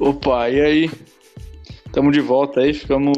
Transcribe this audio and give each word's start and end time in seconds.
Opa, 0.00 0.48
e 0.48 0.58
aí? 0.58 0.90
Tamo 1.92 2.10
de 2.10 2.22
volta 2.22 2.60
aí, 2.60 2.72
ficamos 2.72 3.14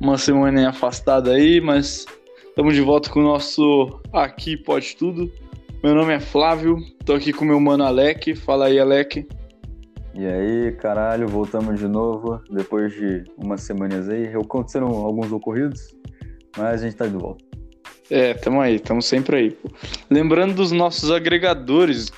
uma 0.00 0.18
semana 0.18 0.68
afastada 0.68 1.30
aí, 1.30 1.60
mas 1.60 2.04
estamos 2.48 2.74
de 2.74 2.80
volta 2.80 3.08
com 3.08 3.20
o 3.20 3.22
nosso 3.22 4.00
Aqui 4.12 4.56
Pode 4.56 4.96
Tudo. 4.96 5.30
Meu 5.84 5.94
nome 5.94 6.12
é 6.12 6.18
Flávio, 6.18 6.78
tô 7.06 7.14
aqui 7.14 7.32
com 7.32 7.44
meu 7.44 7.60
mano 7.60 7.84
Alec. 7.84 8.34
Fala 8.34 8.66
aí, 8.66 8.80
Alec. 8.80 9.24
E 10.14 10.26
aí, 10.26 10.72
caralho, 10.72 11.28
voltamos 11.28 11.78
de 11.78 11.86
novo 11.86 12.42
depois 12.50 12.92
de 12.92 13.22
umas 13.38 13.60
semanas 13.60 14.08
aí. 14.08 14.26
Aconteceram 14.34 14.88
alguns 14.88 15.30
ocorridos, 15.30 15.94
mas 16.56 16.82
a 16.82 16.84
gente 16.84 16.96
tá 16.96 17.06
de 17.06 17.16
volta. 17.16 17.44
É, 18.10 18.34
tamo 18.34 18.60
aí, 18.60 18.80
tamo 18.80 19.00
sempre 19.00 19.36
aí. 19.36 19.50
Pô. 19.52 19.70
Lembrando 20.10 20.54
dos 20.54 20.72
nossos 20.72 21.12
agregadores, 21.12 22.10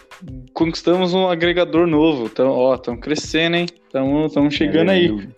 conquistamos 0.57 1.13
um 1.13 1.29
agregador 1.29 1.87
novo. 1.87 2.25
Então, 2.25 2.49
ó, 2.49 2.75
estamos 2.75 3.01
crescendo, 3.01 3.57
hein? 3.57 3.67
Estamos 3.85 4.55
chegando 4.55 4.91
é, 4.91 4.95
aí. 4.95 5.29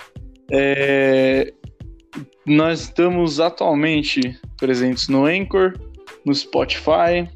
É, 0.50 1.52
nós 2.46 2.82
estamos 2.82 3.40
atualmente 3.40 4.38
presentes 4.56 5.08
no 5.08 5.26
Anchor, 5.26 5.74
no 6.24 6.32
Spotify, 6.32 7.28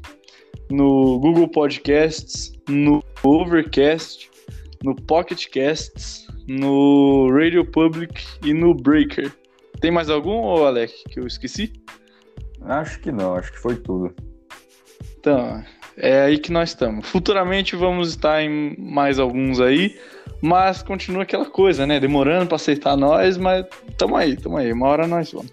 no 0.71 1.19
Google 1.19 1.49
Podcasts, 1.49 2.53
no 2.69 3.03
Overcast, 3.21 4.31
no 4.81 4.95
Pocket 4.95 5.45
Casts, 5.49 6.25
no 6.47 7.29
Radio 7.31 7.65
Public 7.65 8.23
e 8.45 8.53
no 8.53 8.73
Breaker. 8.73 9.29
Tem 9.81 9.91
mais 9.91 10.09
algum, 10.09 10.65
Alec, 10.65 10.93
que 11.09 11.19
eu 11.19 11.27
esqueci? 11.27 11.73
Acho 12.61 13.01
que 13.01 13.11
não, 13.11 13.35
acho 13.35 13.51
que 13.51 13.59
foi 13.59 13.75
tudo. 13.75 14.15
Então, 15.19 15.61
é 15.97 16.21
aí 16.21 16.37
que 16.37 16.51
nós 16.51 16.69
estamos. 16.69 17.07
Futuramente 17.07 17.75
vamos 17.75 18.09
estar 18.09 18.41
em 18.41 18.75
mais 18.77 19.19
alguns 19.19 19.59
aí, 19.59 19.97
mas 20.41 20.81
continua 20.83 21.23
aquela 21.23 21.45
coisa, 21.45 21.85
né? 21.85 21.99
Demorando 21.99 22.47
para 22.47 22.55
aceitar 22.55 22.97
nós, 22.97 23.37
mas 23.37 23.65
tamo 23.97 24.15
aí, 24.15 24.35
tamo 24.35 24.57
aí. 24.57 24.71
Uma 24.71 24.87
hora 24.87 25.07
nós 25.07 25.31
vamos. 25.31 25.51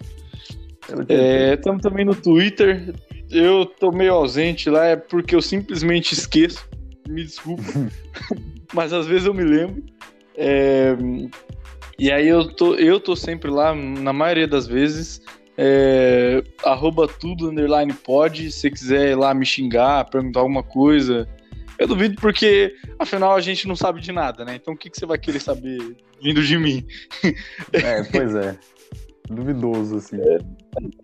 Estamos 0.81 1.79
é, 1.79 1.81
também 1.81 2.05
no 2.05 2.15
Twitter. 2.15 2.93
Eu 3.29 3.65
tô 3.65 3.91
meio 3.91 4.13
ausente 4.13 4.69
lá, 4.69 4.85
é 4.85 4.95
porque 4.95 5.35
eu 5.35 5.41
simplesmente 5.41 6.13
esqueço. 6.13 6.67
Me 7.07 7.23
desculpa. 7.23 7.63
mas 8.73 8.93
às 8.93 9.07
vezes 9.07 9.25
eu 9.25 9.33
me 9.33 9.43
lembro. 9.43 9.83
É, 10.35 10.95
e 11.97 12.11
aí 12.11 12.27
eu 12.27 12.47
tô, 12.47 12.75
eu 12.75 12.99
tô 12.99 13.15
sempre 13.15 13.49
lá, 13.51 13.75
na 13.75 14.11
maioria 14.13 14.47
das 14.47 14.67
vezes. 14.67 15.21
É, 15.63 16.41
arroba 16.65 17.07
tudo 17.07 17.51
underline 17.51 17.93
pode. 17.93 18.51
Se 18.51 18.71
quiser 18.71 19.11
ir 19.11 19.15
lá 19.15 19.31
me 19.31 19.45
xingar, 19.45 20.09
perguntar 20.09 20.39
alguma 20.39 20.63
coisa. 20.63 21.27
Eu 21.77 21.87
duvido 21.87 22.15
porque, 22.19 22.75
afinal, 22.97 23.35
a 23.35 23.41
gente 23.41 23.67
não 23.67 23.75
sabe 23.75 24.01
de 24.01 24.11
nada, 24.11 24.43
né? 24.43 24.55
Então 24.55 24.73
o 24.73 24.77
que, 24.77 24.89
que 24.89 24.97
você 24.97 25.05
vai 25.05 25.19
querer 25.19 25.39
saber 25.39 25.77
vindo 26.19 26.41
de 26.43 26.57
mim? 26.57 26.83
É, 27.73 28.03
pois 28.05 28.33
é. 28.33 28.57
Duvidoso, 29.29 29.97
assim. 29.97 30.19
É, 30.19 30.37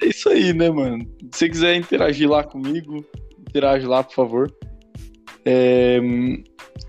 é 0.04 0.08
isso 0.08 0.28
aí, 0.28 0.52
né, 0.54 0.72
mano? 0.72 1.08
Se 1.32 1.40
você 1.40 1.50
quiser 1.50 1.76
interagir 1.76 2.28
lá 2.28 2.44
comigo, 2.44 3.06
interage 3.48 3.86
lá, 3.86 4.04
por 4.04 4.16
favor. 4.16 4.52
É, 5.46 6.00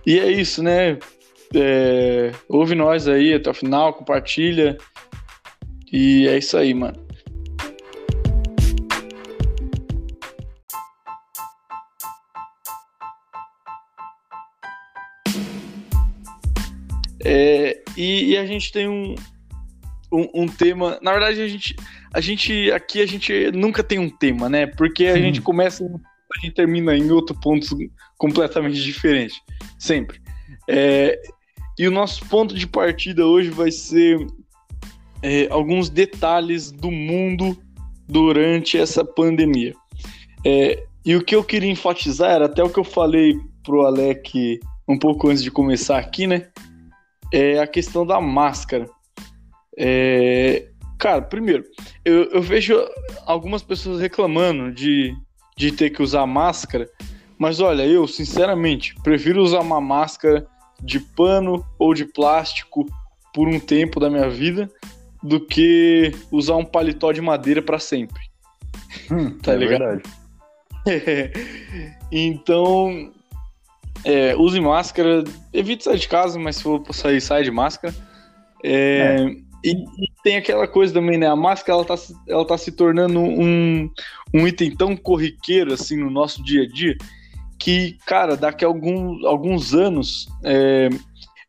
e 0.06 0.18
é 0.18 0.32
isso, 0.32 0.62
né? 0.62 0.98
É, 1.54 2.32
ouve 2.48 2.74
nós 2.74 3.06
aí 3.06 3.34
até 3.34 3.50
o 3.50 3.54
final, 3.54 3.92
compartilha. 3.92 4.78
E 5.92 6.26
é 6.28 6.38
isso 6.38 6.56
aí, 6.56 6.72
mano. 6.72 7.07
É, 17.28 17.82
e, 17.96 18.30
e, 18.30 18.36
a 18.36 18.46
gente 18.46 18.72
tem 18.72 18.88
um, 18.88 19.14
um, 20.12 20.42
um, 20.42 20.46
tema. 20.46 20.98
Na 21.02 21.12
verdade, 21.12 21.40
a 21.40 21.48
gente, 21.48 21.76
a 22.12 22.20
gente. 22.20 22.70
Aqui 22.72 23.02
a 23.02 23.06
gente 23.06 23.50
nunca 23.52 23.82
tem 23.82 23.98
um 23.98 24.08
tema, 24.08 24.48
né? 24.48 24.66
Porque 24.66 25.06
a 25.06 25.14
Sim. 25.14 25.20
gente 25.20 25.40
começa 25.42 25.84
a 26.36 26.40
gente 26.40 26.54
termina 26.54 26.96
em 26.96 27.10
outro 27.10 27.34
ponto 27.40 27.66
completamente 28.16 28.82
diferente. 28.82 29.40
Sempre. 29.78 30.20
É, 30.68 31.18
e 31.78 31.86
o 31.86 31.90
nosso 31.90 32.24
ponto 32.26 32.54
de 32.54 32.66
partida 32.66 33.26
hoje 33.26 33.50
vai 33.50 33.70
ser 33.70 34.18
é, 35.22 35.48
alguns 35.50 35.88
detalhes 35.88 36.70
do 36.70 36.90
mundo 36.90 37.56
durante 38.06 38.76
essa 38.76 39.04
pandemia. 39.04 39.74
É, 40.44 40.84
e 41.04 41.16
o 41.16 41.24
que 41.24 41.34
eu 41.34 41.42
queria 41.42 41.70
enfatizar 41.70 42.32
era 42.32 42.46
até 42.46 42.62
o 42.62 42.70
que 42.70 42.78
eu 42.78 42.84
falei 42.84 43.38
pro 43.62 43.86
Alec 43.86 44.60
um 44.86 44.98
pouco 44.98 45.28
antes 45.28 45.42
de 45.42 45.50
começar 45.50 45.98
aqui, 45.98 46.26
né? 46.26 46.48
É 47.32 47.58
a 47.58 47.66
questão 47.66 48.06
da 48.06 48.20
máscara. 48.20 48.88
É, 49.76 50.68
cara, 50.98 51.22
primeiro, 51.22 51.64
eu, 52.04 52.24
eu, 52.30 52.42
vejo 52.42 52.74
algumas 53.26 53.62
pessoas 53.62 54.00
reclamando 54.00 54.72
de, 54.72 55.14
de 55.56 55.72
ter 55.72 55.90
que 55.90 56.02
usar 56.02 56.26
máscara, 56.26 56.88
mas 57.38 57.60
olha, 57.60 57.86
eu, 57.86 58.06
sinceramente, 58.08 58.94
prefiro 59.02 59.42
usar 59.42 59.60
uma 59.60 59.80
máscara 59.80 60.46
de 60.82 60.98
pano 61.00 61.64
ou 61.78 61.94
de 61.94 62.04
plástico 62.04 62.86
por 63.32 63.46
um 63.46 63.60
tempo 63.60 64.00
da 64.00 64.10
minha 64.10 64.28
vida 64.28 64.70
do 65.22 65.40
que 65.40 66.12
usar 66.30 66.56
um 66.56 66.64
paletó 66.64 67.12
de 67.12 67.20
madeira 67.20 67.62
para 67.62 67.78
sempre. 67.78 68.22
Hum, 69.10 69.38
tá 69.42 69.52
é 69.52 69.56
ligado? 69.56 70.02
Verdade. 70.84 71.32
então, 72.10 73.12
é, 74.04 74.36
use 74.36 74.60
máscara, 74.60 75.24
evite 75.52 75.84
sair 75.84 75.98
de 75.98 76.08
casa, 76.08 76.38
mas 76.38 76.56
se 76.56 76.62
for 76.62 76.82
sair, 76.92 77.20
sai 77.20 77.42
de 77.42 77.50
máscara. 77.50 77.94
É, 78.64 79.16
é. 79.20 79.48
E, 79.64 79.72
e, 79.72 80.08
tem 80.22 80.36
aquela 80.36 80.68
coisa 80.68 80.94
também, 80.94 81.18
né? 81.18 81.26
A 81.26 81.36
máscara 81.36 81.78
ela 81.78 81.84
tá, 81.84 81.94
ela 82.28 82.46
tá 82.46 82.56
se 82.56 82.72
tornando 82.72 83.18
um, 83.20 83.90
um 84.32 84.46
item 84.46 84.74
tão 84.74 84.96
corriqueiro 84.96 85.72
assim 85.72 85.96
no 85.96 86.10
nosso 86.10 86.42
dia 86.44 86.62
a 86.62 86.68
dia 86.68 86.96
que, 87.58 87.98
cara, 88.06 88.36
daqui 88.36 88.64
a 88.64 88.68
algum, 88.68 89.26
alguns 89.26 89.74
anos 89.74 90.28
é, 90.44 90.88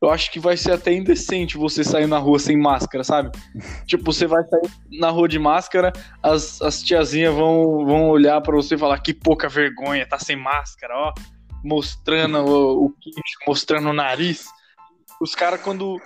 eu 0.02 0.10
acho 0.10 0.31
que 0.31 0.40
vai 0.40 0.58
ser 0.58 0.72
até 0.72 0.92
indecente 0.92 1.58
você 1.58 1.84
sair 1.84 2.08
na 2.08 2.18
rua 2.18 2.40
sem 2.40 2.58
máscara, 2.58 3.04
sabe? 3.04 3.31
tipo, 3.86 4.12
você 4.12 4.26
vai 4.26 4.44
sair 4.44 4.70
na 5.00 5.12
rua 5.12 5.28
de 5.28 5.38
máscara, 5.38 5.94
as, 6.24 6.62
as 6.62 6.81
tiazinhas 6.81 7.34
vão, 7.34 7.86
vão 7.86 8.10
olhar 8.10 8.42
para 8.42 8.56
você 8.56 8.76
e 8.76 8.78
falar 8.78 8.98
que 9.00 9.14
pouca 9.14 9.48
vergonha, 9.48 10.08
tá 10.08 10.18
sem 10.18 10.36
máscara, 10.36 10.96
ó 10.96 11.14
mostrando 11.64 12.40
o, 12.40 12.86
o 12.86 12.90
queixo, 13.00 13.38
mostrando 13.47 13.90
o 13.90 13.94
nariz. 13.94 14.47
Os 15.22 15.36
caras, 15.36 15.62
quando 15.62 16.00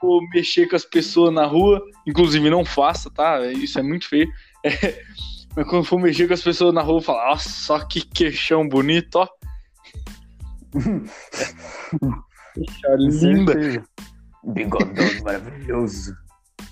for 0.00 0.20
mexer 0.32 0.68
com 0.68 0.76
as 0.76 0.84
pessoas 0.84 1.32
na 1.32 1.46
rua, 1.46 1.82
inclusive 2.06 2.50
não 2.50 2.64
faça, 2.64 3.10
tá? 3.10 3.44
Isso 3.46 3.78
é 3.78 3.82
muito 3.82 4.08
feio. 4.08 4.28
É, 4.66 5.04
mas 5.54 5.68
quando 5.68 5.84
for 5.84 6.00
mexer 6.00 6.26
com 6.26 6.32
as 6.32 6.42
pessoas 6.42 6.72
na 6.72 6.80
rua, 6.80 7.02
falar, 7.02 7.28
nossa, 7.28 7.50
só 7.50 7.78
que 7.80 8.00
queixão 8.00 8.66
bonito, 8.66 9.16
ó. 9.16 9.28
Queixa 12.54 12.94
linda. 12.96 13.84
Bigodão 14.42 15.04
maravilhoso. 15.22 16.16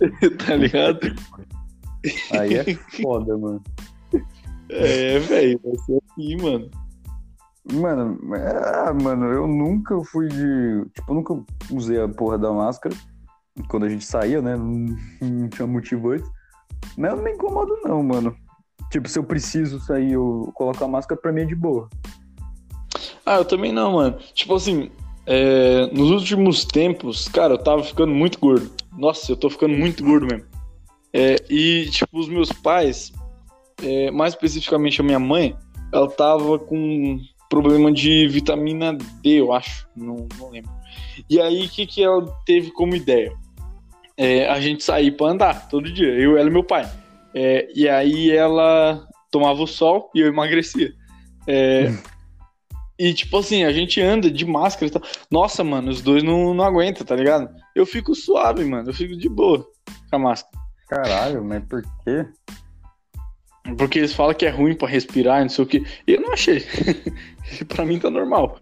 tá 0.47 0.57
ligado? 0.57 1.15
Aí 2.33 2.55
é 2.55 2.75
foda, 3.03 3.37
mano. 3.37 3.63
É, 4.71 5.19
velho, 5.19 5.61
vai 5.63 5.77
ser 5.85 5.99
assim, 6.11 6.37
mano. 6.37 6.71
Mano, 7.71 8.19
é, 8.35 8.93
mano, 8.93 9.27
eu 9.27 9.47
nunca 9.47 9.97
fui 10.05 10.29
de. 10.29 10.85
Tipo, 10.95 11.13
eu 11.13 11.15
nunca 11.15 11.45
usei 11.71 12.01
a 12.01 12.09
porra 12.09 12.37
da 12.37 12.53
máscara. 12.53 12.95
Quando 13.69 13.85
a 13.85 13.89
gente 13.89 14.05
saía, 14.05 14.43
né? 14.43 14.57
Não, 14.57 15.49
tinha 15.49 15.67
motivo 15.67 16.11
antes. 16.11 16.29
Mas 16.97 17.11
eu 17.11 17.17
não 17.17 17.25
me 17.25 17.33
incomodo, 17.33 17.79
não, 17.85 18.03
mano. 18.03 18.35
Tipo, 18.91 19.09
se 19.09 19.19
eu 19.19 19.25
preciso 19.25 19.79
sair, 19.81 20.13
eu 20.13 20.51
colocar 20.55 20.87
a 20.87 20.89
máscara 20.89 21.21
pra 21.21 21.31
mim 21.31 21.43
é 21.43 21.45
de 21.45 21.55
boa. 21.55 21.89
Ah, 23.25 23.37
eu 23.37 23.45
também 23.45 23.73
não, 23.73 23.93
mano. 23.93 24.19
Tipo 24.35 24.57
assim, 24.57 24.91
é, 25.25 25.87
nos 25.93 26.11
últimos 26.11 26.65
tempos, 26.65 27.29
cara, 27.29 27.55
eu 27.55 27.59
tava 27.59 27.83
ficando 27.85 28.13
muito 28.13 28.39
gordo. 28.41 28.71
Nossa, 28.97 29.33
eu 29.33 29.37
tô 29.37 29.49
ficando 29.49 29.75
muito 29.75 30.03
gordo 30.03 30.27
mesmo. 30.27 30.47
É, 31.13 31.37
e, 31.49 31.89
tipo, 31.91 32.19
os 32.19 32.29
meus 32.29 32.51
pais, 32.51 33.13
é, 33.83 34.11
mais 34.11 34.35
especificamente 34.35 35.01
a 35.01 35.05
minha 35.05 35.19
mãe, 35.19 35.57
ela 35.93 36.11
tava 36.11 36.59
com 36.59 37.21
problema 37.53 37.93
de 37.93 38.27
vitamina 38.29 38.95
D, 38.95 39.41
eu 39.41 39.53
acho, 39.53 39.87
não, 39.95 40.27
não 40.39 40.49
lembro. 40.49 40.71
E 41.29 41.39
aí, 41.39 41.67
o 41.67 41.69
que, 41.69 41.87
que 41.87 42.03
ela 42.03 42.25
teve 42.47 42.71
como 42.71 42.97
ideia? 42.97 43.31
É, 44.17 44.49
a 44.49 44.59
gente 44.59 44.83
sair 44.83 45.11
para 45.11 45.33
andar 45.33 45.69
todo 45.69 45.93
dia, 45.93 46.09
eu, 46.09 46.39
ela 46.39 46.49
e 46.49 46.53
meu 46.53 46.65
pai. 46.65 46.91
É, 47.35 47.69
e 47.75 47.87
aí 47.87 48.31
ela 48.31 49.07
tomava 49.31 49.63
o 49.63 49.67
sol 49.67 50.11
e 50.15 50.21
eu 50.21 50.29
emagrecia. 50.29 50.95
É, 51.47 51.93
e 52.99 53.13
tipo 53.13 53.37
assim, 53.37 53.65
a 53.65 53.73
gente 53.73 54.01
anda 54.01 54.31
de 54.31 54.47
máscara 54.47 54.87
e 54.87 54.91
tal. 54.91 55.03
Nossa, 55.31 55.63
mano, 55.63 55.91
os 55.91 56.01
dois 56.01 56.23
não, 56.23 56.55
não 56.55 56.65
aguentam, 56.65 57.05
tá 57.05 57.15
ligado? 57.15 57.51
Eu 57.77 57.85
fico 57.85 58.15
suave, 58.15 58.65
mano, 58.65 58.89
eu 58.89 58.95
fico 58.95 59.15
de 59.15 59.29
boa 59.29 59.67
com 60.09 60.17
a 60.17 60.19
máscara. 60.19 60.57
Caralho, 60.89 61.45
mas 61.45 61.63
por 61.67 61.83
quê? 61.83 62.27
Porque 63.79 63.99
eles 63.99 64.13
falam 64.13 64.35
que 64.35 64.45
é 64.45 64.51
ruim 64.51 64.75
para 64.75 64.89
respirar, 64.89 65.41
não 65.41 65.49
sei 65.49 65.65
o 65.65 65.69
que. 65.69 65.87
Eu 66.07 66.21
não 66.21 66.33
achei. 66.33 66.65
para 67.69 67.85
mim 67.85 67.99
tá 67.99 68.11
normal. 68.11 68.59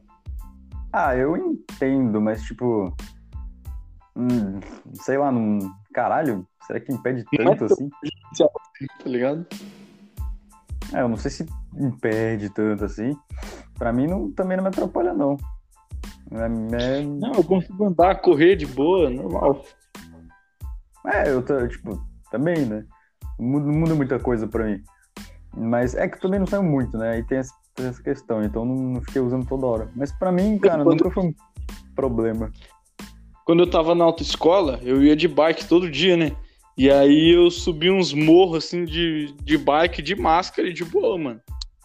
Ah, 0.92 1.16
eu 1.16 1.36
entendo, 1.36 2.20
mas 2.20 2.42
tipo. 2.42 2.94
Hum, 4.16 4.60
sei 4.94 5.16
lá, 5.16 5.32
num. 5.32 5.58
Caralho, 5.92 6.46
será 6.66 6.80
que 6.80 6.92
impede 6.92 7.24
tanto 7.36 7.64
assim? 7.64 7.88
Tá 8.38 9.08
ligado? 9.08 9.46
É, 10.92 11.00
eu 11.00 11.08
não 11.08 11.16
sei 11.16 11.30
se 11.30 11.46
impede 11.76 12.50
tanto 12.50 12.84
assim. 12.84 13.16
Pra 13.78 13.92
mim 13.92 14.06
não, 14.06 14.30
também 14.32 14.56
não 14.56 14.64
me 14.64 14.68
atrapalha, 14.68 15.14
não. 15.14 15.36
É, 16.30 16.98
é... 16.98 17.02
Não, 17.02 17.32
eu 17.32 17.44
consigo 17.44 17.86
andar, 17.86 18.20
correr 18.20 18.56
de 18.56 18.66
boa, 18.66 19.08
normal. 19.08 19.64
É, 21.06 21.30
eu 21.30 21.42
tô, 21.42 21.66
tipo, 21.66 22.00
também, 22.30 22.66
né? 22.66 22.84
Não 23.40 23.72
muda 23.72 23.94
muita 23.94 24.18
coisa 24.18 24.46
pra 24.46 24.64
mim. 24.64 24.82
Mas 25.56 25.94
é 25.94 26.08
que 26.08 26.20
também 26.20 26.38
não 26.38 26.46
saio 26.46 26.62
muito, 26.62 26.96
né? 26.96 27.12
Aí 27.12 27.24
tem 27.24 27.38
essa, 27.38 27.54
essa 27.78 28.02
questão, 28.02 28.42
então 28.42 28.64
não 28.64 29.00
fiquei 29.02 29.20
usando 29.20 29.46
toda 29.46 29.66
hora. 29.66 29.90
Mas 29.96 30.12
pra 30.12 30.30
mim, 30.30 30.58
cara, 30.58 30.84
Quando... 30.84 31.02
nunca 31.02 31.10
foi 31.10 31.24
um 31.24 31.34
problema. 31.94 32.52
Quando 33.44 33.60
eu 33.60 33.70
tava 33.70 33.94
na 33.94 34.04
autoescola, 34.04 34.78
eu 34.82 35.02
ia 35.02 35.16
de 35.16 35.26
bike 35.26 35.66
todo 35.66 35.90
dia, 35.90 36.16
né? 36.16 36.36
E 36.76 36.90
aí 36.90 37.34
eu 37.34 37.50
subi 37.50 37.90
uns 37.90 38.12
morros 38.12 38.64
assim 38.64 38.84
de, 38.84 39.34
de 39.42 39.58
bike, 39.58 40.00
de 40.00 40.14
máscara 40.14 40.68
e 40.68 40.72
de 40.72 40.84
boa, 40.84 41.18
mano. 41.18 41.40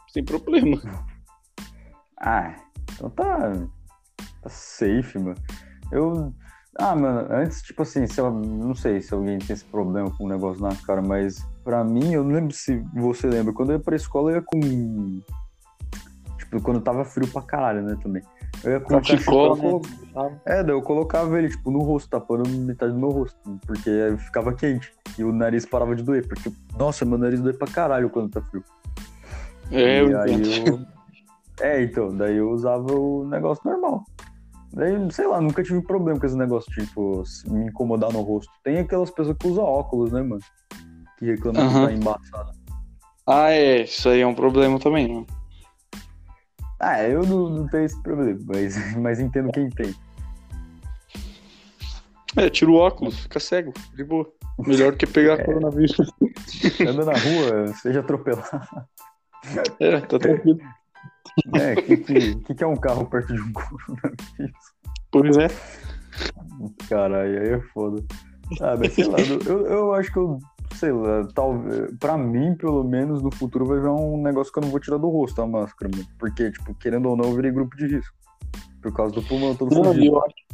Sem 0.10 0.24
problema. 0.24 0.80
Ah, 2.19 2.56
então 2.94 3.10
tá, 3.10 3.52
tá 4.42 4.50
safe, 4.50 5.19
mano. 5.19 5.36
Eu. 5.92 6.34
Ah, 6.77 6.94
mano, 6.94 7.27
antes, 7.31 7.62
tipo 7.62 7.83
assim, 7.83 8.06
se 8.06 8.19
eu, 8.19 8.30
não 8.31 8.75
sei 8.75 9.01
se 9.01 9.13
alguém 9.13 9.39
tem 9.39 9.54
esse 9.54 9.63
problema 9.63 10.12
com 10.12 10.25
o 10.25 10.27
negócio 10.27 10.62
na 10.62 10.75
cara, 10.75 11.01
mas 11.01 11.48
pra 11.63 11.83
mim, 11.86 12.13
eu 12.13 12.24
não 12.24 12.31
lembro 12.31 12.54
se 12.54 12.83
você 12.94 13.27
lembra, 13.27 13.54
quando 13.54 13.72
eu 13.72 13.77
ia 13.77 13.83
pra 13.83 13.95
escola 13.95 14.31
eu 14.31 14.36
ia 14.36 14.42
com. 14.42 14.60
Tipo, 16.38 16.62
quando 16.62 16.81
tava 16.81 17.06
frio 17.06 17.27
pra 17.30 17.42
caralho, 17.42 17.81
né, 17.81 17.98
também. 18.04 18.22
Eu 18.62 18.72
ia 18.72 18.80
com 18.81 18.89
cachecol, 18.89 19.81
né? 20.13 20.39
É, 20.45 20.63
daí 20.63 20.75
eu 20.75 20.81
colocava 20.81 21.38
ele, 21.39 21.50
tipo, 21.50 21.72
no 21.72 21.80
rosto, 21.80 22.10
tapando 22.10 22.50
metade 22.50 22.92
do 22.92 23.00
meu 23.00 23.10
rosto, 23.10 23.38
porque 23.66 24.16
ficava 24.18 24.54
quente. 24.54 24.94
E 25.18 25.24
o 25.24 25.31
nariz 25.31 25.66
parava 25.66 25.95
de 25.95 26.04
doer, 26.04 26.28
porque, 26.28 26.51
nossa, 26.78 27.06
meu 27.06 27.18
nariz 27.18 27.39
doe 27.39 27.54
pra 27.54 27.68
caralho 27.68 28.10
quando 28.10 28.31
tá 28.31 28.42
frio. 28.42 28.63
É, 29.71 30.04
e 30.04 30.12
eu 30.12 30.21
aí 30.21 30.68
eu... 30.68 30.80
É, 31.62 31.81
então, 31.81 32.10
daí 32.16 32.36
eu 32.36 32.51
usava 32.51 32.92
o 32.94 33.25
negócio 33.25 33.63
normal. 33.63 34.04
Daí, 34.75 34.94
sei 35.10 35.25
lá, 35.25 35.39
nunca 35.39 35.63
tive 35.63 35.81
problema 35.81 36.19
com 36.19 36.25
esse 36.25 36.36
negócio, 36.36 36.69
tipo, 36.74 37.24
me 37.48 37.68
incomodar 37.68 38.12
no 38.12 38.22
rosto. 38.22 38.51
Tem 38.62 38.80
aquelas 38.80 39.10
pessoas 39.10 39.38
que 39.38 39.48
usam 39.48 39.63
óculos, 39.63 40.12
né, 40.12 40.22
mano? 40.22 40.42
Que 41.18 41.27
reclamam 41.27 41.63
uhum. 41.63 41.69
que 41.69 41.86
tá 41.88 41.94
embaçado. 41.94 42.51
Ah, 43.25 43.51
é, 43.51 43.83
isso 43.83 44.10
aí 44.10 44.19
é 44.19 44.27
um 44.27 44.36
problema 44.36 44.77
também, 44.77 45.07
né? 45.07 45.25
Ah, 46.77 47.01
eu 47.04 47.24
não, 47.25 47.50
não 47.50 47.68
tenho 47.69 47.86
esse 47.86 48.00
problema, 48.04 48.38
mas, 48.45 48.75
mas 49.00 49.19
entendo 49.22 49.50
quem 49.54 49.69
tem. 49.69 49.95
É, 52.36 52.50
tira 52.50 52.69
o 52.69 52.75
óculos, 52.75 53.18
fica 53.18 53.39
cego, 53.39 53.71
de 53.95 54.04
boa. 54.04 54.30
Melhor 54.60 54.98
que 54.98 55.07
pegar 55.07 55.39
é. 55.39 55.44
coronavírus. 55.45 55.95
Anda 56.81 57.06
na 57.06 57.13
rua, 57.13 57.74
seja 57.81 58.01
atropelado. 58.01 58.62
É, 59.80 60.01
tá 60.01 60.19
tranquilo. 60.19 60.60
É, 61.54 61.74
o 61.74 61.84
que, 61.84 61.98
que, 61.98 62.56
que, 62.56 62.64
é 62.64 62.68
um 62.68 62.76
carro 62.76 63.06
perto 63.06 63.34
de 63.34 63.42
um 63.42 63.52
coronavírus? 63.52 64.76
Pois 65.12 65.38
é. 65.38 65.48
Caralho, 66.88 67.42
aí 67.42 67.50
é 67.50 67.60
foda. 67.74 68.04
Ah, 68.62 68.76
mas 68.78 68.94
sei 68.94 69.06
lá, 69.06 69.18
eu, 69.20 69.68
eu 69.68 69.94
acho 69.94 70.12
que 70.12 70.18
eu, 70.18 70.40
sei 70.76 70.92
lá, 70.92 71.28
talvez, 71.34 71.92
pra 72.00 72.18
mim, 72.18 72.56
pelo 72.56 72.84
menos, 72.84 73.22
no 73.22 73.34
futuro 73.34 73.66
vai 73.66 73.80
vir 73.80 73.90
um 73.90 74.22
negócio 74.22 74.54
que 74.54 74.60
eu 74.60 74.64
não 74.64 74.70
vou 74.70 74.80
tirar 74.80 74.98
do 74.98 75.10
rosto 75.10 75.42
a 75.42 75.48
máscara, 75.48 75.92
mano. 75.94 76.08
Porque, 76.18 76.52
tipo, 76.52 76.74
querendo 76.76 77.10
ou 77.10 77.18
não, 77.18 77.26
eu 77.26 77.36
virei 77.36 77.52
grupo 77.52 77.76
de 77.76 77.88
risco. 77.88 78.16
Por 78.81 78.94
causa 78.94 79.16
do 79.16 79.24
pulmão 79.24 79.56
todo 79.56 79.74
não, 79.74 79.94
eu 79.94 80.24
acho 80.24 80.46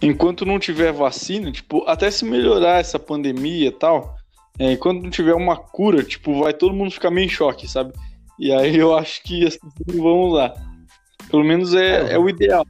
enquanto 0.00 0.44
não 0.44 0.58
tiver 0.58 0.92
vacina, 0.92 1.50
tipo, 1.50 1.84
até 1.86 2.10
se 2.10 2.24
melhorar 2.24 2.80
essa 2.80 2.98
pandemia 2.98 3.68
e 3.68 3.72
tal, 3.72 4.16
é, 4.58 4.72
enquanto 4.72 5.02
não 5.02 5.10
tiver 5.10 5.34
uma 5.34 5.56
cura, 5.56 6.02
tipo, 6.02 6.40
vai 6.40 6.52
todo 6.52 6.74
mundo 6.74 6.90
ficar 6.90 7.10
meio 7.10 7.26
em 7.26 7.30
choque, 7.30 7.68
sabe? 7.68 7.92
E 8.38 8.52
aí 8.52 8.76
eu 8.76 8.96
acho 8.96 9.22
que 9.22 9.46
as 9.46 9.56
pessoas 9.56 9.96
vão 9.96 10.20
usar. 10.22 10.54
Pelo 11.30 11.44
menos 11.44 11.74
é, 11.74 12.10
é, 12.10 12.12
é 12.12 12.18
o 12.18 12.28
ideal. 12.28 12.66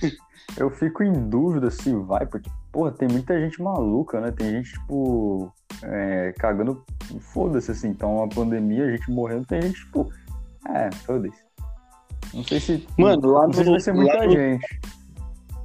Eu 0.56 0.70
fico 0.70 1.02
em 1.02 1.12
dúvida 1.28 1.68
se 1.68 1.92
vai, 1.92 2.24
porque, 2.26 2.48
porra, 2.70 2.92
tem 2.92 3.08
muita 3.08 3.40
gente 3.40 3.60
maluca, 3.60 4.20
né? 4.20 4.30
Tem 4.30 4.50
gente, 4.52 4.72
tipo, 4.72 5.52
é, 5.82 6.32
cagando. 6.38 6.84
Foda-se, 7.18 7.72
assim. 7.72 7.88
Então, 7.88 8.22
a 8.22 8.28
pandemia, 8.28 8.84
a 8.84 8.90
gente 8.90 9.10
morrendo, 9.10 9.46
tem 9.46 9.62
gente, 9.62 9.80
tipo, 9.80 10.12
é, 10.68 10.90
foda-se. 11.04 11.42
Não 12.32 12.44
sei 12.44 12.60
se. 12.60 12.86
Mano, 12.96 13.32
lá 13.32 13.46
não 13.46 13.52
sei 13.52 13.64
se 13.64 13.70
vai 13.70 13.80
ser 13.80 13.92
muita 13.94 14.30
gente. 14.30 14.64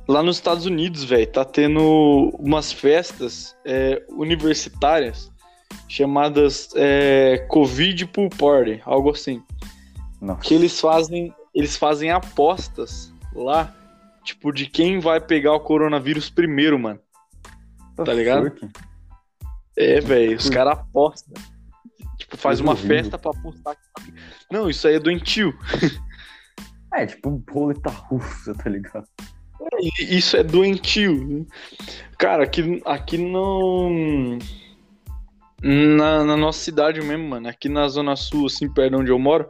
lá 0.08 0.24
nos 0.24 0.38
Estados 0.38 0.66
Unidos, 0.66 1.04
velho, 1.04 1.28
tá 1.28 1.46
tendo 1.46 2.36
umas 2.40 2.72
festas 2.72 3.56
é, 3.66 4.04
universitárias 4.10 5.32
chamadas 5.88 6.70
é, 6.76 7.46
Covid 7.50 8.06
Pool 8.08 8.30
Party, 8.30 8.82
algo 8.86 9.12
assim. 9.12 9.44
Nossa. 10.22 10.42
Que 10.42 10.54
eles 10.54 10.80
fazem, 10.80 11.34
eles 11.54 11.76
fazem 11.76 12.12
apostas 12.12 13.14
lá, 13.34 13.76
tipo, 14.24 14.52
de 14.52 14.66
quem 14.66 15.00
vai 15.00 15.20
pegar 15.20 15.54
o 15.54 15.60
coronavírus 15.60 16.30
primeiro, 16.30 16.78
mano. 16.78 17.00
Tá, 17.96 18.04
tá 18.04 18.14
ligado? 18.14 18.52
É, 19.78 20.00
velho, 20.00 20.38
os 20.38 20.50
caras 20.50 20.80
apostam. 20.80 21.34
Tipo, 22.18 22.38
faz 22.38 22.60
uma 22.60 22.76
festa 22.76 23.18
pra 23.18 23.32
apostar. 23.32 23.78
Não, 24.52 24.70
isso 24.70 24.88
aí 24.88 24.96
é 24.96 25.00
doentio. 25.00 25.58
É, 26.92 27.06
tipo, 27.06 27.44
roleta 27.52 27.92
russa, 27.92 28.52
tá 28.56 28.68
ligado? 28.68 29.08
É, 29.62 30.04
isso 30.04 30.36
é 30.36 30.44
doentio. 30.44 31.46
Cara, 32.18 32.44
aqui, 32.44 32.82
aqui 32.84 33.16
não 33.20 34.40
na, 35.62 36.24
na, 36.24 36.38
nossa 36.38 36.60
cidade 36.60 37.02
mesmo, 37.02 37.28
mano, 37.28 37.48
aqui 37.48 37.68
na 37.68 37.88
Zona 37.88 38.16
Sul, 38.16 38.46
assim, 38.46 38.72
perto 38.72 38.92
de 38.92 39.02
onde 39.02 39.12
eu 39.12 39.20
moro, 39.20 39.48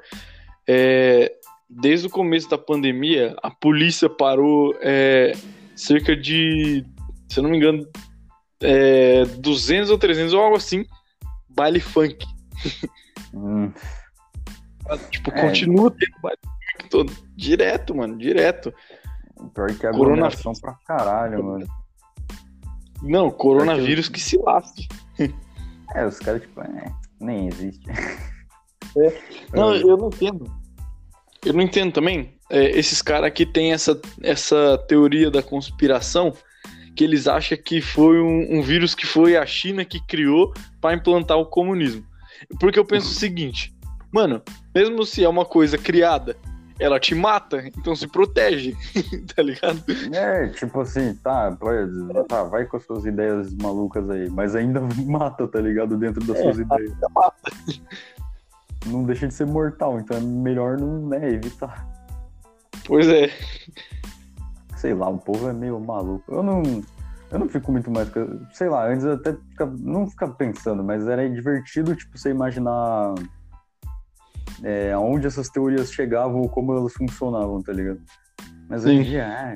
é, 0.68 1.32
desde 1.70 2.08
o 2.08 2.10
começo 2.10 2.50
da 2.50 2.58
pandemia, 2.58 3.36
a 3.44 3.52
polícia 3.52 4.10
parou 4.10 4.76
é, 4.82 5.34
cerca 5.76 6.16
de, 6.16 6.86
se 7.28 7.40
eu 7.40 7.44
não 7.44 7.50
me 7.50 7.58
engano, 7.58 7.88
é, 8.62 9.26
200 9.26 9.90
ou 9.90 9.98
300 9.98 10.34
ou 10.34 10.42
algo 10.42 10.58
assim, 10.58 10.86
baile 11.50 11.80
funk. 11.80 12.26
Hum. 13.34 13.72
tipo, 15.12 15.30
é. 15.30 15.42
continua 15.42 15.92
tendo 15.92 16.22
baile 16.22 16.40
funk 16.44 16.90
todo, 16.90 17.14
direto, 17.36 17.96
mano, 17.96 18.18
direto. 18.18 18.74
Pior 19.54 19.74
que 19.74 19.86
a 19.86 19.92
pra 20.60 20.74
caralho, 20.86 21.44
mano. 21.44 21.68
Não, 23.02 23.32
coronavírus 23.32 24.10
que 24.10 24.20
se 24.20 24.38
lasque. 24.38 24.88
É, 25.96 26.06
os 26.06 26.20
caras, 26.20 26.42
tipo, 26.42 26.62
é, 26.62 26.92
nem 27.20 27.48
existe. 27.48 27.90
É. 27.90 29.22
Não, 29.54 29.76
eu 29.76 29.98
não 29.98 30.08
entendo. 30.08 30.52
Eu 31.46 31.54
não 31.54 31.62
entendo 31.62 31.94
também. 31.94 32.34
É, 32.50 32.78
esses 32.78 33.02
caras 33.02 33.28
aqui 33.28 33.46
têm 33.46 33.72
essa, 33.72 34.00
essa 34.22 34.78
teoria 34.88 35.30
da 35.30 35.42
conspiração 35.42 36.34
que 36.96 37.04
eles 37.04 37.28
acham 37.28 37.58
que 37.58 37.82
foi 37.82 38.20
um, 38.20 38.58
um 38.58 38.62
vírus 38.62 38.94
que 38.94 39.06
foi 39.06 39.38
a 39.38 39.46
China 39.46 39.86
que 39.86 40.06
criou 40.06 40.54
para 40.82 40.96
implantar 40.96 41.38
o 41.38 41.46
comunismo. 41.46 42.04
Porque 42.60 42.80
eu 42.80 42.86
penso 42.86 43.12
o 43.12 43.14
seguinte, 43.14 43.74
mano, 44.12 44.42
mesmo 44.74 45.06
se 45.06 45.24
é 45.24 45.30
uma 45.30 45.46
coisa 45.46 45.78
criada 45.78 46.36
ela 46.80 47.00
te 47.00 47.14
mata, 47.14 47.62
então 47.68 47.96
se 47.96 48.08
protege, 48.08 48.76
tá 49.36 49.44
ligado? 49.44 49.84
É, 50.14 50.48
tipo 50.48 50.80
assim, 50.80 51.14
tá, 51.16 51.56
tá, 52.28 52.44
vai 52.44 52.66
com 52.66 52.78
as 52.78 52.86
suas 52.86 53.06
ideias 53.06 53.54
malucas 53.56 54.10
aí, 54.10 54.30
mas 54.30 54.56
ainda 54.56 54.82
mata, 55.06 55.48
tá 55.48 55.60
ligado? 55.60 55.98
Dentro 55.98 56.26
das 56.26 56.38
é, 56.38 56.44
suas 56.44 56.60
ideias. 56.60 56.94
Mata. 57.14 57.52
Não 58.86 59.04
deixa 59.04 59.28
de 59.28 59.34
ser 59.34 59.46
mortal, 59.46 60.00
então 60.00 60.16
é 60.16 60.22
melhor 60.22 60.78
não, 60.78 61.08
né, 61.08 61.34
evitar. 61.34 61.86
Pois 62.86 63.08
é. 63.10 63.30
Sei 64.78 64.94
lá, 64.94 65.10
o 65.10 65.18
povo 65.18 65.50
é 65.50 65.54
meio 65.54 65.80
maluco. 65.80 66.34
Eu 66.34 66.42
não. 66.42 66.64
Eu 67.30 67.38
não 67.38 67.50
fico 67.50 67.72
muito 67.72 67.92
mais. 67.92 68.10
Sei 68.54 68.70
lá, 68.70 68.88
antes 68.88 69.04
eu 69.06 69.14
até 69.14 69.34
ficava, 69.34 69.76
não 69.78 70.10
ficava 70.10 70.34
pensando, 70.34 70.84
mas 70.84 71.08
era 71.08 71.30
divertido, 71.30 71.96
tipo, 71.96 72.18
você 72.18 72.30
imaginar 72.32 73.14
é, 74.64 74.92
aonde 74.92 75.28
essas 75.28 75.50
teorias 75.50 75.92
chegavam 75.92 76.48
como 76.48 76.74
elas 76.74 76.94
funcionavam, 76.94 77.62
tá 77.62 77.74
ligado? 77.74 78.02
Mas 78.70 78.86
hoje 78.86 78.96
em 78.96 79.04
dia, 79.04 79.28
ah, 79.28 79.56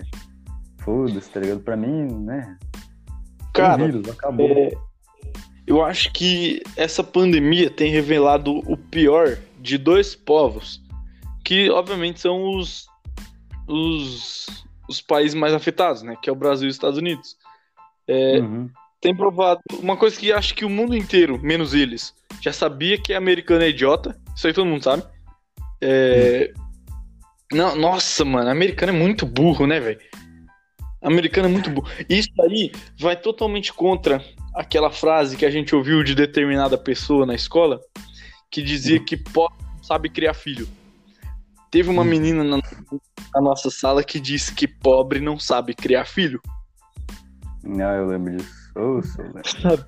foda-se, 0.79 1.29
tá 1.29 1.39
ligado? 1.39 1.59
Pra 1.61 1.77
mim, 1.77 2.07
né? 2.25 2.57
Cara, 3.53 3.85
vírus, 3.85 4.09
acabou. 4.09 4.47
É, 4.47 4.71
eu 5.65 5.83
acho 5.83 6.11
que 6.11 6.61
essa 6.75 7.03
pandemia 7.03 7.69
tem 7.69 7.91
revelado 7.91 8.59
o 8.69 8.75
pior 8.75 9.37
de 9.59 9.77
dois 9.77 10.15
povos, 10.15 10.81
que 11.43 11.69
obviamente 11.69 12.19
são 12.19 12.57
os, 12.57 12.87
os, 13.67 14.65
os 14.89 15.01
países 15.01 15.35
mais 15.35 15.53
afetados, 15.53 16.01
né? 16.01 16.17
Que 16.21 16.29
é 16.29 16.33
o 16.33 16.35
Brasil 16.35 16.67
e 16.67 16.69
os 16.69 16.75
Estados 16.75 16.97
Unidos. 16.97 17.37
É, 18.07 18.39
uhum. 18.39 18.69
Tem 18.99 19.15
provado 19.15 19.61
uma 19.79 19.97
coisa 19.97 20.17
que 20.17 20.31
acho 20.31 20.55
que 20.55 20.65
o 20.65 20.69
mundo 20.69 20.95
inteiro, 20.95 21.39
menos 21.41 21.73
eles, 21.73 22.13
já 22.41 22.51
sabia 22.51 22.97
que 22.97 23.13
americano 23.13 23.63
é 23.63 23.69
idiota, 23.69 24.17
isso 24.35 24.47
aí 24.47 24.53
todo 24.53 24.65
mundo 24.65 24.83
sabe. 24.83 25.03
É... 25.81 26.53
Não, 27.51 27.75
nossa, 27.75 28.25
mano, 28.25 28.49
americano 28.49 28.91
é 28.91 28.95
muito 28.95 29.25
burro, 29.25 29.67
né, 29.67 29.79
velho? 29.79 29.99
Americano 31.01 31.47
é 31.47 31.51
muito 31.51 31.69
burro. 31.69 31.89
Isso 32.09 32.29
aí 32.41 32.71
vai 32.97 33.15
totalmente 33.15 33.73
contra 33.73 34.23
aquela 34.55 34.89
frase 34.89 35.35
que 35.35 35.45
a 35.45 35.51
gente 35.51 35.75
ouviu 35.75 36.03
de 36.03 36.15
determinada 36.15 36.77
pessoa 36.77 37.25
na 37.25 37.35
escola 37.35 37.79
que 38.49 38.61
dizia 38.61 38.99
que 38.99 39.17
pobre 39.17 39.57
não 39.65 39.83
sabe 39.83 40.09
criar 40.09 40.33
filho. 40.33 40.67
Teve 41.69 41.89
uma 41.89 42.05
menina 42.05 42.43
na, 42.43 42.57
na 42.57 43.41
nossa 43.41 43.69
sala 43.71 44.03
que 44.03 44.19
disse 44.19 44.53
que 44.53 44.67
pobre 44.67 45.19
não 45.19 45.39
sabe 45.39 45.73
criar 45.73 46.05
filho. 46.05 46.39
Ah, 47.65 47.95
eu 47.95 48.07
lembro 48.07 48.37
disso. 48.37 48.71
Ô, 48.75 49.01
seu 49.01 49.25
lembro. 49.33 49.85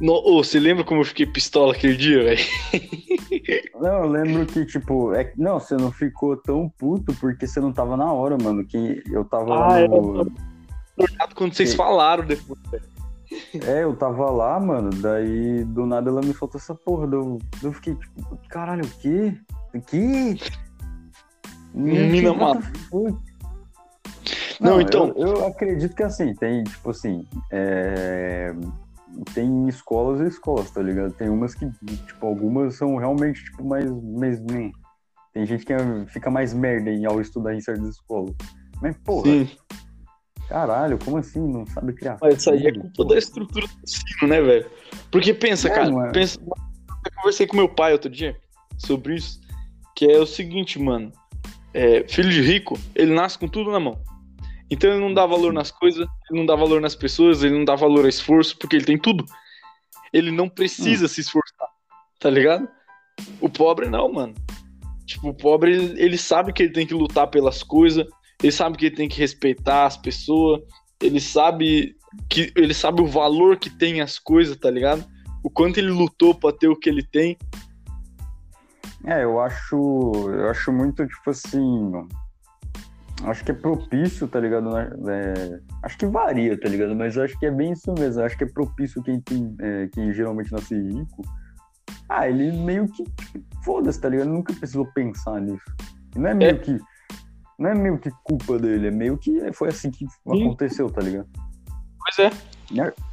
No, 0.00 0.14
ô, 0.14 0.42
você 0.42 0.58
lembra 0.58 0.82
como 0.82 1.00
eu 1.00 1.04
fiquei 1.04 1.26
pistola 1.26 1.72
aquele 1.74 1.96
dia, 1.96 2.22
velho? 2.24 2.40
Não, 3.78 4.04
eu 4.04 4.08
lembro 4.08 4.46
que, 4.46 4.64
tipo, 4.64 5.12
é, 5.14 5.32
não, 5.36 5.58
você 5.60 5.74
não 5.76 5.90
ficou 5.90 6.36
tão 6.36 6.68
puto 6.68 7.14
porque 7.14 7.46
você 7.46 7.60
não 7.60 7.72
tava 7.72 7.96
na 7.96 8.12
hora, 8.12 8.36
mano. 8.42 8.64
Que 8.64 9.02
eu 9.10 9.24
tava 9.24 9.44
lá 9.54 9.76
Ah, 9.78 9.88
no. 9.88 10.30
Quando 11.34 11.54
vocês 11.54 11.70
Que- 11.70 11.76
falaram 11.76 12.24
depois, 12.26 12.58
velho. 12.70 12.84
É, 13.66 13.84
eu 13.84 13.94
tava 13.96 14.30
lá, 14.30 14.58
mano. 14.60 14.90
Daí 14.90 15.64
do 15.64 15.86
nada 15.86 16.10
ela 16.10 16.20
me 16.20 16.34
soltou 16.34 16.58
essa 16.60 16.74
porra. 16.74 17.08
Eu, 17.10 17.38
eu 17.62 17.72
fiquei 17.72 17.94
tipo, 17.94 18.38
caralho, 18.48 18.84
o 18.84 18.88
quê? 19.00 19.34
O 19.74 19.80
quê? 19.80 20.36
Menina 21.72 22.32
the 22.34 22.60
fuck? 22.90 23.16
Não, 24.60 24.80
então- 24.80 25.08
Eu, 25.16 25.28
eu 25.36 25.46
acredito 25.46 25.94
que 25.96 26.02
assim, 26.02 26.34
tem, 26.34 26.64
tipo 26.64 26.90
assim, 26.90 27.26
é, 27.50 28.52
tem 29.34 29.68
escolas 29.68 30.20
e 30.20 30.28
escolas, 30.28 30.70
tá 30.70 30.82
ligado? 30.82 31.12
Tem 31.14 31.28
umas 31.28 31.54
que, 31.54 31.66
tipo, 32.06 32.26
algumas 32.26 32.74
são 32.74 32.96
realmente, 32.96 33.44
tipo, 33.44 33.64
mais. 33.64 33.90
mais 33.90 34.40
nem. 34.40 34.72
Tem 35.32 35.46
gente 35.46 35.64
que 35.64 35.72
é- 35.72 36.06
fica 36.06 36.30
mais 36.30 36.52
merda 36.52 36.90
em, 36.90 37.06
ao 37.06 37.20
estudar 37.20 37.54
em 37.54 37.60
certas 37.60 37.88
escolas. 37.88 38.34
Mas, 38.82 38.96
porra, 38.98 39.30
Sim, 39.30 39.48
caralho, 40.48 40.98
como 41.04 41.18
assim? 41.18 41.40
Não 41.40 41.64
sabe 41.66 41.92
criar? 41.92 42.18
mas 42.20 42.38
isso 42.38 42.50
aí 42.50 42.66
é 42.66 42.72
culpa 42.72 43.04
da 43.04 43.18
estrutura 43.18 43.66
do 43.66 43.72
ensino, 43.82 44.28
né, 44.28 44.40
velho? 44.40 44.66
Porque 45.10 45.32
pensa, 45.34 45.68
É, 45.68 45.74
cara, 45.74 46.08
é? 46.08 46.12
pensa. 46.12 46.38
Eu 46.40 47.12
conversei 47.16 47.46
com 47.46 47.56
meu 47.56 47.68
pai 47.68 47.92
outro 47.92 48.10
dia 48.10 48.36
sobre 48.78 49.14
isso, 49.14 49.40
que 49.94 50.06
é 50.06 50.18
o 50.18 50.26
seguinte, 50.26 50.78
mano. 50.78 51.12
É, 51.72 52.04
filho 52.08 52.30
de 52.30 52.40
rico, 52.42 52.76
ele 52.96 53.14
nasce 53.14 53.38
com 53.38 53.46
tudo 53.46 53.70
na 53.70 53.78
mão. 53.78 53.96
Então 54.70 54.90
ele 54.90 55.00
não 55.00 55.12
dá 55.12 55.26
valor 55.26 55.52
nas 55.52 55.70
coisas, 55.70 56.06
ele 56.30 56.38
não 56.38 56.46
dá 56.46 56.54
valor 56.54 56.80
nas 56.80 56.94
pessoas, 56.94 57.42
ele 57.42 57.56
não 57.56 57.64
dá 57.64 57.74
valor 57.74 58.04
ao 58.04 58.08
esforço, 58.08 58.56
porque 58.56 58.76
ele 58.76 58.84
tem 58.84 58.98
tudo. 58.98 59.24
Ele 60.12 60.30
não 60.30 60.48
precisa 60.48 61.08
se 61.08 61.20
esforçar, 61.20 61.68
tá 62.18 62.30
ligado? 62.30 62.68
O 63.40 63.48
pobre 63.48 63.88
não, 63.88 64.12
mano. 64.12 64.34
Tipo, 65.04 65.30
o 65.30 65.34
pobre, 65.34 65.72
ele, 65.72 66.00
ele 66.00 66.18
sabe 66.18 66.52
que 66.52 66.62
ele 66.62 66.72
tem 66.72 66.86
que 66.86 66.94
lutar 66.94 67.26
pelas 67.26 67.62
coisas, 67.64 68.06
ele 68.40 68.52
sabe 68.52 68.76
que 68.76 68.86
ele 68.86 68.96
tem 68.96 69.08
que 69.08 69.18
respeitar 69.18 69.86
as 69.86 69.96
pessoas, 69.96 70.62
ele 71.02 71.20
sabe 71.20 71.96
que 72.28 72.52
ele 72.56 72.74
sabe 72.74 73.02
o 73.02 73.06
valor 73.06 73.56
que 73.56 73.70
tem 73.70 74.00
as 74.00 74.18
coisas, 74.18 74.56
tá 74.56 74.70
ligado? 74.70 75.04
O 75.42 75.50
quanto 75.50 75.78
ele 75.78 75.90
lutou 75.90 76.34
pra 76.34 76.52
ter 76.52 76.68
o 76.68 76.76
que 76.76 76.88
ele 76.88 77.02
tem. 77.02 77.36
É, 79.04 79.24
eu 79.24 79.40
acho. 79.40 80.12
Eu 80.28 80.50
acho 80.50 80.72
muito, 80.72 81.06
tipo 81.06 81.30
assim. 81.30 81.92
Acho 83.24 83.44
que 83.44 83.50
é 83.50 83.54
propício, 83.54 84.26
tá 84.26 84.40
ligado? 84.40 84.70
né? 84.70 84.90
É, 85.08 85.60
acho 85.82 85.98
que 85.98 86.06
varia, 86.06 86.58
tá 86.58 86.68
ligado? 86.68 86.94
Mas 86.96 87.18
acho 87.18 87.38
que 87.38 87.46
é 87.46 87.50
bem 87.50 87.72
isso 87.72 87.92
mesmo. 87.98 88.22
Acho 88.22 88.36
que 88.36 88.44
é 88.44 88.46
propício 88.46 89.02
quem 89.02 89.20
tem. 89.20 89.54
é, 89.60 89.88
quem 89.88 90.12
geralmente 90.12 90.50
nasce 90.52 90.74
rico. 90.74 91.22
Ah, 92.08 92.28
ele 92.28 92.50
meio 92.52 92.88
que. 92.88 93.04
Foda-se, 93.64 94.00
tá 94.00 94.08
ligado? 94.08 94.28
Nunca 94.28 94.52
precisou 94.54 94.86
pensar 94.94 95.40
nisso. 95.40 95.64
Não 96.16 96.28
é 96.30 96.34
meio 96.34 96.50
É. 96.52 96.58
que. 96.58 96.78
Não 97.58 97.68
é 97.70 97.74
meio 97.74 97.98
que 97.98 98.10
culpa 98.24 98.58
dele, 98.58 98.86
é 98.86 98.90
meio 98.90 99.18
que 99.18 99.52
foi 99.52 99.68
assim 99.68 99.90
que 99.90 100.06
Sim. 100.08 100.46
aconteceu, 100.46 100.90
tá 100.90 101.02
ligado? 101.02 101.28
Pois 101.98 102.18
é. 102.18 102.30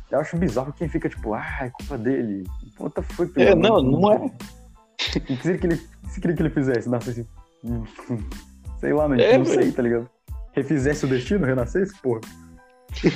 Eu 0.09 0.19
acho 0.21 0.37
bizarro 0.37 0.71
quem 0.71 0.87
fica 0.87 1.09
tipo, 1.09 1.33
ah, 1.33 1.57
é 1.61 1.69
culpa 1.69 1.97
dele. 1.97 2.45
What 2.79 2.95
the 2.95 3.01
fuck, 3.01 3.41
É, 3.41 3.53
não, 3.53 3.81
não 3.81 4.11
é. 4.13 4.17
O 4.97 5.19
que 5.19 5.37
queria 5.37 5.57
que 5.57 5.67
ele, 5.67 5.77
que 5.77 6.21
que 6.21 6.41
ele 6.41 6.49
fizesse? 6.49 6.89
Nascesse. 6.89 7.27
Sei 8.79 8.93
lá, 8.93 9.07
mas 9.07 9.19
É, 9.19 9.37
não 9.37 9.45
sei, 9.45 9.71
tá 9.71 9.81
ligado? 9.81 10.09
Refizesse 10.53 11.05
o 11.05 11.07
destino, 11.07 11.45
renascesse, 11.45 11.93
porra. 12.01 12.21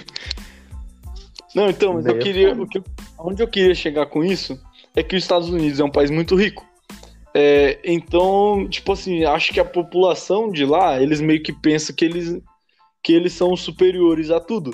Não, 1.53 1.69
então, 1.69 1.93
mas 1.95 2.05
eu 2.05 2.11
Ideia 2.11 2.23
queria. 2.23 2.65
que, 2.65 2.81
onde 3.19 3.43
eu 3.43 3.47
queria 3.47 3.75
chegar 3.75 4.05
com 4.05 4.23
isso 4.23 4.57
é 4.95 5.03
que 5.03 5.15
os 5.15 5.23
Estados 5.23 5.49
Unidos 5.49 5.79
é 5.79 5.83
um 5.83 5.91
país 5.91 6.09
muito 6.09 6.35
rico. 6.35 6.65
É, 7.33 7.79
então, 7.83 8.67
tipo 8.69 8.91
assim, 8.91 9.23
acho 9.23 9.53
que 9.53 9.59
a 9.59 9.65
população 9.65 10.49
de 10.49 10.65
lá, 10.65 11.01
eles 11.01 11.21
meio 11.21 11.41
que 11.41 11.53
pensam 11.53 11.95
que 11.95 12.05
eles, 12.05 12.41
que 13.03 13.13
eles 13.13 13.33
são 13.33 13.55
superiores 13.55 14.31
a 14.31 14.39
tudo. 14.39 14.73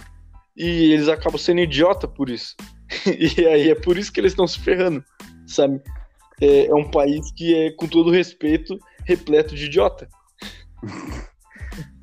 E 0.55 0.91
eles 0.91 1.07
acabam 1.07 1.37
sendo 1.37 1.61
idiota 1.61 2.07
por 2.07 2.29
isso. 2.29 2.55
e 3.05 3.45
aí 3.45 3.69
é 3.69 3.75
por 3.75 3.97
isso 3.97 4.11
que 4.11 4.19
eles 4.19 4.31
estão 4.31 4.47
se 4.47 4.59
ferrando, 4.59 5.03
sabe? 5.45 5.81
É, 6.41 6.67
é 6.67 6.73
um 6.73 6.89
país 6.89 7.31
que 7.31 7.55
é, 7.55 7.71
com 7.71 7.87
todo 7.87 8.11
respeito, 8.11 8.79
repleto 9.05 9.55
de 9.55 9.65
idiota. 9.65 10.07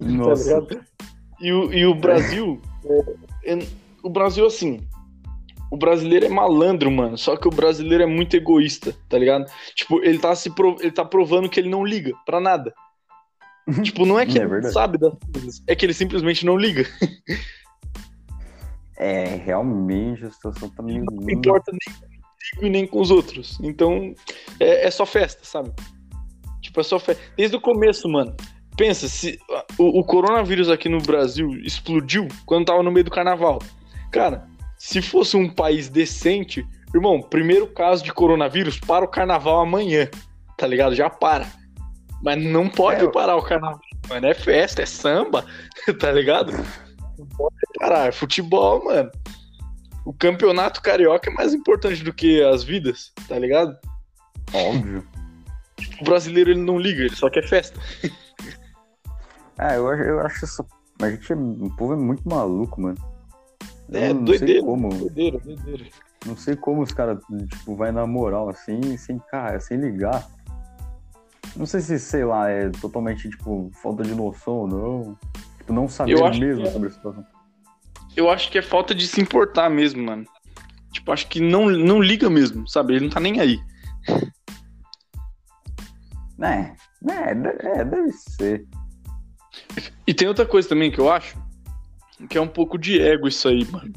Nossa. 0.01 0.61
Tá? 0.63 0.81
E 1.41 1.53
o, 1.53 1.73
e 1.73 1.87
o 1.87 1.95
Brasil, 1.95 2.61
é, 3.45 3.53
é- 3.55 3.67
o 4.03 4.09
Brasil, 4.11 4.47
assim, 4.47 4.87
o 5.71 5.77
brasileiro 5.77 6.27
é 6.27 6.29
malandro, 6.29 6.91
mano. 6.91 7.19
Só 7.19 7.37
que 7.37 7.49
o 7.49 7.51
brasileiro 7.51 8.05
é 8.05 8.07
muito 8.07 8.37
egoísta, 8.37 8.95
tá 9.09 9.19
ligado? 9.19 9.51
Tipo, 9.75 10.03
ele 10.05 10.19
tá, 10.19 10.35
se 10.35 10.51
prov- 10.51 10.81
ele 10.81 10.93
tá 10.93 11.05
provando 11.05 11.49
que 11.49 11.59
ele 11.59 11.69
não 11.69 11.85
liga 11.85 12.13
pra 12.25 12.41
nada. 12.41 12.73
tipo, 13.83 14.05
não 14.07 14.19
é 14.21 14.27
que 14.27 14.39
É 14.39 14.43
ele 14.43 14.51
verdade. 14.51 14.75
sabe 14.75 14.99
das 14.99 15.15
coisas, 15.33 15.63
é 15.67 15.75
que 15.75 15.85
ele 15.87 15.95
simplesmente 15.95 16.45
não 16.47 16.57
liga. 16.57 16.85
É, 18.97 19.25
realmente 19.25 20.25
a 20.25 20.31
situação 20.31 20.69
tá 20.71 20.81
meio. 20.81 21.05
Não 21.05 21.29
importa 21.29 21.73
nem 21.73 21.95
contigo 21.97 22.65
e 22.67 22.71
nem 22.71 22.87
com 22.87 23.01
os 23.01 23.11
outros. 23.11 23.59
Então, 23.61 24.15
é, 24.61 24.87
é 24.87 24.91
só 24.91 25.05
festa, 25.05 25.41
sabe? 25.45 25.73
Tipo, 26.63 26.81
é 26.81 26.85
só 26.85 27.01
festa. 27.01 27.21
Desde 27.37 27.57
o 27.57 27.61
começo, 27.61 28.09
mano. 28.09 28.37
Pensa, 28.77 29.09
se 29.09 29.39
o, 29.79 30.01
o 30.01 30.05
coronavírus 30.05 30.69
aqui 30.69 30.89
no 30.89 31.01
Brasil 31.01 31.51
explodiu 31.63 32.27
quando 32.45 32.67
tava 32.67 32.83
no 32.83 32.91
meio 32.91 33.05
do 33.05 33.11
carnaval. 33.11 33.61
Cara, 34.11 34.49
se 34.77 35.01
fosse 35.01 35.37
um 35.37 35.49
país 35.49 35.89
decente, 35.89 36.67
irmão, 36.93 37.21
primeiro 37.21 37.67
caso 37.69 38.03
de 38.03 38.13
coronavírus 38.13 38.79
para 38.79 39.05
o 39.05 39.09
carnaval 39.09 39.61
amanhã. 39.61 40.09
Tá 40.57 40.67
ligado? 40.67 40.95
Já 40.95 41.09
para. 41.09 41.47
Mas 42.23 42.43
não 42.43 42.69
pode 42.69 43.05
É, 43.05 43.11
parar 43.11 43.37
o 43.37 43.43
carnaval, 43.43 43.81
mano. 44.09 44.27
É 44.27 44.35
festa, 44.35 44.83
é 44.83 44.87
samba, 44.87 45.45
tá 46.01 46.11
ligado? 46.11 46.53
Não 47.19 47.27
pode 47.27 47.55
parar. 47.79 48.09
É 48.09 48.13
futebol, 48.13 48.85
mano. 48.85 49.11
O 50.05 50.13
campeonato 50.13 50.83
carioca 50.83 51.31
é 51.31 51.33
mais 51.33 51.55
importante 51.55 52.03
do 52.03 52.13
que 52.13 52.43
as 52.43 52.63
vidas, 52.63 53.13
tá 53.29 53.39
ligado? 53.39 53.77
Óbvio. 54.53 55.07
O 56.01 56.05
brasileiro 56.05 56.51
ele 56.51 56.61
não 56.61 56.79
liga, 56.79 57.03
ele 57.03 57.17
só 57.17 57.31
quer 57.31 57.47
festa. 57.49 57.79
Ah, 59.59 59.75
eu 59.75 59.89
acho, 59.89 60.03
eu 60.03 60.21
acho 60.21 60.45
isso. 60.45 60.67
A 61.01 61.11
gente 61.11 61.33
é. 61.33 61.37
O 61.37 61.71
povo 61.77 61.95
é 61.95 61.97
muito 61.97 62.29
maluco, 62.29 62.81
mano. 62.81 62.99
Eu 63.89 64.01
É, 64.01 64.13
não 64.13 64.25
doideira. 64.25 64.53
sei 64.55 64.63
como. 64.63 64.89
Doideira, 64.89 65.39
doideira. 65.39 65.85
Não 66.27 66.37
sei 66.37 66.57
como 66.57 66.83
os 66.83 66.93
caras, 66.93 67.19
tipo, 67.51 67.77
vai 67.77 67.93
na 67.93 68.07
moral 68.07 68.49
assim, 68.49 68.97
sem, 68.97 69.19
cara, 69.31 69.61
sem 69.61 69.79
ligar. 69.79 70.27
Não 71.55 71.67
sei 71.67 71.81
se, 71.81 71.99
sei 71.99 72.25
lá, 72.25 72.49
é 72.49 72.71
totalmente, 72.71 73.29
tipo, 73.29 73.71
falta 73.83 74.03
de 74.03 74.15
noção 74.15 74.55
ou 74.55 74.67
não. 74.67 75.19
Tipo, 75.59 75.73
não 75.73 75.87
saber 75.89 76.19
mesmo 76.39 76.67
é. 76.67 76.71
sobre 76.71 76.89
a 76.89 76.91
situação. 76.91 77.27
Eu 78.17 78.31
acho 78.31 78.51
que 78.51 78.59
é 78.59 78.63
falta 78.63 78.95
de 78.95 79.07
se 79.07 79.21
importar 79.21 79.69
mesmo, 79.69 80.03
mano. 80.03 80.25
Tipo, 80.93 81.13
acho 81.13 81.29
que 81.29 81.41
não, 81.41 81.69
não 81.69 82.01
liga 82.01 82.31
mesmo, 82.31 82.67
sabe? 82.69 82.95
Ele 82.95 83.05
não 83.07 83.13
tá 83.13 83.21
nem 83.21 83.41
aí. 83.41 83.61
É, 86.41 86.75
é, 87.11 87.81
é, 87.81 87.85
deve 87.85 88.13
ser. 88.13 88.67
E 90.07 90.13
tem 90.15 90.29
outra 90.29 90.47
coisa 90.47 90.69
também 90.69 90.91
que 90.91 90.99
eu 90.99 91.11
acho, 91.11 91.37
que 92.29 92.39
é 92.39 92.41
um 92.41 92.49
pouco 92.49 92.79
de 92.79 93.01
ego 93.01 93.29
isso 93.29 93.49
aí, 93.49 93.65
mano. 93.71 93.93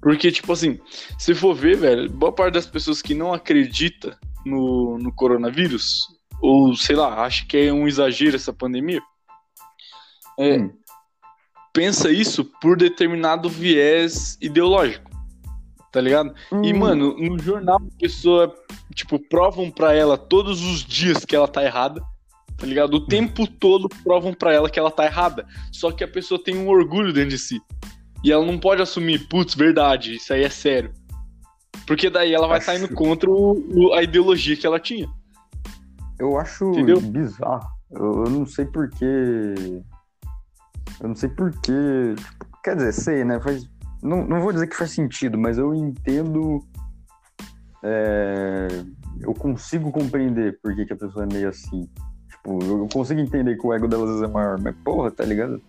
Porque, 0.00 0.30
tipo 0.30 0.52
assim, 0.52 0.78
se 1.18 1.34
for 1.34 1.54
ver, 1.54 1.76
velho, 1.76 2.10
boa 2.10 2.32
parte 2.32 2.54
das 2.54 2.66
pessoas 2.66 3.02
que 3.02 3.14
não 3.14 3.32
acredita 3.32 4.18
no, 4.44 4.98
no 4.98 5.12
coronavírus, 5.12 6.06
ou 6.40 6.76
sei 6.76 6.94
lá, 6.94 7.24
acha 7.24 7.44
que 7.46 7.56
é 7.56 7.72
um 7.72 7.88
exagero 7.88 8.36
essa 8.36 8.52
pandemia, 8.52 9.00
é, 10.38 10.58
Hum. 10.58 10.70
pensa 11.72 12.10
isso 12.10 12.44
por 12.60 12.76
determinado 12.76 13.48
viés 13.48 14.38
ideológico, 14.40 15.10
tá 15.90 16.00
ligado? 16.00 16.34
E, 16.62 16.72
Hum. 16.72 16.78
mano, 16.78 17.16
no 17.18 17.38
jornal 17.38 17.78
a 17.78 17.98
pessoa, 17.98 18.54
tipo, 18.94 19.18
provam 19.28 19.70
pra 19.70 19.94
ela 19.94 20.16
todos 20.18 20.62
os 20.62 20.84
dias 20.84 21.24
que 21.24 21.34
ela 21.34 21.48
tá 21.48 21.64
errada, 21.64 22.00
tá 22.56 22.66
ligado? 22.66 22.94
O 22.94 23.06
tempo 23.06 23.46
todo 23.46 23.88
provam 24.02 24.32
pra 24.32 24.52
ela 24.52 24.68
que 24.70 24.78
ela 24.78 24.90
tá 24.90 25.04
errada. 25.04 25.46
Só 25.72 25.90
que 25.92 26.02
a 26.04 26.08
pessoa 26.08 26.42
tem 26.42 26.56
um 26.56 26.68
orgulho 26.68 27.12
dentro 27.12 27.30
de 27.30 27.38
si. 27.38 27.60
E 28.24 28.32
ela 28.32 28.44
não 28.44 28.58
pode 28.58 28.80
assumir, 28.82 29.28
putz, 29.28 29.54
verdade, 29.54 30.14
isso 30.16 30.32
aí 30.32 30.42
é 30.42 30.48
sério. 30.50 30.92
Porque 31.86 32.10
daí 32.10 32.32
ela 32.34 32.48
vai 32.48 32.58
Acho- 32.58 32.72
indo 32.72 32.88
contra 32.94 33.30
o- 33.30 33.64
o- 33.74 33.92
a 33.92 34.02
ideologia 34.02 34.56
que 34.56 34.66
ela 34.66 34.80
tinha. 34.80 35.06
Eu 36.18 36.38
acho 36.38 36.64
Entendeu? 36.70 37.00
bizarro. 37.00 37.68
Eu, 37.90 38.24
eu 38.24 38.30
não 38.30 38.46
sei 38.46 38.64
porquê. 38.64 39.04
Eu 41.00 41.08
não 41.08 41.14
sei 41.14 41.28
porquê. 41.28 42.14
Tipo, 42.16 42.46
quer 42.64 42.74
dizer, 42.76 42.92
sei, 42.92 43.22
né? 43.24 43.38
Faz, 43.38 43.68
não, 44.02 44.26
não 44.26 44.40
vou 44.40 44.52
dizer 44.52 44.66
que 44.66 44.74
faz 44.76 44.90
sentido, 44.90 45.38
mas 45.38 45.58
eu 45.58 45.72
entendo. 45.74 46.64
É, 47.84 48.66
eu 49.20 49.32
consigo 49.34 49.92
compreender 49.92 50.58
por 50.60 50.74
que, 50.74 50.86
que 50.86 50.92
a 50.92 50.96
pessoa 50.96 51.24
é 51.24 51.32
meio 51.32 51.48
assim. 51.48 51.88
Tipo, 52.46 52.64
eu 52.64 52.88
consigo 52.92 53.20
entender 53.20 53.56
que 53.56 53.66
o 53.66 53.74
ego 53.74 53.88
delas 53.88 54.22
é 54.22 54.28
maior, 54.28 54.60
mas 54.60 54.74
porra, 54.84 55.10
tá 55.10 55.24
ligado? 55.24 55.60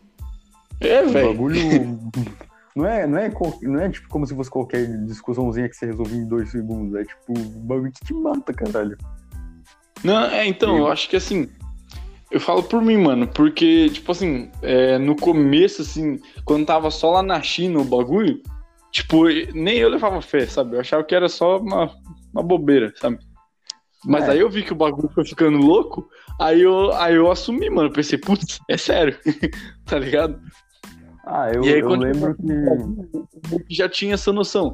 É, 0.80 1.04
velho. 1.04 1.30
O 1.30 1.34
bagulho. 1.34 1.60
Não 2.76 2.86
é, 2.86 3.08
não, 3.08 3.18
é, 3.18 3.34
não 3.64 3.80
é 3.80 3.90
tipo 3.90 4.08
como 4.08 4.28
se 4.28 4.36
fosse 4.36 4.52
qualquer 4.52 4.86
discussãozinha 5.06 5.68
que 5.68 5.76
você 5.76 5.88
resolvia 5.88 6.20
em 6.20 6.28
dois 6.28 6.52
segundos. 6.52 6.94
É 6.94 7.06
tipo 7.06 7.34
um 7.36 7.66
bagulho 7.66 7.92
que 7.92 8.06
te 8.06 8.14
mata, 8.14 8.54
caralho. 8.54 8.96
Não, 10.04 10.26
é, 10.26 10.46
então, 10.46 10.76
Sim. 10.76 10.78
eu 10.82 10.88
acho 10.88 11.10
que 11.10 11.16
assim. 11.16 11.50
Eu 12.30 12.40
falo 12.40 12.62
por 12.62 12.80
mim, 12.80 12.98
mano, 12.98 13.28
porque, 13.28 13.90
tipo 13.90 14.12
assim, 14.12 14.52
é, 14.62 15.00
no 15.00 15.16
começo, 15.16 15.82
assim, 15.82 16.20
quando 16.46 16.68
tava 16.68 16.92
só 16.92 17.14
lá 17.14 17.24
na 17.24 17.42
China 17.42 17.80
o 17.80 17.84
bagulho, 17.84 18.44
tipo, 18.92 19.24
nem 19.56 19.80
eu 19.80 19.90
levava 19.90 20.22
fé, 20.22 20.46
sabe? 20.46 20.76
Eu 20.76 20.82
achava 20.82 21.04
que 21.04 21.16
era 21.16 21.28
só 21.28 21.58
uma, 21.58 21.90
uma 22.32 22.44
bobeira, 22.44 22.94
sabe? 22.98 23.18
Mas 24.08 24.26
é. 24.26 24.32
aí 24.32 24.40
eu 24.40 24.50
vi 24.50 24.64
que 24.64 24.72
o 24.72 24.76
bagulho 24.76 25.10
foi 25.10 25.26
ficando 25.26 25.58
louco, 25.58 26.10
aí 26.40 26.62
eu, 26.62 26.94
aí 26.94 27.16
eu 27.16 27.30
assumi, 27.30 27.70
mano. 27.70 27.90
Eu 27.90 27.94
pensei, 27.94 28.18
putz, 28.18 28.60
é 28.70 28.78
sério, 28.78 29.18
tá 29.86 30.00
ligado? 30.00 30.40
Ah, 31.26 31.52
eu, 31.54 31.62
aí, 31.64 31.80
eu 31.80 31.90
lembro 31.90 32.36
que... 32.36 33.76
Já 33.76 33.90
tinha 33.90 34.14
essa 34.14 34.32
noção. 34.32 34.72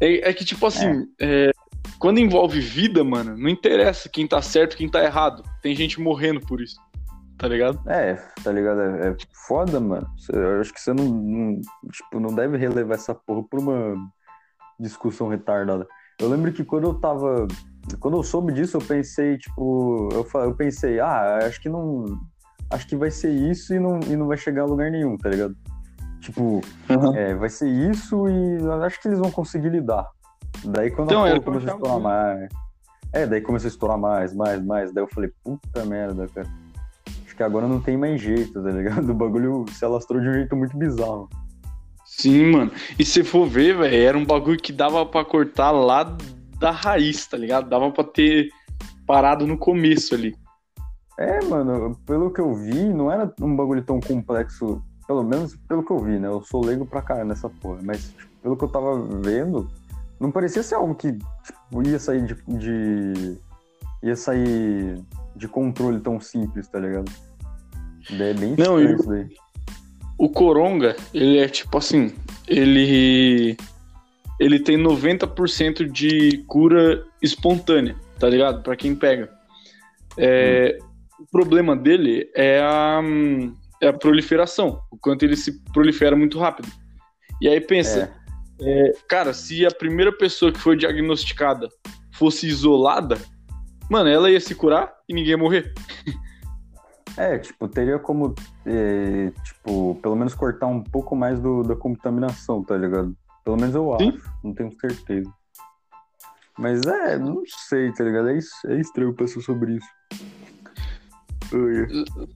É, 0.00 0.30
é 0.30 0.32
que, 0.32 0.44
tipo 0.44 0.66
assim, 0.66 1.06
é. 1.20 1.48
É, 1.48 1.50
quando 1.98 2.18
envolve 2.18 2.60
vida, 2.60 3.04
mano, 3.04 3.36
não 3.36 3.48
interessa 3.48 4.08
quem 4.08 4.26
tá 4.26 4.40
certo 4.40 4.76
quem 4.76 4.88
tá 4.88 5.04
errado. 5.04 5.42
Tem 5.60 5.74
gente 5.74 6.00
morrendo 6.00 6.40
por 6.40 6.62
isso. 6.62 6.76
Tá 7.36 7.48
ligado? 7.48 7.78
É, 7.86 8.14
tá 8.42 8.50
ligado? 8.50 8.80
É, 8.80 9.10
é 9.10 9.16
foda, 9.46 9.78
mano. 9.78 10.06
Eu 10.32 10.60
acho 10.60 10.72
que 10.72 10.80
você 10.80 10.94
não, 10.94 11.04
não, 11.04 11.60
tipo, 11.92 12.18
não 12.18 12.34
deve 12.34 12.56
relevar 12.56 12.94
essa 12.94 13.14
porra 13.14 13.42
por 13.42 13.60
uma 13.60 13.94
discussão 14.80 15.28
retardada. 15.28 15.86
Eu 16.18 16.30
lembro 16.30 16.52
que 16.52 16.64
quando 16.64 16.84
eu 16.84 16.94
tava. 16.94 17.46
Quando 18.00 18.16
eu 18.16 18.22
soube 18.22 18.52
disso, 18.52 18.76
eu 18.76 18.80
pensei, 18.80 19.38
tipo. 19.38 20.08
Eu, 20.12 20.26
eu 20.42 20.54
pensei, 20.54 21.00
ah, 21.00 21.38
acho 21.42 21.60
que 21.60 21.68
não. 21.68 22.18
Acho 22.70 22.86
que 22.88 22.96
vai 22.96 23.10
ser 23.10 23.30
isso 23.30 23.72
e 23.74 23.78
não, 23.78 24.00
e 24.00 24.16
não 24.16 24.26
vai 24.26 24.36
chegar 24.36 24.62
a 24.62 24.66
lugar 24.66 24.90
nenhum, 24.90 25.16
tá 25.16 25.28
ligado? 25.28 25.54
Tipo, 26.20 26.60
uhum. 26.90 27.14
é, 27.14 27.34
vai 27.34 27.48
ser 27.48 27.68
isso 27.68 28.28
e 28.28 28.58
acho 28.84 29.00
que 29.00 29.06
eles 29.06 29.20
vão 29.20 29.30
conseguir 29.30 29.68
lidar. 29.68 30.04
Daí 30.64 30.90
quando 30.90 31.10
então, 31.10 31.24
a 31.24 31.40
começou 31.40 31.70
a 31.70 31.74
estourar 31.74 32.00
mais. 32.00 32.48
É, 33.12 33.26
daí 33.26 33.40
começou 33.40 33.68
a 33.68 33.70
estourar 33.70 33.98
mais, 33.98 34.34
mais, 34.34 34.64
mais. 34.64 34.92
Daí 34.92 35.04
eu 35.04 35.08
falei, 35.08 35.30
puta 35.44 35.84
merda, 35.84 36.26
cara. 36.34 36.48
Acho 37.24 37.36
que 37.36 37.42
agora 37.42 37.68
não 37.68 37.80
tem 37.80 37.96
mais 37.96 38.20
jeito, 38.20 38.60
tá 38.60 38.70
ligado? 38.70 39.08
O 39.12 39.14
bagulho 39.14 39.64
se 39.70 39.84
alastrou 39.84 40.20
de 40.20 40.28
um 40.28 40.32
jeito 40.32 40.56
muito 40.56 40.76
bizarro. 40.76 41.28
Sim, 42.04 42.50
mano. 42.50 42.72
E 42.98 43.04
se 43.04 43.22
for 43.22 43.46
ver, 43.46 43.76
velho, 43.76 43.94
era 43.94 44.18
um 44.18 44.24
bagulho 44.24 44.58
que 44.58 44.72
dava 44.72 45.04
para 45.04 45.24
cortar 45.24 45.70
lá 45.70 46.16
da 46.58 46.70
raiz, 46.70 47.26
tá 47.26 47.36
ligado? 47.36 47.68
Dava 47.68 47.90
para 47.90 48.04
ter 48.04 48.50
parado 49.06 49.46
no 49.46 49.56
começo 49.56 50.14
ali. 50.14 50.34
É, 51.18 51.42
mano, 51.44 51.98
pelo 52.06 52.30
que 52.30 52.40
eu 52.40 52.54
vi, 52.54 52.92
não 52.92 53.10
era 53.10 53.32
um 53.40 53.56
bagulho 53.56 53.82
tão 53.82 54.00
complexo, 54.00 54.82
pelo 55.06 55.22
menos 55.22 55.56
pelo 55.68 55.82
que 55.82 55.90
eu 55.90 55.98
vi, 55.98 56.18
né? 56.18 56.28
Eu 56.28 56.42
sou 56.42 56.64
leigo 56.64 56.84
pra 56.84 57.02
caramba 57.02 57.26
nessa 57.26 57.48
porra, 57.48 57.80
mas 57.82 58.08
tipo, 58.08 58.30
pelo 58.42 58.56
que 58.56 58.64
eu 58.64 58.68
tava 58.68 59.00
vendo, 59.22 59.70
não 60.20 60.30
parecia 60.30 60.62
ser 60.62 60.74
algo 60.74 60.94
que 60.94 61.12
tipo, 61.12 61.82
ia 61.86 61.98
sair 61.98 62.26
de, 62.26 62.34
de, 62.46 63.38
ia 64.02 64.16
sair 64.16 65.02
de 65.34 65.48
controle 65.48 66.00
tão 66.00 66.20
simples, 66.20 66.68
tá 66.68 66.78
ligado? 66.78 67.10
É 68.10 68.34
bem 68.34 68.54
não, 68.56 68.80
isso 68.80 69.08
daí 69.08 69.28
o 70.18 70.28
Coronga, 70.28 70.96
ele 71.12 71.38
é 71.38 71.48
tipo 71.48 71.76
assim, 71.76 72.12
ele 72.48 73.56
ele 74.38 74.58
tem 74.58 74.76
90% 74.76 75.90
de 75.90 76.44
cura 76.46 77.04
espontânea, 77.22 77.96
tá 78.18 78.28
ligado? 78.28 78.62
Para 78.62 78.76
quem 78.76 78.94
pega. 78.94 79.30
É, 80.16 80.78
hum. 80.80 80.86
O 81.18 81.26
problema 81.30 81.74
dele 81.74 82.30
é 82.34 82.60
a, 82.60 83.00
é 83.82 83.88
a 83.88 83.92
proliferação, 83.92 84.80
o 84.90 84.98
quanto 84.98 85.24
ele 85.24 85.36
se 85.36 85.62
prolifera 85.72 86.14
muito 86.14 86.38
rápido. 86.38 86.68
E 87.40 87.48
aí 87.48 87.60
pensa, 87.60 88.12
é. 88.22 88.26
É, 88.60 88.92
cara, 89.08 89.32
se 89.32 89.66
a 89.66 89.70
primeira 89.70 90.12
pessoa 90.12 90.52
que 90.52 90.58
foi 90.58 90.76
diagnosticada 90.76 91.68
fosse 92.12 92.46
isolada, 92.46 93.18
mano, 93.90 94.08
ela 94.08 94.30
ia 94.30 94.40
se 94.40 94.54
curar 94.54 94.92
e 95.08 95.14
ninguém 95.14 95.30
ia 95.30 95.38
morrer. 95.38 95.72
É, 97.18 97.38
tipo, 97.38 97.66
teria 97.66 97.98
como, 97.98 98.34
é, 98.66 99.32
tipo, 99.42 99.94
pelo 100.02 100.14
menos 100.14 100.34
cortar 100.34 100.66
um 100.66 100.82
pouco 100.82 101.16
mais 101.16 101.40
do, 101.40 101.62
da 101.62 101.74
contaminação, 101.74 102.62
tá 102.62 102.76
ligado? 102.76 103.16
Pelo 103.46 103.56
menos 103.56 103.76
eu 103.76 103.96
Sim. 104.00 104.08
acho, 104.08 104.30
não 104.42 104.52
tenho 104.52 104.72
certeza. 104.80 105.32
Mas 106.58 106.82
é, 106.82 107.16
não 107.16 107.44
sei, 107.46 107.92
tá 107.92 108.02
ligado? 108.02 108.28
É, 108.28 108.38
é 108.66 108.80
estranho 108.80 109.14
pensar 109.14 109.40
sobre 109.40 109.76
isso. 109.76 109.88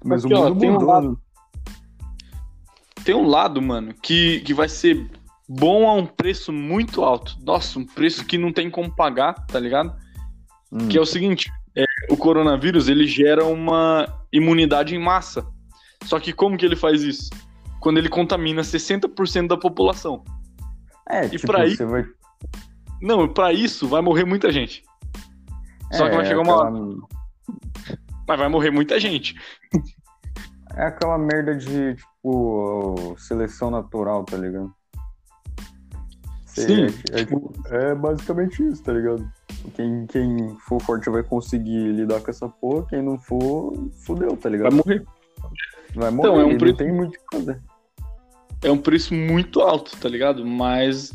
Mas 0.05 0.25
Aqui, 0.25 0.33
o 0.33 0.39
mundo 0.39 0.57
ó, 0.57 0.61
tem 0.61 0.71
mudou. 0.71 0.89
Um 0.89 0.93
lado, 0.93 1.21
tem 3.05 3.15
um 3.17 3.27
lado, 3.27 3.61
mano, 3.61 3.93
que, 4.01 4.39
que 4.43 4.55
vai 4.55 4.69
ser 4.69 5.11
bom 5.49 5.89
a 5.89 5.95
um 5.95 6.07
preço 6.07 6.53
muito 6.53 7.03
alto. 7.03 7.37
Nossa, 7.43 7.81
um 7.81 7.85
preço 7.85 8.25
que 8.25 8.39
não 8.39 8.53
tem 8.53 8.71
como 8.71 8.95
pagar, 8.95 9.35
tá 9.47 9.59
ligado? 9.59 9.93
Hum. 10.71 10.87
Que 10.87 10.97
é 10.97 11.01
o 11.01 11.07
seguinte, 11.07 11.51
é, 11.77 11.85
o 12.09 12.17
coronavírus 12.17 12.89
ele 12.89 13.05
gera 13.05 13.45
uma 13.45 14.07
imunidade 14.33 14.95
em 14.95 14.99
massa. 15.01 15.45
Só 16.05 16.21
que 16.21 16.33
como 16.33 16.57
que 16.57 16.65
ele 16.65 16.77
faz 16.77 17.03
isso? 17.03 17.31
Quando 17.81 17.99
ele 17.99 18.09
contamina 18.09 18.63
60% 18.63 19.49
da 19.49 19.57
população. 19.57 20.23
É, 21.09 21.27
e 21.27 21.31
tipo, 21.31 21.63
isso 21.63 21.87
vai... 21.87 22.05
Não, 23.01 23.29
para 23.29 23.53
isso 23.53 23.89
vai 23.89 24.01
morrer 24.01 24.25
muita 24.25 24.53
gente. 24.53 24.85
Só 25.93 26.07
é, 26.07 26.11
que 26.11 26.17
vai 26.17 26.27
chegar 26.27 26.43
uma 26.43 26.69
aquela... 26.69 26.97
Mas 28.29 28.39
vai 28.39 28.49
morrer 28.49 28.71
muita 28.71 28.99
gente. 29.01 29.35
É 30.77 30.85
aquela 30.85 31.19
merda 31.19 31.57
de, 31.57 31.97
tipo, 31.97 33.17
seleção 33.19 33.71
natural, 33.71 34.25
tá 34.25 34.37
ligado? 34.37 34.73
Sim. 36.47 36.87
É, 37.13 37.87
é, 37.89 37.91
é 37.91 37.95
basicamente 37.95 38.63
isso, 38.67 38.83
tá 38.83 38.93
ligado? 38.93 39.29
Quem, 39.75 40.07
quem 40.07 40.57
for 40.61 40.81
forte 40.81 41.11
vai 41.11 41.23
conseguir 41.23 41.93
lidar 41.93 42.21
com 42.21 42.31
essa 42.31 42.49
porra, 42.49 42.87
quem 42.89 43.03
não 43.03 43.19
for, 43.19 43.73
fudeu, 44.05 44.37
tá 44.37 44.49
ligado? 44.49 44.71
Vai 44.71 44.83
morrer. 44.85 45.07
Vai 45.95 46.11
morrer, 46.11 46.29
então, 46.29 46.41
é 46.41 46.45
um 46.45 46.59
preço... 46.59 46.73
não 46.73 46.77
tem 46.77 46.93
muito 46.93 47.17
o 47.17 47.19
que 47.19 47.37
fazer. 47.37 47.61
É 48.63 48.71
um 48.71 48.79
preço 48.79 49.15
muito 49.15 49.61
alto, 49.61 49.97
tá 49.97 50.09
ligado? 50.09 50.45
Mas, 50.45 51.13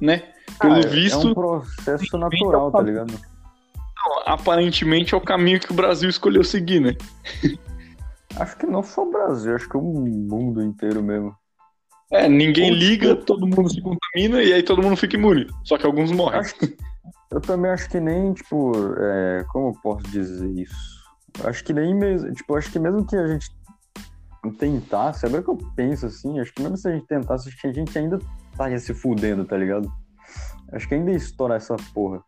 né, 0.00 0.22
pelo 0.60 0.74
ah, 0.74 0.80
visto... 0.80 1.28
É 1.28 1.30
um 1.30 1.34
processo 1.34 2.18
natural, 2.18 2.70
tá 2.70 2.82
ligado? 2.82 3.12
Não, 3.12 4.22
aparentemente 4.26 5.14
é 5.14 5.16
o 5.16 5.20
caminho 5.20 5.60
que 5.60 5.72
o 5.72 5.74
Brasil 5.74 6.08
escolheu 6.08 6.44
seguir, 6.44 6.80
né? 6.80 6.94
Acho 8.36 8.56
que 8.56 8.66
não 8.66 8.82
só 8.82 9.02
o 9.02 9.10
Brasil, 9.10 9.54
acho 9.54 9.68
que 9.68 9.76
o 9.76 9.80
mundo 9.80 10.60
inteiro 10.60 11.00
mesmo. 11.02 11.36
É, 12.10 12.28
ninguém 12.28 12.70
liga, 12.70 13.14
todo 13.14 13.46
mundo 13.46 13.70
se 13.70 13.80
contamina 13.80 14.42
e 14.42 14.52
aí 14.52 14.62
todo 14.62 14.82
mundo 14.82 14.96
fica 14.96 15.16
imune. 15.16 15.46
Só 15.62 15.78
que 15.78 15.86
alguns 15.86 16.10
morrem. 16.10 16.42
Que, 16.42 16.76
eu 17.30 17.40
também 17.40 17.70
acho 17.70 17.88
que 17.88 18.00
nem, 18.00 18.32
tipo, 18.32 18.72
é, 18.98 19.44
como 19.52 19.68
eu 19.68 19.80
posso 19.80 20.02
dizer 20.10 20.48
isso? 20.50 20.74
Acho 21.44 21.64
que 21.64 21.72
nem 21.72 21.94
mesmo, 21.94 22.32
tipo, 22.32 22.56
acho 22.56 22.70
que 22.70 22.78
mesmo 22.78 23.06
que 23.06 23.16
a 23.16 23.26
gente 23.26 23.50
tentasse, 24.52 25.26
agora 25.26 25.42
que 25.42 25.50
eu 25.50 25.58
penso 25.74 26.06
assim, 26.06 26.40
acho 26.40 26.52
que 26.52 26.62
mesmo 26.62 26.76
se 26.76 26.88
a 26.88 26.92
gente 26.92 27.06
tentasse, 27.06 27.48
acho 27.48 27.60
que 27.60 27.66
a 27.66 27.72
gente 27.72 27.98
ainda 27.98 28.18
estaria 28.50 28.78
se 28.78 28.94
fudendo, 28.94 29.44
tá 29.44 29.56
ligado? 29.56 29.90
Acho 30.72 30.88
que 30.88 30.94
ainda 30.94 31.10
ia 31.10 31.16
estourar 31.16 31.56
essa 31.56 31.76
porra. 31.92 32.22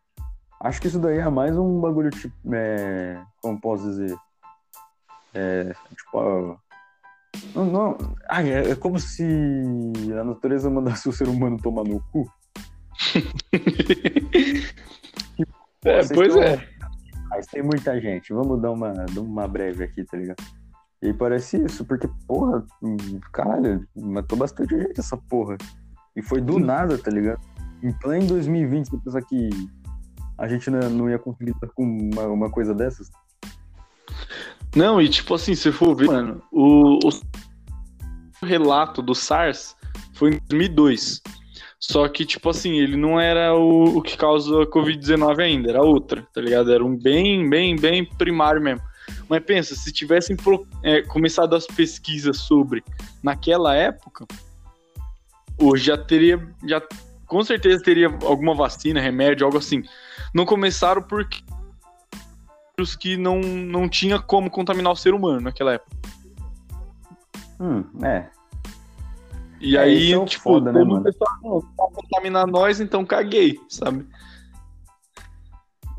Acho 0.61 0.81
que 0.81 0.87
isso 0.87 0.99
daí 0.99 1.17
é 1.17 1.29
mais 1.29 1.57
um 1.57 1.79
bagulho, 1.79 2.09
tipo, 2.09 2.35
é, 2.53 3.21
como 3.41 3.59
posso 3.59 3.83
dizer? 3.83 4.15
É, 5.33 5.73
tipo, 5.95 6.59
não, 7.53 7.65
não 7.65 7.97
ai, 8.29 8.51
é, 8.51 8.71
é 8.71 8.75
como 8.75 8.99
se 8.99 9.23
a 10.19 10.23
natureza 10.23 10.69
mandasse 10.69 11.07
o 11.07 11.13
ser 11.13 11.27
humano 11.27 11.57
tomar 11.57 11.83
no 11.83 12.01
cu. 12.11 12.29
é, 15.85 16.07
pois 16.13 16.29
estão... 16.29 16.43
é. 16.43 16.67
Mas 17.29 17.45
tem 17.47 17.61
muita 17.61 17.99
gente. 17.99 18.33
Vamos 18.33 18.61
dar 18.61 18.71
uma, 18.71 18.93
dar 18.93 19.21
uma 19.21 19.47
breve 19.47 19.83
aqui, 19.83 20.03
tá 20.03 20.17
ligado? 20.17 20.43
E 21.01 21.07
aí 21.07 21.13
parece 21.13 21.63
isso, 21.63 21.85
porque, 21.85 22.09
porra, 22.27 22.65
caralho, 23.31 23.87
matou 23.95 24.37
bastante 24.37 24.77
gente 24.77 24.99
essa 24.99 25.15
porra. 25.15 25.57
E 26.15 26.21
foi 26.21 26.41
do 26.41 26.57
nada, 26.57 26.97
tá 26.97 27.11
ligado? 27.11 27.39
Em 27.83 27.91
pleno 27.91 28.27
2020, 28.27 28.89
você 28.89 28.97
pensar 28.97 29.21
que 29.21 29.49
a 30.37 30.47
gente 30.47 30.69
não 30.69 31.09
ia 31.09 31.19
conseguir 31.19 31.53
com 31.75 31.83
uma, 31.83 32.23
uma 32.23 32.49
coisa 32.49 32.73
dessas? 32.73 33.09
Não, 34.75 35.01
e 35.01 35.07
tipo 35.07 35.33
assim, 35.35 35.55
se 35.55 35.71
for 35.71 35.95
ver, 35.95 36.07
mano, 36.07 36.41
o, 36.51 36.99
o 38.41 38.45
relato 38.45 39.01
do 39.01 39.13
SARS 39.13 39.75
foi 40.13 40.35
em 40.35 40.39
2002. 40.49 41.21
Só 41.79 42.07
que, 42.07 42.25
tipo 42.25 42.49
assim, 42.49 42.79
ele 42.79 42.97
não 42.97 43.19
era 43.19 43.55
o, 43.55 43.97
o 43.97 44.01
que 44.01 44.17
causa 44.17 44.63
a 44.63 44.67
Covid-19 44.67 45.39
ainda, 45.39 45.69
era 45.69 45.81
outra, 45.81 46.27
tá 46.33 46.41
ligado? 46.41 46.71
Era 46.73 46.83
um 46.83 46.97
bem, 46.97 47.47
bem, 47.47 47.75
bem 47.75 48.03
primário 48.03 48.61
mesmo. 48.61 48.81
Mas 49.29 49.43
pensa, 49.43 49.75
se 49.75 49.91
tivessem 49.91 50.35
pro, 50.35 50.65
é, 50.83 51.01
começado 51.01 51.55
as 51.55 51.65
pesquisas 51.65 52.37
sobre 52.37 52.83
naquela 53.21 53.75
época, 53.75 54.25
hoje 55.57 55.85
já 55.85 55.97
teria, 55.97 56.47
já 56.65 56.81
com 57.25 57.43
certeza 57.43 57.83
teria 57.83 58.07
alguma 58.07 58.55
vacina, 58.55 59.01
remédio, 59.01 59.45
algo 59.45 59.57
assim. 59.57 59.83
Não 60.33 60.45
começaram 60.45 61.01
porque 61.01 61.43
os 62.79 62.95
que 62.95 63.17
não, 63.17 63.39
não 63.39 63.89
tinha 63.89 64.19
como 64.19 64.49
contaminar 64.49 64.93
o 64.93 64.95
ser 64.95 65.13
humano 65.13 65.41
naquela 65.41 65.73
época. 65.73 65.97
Hum, 67.59 67.83
é. 68.03 68.29
E 69.59 69.75
É, 69.75 69.81
aí, 69.81 70.13
é 70.13 70.25
tipo, 70.25 70.43
foda, 70.43 70.71
né, 70.71 70.83
mano? 70.83 71.01
o 71.01 71.03
pessoal, 71.03 71.31
não, 71.41 71.59
vai 71.59 71.87
contaminar 71.91 72.45
nós, 72.45 72.79
então 72.79 73.03
caguei, 73.03 73.59
sabe? 73.67 74.07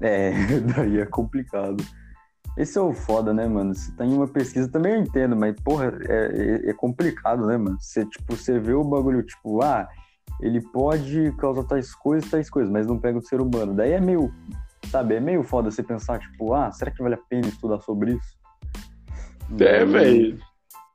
É, 0.00 0.30
daí 0.76 1.00
é 1.00 1.06
complicado. 1.06 1.84
Esse 2.58 2.76
é 2.76 2.80
o 2.80 2.92
foda, 2.92 3.32
né, 3.32 3.46
mano? 3.46 3.72
Se 3.72 3.92
tem 3.96 4.12
uma 4.12 4.26
pesquisa, 4.26 4.68
também 4.68 4.94
eu 4.94 5.00
entendo, 5.00 5.36
mas, 5.36 5.54
porra, 5.60 5.96
é, 6.08 6.66
é- 6.66 6.70
é 6.70 6.72
complicado, 6.74 7.46
né, 7.46 7.56
mano? 7.56 7.78
Você, 7.80 8.04
tipo, 8.04 8.34
você 8.36 8.58
vê 8.58 8.72
o 8.72 8.82
bagulho, 8.82 9.22
tipo, 9.22 9.62
ah, 9.62 9.88
ele 10.40 10.60
pode 10.72 11.32
causar 11.38 11.62
tais 11.62 11.94
coisas, 11.94 12.28
tais 12.28 12.50
coisas, 12.50 12.70
mas 12.70 12.84
não 12.86 12.98
pega 12.98 13.16
o 13.16 13.22
ser 13.22 13.40
humano. 13.40 13.74
Daí 13.74 13.92
é 13.92 14.00
meio, 14.00 14.34
sabe, 14.90 15.14
é 15.14 15.20
meio 15.20 15.44
foda 15.44 15.70
você 15.70 15.84
pensar, 15.84 16.18
tipo, 16.18 16.52
ah, 16.52 16.72
será 16.72 16.90
que 16.90 17.00
vale 17.00 17.14
a 17.14 17.20
pena 17.30 17.46
estudar 17.46 17.80
sobre 17.80 18.14
isso? 18.14 18.38
É, 19.60 19.84
velho. 19.84 20.38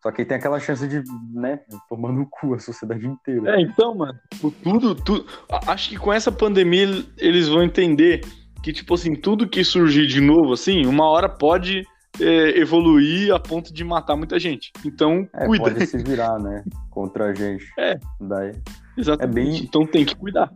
Só 0.01 0.11
que 0.11 0.21
aí 0.21 0.27
tem 0.27 0.35
aquela 0.35 0.59
chance 0.59 0.85
de, 0.85 1.01
né, 1.33 1.61
tomar 1.87 2.11
no 2.11 2.27
cu 2.29 2.55
a 2.55 2.59
sociedade 2.59 3.07
inteira. 3.07 3.55
É, 3.57 3.61
então, 3.61 3.95
mano, 3.95 4.19
tudo, 4.61 4.95
tudo. 4.95 5.25
Acho 5.65 5.91
que 5.91 5.97
com 5.97 6.11
essa 6.11 6.29
pandemia 6.29 7.05
eles 7.17 7.47
vão 7.47 7.63
entender 7.63 8.19
que, 8.63 8.71
tipo 8.73 8.93
assim, 8.93 9.13
tudo 9.13 9.47
que 9.47 9.63
surgir 9.63 10.07
de 10.07 10.21
novo, 10.21 10.53
assim, 10.53 10.85
uma 10.85 11.05
hora 11.09 11.27
pode 11.29 11.83
é, 12.19 12.59
evoluir 12.59 13.33
a 13.33 13.39
ponto 13.39 13.73
de 13.73 13.83
matar 13.83 14.15
muita 14.15 14.39
gente. 14.39 14.71
Então, 14.85 15.27
É, 15.33 15.45
cuida. 15.45 15.65
pode 15.65 15.85
se 15.85 15.97
virar, 15.97 16.39
né, 16.39 16.63
contra 16.89 17.25
a 17.31 17.33
gente. 17.35 17.65
É. 17.77 17.99
Daí, 18.21 18.53
Exatamente. 18.97 19.31
é 19.31 19.33
bem- 19.51 19.63
Então 19.63 19.85
tem 19.85 20.05
que 20.05 20.15
cuidar. 20.15 20.51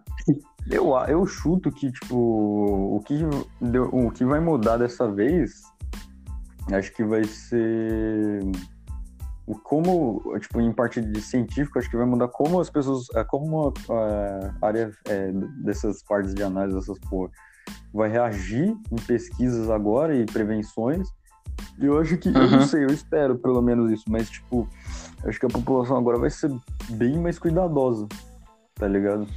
Eu, 0.69 0.93
eu 1.07 1.25
chuto 1.25 1.71
que, 1.71 1.91
tipo, 1.91 2.15
o 2.95 3.01
que, 3.05 3.19
deu- 3.61 3.89
o 3.93 4.11
que 4.11 4.23
vai 4.25 4.39
mudar 4.39 4.77
dessa 4.77 5.09
vez, 5.11 5.61
acho 6.71 6.93
que 6.93 7.03
vai 7.03 7.23
ser 7.23 8.41
o 9.45 9.55
como, 9.57 10.21
tipo, 10.41 10.59
em 10.59 10.73
parte 10.73 10.99
de 10.99 11.21
científico, 11.21 11.79
acho 11.79 11.89
que 11.89 11.95
vai 11.95 12.05
mudar 12.05 12.27
como 12.27 12.59
as 12.59 12.69
pessoas, 12.69 13.05
é, 13.15 13.23
como 13.23 13.73
a, 13.89 13.93
a 14.61 14.67
área 14.67 14.91
é, 15.07 15.31
dessas 15.63 16.03
partes 16.03 16.33
de 16.35 16.43
análise, 16.43 16.77
dessas 16.77 16.99
porra, 17.09 17.31
vai 17.93 18.09
reagir 18.09 18.75
em 18.91 18.95
pesquisas 19.07 19.69
agora 19.69 20.15
e 20.15 20.25
prevenções. 20.25 21.07
E 21.79 21.85
eu 21.85 21.99
acho 21.99 22.17
que, 22.17 22.29
eu 22.29 22.33
não 22.33 22.59
Uhum. 22.59 22.67
sei, 22.67 22.83
eu 22.83 22.89
espero 22.91 23.37
pelo 23.37 23.61
menos 23.61 23.91
isso, 23.91 24.03
mas, 24.07 24.29
tipo, 24.29 24.67
acho 25.25 25.39
que 25.39 25.45
a 25.45 25.49
população 25.49 25.97
agora 25.97 26.17
vai 26.19 26.29
ser 26.29 26.51
bem 26.91 27.17
mais 27.19 27.39
cuidadosa, 27.39 28.07
tá 28.75 28.87
ligado? 28.87 29.27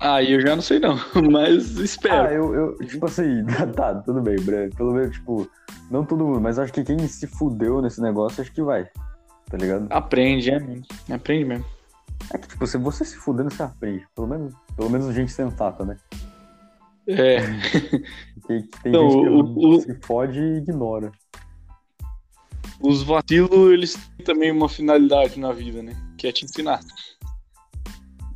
Aí 0.00 0.32
eu 0.32 0.40
já 0.40 0.54
não 0.56 0.62
sei 0.62 0.80
não, 0.80 0.96
mas 1.30 1.76
espero. 1.78 2.28
Ah, 2.28 2.32
eu, 2.32 2.54
eu, 2.54 2.76
tipo 2.78 3.06
assim, 3.06 3.44
tá, 3.74 3.94
tudo 4.02 4.20
bem, 4.20 4.36
Breno. 4.40 4.74
Pelo 4.74 4.92
menos, 4.92 5.12
tipo, 5.16 5.48
não 5.90 6.04
todo 6.04 6.24
mundo, 6.26 6.40
mas 6.40 6.58
acho 6.58 6.72
que 6.72 6.82
quem 6.82 6.98
se 7.06 7.26
fudeu 7.26 7.80
nesse 7.80 8.00
negócio, 8.02 8.42
acho 8.42 8.52
que 8.52 8.62
vai. 8.62 8.86
Tá 9.48 9.56
ligado? 9.56 9.86
Aprende, 9.90 10.50
é 10.50 10.58
mesmo. 10.58 10.84
Aprende 11.10 11.44
mesmo. 11.44 11.64
É 12.32 12.38
que, 12.38 12.48
tipo, 12.48 12.66
se 12.66 12.78
você 12.78 13.04
se 13.04 13.16
fudendo, 13.16 13.52
você 13.54 13.62
aprende. 13.62 14.06
Pelo 14.14 14.26
menos, 14.26 14.54
pelo 14.76 14.90
menos 14.90 15.14
gente 15.14 15.30
sensata, 15.32 15.84
né? 15.84 15.96
É, 17.06 17.36
que 18.46 18.62
tem 18.82 18.92
Não, 18.92 19.10
gente 19.10 19.22
que 19.22 19.66
o- 19.66 19.80
se 19.80 19.98
fode 20.06 20.38
e 20.38 20.58
ignora. 20.58 21.10
os 22.80 23.02
vacilos, 23.02 23.72
eles 23.72 23.94
têm 23.94 24.24
também 24.24 24.50
uma 24.52 24.68
finalidade 24.68 25.38
na 25.38 25.52
vida, 25.52 25.82
né? 25.82 25.94
Que 26.18 26.26
é 26.28 26.32
te 26.32 26.44
ensinar. 26.44 26.80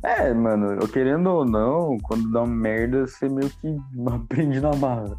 É, 0.03 0.33
mano, 0.33 0.73
eu 0.73 0.87
querendo 0.87 1.27
ou 1.29 1.45
não, 1.45 1.97
quando 2.03 2.31
dá 2.31 2.43
uma 2.43 2.55
merda, 2.55 3.07
você 3.07 3.27
meio 3.27 3.49
que 3.49 3.75
aprende 4.07 4.59
na 4.59 4.71
barra. 4.71 5.17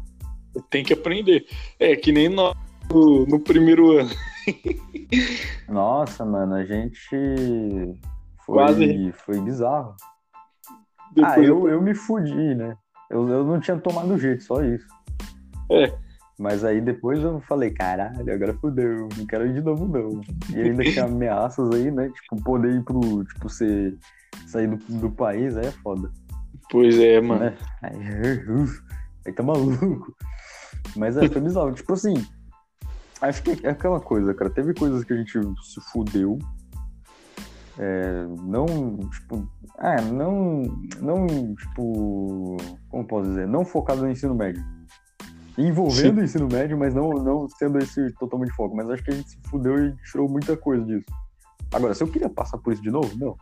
Tem 0.69 0.83
que 0.83 0.93
aprender. 0.93 1.45
É, 1.79 1.95
que 1.95 2.11
nem 2.11 2.27
nós 2.29 2.55
no, 2.89 3.25
no 3.25 3.39
primeiro 3.39 3.97
ano. 3.99 4.09
Nossa, 5.69 6.25
mano, 6.25 6.55
a 6.55 6.65
gente. 6.65 7.07
Foi, 8.45 8.55
Quase. 8.55 9.11
foi 9.25 9.39
bizarro. 9.41 9.95
Depois 11.13 11.37
Ah, 11.37 11.43
eu, 11.43 11.67
eu 11.69 11.81
me 11.81 11.93
fudi, 11.93 12.55
né? 12.55 12.75
Eu, 13.09 13.27
eu 13.27 13.43
não 13.43 13.59
tinha 13.59 13.77
tomado 13.77 14.17
jeito, 14.17 14.43
só 14.43 14.63
isso. 14.63 14.85
É. 15.71 15.91
Mas 16.37 16.63
aí 16.63 16.79
depois 16.79 17.19
eu 17.21 17.41
falei, 17.41 17.71
caralho, 17.71 18.33
agora 18.33 18.53
fudeu, 18.53 19.09
não 19.17 19.25
quero 19.25 19.45
ir 19.45 19.53
de 19.53 19.61
novo, 19.61 19.85
não. 19.85 20.21
E 20.55 20.61
ainda 20.61 20.83
tinha 20.83 21.03
ameaças 21.05 21.69
aí, 21.73 21.91
né? 21.91 22.09
Tipo, 22.09 22.41
poder 22.43 22.75
ir 22.75 22.83
pro. 22.83 23.25
Tipo, 23.25 23.49
você 23.49 23.93
sair 24.47 24.67
do, 24.67 24.77
do 24.77 25.11
país, 25.11 25.57
aí 25.57 25.65
é 25.65 25.71
foda. 25.71 26.09
Pois 26.71 26.97
é, 26.97 27.19
mano. 27.19 27.41
Né? 27.41 27.57
Aí, 27.81 28.51
uf, 28.51 28.81
aí 29.27 29.33
tá 29.33 29.43
maluco. 29.43 30.15
Mas 30.95 31.17
é, 31.17 31.27
foi 31.27 31.41
bizarro. 31.41 31.73
tipo 31.73 31.91
assim, 31.93 32.13
acho 33.21 33.43
que 33.43 33.65
é 33.65 33.71
aquela 33.71 33.99
coisa, 33.99 34.33
cara. 34.33 34.49
Teve 34.49 34.73
coisas 34.73 35.03
que 35.03 35.11
a 35.11 35.17
gente 35.17 35.37
se 35.63 35.81
fudeu. 35.91 36.39
É, 37.81 38.25
não, 38.41 38.65
tipo, 39.09 39.49
ah, 39.77 40.01
não, 40.01 40.63
não, 40.99 41.55
tipo, 41.55 42.57
como 42.89 43.07
posso 43.07 43.29
dizer, 43.29 43.47
não 43.47 43.63
focado 43.63 44.01
no 44.01 44.11
ensino 44.11 44.35
médio. 44.35 44.61
Envolvendo 45.57 46.19
o 46.19 46.23
ensino 46.23 46.47
médio, 46.51 46.77
mas 46.77 46.93
não, 46.93 47.09
não 47.09 47.47
sendo 47.49 47.79
esse 47.79 48.13
totalmente 48.13 48.51
foco. 48.53 48.75
Mas 48.75 48.89
acho 48.89 49.03
que 49.03 49.11
a 49.11 49.13
gente 49.13 49.29
se 49.29 49.37
fudeu 49.49 49.77
e 49.85 49.95
tirou 50.09 50.29
muita 50.29 50.55
coisa 50.57 50.85
disso. 50.85 51.05
Agora, 51.73 51.93
se 51.93 52.03
eu 52.03 52.07
queria 52.07 52.29
passar 52.29 52.57
por 52.57 52.73
isso 52.73 52.81
de 52.81 52.91
novo, 52.91 53.17
não. 53.17 53.35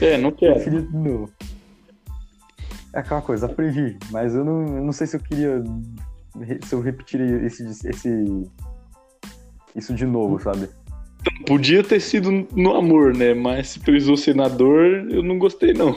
É, 0.00 0.16
não 0.18 0.30
Eu 0.30 0.36
quero. 0.36 0.62
queria 0.62 0.82
de 0.82 0.96
novo. 0.96 1.30
É 2.92 3.00
aquela 3.00 3.20
coisa, 3.20 3.46
aprendi, 3.46 3.98
mas 4.10 4.34
eu 4.34 4.44
não, 4.44 4.62
eu 4.76 4.84
não 4.84 4.92
sei 4.92 5.06
se 5.06 5.16
eu 5.16 5.20
queria. 5.20 5.62
Se 6.64 6.74
eu 6.74 6.80
repetiria 6.80 7.44
esse, 7.44 7.64
esse, 7.88 8.24
isso 9.74 9.94
de 9.94 10.06
novo, 10.06 10.38
sabe? 10.38 10.68
Podia 11.46 11.82
ter 11.82 12.00
sido 12.00 12.30
no 12.54 12.74
amor, 12.74 13.14
né? 13.14 13.34
Mas 13.34 13.68
se 13.70 13.80
precisou 13.80 14.16
ser 14.16 14.34
na 14.34 14.48
dor, 14.48 14.84
eu 15.10 15.22
não 15.22 15.38
gostei, 15.38 15.72
não. 15.72 15.96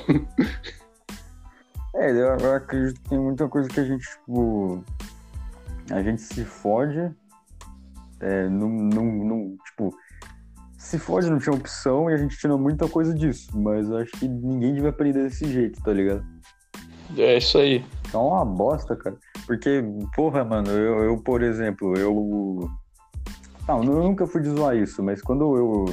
É, 1.96 2.12
eu, 2.12 2.54
acredito 2.54 3.02
que 3.02 3.10
tem 3.10 3.20
muita 3.20 3.48
coisa 3.50 3.68
que 3.68 3.80
a 3.80 3.84
gente, 3.84 4.08
tipo. 4.08 4.84
A 5.92 6.02
gente 6.02 6.22
se 6.22 6.46
fode. 6.46 7.12
É, 8.22 8.48
não, 8.48 8.70
não, 8.70 9.06
não, 9.06 9.58
tipo. 9.66 9.94
Se 10.78 10.98
fode, 10.98 11.30
não 11.30 11.40
tinha 11.40 11.54
opção 11.54 12.10
e 12.10 12.14
a 12.14 12.18
gente 12.18 12.38
tira 12.38 12.56
muita 12.58 12.88
coisa 12.88 13.14
disso. 13.14 13.50
Mas 13.54 13.90
eu 13.90 13.98
acho 13.98 14.12
que 14.12 14.28
ninguém 14.28 14.76
devia 14.76 14.92
aprender 14.92 15.24
desse 15.24 15.46
jeito, 15.52 15.82
tá 15.82 15.92
ligado? 15.92 16.24
É 17.18 17.38
isso 17.38 17.58
aí. 17.58 17.84
É 18.14 18.18
uma 18.18 18.46
bosta, 18.46 18.96
cara. 18.96 19.18
Porque, 19.46 19.84
porra, 20.16 20.46
mano, 20.46 20.70
eu, 20.72 21.04
eu 21.04 21.18
por 21.18 21.42
exemplo, 21.42 21.98
eu. 21.98 22.70
Não, 23.70 23.84
eu 23.84 24.02
nunca 24.02 24.26
fui 24.26 24.42
de 24.42 24.50
zoar 24.50 24.76
isso, 24.76 25.04
mas 25.04 25.22
quando 25.22 25.56
eu. 25.56 25.86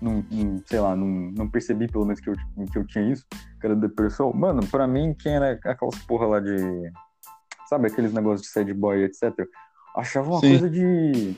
Não, 0.00 0.24
não- 0.28 0.60
sei 0.66 0.80
lá, 0.80 0.96
não, 0.96 1.06
não 1.06 1.48
percebi 1.48 1.86
pelo 1.86 2.04
menos 2.04 2.18
que 2.18 2.28
eu, 2.28 2.34
que 2.72 2.76
eu 2.76 2.84
tinha 2.84 3.12
isso, 3.12 3.24
que 3.60 3.64
era 3.64 3.76
depressão. 3.76 4.32
Mano, 4.32 4.66
pra 4.66 4.88
mim, 4.88 5.14
quem 5.14 5.36
era 5.36 5.52
aquelas 5.52 5.96
porra 6.00 6.26
lá 6.26 6.40
de. 6.40 6.56
Sabe, 7.68 7.86
aqueles 7.86 8.12
negócios 8.12 8.42
de 8.42 8.48
sad 8.52 8.74
boy, 8.74 9.04
etc. 9.04 9.32
Achava 9.96 10.30
uma 10.30 10.40
Sim. 10.40 10.48
coisa 10.48 10.68
de. 10.68 11.36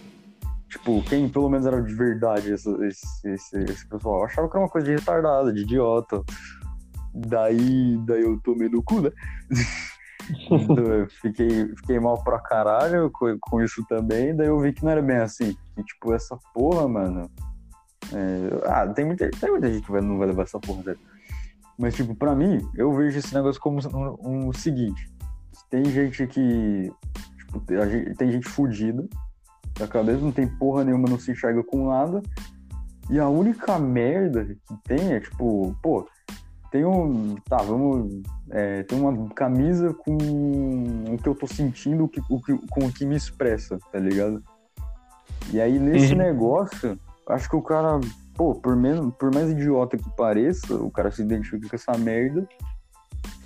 Tipo, 0.70 1.02
quem 1.02 1.28
pelo 1.28 1.50
menos 1.50 1.66
era 1.66 1.82
de 1.82 1.94
verdade, 1.94 2.50
esse, 2.50 2.68
esse, 2.86 3.28
esse, 3.28 3.58
esse 3.64 3.86
pessoal, 3.86 4.24
achava 4.24 4.48
que 4.48 4.56
era 4.56 4.64
uma 4.64 4.70
coisa 4.70 4.86
de 4.86 4.94
retardada, 4.94 5.52
de 5.52 5.60
idiota. 5.60 6.22
Daí, 7.14 7.98
daí 8.06 8.22
eu 8.22 8.40
tomei 8.42 8.70
no 8.70 8.82
cu, 8.82 9.02
né? 9.02 9.10
Então, 10.50 10.84
eu 10.84 11.08
fiquei, 11.08 11.68
fiquei 11.76 12.00
mal 12.00 12.22
pra 12.22 12.38
caralho 12.38 13.10
com, 13.10 13.36
com 13.40 13.62
isso 13.62 13.84
também, 13.88 14.34
daí 14.34 14.46
eu 14.46 14.58
vi 14.58 14.72
que 14.72 14.84
não 14.84 14.90
era 14.90 15.02
bem 15.02 15.16
assim. 15.16 15.56
Que, 15.74 15.82
tipo, 15.82 16.12
essa 16.12 16.38
porra, 16.52 16.88
mano. 16.88 17.30
é, 18.12 18.68
ah, 18.68 18.86
tem 18.88 19.04
muita, 19.04 19.30
tem 19.30 19.50
muita 19.50 19.72
gente 19.72 19.84
que 19.84 19.92
não 20.00 20.18
vai 20.18 20.28
levar 20.28 20.44
essa 20.44 20.58
porra 20.58 20.82
dele. 20.82 21.00
Mas, 21.78 21.94
tipo, 21.94 22.14
pra 22.14 22.34
mim, 22.34 22.58
eu 22.74 22.92
vejo 22.94 23.18
esse 23.18 23.34
negócio 23.34 23.60
como 23.60 23.78
um, 24.22 24.48
um 24.48 24.52
seguinte: 24.52 25.10
tem 25.70 25.84
gente 25.84 26.26
que. 26.26 26.92
Tipo, 27.38 27.60
tem, 27.60 28.14
tem 28.14 28.32
gente 28.32 28.48
fudida 28.48 29.06
da 29.78 29.88
cabeça, 29.88 30.20
não 30.20 30.32
tem 30.32 30.46
porra 30.46 30.84
nenhuma, 30.84 31.08
não 31.08 31.18
se 31.18 31.32
enxerga 31.32 31.62
com 31.64 31.88
nada. 31.88 32.22
E 33.10 33.18
a 33.18 33.28
única 33.28 33.78
merda 33.78 34.44
que 34.44 34.76
tem 34.84 35.12
é, 35.12 35.20
tipo, 35.20 35.76
pô, 35.82 36.08
tem 36.74 36.84
um. 36.84 37.36
Tá, 37.48 37.58
vamos. 37.58 38.20
é, 38.50 38.82
tem 38.82 39.00
uma 39.00 39.28
camisa 39.30 39.94
com 39.94 40.16
o 41.08 41.16
que 41.16 41.28
eu 41.28 41.34
tô 41.36 41.46
sentindo, 41.46 42.02
o 42.02 42.08
que, 42.08 42.20
o 42.28 42.42
que- 42.42 42.66
com 42.66 42.86
o 42.86 42.92
que 42.92 43.06
me 43.06 43.14
expressa, 43.14 43.78
tá 43.92 43.98
ligado? 44.00 44.42
E 45.52 45.60
aí, 45.60 45.78
nesse 45.78 46.10
Uhum. 46.14 46.18
negócio, 46.18 46.98
acho 47.28 47.48
que 47.48 47.54
o 47.54 47.62
cara, 47.62 48.00
pô, 48.34 48.56
por, 48.56 48.74
menos, 48.74 49.14
por 49.14 49.32
mais 49.32 49.50
idiota 49.52 49.96
que 49.96 50.10
pareça, 50.16 50.74
o 50.74 50.90
cara 50.90 51.12
se 51.12 51.22
identifica 51.22 51.68
com 51.68 51.76
essa 51.76 51.96
merda. 51.96 52.44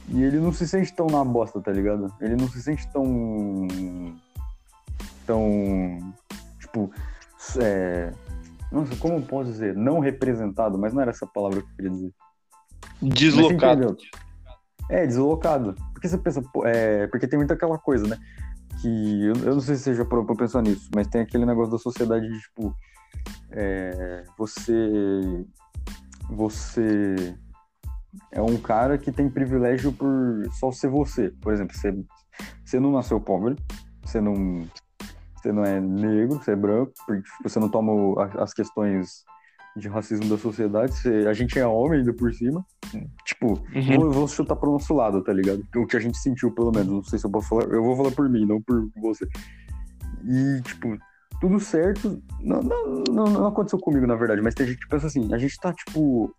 E 0.09 0.23
ele 0.23 0.41
não 0.41 0.51
se 0.51 0.67
sente 0.67 0.95
tão 0.95 1.07
na 1.07 1.23
bosta, 1.23 1.61
tá 1.61 1.71
ligado? 1.71 2.11
Ele 2.23 2.35
não 2.35 2.49
se 2.49 2.63
sente 2.63 2.91
tão. 2.91 3.69
tão. 5.27 5.99
tipo. 6.59 6.91
É, 7.61 8.11
nossa, 8.73 8.97
como 8.97 9.17
eu 9.17 9.23
posso 9.23 9.51
dizer? 9.51 9.77
Não 9.77 9.99
representado, 9.99 10.79
mas 10.79 10.95
não 10.95 11.03
era 11.03 11.11
essa 11.11 11.27
palavra 11.27 11.61
que 11.61 11.69
eu 11.69 11.77
queria 11.77 11.91
dizer. 11.91 12.13
Deslocado. 13.01 13.97
É, 14.91 15.07
deslocado. 15.07 15.75
Porque 15.93 16.09
você 16.09 16.19
pensa, 16.19 16.43
é, 16.65 17.07
porque 17.09 17.27
tem 17.27 17.39
muita 17.39 17.55
aquela 17.55 17.79
coisa, 17.79 18.07
né? 18.07 18.19
Que 18.81 19.25
eu, 19.25 19.35
eu 19.45 19.55
não 19.55 19.61
sei 19.61 19.77
se 19.77 19.95
já 19.95 20.05
parou 20.05 20.25
pra 20.25 20.37
pensar 20.37 20.63
nisso, 20.63 20.89
mas 20.95 21.07
tem 21.09 21.21
aquele 21.21 21.45
negócio 21.45 21.73
da 21.73 21.79
sociedade 21.79 22.29
de 22.29 22.41
tipo. 22.41 22.75
É, 23.51 24.25
você. 24.37 25.45
Você 26.31 27.35
é 28.33 28.43
um 28.43 28.57
cara 28.59 28.99
que 28.99 29.11
tem 29.11 29.29
privilégio 29.29 29.93
por 29.93 30.09
só 30.53 30.71
ser 30.71 30.89
você. 30.89 31.31
Por 31.41 31.53
exemplo, 31.53 31.77
você, 31.77 31.95
você 32.65 32.81
não 32.81 32.93
nasceu 32.93 33.21
pobre, 33.21 33.57
você 34.05 34.21
não, 34.21 34.69
você 35.37 35.53
não 35.53 35.65
é 35.65 35.81
negro, 35.81 36.39
você 36.39 36.53
é 36.53 36.57
branco, 36.57 36.93
porque 37.07 37.23
você 37.43 37.59
não 37.59 37.69
toma 37.69 37.93
as 38.39 38.53
questões 38.53 39.25
de 39.79 39.89
racismo 39.89 40.29
da 40.29 40.37
sociedade, 40.37 40.95
você, 40.95 41.27
a 41.29 41.33
gente 41.33 41.59
é 41.59 41.67
homem 41.67 42.01
ainda 42.01 42.13
por 42.13 42.33
cima. 42.33 42.65
Tipo, 43.25 43.61
uhum. 43.75 44.01
vou, 44.01 44.11
vou 44.11 44.29
chutar 44.29 44.57
pro 44.57 44.73
nosso 44.73 44.95
lado, 44.95 45.23
tá 45.23 45.33
ligado? 45.33 45.65
O 45.77 45.87
que 45.87 45.97
a 45.97 46.01
gente 46.01 46.19
sentiu, 46.19 46.51
pelo 46.51 46.73
menos. 46.73 46.89
Não 46.89 47.05
sei 47.05 47.19
se 47.19 47.27
eu 47.27 47.31
posso 47.31 47.49
falar. 47.49 47.65
Eu 47.65 47.83
vou 47.83 47.97
falar 47.97 48.11
por 48.11 48.29
mim, 48.29 48.47
não 48.47 48.61
por 48.61 48.89
você. 49.01 49.27
E, 50.25 50.61
tipo, 50.63 50.97
tudo 51.41 51.61
certo. 51.61 52.23
Não, 52.41 52.61
não, 52.63 53.05
não, 53.11 53.25
não 53.25 53.47
aconteceu 53.47 53.79
comigo, 53.79 54.07
na 54.07 54.17
verdade, 54.17 54.43
mas 54.43 54.55
tem 54.55 54.67
gente 54.67 54.81
que 54.81 54.89
pensa 54.89 55.07
assim, 55.07 55.33
a 55.33 55.39
gente 55.39 55.59
tá, 55.59 55.73
tipo, 55.73 56.35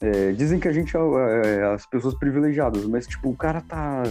é, 0.00 0.32
dizem 0.32 0.58
que 0.58 0.68
a 0.68 0.72
gente 0.72 0.96
é, 0.96 1.00
é, 1.00 1.74
as 1.74 1.86
pessoas 1.86 2.14
privilegiadas, 2.14 2.84
mas, 2.86 3.06
tipo, 3.06 3.30
o 3.30 3.36
cara 3.36 3.60
tá. 3.60 4.02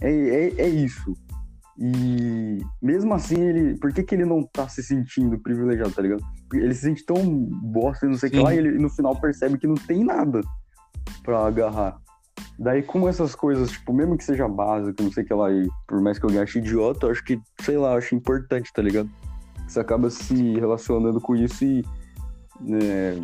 É, 0.00 0.10
é, 0.10 0.60
é, 0.62 0.68
isso. 0.68 1.16
E 1.78 2.58
mesmo 2.80 3.14
assim, 3.14 3.40
ele. 3.40 3.78
Por 3.78 3.92
que, 3.92 4.02
que 4.02 4.14
ele 4.14 4.24
não 4.24 4.42
tá 4.42 4.68
se 4.68 4.82
sentindo 4.82 5.38
privilegiado, 5.38 5.90
tá 5.92 6.02
ligado? 6.02 6.22
Ele 6.52 6.74
se 6.74 6.82
sente 6.82 7.04
tão 7.04 7.16
bosta, 7.24 8.06
não 8.06 8.16
sei 8.16 8.28
o 8.28 8.32
que 8.32 8.38
lá, 8.38 8.54
e 8.54 8.58
ele 8.58 8.78
no 8.78 8.90
final 8.90 9.18
percebe 9.18 9.58
que 9.58 9.66
não 9.66 9.74
tem 9.74 10.04
nada 10.04 10.40
pra 11.22 11.46
agarrar. 11.46 11.98
Daí, 12.58 12.82
com 12.82 13.08
essas 13.08 13.34
coisas, 13.34 13.70
tipo, 13.70 13.92
mesmo 13.92 14.16
que 14.16 14.24
seja 14.24 14.46
básico, 14.46 15.02
não 15.02 15.10
sei 15.10 15.24
o 15.24 15.26
que 15.26 15.34
lá, 15.34 15.50
e 15.50 15.66
por 15.86 16.00
mais 16.00 16.18
que 16.18 16.26
eu 16.26 16.42
ache 16.42 16.58
idiota, 16.58 17.06
eu 17.06 17.10
acho 17.10 17.24
que, 17.24 17.40
sei 17.60 17.78
lá, 17.78 17.92
eu 17.92 17.98
acho 17.98 18.14
importante, 18.14 18.72
tá 18.72 18.82
ligado? 18.82 19.10
Você 19.66 19.80
acaba 19.80 20.10
se 20.10 20.54
relacionando 20.54 21.20
com 21.20 21.34
isso 21.34 21.64
e. 21.64 21.84
É, 22.70 23.16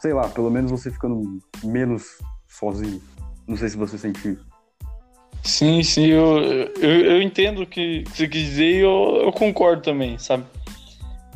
sei 0.00 0.12
lá, 0.14 0.28
pelo 0.28 0.50
menos 0.50 0.70
você 0.70 0.90
ficando 0.90 1.38
menos 1.62 2.18
sozinho. 2.48 3.00
Não 3.46 3.56
sei 3.56 3.68
se 3.68 3.76
você 3.76 3.98
sentiu. 3.98 4.38
Sim, 5.44 5.82
sim, 5.82 6.06
eu, 6.06 6.38
eu, 6.80 7.04
eu 7.04 7.22
entendo 7.22 7.62
o 7.62 7.66
que 7.66 8.02
você 8.08 8.26
quis 8.26 8.46
dizer 8.46 8.76
e 8.76 8.78
eu, 8.78 9.20
eu 9.24 9.32
concordo 9.32 9.82
também, 9.82 10.18
sabe? 10.18 10.44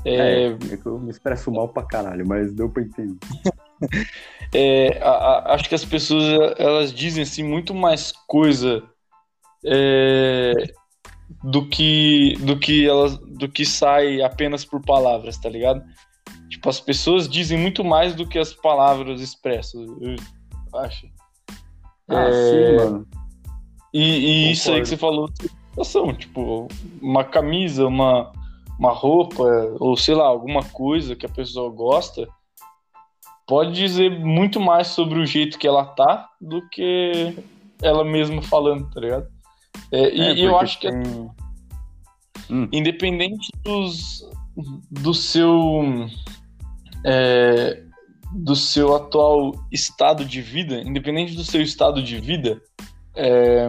É... 0.03 0.45
é, 0.45 0.47
é 0.47 0.77
que 0.77 0.87
eu 0.87 0.99
me 0.99 1.11
expresso 1.11 1.51
mal 1.53 1.69
pra 1.69 1.83
caralho, 1.83 2.27
mas 2.27 2.53
deu 2.55 2.71
pra 2.71 2.83
entender. 2.83 3.19
é, 4.55 4.99
a, 5.03 5.11
a, 5.11 5.55
acho 5.55 5.69
que 5.69 5.75
as 5.75 5.85
pessoas 5.85 6.25
elas 6.59 6.93
dizem 6.93 7.23
assim 7.23 7.43
muito 7.43 7.75
mais 7.75 8.11
coisa 8.27 8.83
é, 9.65 10.55
do 11.45 11.69
que 11.69 12.35
do 12.41 12.59
que 12.59 12.89
elas 12.89 13.19
do 13.19 13.47
que 13.47 13.67
sai 13.67 14.23
apenas 14.23 14.65
por 14.65 14.81
palavras, 14.81 15.37
tá 15.37 15.51
ligado? 15.51 15.85
Tipo, 16.49 16.71
as 16.71 16.81
pessoas 16.81 17.29
dizem 17.29 17.59
muito 17.59 17.85
mais 17.85 18.15
do 18.15 18.27
que 18.27 18.39
as 18.39 18.55
palavras 18.55 19.21
expressam, 19.21 19.83
eu 20.01 20.17
acho. 20.81 21.07
Ah, 22.09 22.29
é... 22.29 22.33
sim, 22.33 22.77
mano. 22.77 23.07
E, 23.93 24.03
e 24.03 24.53
isso 24.53 24.71
aí 24.71 24.81
que 24.81 24.89
você 24.89 24.97
falou 24.97 25.29
situação, 25.79 26.13
tipo, 26.13 26.69
uma 27.01 27.25
camisa, 27.25 27.87
uma, 27.87 28.33
uma 28.79 28.93
roupa, 28.93 29.45
ou 29.79 29.97
sei 29.97 30.15
lá, 30.15 30.27
alguma 30.27 30.63
coisa 30.65 31.15
que 31.15 31.27
a 31.27 31.29
pessoa 31.29 31.71
gosta, 31.71 32.29
pode 33.47 33.73
dizer 33.73 34.11
muito 34.11 34.61
mais 34.61 34.89
sobre 34.89 35.19
o 35.19 35.27
jeito 35.27 35.59
que 35.59 35.67
ela 35.67 35.85
tá 35.85 36.29
do 36.41 36.67
que 36.69 37.35
ela 37.81 38.05
mesma 38.05 38.43
falando, 38.43 38.91
tá 38.91 39.01
ligado? 39.01 39.29
É, 39.93 40.15
e, 40.15 40.21
é, 40.21 40.47
eu 40.47 40.59
acho 40.59 40.81
que 40.81 40.91
tem... 40.91 41.31
hum. 42.51 42.69
independente 42.73 43.49
dos, 43.65 44.29
do 44.91 45.15
seu 45.15 46.09
é, 47.05 47.85
do 48.35 48.55
seu 48.55 48.95
atual 48.95 49.53
estado 49.73 50.25
de 50.25 50.43
vida, 50.43 50.81
independente 50.81 51.35
do 51.35 51.45
seu 51.45 51.63
estado 51.63 52.03
de 52.03 52.19
vida, 52.21 52.61
é, 53.19 53.69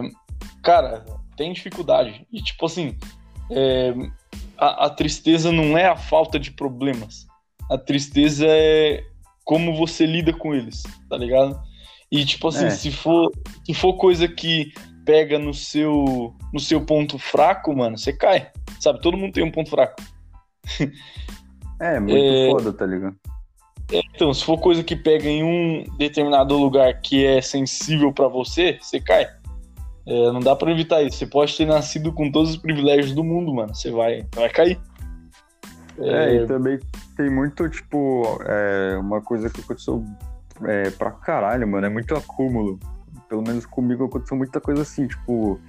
cara, 0.62 1.04
tem 1.36 1.52
dificuldade. 1.52 2.26
E 2.32 2.40
tipo 2.40 2.66
assim, 2.66 2.96
é, 3.50 3.92
a, 4.56 4.86
a, 4.86 4.90
tristeza 4.90 5.50
não 5.50 5.76
é 5.76 5.86
a 5.86 5.96
falta 5.96 6.38
de 6.38 6.52
problemas. 6.52 7.26
A 7.68 7.76
tristeza 7.76 8.46
é 8.48 9.02
como 9.44 9.76
você 9.76 10.06
lida 10.06 10.32
com 10.32 10.54
eles, 10.54 10.84
tá 11.08 11.16
ligado? 11.16 11.60
E 12.10 12.24
tipo 12.24 12.48
assim, 12.48 12.66
é. 12.66 12.70
se 12.70 12.92
for 12.92 13.30
se 13.64 13.74
for 13.74 13.94
coisa 13.94 14.28
que 14.28 14.72
pega 15.04 15.38
no 15.38 15.52
seu 15.52 16.34
no 16.52 16.60
seu 16.60 16.84
ponto 16.84 17.18
fraco, 17.18 17.74
mano, 17.74 17.98
você 17.98 18.12
cai. 18.12 18.50
Sabe? 18.78 19.00
Todo 19.00 19.16
mundo 19.16 19.32
tem 19.32 19.44
um 19.44 19.52
ponto 19.52 19.70
fraco. 19.70 20.00
É, 21.82 21.98
muito 21.98 22.14
é... 22.14 22.50
foda, 22.50 22.74
tá 22.74 22.84
ligado? 22.84 23.16
É, 23.90 24.00
então, 24.14 24.34
se 24.34 24.44
for 24.44 24.58
coisa 24.58 24.84
que 24.84 24.94
pega 24.94 25.26
em 25.26 25.42
um 25.42 25.84
determinado 25.96 26.54
lugar 26.56 27.00
que 27.00 27.24
é 27.24 27.40
sensível 27.40 28.12
para 28.12 28.28
você, 28.28 28.78
você 28.80 29.00
cai. 29.00 29.26
É, 30.06 30.32
não 30.32 30.40
dá 30.40 30.56
para 30.56 30.70
evitar 30.70 31.02
isso. 31.02 31.18
Você 31.18 31.26
pode 31.26 31.56
ter 31.56 31.66
nascido 31.66 32.12
com 32.12 32.30
todos 32.30 32.50
os 32.50 32.56
privilégios 32.56 33.14
do 33.14 33.22
mundo, 33.22 33.54
mano. 33.54 33.74
Você 33.74 33.90
vai, 33.90 34.26
vai 34.34 34.48
cair. 34.48 34.78
É, 35.98 36.36
é, 36.36 36.42
e 36.42 36.46
também 36.46 36.78
tem 37.16 37.30
muito, 37.30 37.68
tipo, 37.68 38.38
é, 38.46 38.96
uma 38.98 39.20
coisa 39.20 39.50
que 39.50 39.60
aconteceu 39.60 40.04
é, 40.64 40.90
pra 40.90 41.10
caralho, 41.10 41.68
mano. 41.68 41.86
É 41.86 41.90
muito 41.90 42.14
acúmulo. 42.14 42.78
Pelo 43.28 43.42
menos 43.42 43.66
comigo 43.66 44.04
aconteceu 44.04 44.36
muita 44.36 44.60
coisa 44.60 44.82
assim, 44.82 45.06
tipo, 45.06 45.60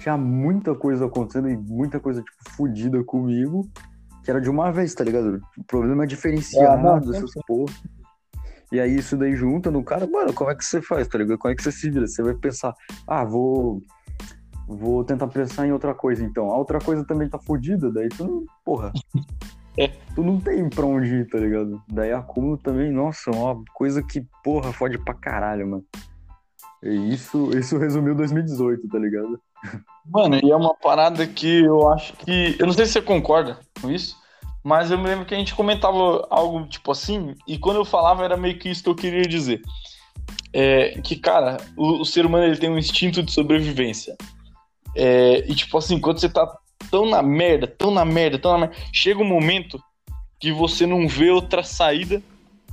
tinha 0.00 0.16
muita 0.16 0.74
coisa 0.74 1.06
acontecendo 1.06 1.48
e 1.48 1.56
muita 1.56 1.98
coisa, 1.98 2.22
tipo, 2.22 2.36
fodida 2.50 3.02
comigo 3.02 3.66
que 4.28 4.30
era 4.30 4.42
de 4.42 4.50
uma 4.50 4.70
vez, 4.70 4.94
tá 4.94 5.02
ligado? 5.02 5.40
O 5.56 5.64
problema 5.64 6.04
é 6.04 6.06
diferenciado, 6.06 6.86
ah, 6.86 7.00
essas 7.16 7.30
porra. 7.46 7.72
E 8.70 8.80
aí 8.80 8.96
isso 8.96 9.16
daí 9.16 9.34
junta 9.34 9.70
no 9.70 9.82
cara, 9.82 10.06
mano, 10.06 10.32
como 10.32 10.50
é 10.50 10.54
que 10.54 10.64
você 10.64 10.82
faz, 10.82 11.08
tá 11.08 11.18
ligado? 11.18 11.38
Como 11.38 11.52
é 11.52 11.56
que 11.56 11.62
você 11.62 11.72
se 11.72 11.90
vira? 11.90 12.06
Você 12.06 12.22
vai 12.22 12.34
pensar, 12.34 12.74
ah, 13.06 13.24
vou 13.24 13.82
vou 14.66 15.02
tentar 15.02 15.28
pensar 15.28 15.66
em 15.66 15.72
outra 15.72 15.94
coisa 15.94 16.22
então. 16.22 16.50
A 16.50 16.58
outra 16.58 16.78
coisa 16.78 17.04
também 17.04 17.28
tá 17.28 17.38
fodida, 17.38 17.90
daí 17.90 18.08
tu, 18.08 18.46
porra. 18.64 18.92
É. 19.80 19.92
Tu 20.12 20.24
não 20.24 20.40
tem 20.40 20.68
pra 20.68 20.84
onde 20.84 21.06
ir, 21.06 21.28
tá 21.28 21.38
ligado? 21.38 21.80
Daí 21.88 22.12
acúmulo 22.12 22.58
também, 22.58 22.90
nossa, 22.90 23.30
uma 23.30 23.62
coisa 23.72 24.02
que, 24.02 24.26
porra, 24.42 24.72
fode 24.72 24.98
pra 24.98 25.14
caralho, 25.14 25.68
mano. 25.68 25.84
E 26.82 27.14
isso, 27.14 27.56
isso 27.56 27.78
resumiu 27.78 28.16
2018, 28.16 28.88
tá 28.88 28.98
ligado? 28.98 29.40
Mano, 30.04 30.40
e 30.42 30.50
é 30.50 30.56
uma 30.56 30.74
parada 30.74 31.24
que 31.28 31.64
eu 31.64 31.88
acho 31.90 32.12
que. 32.14 32.56
Eu 32.58 32.66
não 32.66 32.72
sei 32.72 32.86
se 32.86 32.94
você 32.94 33.02
concorda 33.02 33.60
com 33.80 33.88
isso, 33.88 34.16
mas 34.62 34.90
eu 34.90 34.98
me 34.98 35.06
lembro 35.08 35.24
que 35.24 35.34
a 35.34 35.38
gente 35.38 35.54
comentava 35.54 36.26
algo 36.30 36.66
tipo 36.66 36.90
assim, 36.90 37.34
e 37.46 37.58
quando 37.58 37.76
eu 37.76 37.84
falava 37.84 38.24
era 38.24 38.36
meio 38.36 38.58
que 38.58 38.68
isso 38.68 38.82
que 38.82 38.88
eu 38.88 38.94
queria 38.94 39.22
dizer. 39.22 39.62
É, 40.52 41.00
que, 41.02 41.16
cara, 41.16 41.58
o, 41.76 42.00
o, 42.00 42.04
ser 42.04 42.24
humano 42.24 42.44
ele 42.44 42.56
tem 42.56 42.70
um 42.70 42.78
instinto 42.78 43.22
de 43.22 43.32
sobrevivência. 43.32 44.16
É, 44.94 45.44
e, 45.46 45.54
tipo 45.54 45.76
assim, 45.76 46.00
quando 46.00 46.18
você 46.18 46.28
tá 46.28 46.46
tão 46.90 47.06
na 47.06 47.22
merda, 47.22 47.66
tão 47.66 47.90
na 47.90 48.04
merda, 48.04 48.38
tão 48.38 48.52
na 48.52 48.58
merda, 48.66 48.74
chega 48.92 49.20
um 49.20 49.26
momento 49.26 49.82
que 50.40 50.52
você 50.52 50.86
não 50.86 51.06
vê 51.06 51.30
outra 51.30 51.62
saída 51.62 52.22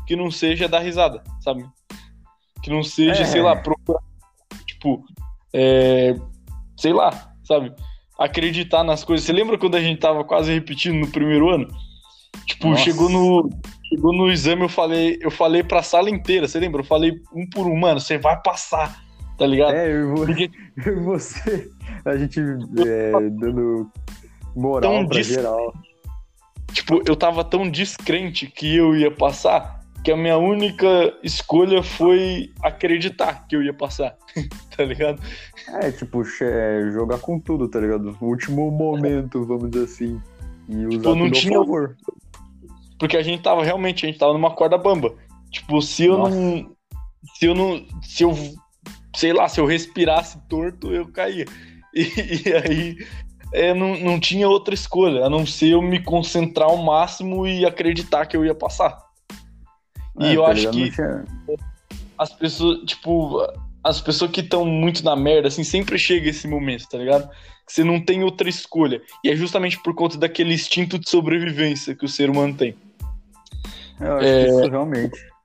que 0.08 0.16
não 0.16 0.30
seja 0.30 0.68
dar 0.68 0.80
risada, 0.80 1.24
sabe? 1.42 1.66
Que 2.64 2.70
não 2.70 2.84
seja, 2.84 3.24
é. 3.24 3.26
sei 3.26 3.42
lá, 3.42 3.56
procurar, 3.56 4.02
tipo, 4.66 5.04
é, 5.54 6.16
sei 6.78 6.94
lá, 6.94 7.34
sabe? 7.44 7.74
Acreditar 8.18 8.84
nas 8.84 9.04
coisas. 9.04 9.26
Você 9.26 9.34
lembra 9.34 9.58
quando 9.58 9.76
a 9.76 9.82
gente 9.82 10.00
tava 10.00 10.24
quase 10.24 10.54
repetindo 10.54 10.96
no 10.96 11.08
primeiro 11.08 11.50
ano? 11.50 11.68
Tipo, 12.46 12.70
Nossa. 12.70 12.84
chegou 12.84 13.10
no 13.10 13.50
chegou 13.88 14.14
no 14.14 14.32
exame, 14.32 14.64
eu 14.64 14.70
falei, 14.70 15.18
eu 15.22 15.32
falei 15.32 15.64
pra 15.64 15.84
sala 15.84 16.10
inteira, 16.10 16.48
você 16.48 16.60
lembra? 16.60 16.82
Eu 16.82 16.86
falei 16.86 17.22
um 17.34 17.48
por 17.50 17.68
um, 17.68 17.76
mano, 17.78 18.00
você 18.00 18.18
vai 18.18 18.40
passar, 18.42 19.04
tá 19.38 19.46
ligado? 19.46 19.76
É, 19.76 19.92
eu, 19.92 20.16
vou, 20.16 20.26
Porque... 20.26 20.50
eu 20.86 21.04
você, 21.04 21.70
a 22.04 22.18
gente 22.18 22.40
é, 22.40 23.12
dando 23.30 23.90
moral 24.56 24.92
tão 24.92 25.08
pra 25.08 25.22
geral. 25.22 25.74
Tipo, 26.74 27.02
eu 27.08 27.16
tava 27.16 27.44
tão 27.44 27.70
descrente 27.70 28.48
que 28.48 28.76
eu 28.76 28.96
ia 28.96 29.10
passar 29.10 29.85
que 30.06 30.12
a 30.12 30.16
minha 30.16 30.38
única 30.38 30.88
escolha 31.24 31.82
foi 31.82 32.54
acreditar 32.62 33.48
que 33.48 33.56
eu 33.56 33.64
ia 33.64 33.74
passar, 33.74 34.16
tá 34.78 34.86
ligado? 34.86 35.20
É, 35.82 35.92
tipo, 35.92 36.22
é, 36.44 36.92
jogar 36.92 37.18
com 37.18 37.40
tudo, 37.40 37.68
tá 37.68 37.80
ligado? 37.80 38.16
O 38.22 38.26
último 38.28 38.70
momento, 38.70 39.44
vamos 39.44 39.72
dizer 39.72 39.86
assim. 39.86 40.22
E 40.70 40.86
usar 40.86 40.98
tipo, 40.98 41.16
não 41.16 41.32
tinha... 41.32 41.58
favor. 41.58 41.98
Porque 43.00 43.18
a 43.18 43.24
gente 43.24 43.42
tava, 43.42 43.64
realmente, 43.64 44.06
a 44.06 44.08
gente 44.08 44.20
tava 44.20 44.34
numa 44.34 44.52
corda 44.52 44.78
bamba. 44.78 45.12
Tipo, 45.50 45.82
se 45.82 46.06
eu 46.06 46.20
Nossa. 46.20 46.36
não... 46.36 46.72
Se 47.34 47.46
eu 47.48 47.56
não... 47.56 47.84
Se 48.04 48.24
eu... 48.24 48.34
Sei 49.16 49.34
lá, 49.34 49.50
se 49.50 49.60
eu 49.60 49.66
respirasse 49.66 50.38
torto, 50.48 50.94
eu 50.94 51.08
caía. 51.12 51.46
E, 51.98 52.04
e 52.46 52.54
aí... 52.54 52.98
É, 53.54 53.74
não, 53.74 53.98
não 53.98 54.20
tinha 54.20 54.50
outra 54.50 54.74
escolha, 54.74 55.26
a 55.26 55.30
não 55.30 55.46
ser 55.46 55.70
eu 55.70 55.82
me 55.82 56.04
concentrar 56.04 56.68
ao 56.68 56.76
máximo 56.76 57.48
e 57.48 57.66
acreditar 57.66 58.26
que 58.26 58.36
eu 58.36 58.44
ia 58.44 58.54
passar. 58.54 59.05
E 60.20 60.26
é, 60.26 60.36
eu 60.36 60.44
tá 60.44 60.52
acho 60.52 60.70
que. 60.72 60.92
As 62.18 62.32
pessoas, 62.34 62.80
tipo, 62.86 63.46
as 63.84 64.00
pessoas 64.02 64.32
que 64.32 64.40
estão 64.40 64.66
muito 64.66 65.04
na 65.04 65.16
merda, 65.16 65.48
assim, 65.48 65.64
sempre 65.64 65.98
chega 66.00 66.30
esse 66.30 66.48
momento, 66.48 66.88
tá 66.88 66.98
ligado? 66.98 67.30
Que 67.68 67.74
você 67.74 67.84
não 67.84 68.00
tem 68.00 68.24
outra 68.24 68.48
escolha. 68.48 69.02
E 69.24 69.30
é 69.30 69.36
justamente 69.36 69.82
por 69.82 69.94
conta 69.94 70.18
daquele 70.18 70.54
instinto 70.54 70.98
de 70.98 71.10
sobrevivência 71.10 71.96
que 71.96 72.06
o 72.06 72.10
ser 72.10 72.30
humano 72.30 72.56
tem. 72.56 72.76
Eu 74.00 74.18
acho 74.18 74.26
é... 74.26 74.44
que 74.44 74.50
isso 74.50 74.70
realmente. 74.70 75.36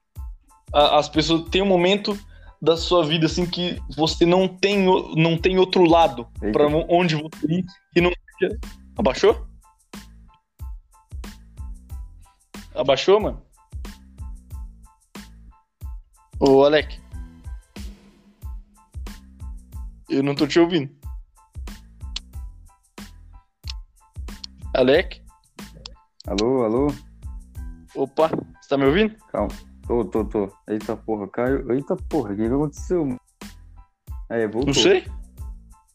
As 0.73 1.09
pessoas 1.09 1.49
têm 1.51 1.63
um 1.63 1.67
momento 1.67 2.17
da 2.63 2.77
sua 2.77 3.05
vida 3.05 3.27
assim 3.27 3.47
que 3.47 3.81
você 3.97 4.27
não 4.27 4.47
tem 4.47 4.85
não 5.17 5.37
tem 5.37 5.59
outro 5.59 5.85
lado 5.85 6.29
para 6.53 6.67
onde 6.89 7.17
você 7.17 7.47
ir 7.49 7.65
e 7.97 8.01
não 8.01 8.13
abaixou 8.99 9.47
abaixou 12.75 13.19
mano 13.19 13.43
ô 16.41 16.65
Alec 16.65 16.99
eu 20.09 20.23
não 20.23 20.35
tô 20.35 20.47
te 20.47 20.59
ouvindo 20.59 20.93
Alec 24.75 25.23
alô 26.27 26.65
alô 26.65 26.87
opa 27.95 28.29
você 28.29 28.69
tá 28.69 28.77
me 28.77 28.87
ouvindo 28.87 29.17
calma 29.31 29.51
Tô, 29.91 30.05
tô, 30.05 30.25
tô. 30.25 30.53
Eita 30.69 30.97
porra, 30.97 31.27
caiu. 31.27 31.69
Eita 31.73 31.97
porra, 31.97 32.33
o 32.33 32.37
que, 32.37 32.47
que 32.47 32.55
aconteceu? 32.55 33.19
É, 34.29 34.47
voltou. 34.47 34.67
Não 34.67 34.73
sei. 34.73 35.05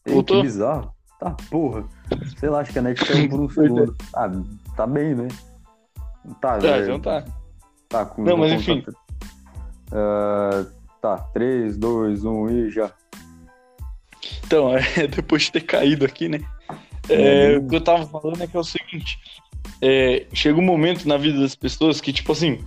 Ei, 0.04 0.12
voltou? 0.12 0.36
Que 0.36 0.42
bizarro. 0.42 0.92
Tá, 1.18 1.30
porra. 1.50 1.82
Sei 2.36 2.50
lá, 2.50 2.60
acho 2.60 2.74
que 2.74 2.78
a 2.78 2.82
net 2.82 3.02
caiu 3.02 3.30
por 3.30 3.40
um 3.40 3.48
segundo. 3.48 3.96
Ah, 4.14 4.30
tá 4.76 4.86
bem, 4.86 5.14
né? 5.14 5.28
Tá, 6.42 6.58
tá 6.58 6.78
então 6.78 7.00
tá. 7.00 7.24
Tá, 7.88 8.04
com 8.04 8.22
Não, 8.22 8.36
mas 8.36 8.52
enfim. 8.52 8.84
Uh, 9.92 10.70
tá, 11.00 11.18
3, 11.32 11.76
2, 11.76 12.24
1 12.24 12.50
e 12.50 12.70
já. 12.70 12.92
Então, 14.44 14.76
é, 14.76 15.06
depois 15.06 15.42
de 15.42 15.52
ter 15.52 15.62
caído 15.62 16.04
aqui, 16.04 16.28
né? 16.28 16.40
É, 17.08 17.56
o 17.56 17.68
que 17.68 17.76
eu 17.76 17.80
tava 17.80 18.06
falando 18.06 18.42
é 18.42 18.46
que 18.46 18.56
é 18.56 18.60
o 18.60 18.64
seguinte: 18.64 19.18
é, 19.80 20.26
chega 20.32 20.58
um 20.58 20.64
momento 20.64 21.06
na 21.06 21.16
vida 21.16 21.40
das 21.40 21.54
pessoas 21.54 22.00
que, 22.00 22.12
tipo 22.12 22.32
assim, 22.32 22.58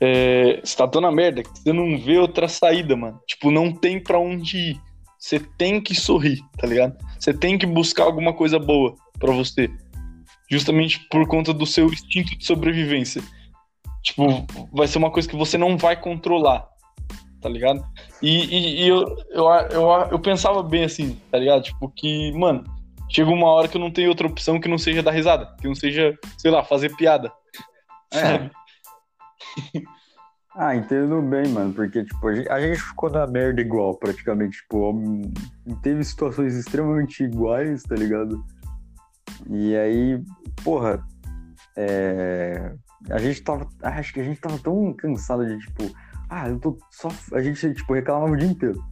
é, 0.00 0.60
você 0.62 0.76
tá 0.76 0.86
tão 0.86 1.00
na 1.00 1.10
merda 1.10 1.42
que 1.42 1.58
você 1.58 1.72
não 1.72 1.98
vê 1.98 2.18
outra 2.18 2.48
saída, 2.48 2.96
mano. 2.96 3.20
Tipo, 3.26 3.50
não 3.50 3.72
tem 3.72 3.98
para 3.98 4.18
onde 4.18 4.56
ir. 4.56 4.80
Você 5.18 5.40
tem 5.40 5.80
que 5.80 5.94
sorrir, 5.94 6.42
tá 6.58 6.66
ligado? 6.66 6.96
Você 7.18 7.32
tem 7.32 7.56
que 7.56 7.64
buscar 7.64 8.04
alguma 8.04 8.34
coisa 8.34 8.58
boa 8.58 8.94
para 9.18 9.32
você. 9.32 9.70
Justamente 10.50 11.00
por 11.10 11.26
conta 11.26 11.54
do 11.54 11.64
seu 11.64 11.86
instinto 11.86 12.36
de 12.36 12.44
sobrevivência. 12.44 13.22
Tipo, 14.04 14.46
vai 14.70 14.86
ser 14.86 14.98
uma 14.98 15.10
coisa 15.10 15.26
que 15.26 15.34
você 15.34 15.56
não 15.56 15.78
vai 15.78 15.98
controlar, 15.98 16.68
tá 17.40 17.48
ligado? 17.48 17.82
E, 18.20 18.44
e, 18.44 18.82
e 18.82 18.88
eu, 18.88 19.16
eu, 19.30 19.48
eu, 19.70 19.90
eu 20.12 20.18
pensava 20.18 20.62
bem 20.62 20.84
assim, 20.84 21.18
tá 21.30 21.38
ligado? 21.38 21.62
Tipo, 21.62 21.88
que, 21.88 22.30
mano, 22.32 22.62
chega 23.08 23.30
uma 23.30 23.48
hora 23.48 23.66
que 23.66 23.78
eu 23.78 23.80
não 23.80 23.90
tenho 23.90 24.10
outra 24.10 24.26
opção 24.26 24.60
que 24.60 24.68
não 24.68 24.76
seja 24.76 25.02
dar 25.02 25.10
risada, 25.10 25.56
que 25.58 25.66
não 25.66 25.74
seja, 25.74 26.16
sei 26.36 26.50
lá, 26.50 26.62
fazer 26.62 26.94
piada. 26.94 27.32
É. 28.12 28.20
Sabe? 28.20 28.50
Ah, 30.56 30.76
entendo 30.76 31.20
bem, 31.20 31.48
mano, 31.48 31.74
porque, 31.74 32.04
tipo, 32.04 32.28
a 32.28 32.32
gente, 32.32 32.48
a 32.48 32.60
gente, 32.60 32.80
ficou 32.80 33.10
na 33.10 33.26
merda 33.26 33.60
igual, 33.60 33.96
praticamente, 33.96 34.58
tipo, 34.58 34.94
teve 35.82 36.04
situações 36.04 36.54
extremamente 36.54 37.24
iguais, 37.24 37.82
tá 37.82 37.96
ligado? 37.96 38.40
E 39.50 39.76
aí, 39.76 40.22
porra, 40.62 41.04
é, 41.76 42.72
a 43.10 43.18
gente 43.18 43.42
tava, 43.42 43.68
acho 43.82 44.12
que 44.12 44.20
a 44.20 44.24
gente 44.24 44.40
tava 44.40 44.58
tão 44.58 44.92
cansado 44.92 45.46
de, 45.46 45.58
tipo, 45.58 45.94
ah, 46.28 46.48
eu 46.48 46.58
tô 46.58 46.78
só, 46.90 47.08
a 47.32 47.42
gente, 47.42 47.74
tipo, 47.74 47.94
reclamava 47.94 48.32
o 48.32 48.36
dia 48.36 48.48
inteiro, 48.48 48.82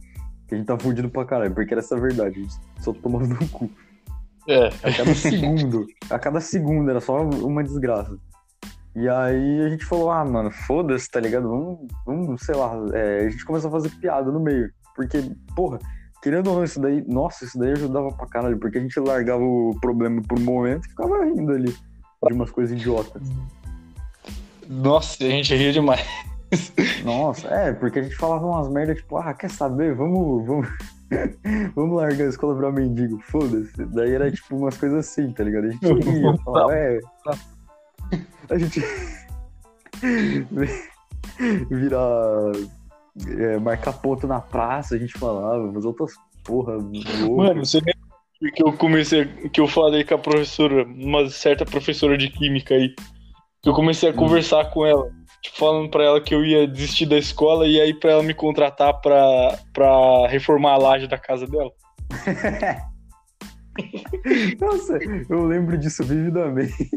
que 0.47 0.55
a 0.55 0.57
gente 0.57 0.67
tava 0.67 0.79
fudido 0.79 1.09
pra 1.09 1.25
caralho, 1.25 1.53
porque 1.53 1.73
era 1.73 1.81
essa 1.81 1.99
verdade, 1.99 2.39
a 2.39 2.41
gente 2.41 2.55
só 2.79 2.93
tomava 2.93 3.27
no 3.27 3.49
cu. 3.49 3.69
É. 4.47 4.67
A 4.67 4.93
cada 4.93 5.15
segundo, 5.15 5.87
a 6.09 6.19
cada 6.19 6.39
segundo 6.39 6.89
era 6.89 6.99
só 6.99 7.21
uma 7.21 7.63
desgraça. 7.63 8.17
E 8.95 9.09
aí 9.09 9.61
a 9.61 9.69
gente 9.69 9.85
falou, 9.85 10.11
ah, 10.11 10.23
mano, 10.23 10.51
foda-se, 10.51 11.09
tá 11.09 11.19
ligado? 11.19 11.49
Vamos, 11.49 11.87
vamos 12.05 12.41
sei 12.43 12.55
lá. 12.55 12.73
É, 12.93 13.25
a 13.25 13.29
gente 13.29 13.43
começou 13.43 13.69
a 13.69 13.71
fazer 13.71 13.89
piada 13.99 14.31
no 14.31 14.39
meio. 14.39 14.69
Porque, 14.95 15.31
porra, 15.55 15.79
querendo 16.21 16.51
ou 16.51 16.57
não, 16.57 16.63
isso 16.63 16.79
daí, 16.79 17.03
nossa, 17.07 17.43
isso 17.43 17.57
daí 17.57 17.71
ajudava 17.71 18.09
pra 18.09 18.27
caralho, 18.27 18.59
porque 18.59 18.77
a 18.77 18.81
gente 18.81 18.99
largava 18.99 19.43
o 19.43 19.75
problema 19.81 20.21
por 20.21 20.37
um 20.37 20.43
momento 20.43 20.85
e 20.85 20.89
ficava 20.89 21.25
rindo 21.25 21.51
ali 21.51 21.71
de 21.71 22.33
umas 22.33 22.51
coisas 22.51 22.77
idiotas. 22.77 23.23
Nossa, 24.67 25.23
a 25.23 25.29
gente 25.29 25.55
ria 25.55 25.71
demais. 25.71 26.05
Nossa, 27.03 27.47
é, 27.47 27.73
porque 27.73 27.99
a 27.99 28.03
gente 28.03 28.15
falava 28.15 28.45
umas 28.45 28.69
merdas, 28.69 28.97
tipo, 28.97 29.17
ah, 29.17 29.33
quer 29.33 29.49
saber? 29.49 29.95
Vamos, 29.95 30.45
vamos, 30.45 30.67
vamos 31.75 31.97
largar 31.97 32.25
a 32.25 32.29
escola 32.29 32.55
pra 32.55 32.71
mendigo, 32.71 33.19
foda-se. 33.21 33.85
Daí 33.85 34.13
era 34.13 34.31
tipo 34.31 34.55
umas 34.55 34.77
coisas 34.77 34.99
assim, 34.99 35.31
tá 35.31 35.43
ligado? 35.43 35.67
A 35.67 35.71
gente 35.71 35.85
ria, 36.09 36.37
falava, 36.43 36.75
é, 36.75 36.99
a 38.49 38.57
gente 38.57 38.81
virar 41.69 42.51
é, 43.39 43.57
marcar 43.57 43.93
ponto 43.93 44.27
na 44.27 44.39
praça, 44.41 44.95
a 44.95 44.97
gente 44.97 45.13
falava, 45.17 45.71
mas 45.71 45.85
outras 45.85 46.13
porra. 46.43 46.77
Mano, 46.77 47.65
você 47.65 47.77
lembra 47.77 48.53
que 48.53 48.63
eu 48.63 48.73
comecei, 48.73 49.25
que 49.25 49.61
eu 49.61 49.67
falei 49.67 50.03
com 50.03 50.15
a 50.15 50.17
professora, 50.17 50.83
uma 50.83 51.29
certa 51.29 51.65
professora 51.65 52.17
de 52.17 52.29
química 52.29 52.75
aí, 52.75 52.93
eu 53.65 53.73
comecei 53.73 54.09
a 54.09 54.11
hum. 54.11 54.15
conversar 54.15 54.69
com 54.69 54.85
ela, 54.85 55.09
tipo, 55.41 55.57
falando 55.57 55.89
pra 55.89 56.03
ela 56.03 56.21
que 56.21 56.35
eu 56.35 56.43
ia 56.43 56.67
desistir 56.67 57.05
da 57.05 57.17
escola 57.17 57.67
e 57.67 57.79
aí 57.79 57.93
pra 57.93 58.11
ela 58.11 58.23
me 58.23 58.33
contratar 58.33 58.99
pra, 59.01 59.59
pra 59.73 60.27
reformar 60.27 60.73
a 60.73 60.77
laje 60.77 61.07
da 61.07 61.17
casa 61.17 61.47
dela. 61.47 61.71
Nossa, 64.59 64.99
eu 65.29 65.45
lembro 65.45 65.77
disso 65.77 66.03
vividamente 66.03 66.91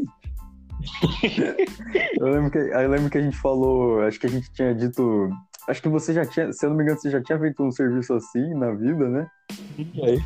eu, 2.19 2.27
lembro 2.27 2.51
que, 2.51 2.57
eu 2.57 2.89
lembro 2.89 3.09
que 3.09 3.17
a 3.17 3.21
gente 3.21 3.37
falou, 3.37 4.01
acho 4.01 4.19
que 4.19 4.27
a 4.27 4.29
gente 4.29 4.51
tinha 4.51 4.73
dito. 4.73 5.29
Acho 5.67 5.81
que 5.81 5.89
você 5.89 6.13
já 6.13 6.25
tinha, 6.25 6.51
se 6.53 6.65
eu 6.65 6.69
não 6.69 6.77
me 6.77 6.83
engano, 6.83 6.99
você 6.99 7.09
já 7.09 7.21
tinha 7.21 7.39
feito 7.39 7.63
um 7.63 7.71
serviço 7.71 8.13
assim 8.13 8.53
na 8.53 8.71
vida, 8.71 9.09
né? 9.09 9.27
E 9.77 10.05
aí? 10.05 10.23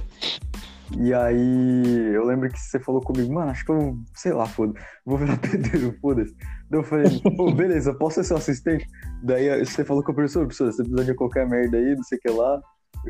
E 0.99 1.13
aí, 1.13 2.13
eu 2.13 2.25
lembro 2.25 2.49
que 2.49 2.59
você 2.59 2.79
falou 2.79 3.01
comigo, 3.01 3.33
mano, 3.33 3.51
acho 3.51 3.65
que 3.65 3.71
eu, 3.71 3.97
sei 4.13 4.33
lá, 4.33 4.45
foda 4.45 4.73
vou 5.05 5.17
virar 5.17 5.37
pedreiro, 5.37 5.95
foda-se. 6.01 6.35
Daí 6.69 6.79
eu 6.79 6.83
falei, 6.83 7.21
pô, 7.37 7.51
beleza, 7.55 7.93
posso 7.93 8.15
ser 8.15 8.23
seu 8.25 8.37
assistente? 8.37 8.85
Daí 9.23 9.65
você 9.65 9.83
falou 9.85 10.03
com 10.03 10.11
a 10.11 10.15
professora, 10.15 10.45
professor, 10.45 10.71
você 10.71 10.83
precisa 10.83 11.05
de 11.05 11.15
qualquer 11.15 11.47
merda 11.47 11.77
aí, 11.77 11.95
não 11.95 12.03
sei 12.03 12.17
o 12.17 12.21
que 12.21 12.29
lá, 12.29 12.61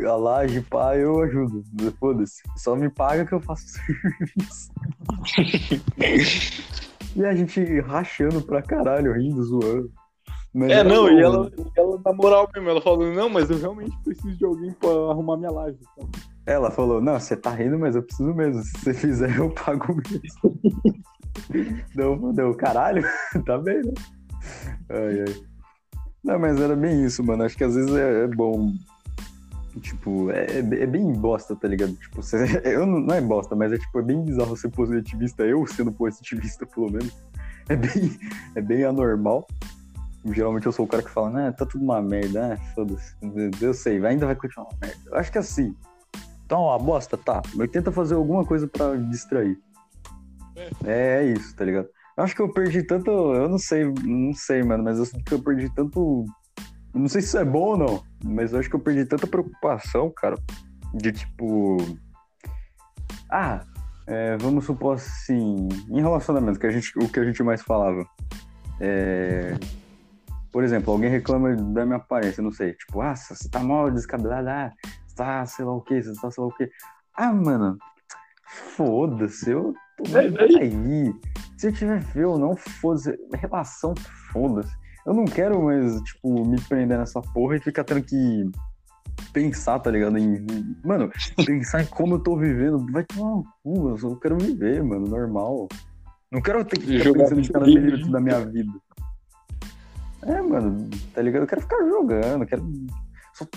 a 0.06 0.16
laje, 0.16 0.62
pá, 0.62 0.96
eu 0.96 1.22
ajudo. 1.22 1.64
Foda-se, 2.00 2.42
só 2.56 2.76
me 2.76 2.90
paga 2.90 3.26
que 3.26 3.34
eu 3.34 3.42
faço 3.42 3.66
o 3.66 3.70
serviço. 5.28 6.64
E 7.16 7.26
a 7.26 7.36
gente 7.36 7.80
rachando 7.82 8.42
pra 8.42 8.62
caralho, 8.62 9.14
rindo, 9.14 9.44
zoando. 9.44 9.92
Mas 10.54 10.72
é, 10.72 10.84
não, 10.84 11.10
e 11.10 11.22
ela, 11.22 11.50
ela, 11.78 12.02
na 12.04 12.14
moral 12.14 12.50
mesmo, 12.54 12.70
ela 12.70 12.82
falou, 12.82 13.10
não, 13.14 13.30
mas 13.30 13.50
eu 13.50 13.58
realmente 13.58 13.98
preciso 14.04 14.38
de 14.38 14.46
alguém 14.46 14.72
pra 14.74 14.90
arrumar 14.90 15.38
minha 15.38 15.52
live. 15.52 15.78
Então. 15.82 16.10
Ela 16.46 16.72
falou, 16.72 17.00
não, 17.02 17.20
você 17.20 17.36
tá 17.36 17.52
rindo, 17.52 17.78
mas 17.78 17.96
eu 17.96 18.04
preciso 18.04 18.34
mesmo. 18.34 18.64
Se 18.64 18.72
você 18.74 18.94
fizer, 18.94 19.38
eu 19.38 19.50
pago 19.52 19.96
mesmo. 19.96 21.04
não, 21.96 22.34
deu, 22.34 22.54
caralho, 22.56 23.04
tá 23.46 23.58
bem, 23.58 23.82
né? 23.82 23.94
Ai, 24.90 25.20
ai. 25.28 25.36
Não, 26.24 26.40
mas 26.40 26.60
era 26.60 26.76
bem 26.76 27.04
isso, 27.04 27.24
mano. 27.24 27.44
Acho 27.44 27.58
que 27.58 27.64
às 27.64 27.76
vezes 27.76 27.94
é, 27.96 28.24
é 28.24 28.28
bom 28.28 28.74
Tipo, 29.80 30.30
é, 30.32 30.58
é, 30.58 30.86
bem 30.86 31.14
bosta, 31.14 31.56
tá 31.56 31.68
ligado? 31.68 31.94
Tipo, 31.94 32.22
você, 32.22 32.38
eu 32.66 32.86
não, 32.86 33.00
não, 33.00 33.16
é 33.16 33.22
bosta, 33.22 33.56
mas 33.56 33.72
é 33.72 33.78
tipo, 33.78 34.00
é 34.00 34.02
bem 34.02 34.24
bizarro 34.24 34.58
ser 34.58 34.70
positivista, 34.70 35.44
eu 35.44 35.66
sendo 35.66 35.92
positivista, 35.92 36.66
pelo 36.66 36.92
menos. 36.92 37.16
É 37.70 37.76
bem, 37.76 38.20
é 38.56 38.62
bem 38.62 38.84
anormal. 38.84 39.48
Geralmente 40.26 40.66
eu 40.66 40.72
sou 40.72 40.86
o 40.86 40.88
cara 40.88 41.02
que 41.02 41.10
fala, 41.10 41.30
né, 41.30 41.52
tá 41.52 41.66
tudo 41.66 41.84
uma 41.84 42.02
merda, 42.02 42.50
né? 42.50 42.58
Foda-se. 42.76 43.16
Eu 43.62 43.74
sei, 43.74 44.06
ainda 44.06 44.26
vai 44.26 44.36
continuar 44.36 44.68
uma 44.68 44.78
merda. 44.82 45.02
Eu 45.06 45.16
acho 45.16 45.32
que 45.32 45.38
é 45.38 45.42
assim. 45.42 45.74
Então, 46.52 46.64
uma 46.66 46.78
bosta, 46.78 47.18
tá. 47.18 47.42
Mas 47.56 47.72
tenta 47.72 47.94
fazer 47.94 48.16
alguma 48.16 48.44
coisa 48.44 48.68
para 48.68 48.98
distrair. 48.98 49.58
É. 50.84 51.22
é 51.22 51.26
isso, 51.28 51.56
tá 51.56 51.64
ligado? 51.64 51.88
Eu 52.18 52.24
acho 52.26 52.36
que 52.36 52.42
eu 52.42 52.52
perdi 52.52 52.84
tanto. 52.84 53.10
Eu 53.10 53.48
não 53.48 53.58
sei, 53.58 53.86
não 54.04 54.34
sei, 54.34 54.62
mano, 54.62 54.84
mas 54.84 55.00
eu 55.00 55.06
sinto 55.06 55.24
que 55.24 55.34
eu 55.34 55.42
perdi 55.42 55.74
tanto 55.74 56.26
não 56.94 57.08
sei 57.08 57.22
se 57.22 57.28
isso 57.30 57.38
é 57.38 57.46
bom 57.46 57.60
ou 57.60 57.78
não, 57.78 58.04
mas 58.24 58.52
eu 58.52 58.60
acho 58.60 58.70
que 58.70 58.76
eu 58.76 58.80
perdi 58.80 59.06
tanta 59.06 59.26
preocupação, 59.26 60.12
cara, 60.14 60.36
de 60.94 61.14
tipo. 61.14 61.78
Ah, 63.30 63.64
é, 64.06 64.36
vamos 64.38 64.66
supor 64.66 64.96
assim, 64.96 65.70
em 65.90 66.02
relacionamento, 66.02 66.60
que 66.60 66.68
a 66.68 66.72
gente, 66.72 66.92
o 67.00 67.08
que 67.08 67.20
a 67.20 67.24
gente 67.24 67.42
mais 67.44 67.62
falava. 67.62 68.06
É, 68.78 69.56
por 70.52 70.66
exemplo, 70.66 70.92
alguém 70.92 71.10
reclama 71.10 71.56
da 71.56 71.86
minha 71.86 71.96
aparência, 71.96 72.44
não 72.44 72.52
sei, 72.52 72.74
tipo, 72.74 73.00
ah, 73.00 73.16
você 73.16 73.48
tá 73.48 73.62
mal 73.62 73.90
descabelada, 73.90 74.52
ah, 74.52 74.72
tá 75.16 75.46
sei 75.46 75.66
lá 75.66 75.74
o 75.74 75.82
que, 75.82 76.02
você 76.02 76.14
tá 76.20 76.32
sei 76.32 76.42
lá 76.42 76.48
o 76.48 76.54
que. 76.54 76.70
Ah, 77.16 77.34
mano, 77.34 77.78
foda-se, 78.48 79.52
eu 79.52 79.74
tô 79.98 80.18
é, 80.18 80.62
aí. 80.62 81.14
Se 81.58 81.68
eu 81.68 81.74
tiver 81.74 82.02
feio 82.02 82.32
ou 82.32 82.40
não, 82.40 82.56
foda-se, 82.56 83.18
relação, 83.34 83.94
foda-se. 84.32 84.72
Eu 85.06 85.14
não 85.14 85.26
quero 85.26 85.64
mais, 85.64 86.00
tipo, 86.02 86.46
me 86.46 86.60
prender 86.62 86.98
nessa 86.98 87.22
porra 87.22 87.56
e 87.56 87.62
ficar 87.62 87.84
tendo 87.84 88.04
que 88.04 88.50
pensar, 89.34 89.80
tá 89.80 89.90
ligado? 89.90 90.18
Em, 90.18 90.46
mano, 90.84 91.10
pensar 91.46 91.84
em 91.84 91.88
como 91.88 92.16
eu 92.16 92.20
tô 92.20 92.38
vivendo. 92.38 92.86
Vai 92.92 93.04
tomar 93.04 93.38
um 93.38 93.44
cu, 93.64 93.90
eu 93.90 93.98
só 93.98 94.16
quero 94.16 94.38
viver, 94.38 94.84
mano, 94.84 95.08
normal. 95.08 95.68
Não 96.32 96.42
quero 96.42 96.64
ter 96.64 96.80
que 96.80 96.86
ficar 96.86 97.04
Jogar 97.04 97.30
pensando 97.30 97.42
em 97.42 97.52
cada 97.52 97.66
minuto 97.66 98.12
da 98.12 98.20
minha 98.20 98.40
vida. 98.46 98.72
É, 100.24 100.42
mano, 100.42 100.90
tá 101.14 101.22
ligado? 101.22 101.44
Eu 101.44 101.48
quero 101.48 101.62
ficar 101.62 101.84
jogando, 101.88 102.46
quero. 102.46 102.64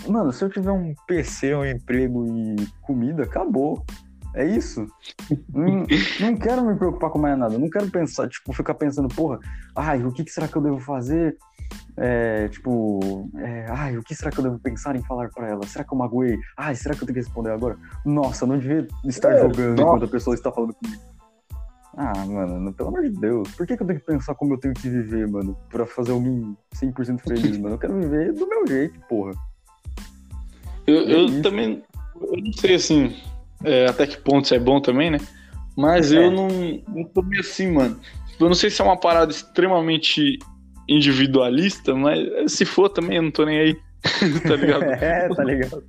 Só- 0.03 0.11
Mano, 0.11 0.31
se 0.31 0.43
eu 0.43 0.49
tiver 0.49 0.71
um 0.71 0.93
PC, 1.07 1.53
um 1.55 1.65
emprego 1.65 2.25
e 2.27 2.55
comida, 2.81 3.23
acabou. 3.23 3.83
É 4.33 4.45
isso. 4.45 4.85
não, 5.53 5.85
não 6.19 6.35
quero 6.37 6.65
me 6.65 6.75
preocupar 6.75 7.09
com 7.09 7.17
mais 7.19 7.37
nada. 7.37 7.57
Não 7.57 7.69
quero 7.69 7.89
pensar, 7.89 8.27
tipo, 8.27 8.51
ficar 8.51 8.73
pensando, 8.73 9.07
porra, 9.07 9.39
ai, 9.75 10.03
o 10.03 10.11
que, 10.11 10.29
será 10.29 10.45
que 10.47 10.57
eu 10.57 10.61
devo 10.61 10.79
fazer? 10.79 11.37
É, 11.97 12.49
tipo, 12.49 13.29
é, 13.37 13.65
ai, 13.69 13.97
o 13.97 14.03
que 14.03 14.13
será 14.13 14.29
que 14.29 14.37
eu 14.39 14.43
devo 14.43 14.59
pensar 14.59 14.93
em 14.95 15.01
falar 15.03 15.29
pra 15.29 15.47
ela? 15.47 15.65
Será 15.65 15.85
que 15.85 15.93
eu 15.93 15.97
magoei? 15.97 16.37
Ai, 16.57 16.75
será 16.75 16.93
que 16.93 17.01
eu 17.03 17.07
tenho 17.07 17.13
que 17.15 17.21
responder 17.21 17.51
agora? 17.51 17.77
Nossa, 18.05 18.45
não 18.45 18.57
devia 18.59 18.85
estar 19.05 19.31
É, 19.31 19.37
jogando 19.41 19.69
nossa. 19.79 19.81
enquanto 19.83 20.03
a 20.05 20.07
pessoa 20.11 20.33
está 20.33 20.51
falando 20.51 20.73
comigo. 20.73 21.01
Ah, 21.97 22.25
mano, 22.25 22.73
pelo 22.73 22.89
amor 22.89 23.03
de 23.03 23.11
Deus, 23.17 23.49
por 23.55 23.65
que, 23.65 23.77
que 23.77 23.81
eu 23.83 23.87
tenho 23.87 23.99
que 24.01 24.05
pensar 24.05 24.35
como 24.35 24.53
eu 24.53 24.57
tenho 24.57 24.73
que 24.73 24.89
viver, 24.89 25.29
mano, 25.29 25.57
pra 25.69 25.85
fazer 25.85 26.11
alguém 26.11 26.57
100% 26.75 27.21
feliz, 27.21 27.55
mano? 27.57 27.75
Eu 27.75 27.79
quero 27.79 27.97
viver 27.97 28.33
do 28.33 28.45
meu 28.49 28.67
jeito, 28.67 28.99
porra. 29.07 29.31
Eu, 30.87 30.99
É 31.07 31.13
eu 31.13 31.41
também. 31.41 31.83
Eu 32.21 32.37
não 32.43 32.53
sei 32.53 32.75
assim. 32.75 33.15
é, 33.63 33.87
até 33.87 34.05
que 34.07 34.17
ponto 34.17 34.45
isso 34.45 34.55
é 34.55 34.59
bom 34.59 34.79
também, 34.79 35.11
né? 35.11 35.19
Mas 35.77 36.11
É. 36.11 36.17
eu 36.25 36.31
não, 36.31 36.47
não 36.87 37.03
tô 37.05 37.21
meio 37.21 37.41
assim, 37.41 37.71
mano. 37.71 37.99
Eu 38.39 38.47
não 38.47 38.55
sei 38.55 38.69
se 38.69 38.81
é 38.81 38.85
uma 38.85 38.97
parada 38.97 39.31
extremamente 39.31 40.37
individualista, 40.87 41.95
mas 41.95 42.51
se 42.51 42.65
for 42.65 42.89
também, 42.89 43.17
eu 43.17 43.23
não 43.23 43.31
tô 43.31 43.45
nem 43.45 43.59
aí. 43.59 43.77
tá 44.47 44.55
ligado? 44.55 44.83
é, 45.01 45.29
tá 45.29 45.43
ligado? 45.43 45.83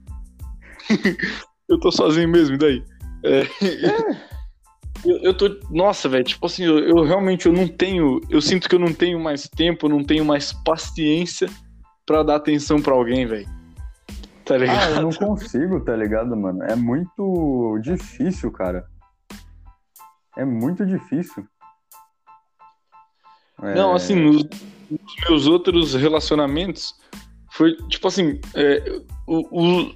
Eu 1.69 1.81
tô 1.81 1.91
sozinho 1.91 2.29
mesmo, 2.29 2.55
e 2.55 2.59
daí? 2.59 2.83
É, 3.25 3.43
eu, 5.05 5.17
eu 5.19 5.35
tô. 5.35 5.49
Nossa, 5.69 6.09
velho, 6.09 6.23
tipo 6.23 6.47
assim, 6.47 6.65
eu, 6.65 6.79
eu 6.79 7.03
realmente 7.03 7.47
eu 7.47 7.53
não 7.53 7.67
tenho. 7.67 8.21
Eu 8.31 8.41
sinto 8.41 8.69
que 8.69 8.75
eu 8.77 8.79
não 8.79 8.93
tenho 8.93 9.19
mais 9.19 9.49
tempo, 9.49 9.87
eu 9.87 9.91
não 9.91 10.05
tenho 10.05 10.25
mais 10.25 10.53
paciência 10.65 11.49
pra 12.07 12.23
dar 12.23 12.37
atenção 12.37 12.81
pra 12.81 12.95
alguém, 12.95 13.27
velho. 13.27 13.49
Tá 14.47 14.55
Ah, 14.55 14.59
ligado? 14.59 14.95
eu 14.95 15.03
não 15.03 15.13
consigo, 15.13 15.81
tá 15.81 15.97
ligado, 15.97 16.37
mano? 16.37 16.63
É 16.63 16.77
muito 16.77 17.79
difícil, 17.83 18.51
cara. 18.53 18.87
É 20.37 20.45
muito 20.45 20.87
difícil. 20.87 21.45
É, 23.63 23.75
Não, 23.75 23.95
assim, 23.95 24.15
nos, 24.15 24.45
nos 24.91 25.17
meus 25.29 25.47
outros 25.47 25.95
relacionamentos, 25.95 26.95
foi 27.51 27.75
tipo 27.89 28.07
assim, 28.07 28.39
é, 28.55 29.01
o- 29.27 29.63
o- 29.83 29.95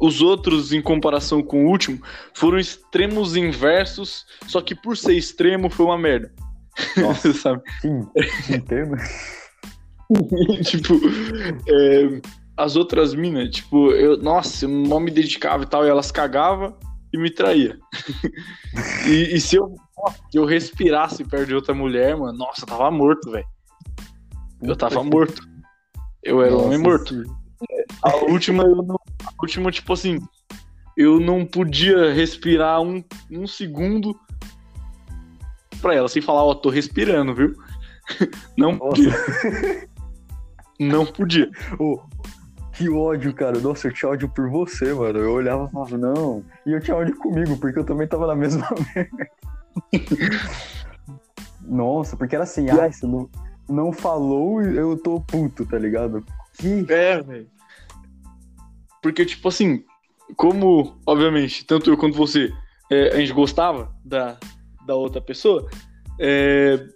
os 0.00 0.20
outros, 0.22 0.72
em 0.72 0.80
comparação 0.80 1.42
com 1.42 1.64
o 1.66 1.68
último, 1.68 2.00
foram 2.34 2.58
extremos 2.58 3.36
inversos, 3.36 4.24
só 4.46 4.60
que 4.62 4.74
por 4.74 4.96
ser 4.96 5.14
extremo 5.14 5.68
foi 5.68 5.84
uma 5.86 5.98
merda. 5.98 6.32
Nossa. 6.96 7.32
Sabe? 7.34 7.62
Sim, 7.80 8.06
te 8.46 8.54
entendo. 8.54 8.96
tipo, 10.64 10.94
é, 11.68 12.20
as 12.62 12.76
outras 12.76 13.12
minas, 13.12 13.50
tipo, 13.50 13.90
eu, 13.90 14.16
nossa, 14.16 14.64
eu 14.64 14.68
não 14.68 15.00
me 15.00 15.10
dedicava 15.10 15.64
e 15.64 15.66
tal, 15.66 15.84
e 15.84 15.88
elas 15.88 16.12
cagavam 16.12 16.76
e 17.12 17.18
me 17.18 17.28
traía. 17.28 17.76
e, 19.06 19.34
e 19.34 19.40
se 19.40 19.56
eu, 19.56 19.74
eu 20.32 20.44
respirasse 20.44 21.24
perto 21.24 21.48
de 21.48 21.54
outra 21.54 21.74
mulher, 21.74 22.16
mano, 22.16 22.38
nossa, 22.38 22.62
eu 22.62 22.66
tava 22.66 22.90
morto, 22.90 23.30
velho. 23.32 23.46
Eu 24.62 24.76
tava 24.76 25.02
morto. 25.02 25.42
Eu 26.22 26.40
era 26.40 26.54
um 26.54 26.66
homem 26.66 26.78
Nossa, 26.78 26.88
morto. 26.88 27.14
sim. 27.14 27.24
A 28.00 28.16
última, 28.30 28.62
eu 28.62 28.76
não, 28.76 28.96
a 29.24 29.32
última, 29.40 29.70
tipo 29.72 29.92
assim, 29.92 30.18
eu 30.96 31.18
não 31.18 31.44
podia 31.44 32.12
respirar 32.12 32.80
um, 32.80 33.02
um 33.30 33.46
segundo 33.46 34.16
pra 35.80 35.94
ela, 35.94 36.08
sem 36.08 36.22
falar, 36.22 36.44
ó, 36.44 36.54
tô 36.54 36.70
respirando, 36.70 37.34
viu? 37.34 37.54
Não 38.58 38.72
Nossa, 38.72 38.88
podia, 38.88 39.88
não 40.78 41.06
podia. 41.06 41.48
Ô, 41.78 42.02
que 42.72 42.88
ódio, 42.88 43.32
cara. 43.34 43.58
Nossa, 43.60 43.88
eu 43.88 43.92
tinha 43.92 44.10
ódio 44.10 44.28
por 44.28 44.48
você, 44.48 44.92
mano. 44.92 45.18
Eu 45.18 45.32
olhava 45.32 45.66
e 45.66 45.72
falava, 45.72 45.98
não. 45.98 46.44
E 46.66 46.72
eu 46.72 46.80
tinha 46.80 46.96
ódio 46.96 47.16
comigo, 47.16 47.56
porque 47.58 47.78
eu 47.78 47.84
também 47.84 48.06
tava 48.06 48.26
na 48.26 48.34
mesma 48.34 48.68
merda. 48.94 49.30
Nossa, 51.60 52.16
porque 52.16 52.34
era 52.34 52.44
assim, 52.44 52.68
ai, 52.70 52.92
você 52.92 53.06
não, 53.06 53.28
não 53.68 53.92
falou 53.92 54.62
e 54.62 54.76
eu 54.76 54.96
tô 54.96 55.20
puto, 55.20 55.64
tá 55.66 55.78
ligado? 55.78 56.24
Que. 56.58 56.84
É, 56.88 57.22
velho. 57.22 57.46
Porque, 59.02 59.24
tipo 59.24 59.48
assim, 59.48 59.84
como, 60.36 60.96
obviamente, 61.06 61.64
tanto 61.64 61.90
eu 61.90 61.96
quanto 61.96 62.16
você, 62.16 62.52
é, 62.90 63.08
a 63.08 63.16
gente 63.16 63.32
gostava 63.32 63.94
da, 64.04 64.38
da 64.86 64.94
outra 64.94 65.20
pessoa, 65.20 65.68
é, 66.18 66.86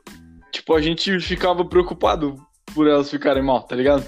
tipo, 0.53 0.75
a 0.75 0.81
gente 0.81 1.19
ficava 1.21 1.65
preocupado 1.65 2.37
por 2.75 2.87
elas 2.87 3.11
ficarem 3.11 3.43
mal, 3.43 3.63
tá 3.63 3.75
ligado? 3.75 4.07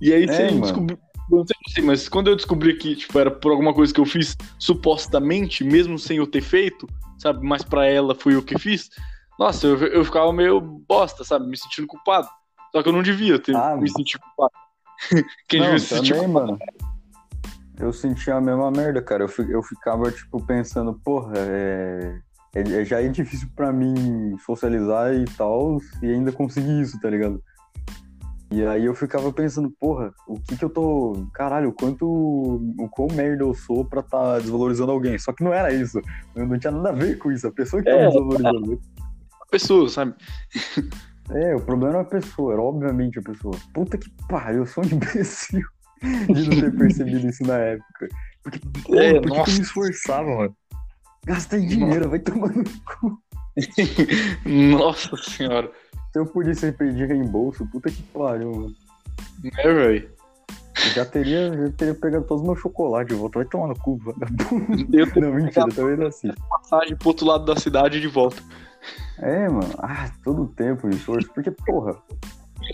E 0.00 0.12
aí, 0.12 0.24
É, 0.24 0.26
você 0.26 0.44
mano. 0.50 0.60
descobriu. 0.62 0.98
eu 1.30 1.38
Não 1.38 1.44
sei 1.68 1.82
mas 1.84 2.08
quando 2.08 2.28
eu 2.28 2.36
descobri 2.36 2.76
que, 2.76 2.94
tipo, 2.96 3.18
era 3.18 3.30
por 3.30 3.50
alguma 3.52 3.74
coisa 3.74 3.92
que 3.92 4.00
eu 4.00 4.06
fiz 4.06 4.36
supostamente, 4.58 5.64
mesmo 5.64 5.98
sem 5.98 6.18
eu 6.18 6.26
ter 6.26 6.40
feito, 6.42 6.86
sabe? 7.18 7.46
Mas 7.46 7.62
pra 7.62 7.86
ela 7.86 8.14
foi 8.14 8.34
eu 8.34 8.42
que 8.42 8.58
fiz. 8.58 8.88
Nossa, 9.38 9.66
eu, 9.66 9.76
eu 9.88 10.04
ficava 10.04 10.32
meio 10.32 10.60
bosta, 10.60 11.24
sabe? 11.24 11.46
Me 11.48 11.56
sentindo 11.58 11.86
culpado. 11.86 12.28
Só 12.72 12.82
que 12.82 12.88
eu 12.88 12.92
não 12.92 13.02
devia 13.02 13.38
ter 13.38 13.54
Ah, 13.56 13.76
me 13.76 13.90
sentir 13.90 14.18
culpado. 14.18 14.52
Quem 15.48 15.60
não, 15.60 15.66
devia 15.66 15.80
se 15.80 15.94
sentir 15.94 16.14
também, 16.14 16.28
mano. 16.28 16.58
Eu 17.78 17.92
sentia 17.92 18.34
a 18.36 18.40
mesma 18.40 18.70
merda, 18.70 19.02
cara. 19.02 19.24
Eu, 19.24 19.44
eu 19.50 19.62
ficava, 19.62 20.10
tipo, 20.10 20.42
pensando, 20.46 20.94
porra, 21.04 21.34
é... 21.36 22.18
é- 22.54 22.80
é- 22.80 22.84
já 22.84 23.02
é 23.02 23.08
difícil 23.08 23.48
pra 23.54 23.70
mim 23.72 24.36
socializar 24.46 25.12
e 25.14 25.24
tal, 25.36 25.78
e 26.02 26.06
ainda 26.06 26.32
conseguir 26.32 26.80
isso, 26.80 26.98
tá 27.00 27.10
ligado? 27.10 27.42
E 28.50 28.64
aí 28.64 28.84
eu 28.84 28.94
ficava 28.94 29.32
pensando, 29.32 29.70
porra, 29.80 30.12
o 30.28 30.40
que 30.40 30.56
que 30.56 30.64
eu 30.64 30.70
tô. 30.70 31.26
Caralho, 31.34 31.70
o 31.70 31.72
quanto. 31.72 32.06
O 32.06 32.88
quão 32.90 33.08
merda 33.14 33.42
eu 33.42 33.52
sou 33.54 33.84
pra 33.84 34.02
tá 34.02 34.38
desvalorizando 34.38 34.92
alguém. 34.92 35.18
Só 35.18 35.32
que 35.32 35.42
não 35.42 35.52
era 35.52 35.72
isso. 35.72 36.00
Eu 36.34 36.46
não 36.46 36.56
tinha 36.58 36.70
nada 36.70 36.90
a 36.90 36.92
ver 36.92 37.18
com 37.18 37.32
isso. 37.32 37.46
A 37.46 37.52
pessoa 37.52 37.82
que 37.82 37.90
tava 37.90 38.02
É, 38.02 38.06
desvalorizando. 38.06 38.80
pessoa, 39.50 39.88
sabe? 39.88 40.14
É, 41.28 41.56
o 41.56 41.60
problema 41.60 41.94
era 41.94 42.02
a 42.02 42.04
pessoa, 42.04 42.52
era 42.52 42.62
obviamente 42.62 43.18
a 43.18 43.22
pessoa. 43.22 43.52
Puta 43.74 43.98
que 43.98 44.08
pariu, 44.28 44.58
eu 44.60 44.66
sou 44.66 44.84
um 44.84 44.86
imbecil 44.86 45.66
de 46.32 46.48
não 46.48 46.60
ter 46.60 46.72
percebido 46.78 47.26
isso 47.28 47.42
na 47.42 47.56
época. 47.58 48.08
Porque, 48.44 48.60
porra, 48.84 49.02
É, 49.02 49.12
por 49.14 49.22
que 49.22 49.26
que 49.30 49.32
eu 49.32 49.36
nossa. 49.38 49.50
me 49.50 49.60
esforçava, 49.62 50.36
mano? 50.36 50.56
Gastei 51.26 51.66
dinheiro, 51.66 52.08
vai 52.08 52.20
tomando. 52.20 52.62
Nossa 54.78 55.16
senhora. 55.16 55.70
Se 56.16 56.20
eu 56.20 56.24
pudesse 56.24 56.72
pedir 56.72 57.08
reembolso, 57.08 57.66
puta 57.66 57.90
que 57.90 58.02
pariu, 58.04 58.50
mano. 58.50 58.74
É, 59.58 59.70
velho. 59.70 60.08
Já 60.94 61.04
teria, 61.04 61.52
já 61.52 61.70
teria 61.72 61.94
pegado 61.94 62.24
todos 62.24 62.40
os 62.40 62.48
meus 62.48 62.58
chocolates 62.58 63.14
de 63.14 63.20
volta. 63.20 63.40
Vai 63.40 63.46
tomar 63.46 63.66
no 63.68 63.78
cu, 63.78 63.98
vagabundo. 63.98 64.96
Eu 64.96 65.06
Não, 65.14 65.34
mentira, 65.34 65.68
também 65.68 65.94
não 65.98 66.06
assim. 66.06 66.32
passagem 66.48 66.96
pro 66.96 67.08
outro 67.08 67.26
lado 67.26 67.44
da 67.44 67.54
cidade 67.60 68.00
de 68.00 68.08
volta. 68.08 68.42
É, 69.18 69.46
mano. 69.46 69.68
Ah, 69.76 70.10
todo 70.24 70.44
o 70.44 70.48
tempo 70.48 70.88
de 70.88 70.96
esforço. 70.96 71.30
Porque, 71.34 71.50
porra, 71.50 71.94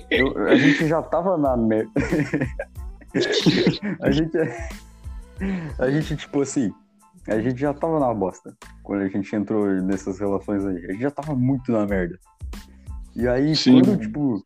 eu- 0.09 0.38
a 0.47 0.55
gente 0.55 0.86
já 0.86 1.03
tava 1.03 1.36
na 1.36 1.57
merda. 1.57 1.90
a 4.01 4.11
gente. 4.12 4.38
A 5.80 5.90
gente, 5.90 6.16
tipo 6.16 6.43
assim. 6.43 6.72
A 7.28 7.40
gente 7.40 7.61
já 7.61 7.74
tava 7.74 7.99
na 7.99 8.14
bosta. 8.14 8.57
Quando 8.84 9.03
a 9.03 9.09
gente 9.09 9.34
entrou 9.34 9.66
nessas 9.82 10.20
relações 10.20 10.64
aí. 10.64 10.76
A 10.76 10.93
gente 10.93 11.03
já 11.03 11.11
tava 11.11 11.34
muito 11.34 11.72
na 11.72 11.84
merda. 11.86 12.16
E 13.14 13.28
aí, 13.28 13.54
Sim. 13.54 13.82
quando, 13.82 13.98
tipo. 13.98 14.44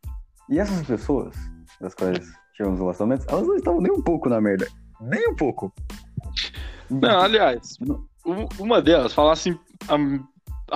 E 0.49 0.59
essas 0.59 0.87
pessoas, 0.87 1.35
das 1.81 1.95
quais 1.95 2.27
tínhamos 2.55 2.79
relacionamentos, 2.79 3.27
elas 3.29 3.47
não 3.47 3.57
estavam 3.57 3.81
nem 3.81 3.93
um 3.93 4.03
pouco 4.03 4.29
na 4.29 4.41
merda. 4.41 4.67
Nem 5.01 5.29
um 5.29 5.35
pouco. 5.35 5.73
Não, 6.91 7.21
aliás, 7.21 7.77
uma 8.59 8.81
delas, 8.81 9.13
falar 9.13 9.33
assim, 9.33 9.59
a, 9.89 9.97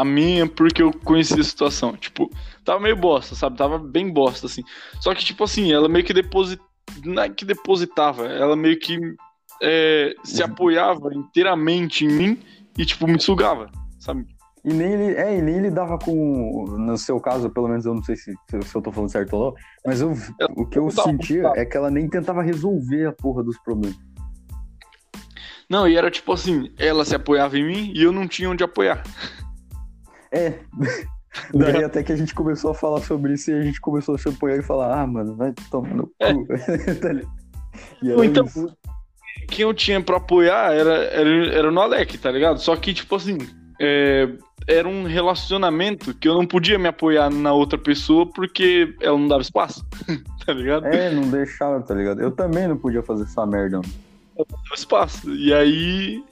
a 0.00 0.04
minha, 0.04 0.46
porque 0.46 0.82
eu 0.82 0.92
conheci 1.04 1.38
a 1.40 1.44
situação. 1.44 1.96
Tipo, 1.96 2.30
tava 2.64 2.80
meio 2.80 2.96
bosta, 2.96 3.34
sabe? 3.34 3.56
Tava 3.56 3.78
bem 3.78 4.12
bosta, 4.12 4.46
assim. 4.46 4.62
Só 5.00 5.14
que, 5.14 5.24
tipo 5.24 5.44
assim, 5.44 5.72
ela 5.72 5.88
meio 5.88 6.04
que 6.04 6.12
depositava. 6.12 6.68
Não 7.04 7.22
é 7.22 7.28
que 7.28 7.44
depositava, 7.44 8.26
ela 8.26 8.56
meio 8.56 8.78
que 8.78 8.98
é, 9.62 10.12
se 10.24 10.42
apoiava 10.42 11.14
inteiramente 11.14 12.04
em 12.04 12.08
mim 12.08 12.42
e, 12.76 12.84
tipo, 12.84 13.06
me 13.06 13.20
sugava, 13.20 13.70
sabe? 13.98 14.26
E 14.64 14.72
nem 14.72 14.92
ele, 14.92 15.14
é, 15.16 15.38
e 15.38 15.42
nem 15.42 15.56
ele 15.56 15.70
dava 15.70 15.98
com. 15.98 16.64
No 16.78 16.96
seu 16.98 17.18
caso, 17.18 17.48
pelo 17.48 17.68
menos 17.68 17.86
eu 17.86 17.94
não 17.94 18.02
sei 18.02 18.14
se, 18.16 18.34
se 18.62 18.74
eu 18.76 18.82
tô 18.82 18.92
falando 18.92 19.10
certo 19.10 19.34
ou 19.34 19.46
não, 19.46 19.54
mas 19.86 20.00
eu, 20.00 20.12
o 20.56 20.66
que 20.66 20.78
eu 20.78 20.90
sentia 20.90 21.50
é 21.56 21.64
que 21.64 21.76
ela 21.76 21.90
nem 21.90 22.08
tentava 22.08 22.42
resolver 22.42 23.06
a 23.06 23.12
porra 23.12 23.42
dos 23.42 23.58
problemas. 23.62 23.98
Não, 25.68 25.88
e 25.88 25.96
era 25.96 26.10
tipo 26.10 26.32
assim, 26.32 26.70
ela 26.78 27.04
se 27.04 27.14
apoiava 27.14 27.56
em 27.56 27.64
mim 27.64 27.92
e 27.94 28.02
eu 28.02 28.12
não 28.12 28.26
tinha 28.28 28.50
onde 28.50 28.62
apoiar. 28.64 29.02
É, 30.32 30.58
Daí 31.54 31.84
até 31.84 32.02
que 32.02 32.12
a 32.12 32.16
gente 32.16 32.34
começou 32.34 32.72
a 32.72 32.74
falar 32.74 33.00
sobre 33.02 33.34
isso 33.34 33.50
e 33.50 33.54
a 33.54 33.62
gente 33.62 33.80
começou 33.80 34.14
a 34.14 34.18
se 34.18 34.28
apoiar 34.28 34.56
e 34.56 34.62
falar, 34.62 35.00
ah, 35.00 35.06
mano, 35.06 35.36
vai 35.36 35.52
tomar 35.70 35.94
no 35.94 36.10
É. 36.18 36.34
cu. 36.34 36.46
Tá 37.00 38.24
Então, 38.24 38.44
isso. 38.44 38.76
quem 39.48 39.62
eu 39.62 39.72
tinha 39.72 40.02
pra 40.02 40.16
apoiar 40.16 40.74
era, 40.74 40.92
era, 41.04 41.46
era 41.54 41.70
no 41.70 41.80
Alec, 41.80 42.18
tá 42.18 42.30
ligado? 42.32 42.58
Só 42.58 42.74
que, 42.74 42.92
tipo 42.92 43.14
assim, 43.14 43.38
é, 43.80 44.28
era 44.66 44.88
um 44.88 45.04
relacionamento 45.04 46.14
que 46.14 46.28
eu 46.28 46.34
não 46.34 46.46
podia 46.46 46.78
me 46.78 46.88
apoiar 46.88 47.30
na 47.30 47.52
outra 47.52 47.78
pessoa 47.78 48.26
porque 48.26 48.94
ela 49.00 49.18
não 49.18 49.26
dava 49.28 49.42
espaço, 49.42 49.84
tá 50.46 50.52
ligado? 50.52 50.86
É, 50.86 51.10
não 51.10 51.28
deixava, 51.30 51.80
tá 51.80 51.94
ligado? 51.94 52.20
Eu 52.20 52.30
também 52.30 52.68
não 52.68 52.76
podia 52.76 53.02
fazer 53.02 53.24
essa 53.24 53.44
merda. 53.46 53.78
mano. 53.78 53.88
Não 54.38 54.46
dava 54.48 54.74
espaço. 54.74 55.34
E 55.34 55.52
aí, 55.52 56.22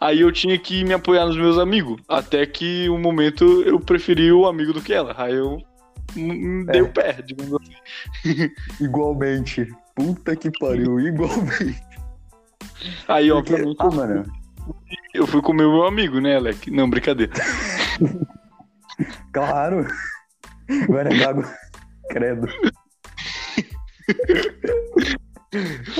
aí 0.00 0.20
eu 0.20 0.30
tinha 0.32 0.58
que 0.58 0.84
me 0.84 0.94
apoiar 0.94 1.26
nos 1.26 1.36
meus 1.36 1.58
amigos. 1.58 2.00
Até 2.08 2.46
que 2.46 2.88
um 2.88 2.98
momento 3.00 3.44
eu 3.62 3.78
preferi 3.80 4.32
o 4.32 4.46
amigo 4.46 4.72
do 4.72 4.80
que 4.80 4.92
ela. 4.92 5.14
Aí 5.18 5.34
eu 5.34 5.58
hum, 6.16 6.64
dei 6.66 6.80
É. 6.80 6.82
o 6.82 6.88
pé, 6.88 7.20
digamos 7.22 7.60
assim. 7.60 8.50
Igualmente. 8.80 9.66
Puta 9.94 10.34
que 10.36 10.50
pariu, 10.58 10.98
igualmente. 11.00 11.82
Aí, 13.08 13.28
Porque- 13.28 13.52
obviamente, 13.54 13.76
ah, 13.80 13.90
mano, 13.90 14.24
eu 15.14 15.26
fui 15.26 15.42
comer 15.42 15.64
o 15.64 15.72
meu 15.72 15.86
amigo, 15.86 16.20
né, 16.20 16.36
Alec? 16.36 16.70
Não, 16.70 16.88
brincadeira. 16.88 17.32
claro. 19.32 19.86
Vai 20.88 21.04
negar 21.04 21.30
água. 21.30 21.44
Credo. 22.10 22.48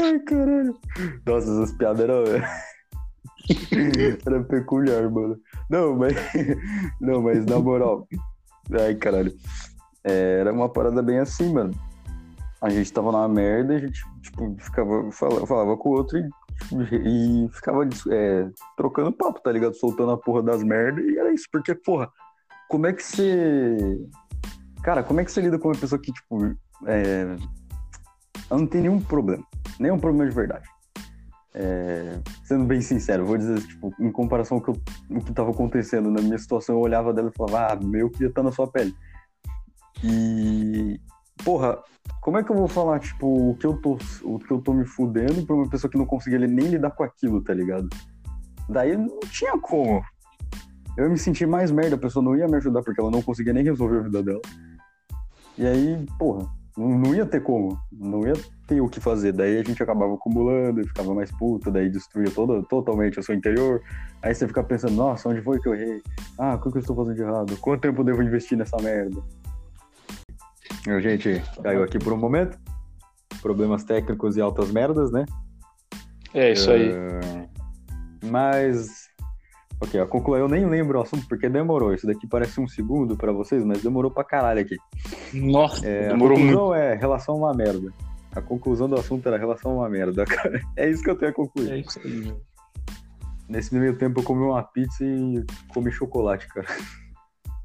Ai, 0.03 0.19
caralho. 0.21 0.79
Nossa, 1.27 1.51
essas 1.51 1.73
piadas 1.73 2.01
eram. 2.01 2.25
Era 4.27 4.45
peculiar, 4.45 5.11
mano. 5.11 5.37
Não, 5.69 5.97
mas. 5.97 6.15
Não, 7.01 7.23
mas 7.23 7.45
na 7.45 7.59
moral. 7.59 8.07
Ai, 8.81 8.95
caralho. 8.95 9.33
É, 10.05 10.41
era 10.41 10.53
uma 10.53 10.69
parada 10.69 11.03
bem 11.03 11.19
assim, 11.19 11.53
mano. 11.53 11.75
A 12.61 12.71
gente 12.71 12.93
tava 12.93 13.11
na 13.11 13.27
merda, 13.29 13.75
a 13.75 13.79
gente, 13.79 14.03
tipo, 14.23 14.57
ficava, 14.59 15.11
falava, 15.11 15.47
falava 15.47 15.77
com 15.77 15.89
o 15.89 15.93
outro 15.93 16.19
e, 16.19 16.29
e 16.93 17.49
ficava 17.53 17.89
é, 18.11 18.49
trocando 18.77 19.13
papo, 19.13 19.41
tá 19.41 19.53
ligado? 19.53 19.75
Soltando 19.75 20.13
a 20.13 20.17
porra 20.17 20.43
das 20.43 20.63
merdas 20.63 21.05
e 21.05 21.19
era 21.19 21.33
isso. 21.33 21.47
Porque, 21.53 21.75
porra, 21.75 22.11
como 22.69 22.87
é 22.87 22.93
que 22.93 23.03
você. 23.03 23.99
Cara, 24.83 25.03
como 25.03 25.21
é 25.21 25.25
que 25.25 25.31
você 25.31 25.41
lida 25.41 25.59
com 25.59 25.69
uma 25.69 25.79
pessoa 25.79 26.01
que, 26.01 26.13
tipo, 26.13 26.45
é, 26.87 27.37
ela 28.51 28.61
não 28.61 28.67
tem 28.67 28.83
nenhum 28.83 29.01
problema. 29.01 29.45
Nenhum 29.79 29.99
problema 29.99 30.29
de 30.29 30.35
verdade. 30.35 30.69
É, 31.55 32.19
sendo 32.45 32.65
bem 32.65 32.81
sincero, 32.81 33.27
vou 33.27 33.37
dizer, 33.37 33.61
tipo, 33.61 33.93
em 34.01 34.11
comparação 34.11 34.59
com 34.59 34.73
o 34.73 34.75
que 34.75 34.81
eu- 34.81 35.19
o 35.19 35.25
que 35.25 35.35
tava 35.35 35.51
acontecendo 35.51 36.11
na 36.11 36.23
minha 36.23 36.39
situação, 36.39 36.77
eu 36.77 36.81
olhava 36.81 37.13
dela 37.13 37.31
e 37.33 37.37
falava, 37.37 37.75
ah, 37.75 37.77
meu, 37.77 38.07
eu 38.07 38.11
queria 38.11 38.29
estar 38.29 38.43
na 38.43 38.51
sua 38.51 38.67
pele. 38.67 38.95
E, 40.03 40.99
porra, 41.45 41.79
como 42.21 42.39
é 42.39 42.43
que 42.43 42.51
eu 42.51 42.57
vou 42.57 42.69
falar, 42.69 43.01
tipo, 43.01 43.51
o 43.51 43.57
que 43.57 43.67
eu 43.67 43.77
tô, 43.77 43.99
o 44.23 44.39
que 44.39 44.51
eu 44.51 44.61
tô 44.61 44.73
me 44.73 44.85
fudendo 44.85 45.45
pra 45.45 45.57
uma 45.57 45.69
pessoa 45.69 45.91
que 45.91 45.99
não 45.99 46.07
conseguia 46.07 46.39
nem 46.39 46.69
lidar 46.69 46.91
com 46.91 47.03
aquilo, 47.03 47.43
tá 47.43 47.53
ligado? 47.53 47.89
Daí 48.69 48.97
não 48.97 49.21
tinha 49.21 49.59
como. 49.59 50.03
Eu 50.97 51.11
me 51.11 51.19
sentir 51.19 51.47
mais 51.47 51.71
merda, 51.71 51.97
a 51.97 51.99
pessoa 51.99 52.25
não 52.25 52.37
ia 52.37 52.47
me 52.47 52.57
ajudar 52.57 52.83
porque 52.83 53.01
ela 53.01 53.11
não 53.11 53.23
conseguia 53.23 53.53
nem 53.53 53.65
resolver 53.65 53.99
a 53.99 54.03
vida 54.03 54.23
dela. 54.23 54.43
E 55.59 55.67
aí, 55.67 56.07
porra, 56.19 56.49
não, 56.77 57.15
ia 57.15 57.27
ter 57.27 57.43
como, 57.43 57.79
não 57.93 58.27
ia 58.27 58.35
ter 58.67 58.81
o 58.81 58.89
que 58.89 59.01
fazer. 59.01 59.33
Daí 59.33 59.59
a 59.59 59.63
gente 59.63 59.83
acabava 59.83 60.15
acumulando 60.15 60.87
ficava 60.87 61.15
mais 61.15 61.31
puto, 61.33 61.71
daí 61.71 61.91
destruía 61.91 62.31
todo, 62.31 62.63
totalmente 62.63 63.19
o 63.19 63.23
seu 63.23 63.35
interior. 63.35 63.83
Aí 64.23 64.35
você 64.35 64.47
fica 64.47 64.63
pensando, 64.65 64.95
nossa, 64.95 65.29
onde 65.29 65.43
foi 65.43 65.61
que 65.61 65.69
eu 65.69 65.75
errei? 65.75 66.03
Ah, 66.39 66.55
o 66.55 66.61
que 66.61 66.71
que 66.71 66.79
eu 66.79 66.81
estou 66.81 66.97
fazendo 66.97 67.17
de 67.17 67.23
errado? 67.23 67.57
Quanto 67.59 67.83
tempo 67.83 68.01
eu 68.01 68.05
devo 68.05 68.23
investir 68.23 68.57
nessa 68.57 68.77
merda? 68.81 69.21
Meu, 70.87 71.01
gente, 71.01 71.43
caiu 71.63 71.83
aqui 71.83 71.99
por 71.99 72.13
um 72.13 72.17
momento. 72.17 72.59
Problemas 73.41 73.85
técnicos 73.85 74.37
e 74.37 74.41
altas 74.41 74.71
merdas, 74.71 75.11
né? 75.11 75.25
É 76.35 76.53
isso 76.53 76.71
aí. 76.71 76.91
É, 76.91 77.49
Mas. 78.25 79.03
Ok, 79.81 79.99
a 80.01 80.07
conclusão 80.07 80.43
eu 80.43 80.49
nem 80.49 80.65
lembro 80.65 80.99
o 80.99 81.03
assunto 81.03 81.27
porque 81.29 81.49
demorou. 81.49 81.93
Isso 81.93 82.07
daqui 82.07 82.27
parece 82.29 82.61
um 82.61 82.69
segundo 82.69 83.17
pra 83.17 83.33
vocês, 83.33 83.65
mas 83.65 83.83
demorou 83.83 84.11
pra 84.11 84.23
caralho 84.23 84.61
aqui. 84.61 84.77
Nossa, 85.35 85.85
É, 85.85 86.09
demorou 86.09 86.37
a 86.37 86.41
muito. 86.41 86.57
conclusão 86.57 86.75
é 86.75 86.95
relação 86.95 87.35
a 87.35 87.39
uma 87.39 87.55
merda. 87.55 87.93
A 88.35 88.41
conclusão 88.41 88.89
do 88.89 88.95
assunto 88.95 89.27
era 89.27 89.37
relação 89.37 89.73
a 89.73 89.75
uma 89.75 89.89
merda, 89.89 90.25
cara. 90.27 90.61
É 90.77 90.89
isso 90.89 91.03
que 91.03 91.11
eu 91.11 91.17
tenho 91.17 91.33
a 91.33 91.35
concluir. 91.35 91.71
É 91.73 91.79
isso 91.79 91.99
aí. 92.05 92.33
Nesse 93.49 93.75
meio 93.75 93.97
tempo 93.99 94.21
eu 94.21 94.25
comi 94.25 94.43
uma 94.43 94.63
pizza 94.63 95.05
e 95.05 95.45
comi 95.75 95.91
chocolate, 95.91 96.47
cara. 96.49 96.67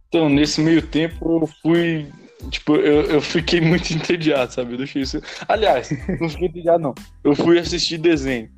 Então, 0.08 0.28
nesse 0.28 0.60
meio 0.62 0.82
tempo, 0.82 1.42
eu 1.42 1.48
fui. 1.62 2.12
Tipo, 2.50 2.76
eu, 2.76 3.02
eu 3.04 3.22
fiquei 3.22 3.60
muito 3.60 3.92
entediado, 3.94 4.54
sabe? 4.54 4.74
Eu 4.74 4.78
deixei 4.78 5.02
isso. 5.02 5.22
Aliás, 5.48 5.90
não 6.20 6.30
fiquei 6.30 6.48
entediado, 6.48 6.80
não. 6.84 6.96
Eu 7.24 7.36
fui 7.36 7.58
assistir 7.60 7.98
desenho. 7.98 8.50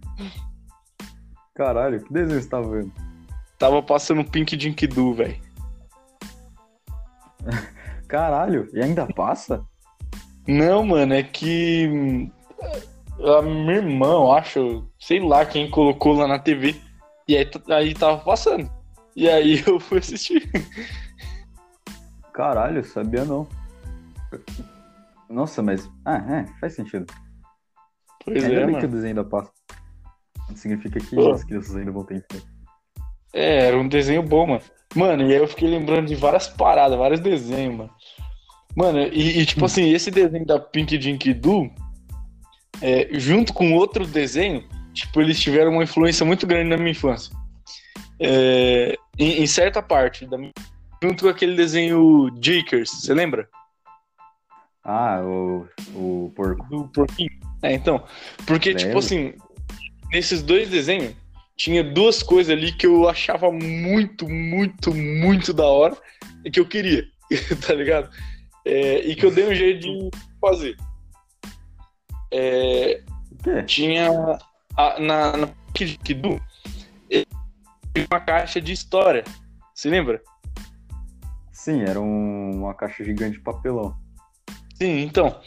Caralho, 1.55 2.03
que 2.03 2.13
desenho 2.13 2.41
você 2.41 2.49
tá 2.49 2.61
vendo? 2.61 2.91
Tava 3.57 3.81
passando 3.81 4.23
Pink 4.23 4.55
Dinkidu, 4.55 5.13
velho. 5.13 5.37
Caralho, 8.07 8.69
e 8.73 8.81
ainda 8.81 9.05
passa? 9.07 9.63
Não, 10.47 10.83
mano, 10.83 11.13
é 11.13 11.21
que. 11.21 11.87
hum, 11.87 12.31
A 13.37 13.41
minha 13.41 13.75
irmã, 13.75 14.07
eu 14.07 14.31
acho, 14.31 14.87
sei 14.99 15.19
lá 15.19 15.45
quem 15.45 15.69
colocou 15.69 16.13
lá 16.13 16.27
na 16.27 16.39
TV. 16.39 16.75
E 17.27 17.37
aí, 17.37 17.47
aí 17.69 17.93
tava 17.93 18.17
passando. 18.19 18.69
E 19.15 19.29
aí 19.29 19.61
eu 19.67 19.79
fui 19.79 19.99
assistir. 19.99 20.49
Caralho, 22.33 22.83
sabia 22.83 23.25
não. 23.25 23.47
Nossa, 25.29 25.61
mas. 25.61 25.89
Ah, 26.05 26.17
é, 26.17 26.59
faz 26.59 26.73
sentido. 26.73 27.05
Pois 28.23 28.43
Ainda 28.43 28.61
é, 28.61 28.65
bem 28.65 28.75
que 28.75 28.85
o 28.85 28.89
mano. 28.89 28.93
desenho 28.93 29.07
ainda 29.09 29.23
passa. 29.23 29.51
Significa 30.55 30.99
que 30.99 31.15
Pô. 31.15 31.31
as 31.31 31.43
crianças 31.43 31.75
ainda 31.75 31.91
vão 31.91 32.03
ter. 32.03 32.25
É, 33.33 33.67
era 33.67 33.77
um 33.77 33.87
desenho 33.87 34.23
bom, 34.23 34.47
mano. 34.47 34.61
Mano, 34.95 35.23
e 35.23 35.33
aí 35.33 35.39
eu 35.39 35.47
fiquei 35.47 35.69
lembrando 35.69 36.07
de 36.07 36.15
várias 36.15 36.47
paradas, 36.47 36.97
vários 36.97 37.19
desenhos, 37.19 37.75
mano. 37.77 37.91
Mano, 38.75 38.99
e, 38.99 39.39
e, 39.39 39.45
tipo 39.45 39.65
assim, 39.65 39.91
esse 39.91 40.09
desenho 40.09 40.45
da 40.45 40.59
Pink 40.59 40.97
Dinkidu, 40.97 41.69
é, 42.81 43.09
junto 43.13 43.53
com 43.53 43.73
outro 43.73 44.05
desenho, 44.05 44.67
tipo, 44.93 45.21
eles 45.21 45.39
tiveram 45.39 45.71
uma 45.71 45.83
influência 45.83 46.25
muito 46.25 46.47
grande 46.47 46.69
na 46.69 46.77
minha 46.77 46.91
infância. 46.91 47.35
É, 48.19 48.95
em, 49.17 49.43
em 49.43 49.47
certa 49.47 49.81
parte, 49.81 50.25
da 50.25 50.37
junto 51.01 51.23
com 51.23 51.29
aquele 51.29 51.55
desenho 51.55 52.29
Jakers, 52.41 52.89
você 52.89 53.13
lembra? 53.13 53.47
Ah, 54.83 55.21
o, 55.23 55.67
o 55.93 56.31
porco. 56.35 56.65
Do 56.69 56.87
porquinho. 56.89 57.29
É, 57.61 57.73
então, 57.73 58.03
porque, 58.47 58.69
tipo 58.73 58.85
Lembro. 58.87 58.99
assim, 58.99 59.33
nesses 60.11 60.41
dois 60.41 60.69
desenhos, 60.69 61.13
tinha 61.57 61.83
duas 61.83 62.23
coisas 62.23 62.51
ali 62.55 62.71
que 62.71 62.87
eu 62.87 63.07
achava 63.09 63.51
muito, 63.51 64.27
muito, 64.29 64.93
muito 64.93 65.53
da 65.53 65.65
hora 65.65 65.95
e 66.45 66.49
que 66.49 66.59
eu 66.59 66.65
queria, 66.65 67.05
tá 67.67 67.73
ligado? 67.73 68.09
É, 68.65 68.99
e 69.05 69.15
que 69.15 69.25
eu 69.25 69.31
dei 69.31 69.47
um 69.49 69.53
jeito 69.53 69.81
de 69.81 70.09
fazer. 70.39 70.77
É, 72.31 73.01
tinha 73.65 74.09
a- 74.77 74.99
na, 74.99 75.35
na 75.37 75.49
Kidu 75.73 76.39
uma 78.11 78.19
caixa 78.21 78.61
de 78.61 78.71
história. 78.71 79.23
Você 79.73 79.89
lembra? 79.89 80.21
Sim, 81.51 81.81
era 81.81 81.99
um- 81.99 82.51
uma 82.63 82.73
caixa 82.73 83.03
gigante 83.03 83.33
de 83.37 83.43
papelão. 83.43 83.95
Sim, 84.79 85.01
então. 85.01 85.39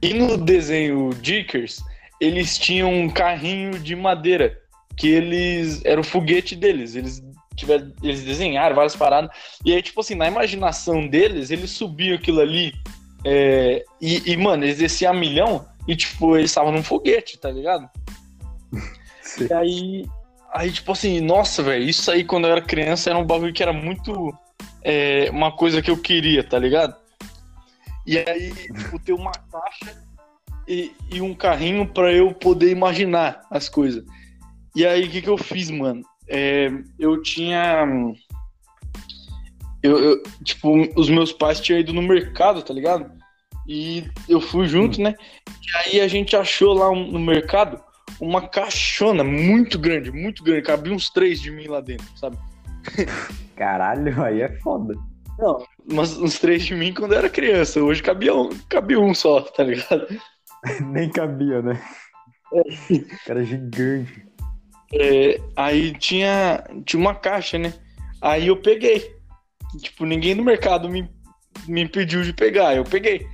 E 0.00 0.12
no 0.12 0.36
desenho 0.36 1.10
Dickers, 1.20 1.82
eles 2.20 2.58
tinham 2.58 2.92
um 2.92 3.08
carrinho 3.08 3.78
de 3.78 3.94
madeira, 3.94 4.58
que 4.96 5.08
eles. 5.08 5.84
Era 5.84 6.00
o 6.00 6.04
foguete 6.04 6.56
deles. 6.56 6.96
Eles 6.96 7.22
tiveram, 7.54 7.92
eles 8.02 8.24
desenharam 8.24 8.74
várias 8.74 8.96
paradas. 8.96 9.30
E 9.64 9.72
aí, 9.72 9.80
tipo 9.82 10.00
assim, 10.00 10.14
na 10.14 10.26
imaginação 10.26 11.06
deles, 11.06 11.50
eles 11.50 11.70
subiam 11.70 12.16
aquilo 12.16 12.40
ali. 12.40 12.72
é, 13.24 13.84
e, 14.00 14.32
e, 14.32 14.36
mano, 14.36 14.64
eles 14.64 14.78
desciam 14.78 15.12
a 15.12 15.16
milhão 15.16 15.64
e, 15.86 15.94
tipo, 15.94 16.36
eles 16.36 16.50
estavam 16.50 16.72
num 16.72 16.82
foguete, 16.82 17.38
tá 17.38 17.50
ligado? 17.50 17.88
Sim. 19.22 19.46
E 19.48 19.52
aí, 19.52 20.06
aí 20.52 20.72
tipo 20.72 20.92
assim, 20.92 21.20
nossa, 21.20 21.62
velho, 21.62 21.84
isso 21.84 22.10
aí 22.10 22.24
quando 22.24 22.46
eu 22.46 22.52
era 22.52 22.60
criança 22.60 23.10
era 23.10 23.18
um 23.18 23.24
bagulho 23.24 23.52
que 23.52 23.62
era 23.62 23.72
muito 23.72 24.32
é, 24.82 25.28
uma 25.30 25.52
coisa 25.52 25.80
que 25.80 25.90
eu 25.90 25.96
queria, 25.96 26.42
tá 26.42 26.58
ligado? 26.58 27.01
E 28.06 28.18
aí, 28.18 28.52
tipo, 28.52 28.98
ter 28.98 29.12
uma 29.12 29.32
caixa 29.32 30.02
e, 30.66 30.92
e 31.10 31.20
um 31.20 31.34
carrinho 31.34 31.86
pra 31.86 32.12
eu 32.12 32.32
poder 32.34 32.70
imaginar 32.70 33.42
as 33.50 33.68
coisas. 33.68 34.04
E 34.74 34.86
aí, 34.86 35.04
o 35.04 35.10
que 35.10 35.22
que 35.22 35.28
eu 35.28 35.38
fiz, 35.38 35.70
mano? 35.70 36.02
É, 36.28 36.70
eu 36.98 37.20
tinha. 37.22 37.84
Eu, 39.82 39.98
eu- 39.98 40.22
tipo, 40.44 40.72
os 40.98 41.08
meus 41.10 41.32
pais 41.32 41.60
tinham 41.60 41.78
ido 41.80 41.92
no 41.92 42.02
mercado, 42.02 42.62
tá 42.62 42.72
ligado? 42.72 43.10
E 43.66 44.04
eu 44.28 44.40
fui 44.40 44.66
junto, 44.66 45.00
né? 45.00 45.14
E 45.48 45.76
aí 45.76 46.00
a 46.00 46.08
gente 46.08 46.34
achou 46.36 46.72
lá 46.72 46.90
um- 46.90 47.10
no 47.10 47.18
mercado 47.18 47.80
uma 48.20 48.48
caixona 48.48 49.22
muito 49.24 49.78
grande, 49.78 50.10
muito 50.10 50.42
grande. 50.44 50.62
Cabia 50.62 50.92
uns 50.92 51.10
três 51.10 51.40
de 51.40 51.50
mim 51.50 51.66
lá 51.66 51.80
dentro, 51.80 52.06
sabe? 52.16 52.36
Caralho, 53.56 54.22
aí 54.22 54.40
é 54.42 54.48
foda. 54.60 54.94
Não, 55.38 55.64
mas 55.90 56.16
uns 56.16 56.38
três 56.38 56.64
de 56.64 56.74
mim 56.74 56.92
quando 56.92 57.12
eu 57.12 57.18
era 57.18 57.30
criança. 57.30 57.82
Hoje 57.82 58.02
cabia 58.02 58.34
um, 58.34 58.50
cabia 58.68 59.00
um 59.00 59.14
só, 59.14 59.40
tá 59.40 59.64
ligado? 59.64 60.06
Nem 60.92 61.10
cabia, 61.10 61.62
né? 61.62 61.82
É. 62.52 62.62
Cara 63.26 63.44
gigante. 63.44 64.26
É, 64.94 65.40
aí 65.56 65.92
tinha, 65.94 66.62
tinha 66.84 67.00
uma 67.00 67.14
caixa, 67.14 67.58
né? 67.58 67.72
Aí 68.20 68.46
eu 68.46 68.56
peguei. 68.56 69.16
Tipo, 69.80 70.04
ninguém 70.04 70.34
no 70.34 70.44
mercado 70.44 70.88
me, 70.88 71.10
me 71.66 71.82
impediu 71.82 72.22
de 72.22 72.32
pegar. 72.32 72.76
Eu 72.76 72.84
peguei. 72.84 73.26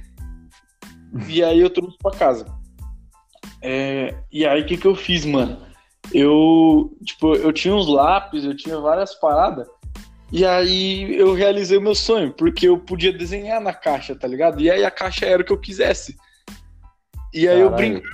E 1.29 1.43
aí 1.43 1.59
eu 1.59 1.71
trouxe 1.71 1.97
pra 1.99 2.13
casa. 2.13 2.47
É, 3.61 4.15
e 4.31 4.47
aí 4.47 4.63
o 4.63 4.67
que, 4.67 4.77
que 4.77 4.87
eu 4.87 4.95
fiz, 4.95 5.25
mano? 5.25 5.67
Eu, 6.13 6.97
tipo, 7.05 7.35
eu 7.35 7.53
tinha 7.53 7.75
uns 7.75 7.89
lápis, 7.89 8.45
eu 8.45 8.57
tinha 8.57 8.79
várias 8.79 9.15
paradas. 9.17 9.69
E 10.31 10.45
aí 10.45 11.19
eu 11.19 11.35
realizei 11.35 11.79
o 11.79 11.83
meu 11.83 11.95
sonho, 11.95 12.33
porque 12.33 12.69
eu 12.69 12.79
podia 12.79 13.13
desenhar 13.13 13.61
na 13.61 13.73
caixa, 13.73 14.15
tá 14.15 14.29
ligado? 14.29 14.61
E 14.61 14.71
aí 14.71 14.85
a 14.85 14.91
caixa 14.91 15.25
era 15.25 15.41
o 15.43 15.45
que 15.45 15.53
eu 15.53 15.59
quisesse. 15.59 16.17
E 17.33 17.49
aí 17.49 17.57
Caralho. 17.57 17.63
eu 17.63 17.71
brinquei 17.71 18.11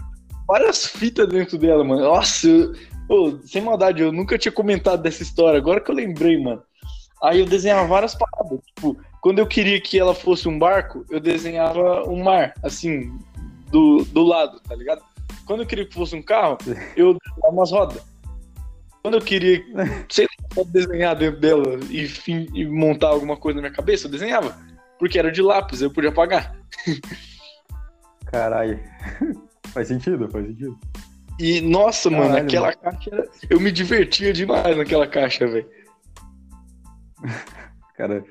várias 0.46 0.86
fitas 0.86 1.28
dentro 1.28 1.58
dela, 1.58 1.82
mano. 1.82 2.02
Nossa, 2.02 2.46
eu, 2.46 2.72
Pô, 3.06 3.38
sem 3.44 3.60
maldade, 3.60 4.02
eu 4.02 4.10
nunca 4.10 4.38
tinha 4.38 4.52
comentado 4.52 5.02
dessa 5.02 5.22
história, 5.22 5.58
agora 5.58 5.80
que 5.80 5.90
eu 5.90 5.94
lembrei, 5.94 6.40
mano. 6.40 6.62
Aí 7.22 7.40
eu 7.40 7.46
desenhava 7.46 7.86
várias 7.86 8.14
paradas. 8.14 8.60
Tipo, 8.66 8.96
quando 9.20 9.38
eu 9.38 9.46
queria 9.46 9.80
que 9.80 9.98
ela 9.98 10.14
fosse 10.14 10.48
um 10.48 10.58
barco, 10.58 11.04
eu 11.10 11.20
desenhava 11.20 12.08
um 12.08 12.22
mar, 12.22 12.54
assim, 12.62 13.16
do, 13.70 14.04
do 14.04 14.22
lado, 14.22 14.58
tá 14.60 14.74
ligado? 14.74 15.02
Quando 15.46 15.60
eu 15.60 15.66
queria 15.66 15.86
que 15.86 15.94
fosse 15.94 16.16
um 16.16 16.22
carro, 16.22 16.56
eu 16.96 17.16
desenhava 17.18 17.52
umas 17.52 17.70
rodas. 17.70 18.02
Quando 19.04 19.18
eu 19.18 19.20
queria, 19.20 19.62
sei 20.08 20.26
lá, 20.56 20.64
desenhar 20.66 21.14
dentro 21.14 21.38
dela 21.38 21.78
e, 21.90 22.08
e 22.54 22.66
montar 22.66 23.08
alguma 23.08 23.36
coisa 23.36 23.56
na 23.56 23.68
minha 23.68 23.76
cabeça, 23.76 24.06
eu 24.06 24.10
desenhava. 24.10 24.56
Porque 24.98 25.18
era 25.18 25.30
de 25.30 25.42
lápis, 25.42 25.82
eu 25.82 25.90
podia 25.90 26.08
apagar. 26.08 26.56
Caralho. 28.24 28.80
Faz 29.74 29.88
sentido, 29.88 30.26
faz 30.30 30.46
sentido. 30.46 30.78
E, 31.38 31.60
nossa, 31.60 32.08
Caralho, 32.08 32.30
mano, 32.32 32.46
aquela 32.46 32.68
mano. 32.68 32.78
caixa. 32.80 33.28
Eu 33.50 33.60
me 33.60 33.70
divertia 33.70 34.32
demais 34.32 34.74
naquela 34.74 35.06
caixa, 35.06 35.46
velho. 35.46 35.68
Cara. 37.98 38.24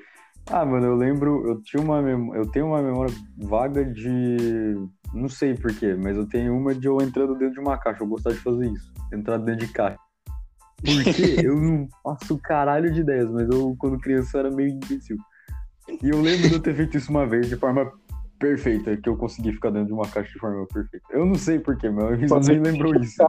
Ah, 0.50 0.66
mano, 0.66 0.86
eu 0.86 0.96
lembro, 0.96 1.48
eu 1.48 1.62
tinha 1.62 1.80
uma 1.80 2.00
eu 2.36 2.50
tenho 2.50 2.66
uma 2.66 2.82
memória 2.82 3.14
vaga 3.38 3.84
de 3.84 4.76
não 5.14 5.28
sei 5.28 5.54
porquê, 5.54 5.94
mas 5.94 6.16
eu 6.16 6.26
tenho 6.26 6.54
uma 6.54 6.74
de 6.74 6.88
eu 6.88 7.00
entrando 7.00 7.36
dentro 7.36 7.54
de 7.54 7.60
uma 7.60 7.78
caixa. 7.78 8.02
Eu 8.02 8.08
gostava 8.08 8.34
de 8.34 8.42
fazer 8.42 8.66
isso, 8.72 8.92
entrar 9.12 9.38
dentro 9.38 9.64
de 9.64 9.72
caixa. 9.72 10.03
Porque 10.84 11.46
eu 11.46 11.56
não 11.60 11.88
faço 12.02 12.38
caralho 12.38 12.92
de 12.92 13.00
ideias, 13.00 13.30
mas 13.30 13.48
eu, 13.48 13.74
quando 13.78 13.98
criança, 13.98 14.38
era 14.38 14.50
meio 14.50 14.70
imbecil. 14.70 15.16
E 16.02 16.08
eu 16.08 16.20
lembro 16.20 16.48
de 16.48 16.54
eu 16.54 16.60
ter 16.60 16.74
feito 16.74 16.96
isso 16.96 17.10
uma 17.10 17.26
vez 17.26 17.48
de 17.48 17.56
forma 17.56 17.90
perfeita, 18.38 18.96
que 18.96 19.08
eu 19.08 19.16
consegui 19.16 19.52
ficar 19.52 19.70
dentro 19.70 19.88
de 19.88 19.92
uma 19.92 20.08
caixa 20.08 20.32
de 20.32 20.38
forma 20.38 20.66
perfeita. 20.66 21.06
Eu 21.10 21.24
não 21.24 21.36
sei 21.36 21.58
porquê, 21.58 21.88
meu 21.88 22.08
amigo 22.08 22.38
nem 22.40 22.60
lembrou 22.60 22.94
isso. 22.96 23.22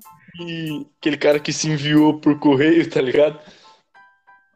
Aquele 0.97 1.17
cara 1.17 1.39
que 1.39 1.53
se 1.53 1.69
enviou 1.69 2.19
por 2.19 2.37
correio, 2.39 2.89
tá 2.89 3.01
ligado? 3.01 3.39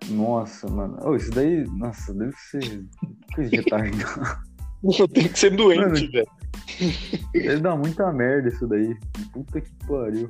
Nossa, 0.09 0.67
mano. 0.69 0.97
Oh, 1.03 1.15
isso 1.15 1.31
daí, 1.31 1.65
nossa, 1.77 2.13
deve 2.13 2.33
ser 2.35 2.85
coisa 3.33 3.49
de 3.49 3.57
retardado. 3.57 4.49
Tem 5.13 5.27
que 5.27 5.39
ser 5.39 5.55
doente, 5.55 6.07
velho. 6.07 6.27
Deve 7.33 7.59
dar 7.59 7.75
muita 7.75 8.11
merda 8.11 8.47
isso 8.47 8.65
daí. 8.67 8.95
Puta 9.33 9.59
que 9.59 9.71
pariu. 9.85 10.29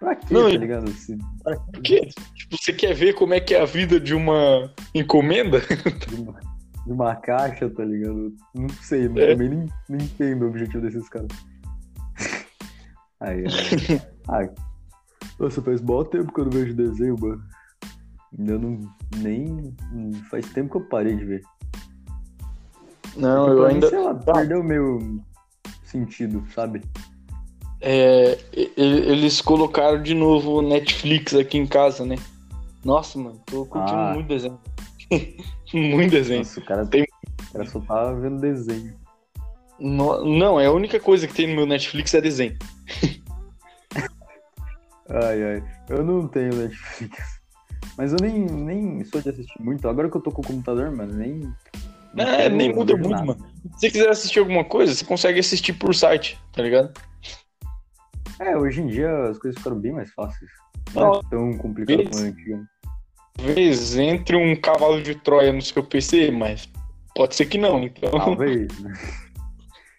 Pra 0.00 0.16
quê, 0.16 0.34
não, 0.34 0.50
tá 0.50 0.56
ligado? 0.56 0.90
Se... 0.92 1.16
Pra 1.44 1.56
quê? 1.84 2.08
Tipo, 2.34 2.56
você 2.56 2.72
quer 2.72 2.94
ver 2.94 3.14
como 3.14 3.34
é 3.34 3.40
que 3.40 3.54
é 3.54 3.60
a 3.60 3.66
vida 3.66 4.00
de 4.00 4.14
uma 4.14 4.72
encomenda? 4.94 5.60
De 6.08 6.14
uma 6.14 6.40
de 6.86 6.92
uma 6.92 7.14
caixa, 7.14 7.68
tá 7.70 7.84
ligado? 7.84 8.34
Não 8.54 8.68
sei, 8.68 9.08
mas 9.08 9.22
é. 9.22 9.32
também 9.32 9.48
nem, 9.48 9.68
nem 9.88 10.06
entendo 10.06 10.44
o 10.44 10.48
objetivo 10.48 10.82
desses 10.82 11.08
caras. 11.08 11.28
Aí, 13.20 13.44
aí. 13.44 14.02
Ai. 14.30 14.50
Nossa, 15.38 15.60
faz 15.60 15.78
bom 15.82 16.02
tempo 16.04 16.32
que 16.32 16.40
eu 16.40 16.46
não 16.46 16.52
vejo 16.52 16.74
desenho, 16.74 17.16
mano. 17.20 17.42
Ainda 18.38 18.58
não. 18.58 18.80
Nem. 19.18 19.76
Faz 20.30 20.50
tempo 20.52 20.70
que 20.70 20.76
eu 20.78 20.88
parei 20.88 21.16
de 21.16 21.24
ver. 21.26 21.42
Não, 23.18 23.48
eu 23.48 23.66
ainda. 23.66 23.90
Sei 23.90 23.98
lá, 23.98 24.14
tá. 24.14 24.32
perdeu 24.32 24.60
o 24.60 24.64
meu 24.64 25.20
sentido, 25.84 26.42
sabe? 26.54 26.80
É, 27.80 28.38
eles 28.76 29.40
colocaram 29.40 30.02
de 30.02 30.14
novo 30.14 30.58
o 30.58 30.62
Netflix 30.62 31.34
aqui 31.34 31.56
em 31.56 31.66
casa, 31.66 32.04
né? 32.04 32.16
Nossa, 32.84 33.18
mano, 33.18 33.40
tô 33.46 33.64
curtindo 33.64 33.98
ah. 33.98 34.12
muito 34.14 34.28
desenho. 34.28 34.58
Muito 35.72 36.10
desenho. 36.10 36.40
Nossa, 36.40 36.58
o 36.58 36.64
cara, 36.64 36.84
tem... 36.84 37.02
o 37.02 37.52
cara 37.52 37.64
só 37.66 37.78
tava 37.80 38.20
vendo 38.20 38.40
desenho. 38.40 38.92
No... 39.78 40.24
Não, 40.24 40.58
é 40.58 40.66
a 40.66 40.72
única 40.72 40.98
coisa 40.98 41.28
que 41.28 41.34
tem 41.34 41.46
no 41.46 41.54
meu 41.54 41.66
Netflix 41.66 42.12
é 42.12 42.20
desenho. 42.20 42.56
ai, 45.08 45.42
ai. 45.42 45.64
Eu 45.88 46.04
não 46.04 46.26
tenho 46.26 46.54
Netflix. 46.56 47.40
Mas 47.96 48.12
eu 48.12 48.18
nem, 48.20 48.46
nem 48.46 49.04
sou 49.04 49.20
de 49.20 49.30
assistir 49.30 49.62
muito. 49.62 49.88
Agora 49.88 50.10
que 50.10 50.16
eu 50.16 50.20
tô 50.20 50.32
com 50.32 50.42
o 50.42 50.44
computador, 50.44 50.90
mano, 50.90 51.14
nem. 51.14 51.52
É, 52.16 52.48
nem 52.48 52.74
muda 52.74 52.94
muito, 52.94 53.10
nada. 53.10 53.24
mano. 53.24 53.46
Se 53.74 53.80
você 53.80 53.90
quiser 53.90 54.08
assistir 54.10 54.40
alguma 54.40 54.64
coisa, 54.64 54.92
você 54.92 55.04
consegue 55.04 55.38
assistir 55.38 55.74
por 55.74 55.94
site, 55.94 56.36
tá 56.52 56.62
ligado? 56.62 56.92
É, 58.40 58.56
hoje 58.56 58.80
em 58.80 58.86
dia 58.86 59.28
as 59.28 59.38
coisas 59.38 59.58
ficaram 59.58 59.78
bem 59.78 59.92
mais 59.92 60.10
fáceis. 60.12 60.50
Não, 60.94 61.16
é 61.16 61.20
tão 61.28 61.58
complicado 61.58 62.10
como 62.10 62.24
antigamente. 62.24 62.70
Talvez 63.36 63.96
entre 63.96 64.36
um 64.36 64.56
cavalo 64.56 65.02
de 65.02 65.14
Troia 65.14 65.52
no 65.52 65.60
seu 65.60 65.84
PC, 65.84 66.30
mas 66.30 66.68
pode 67.14 67.34
ser 67.34 67.46
que 67.46 67.58
não, 67.58 67.82
então. 67.82 68.10
Talvez, 68.10 68.80
né? 68.80 68.92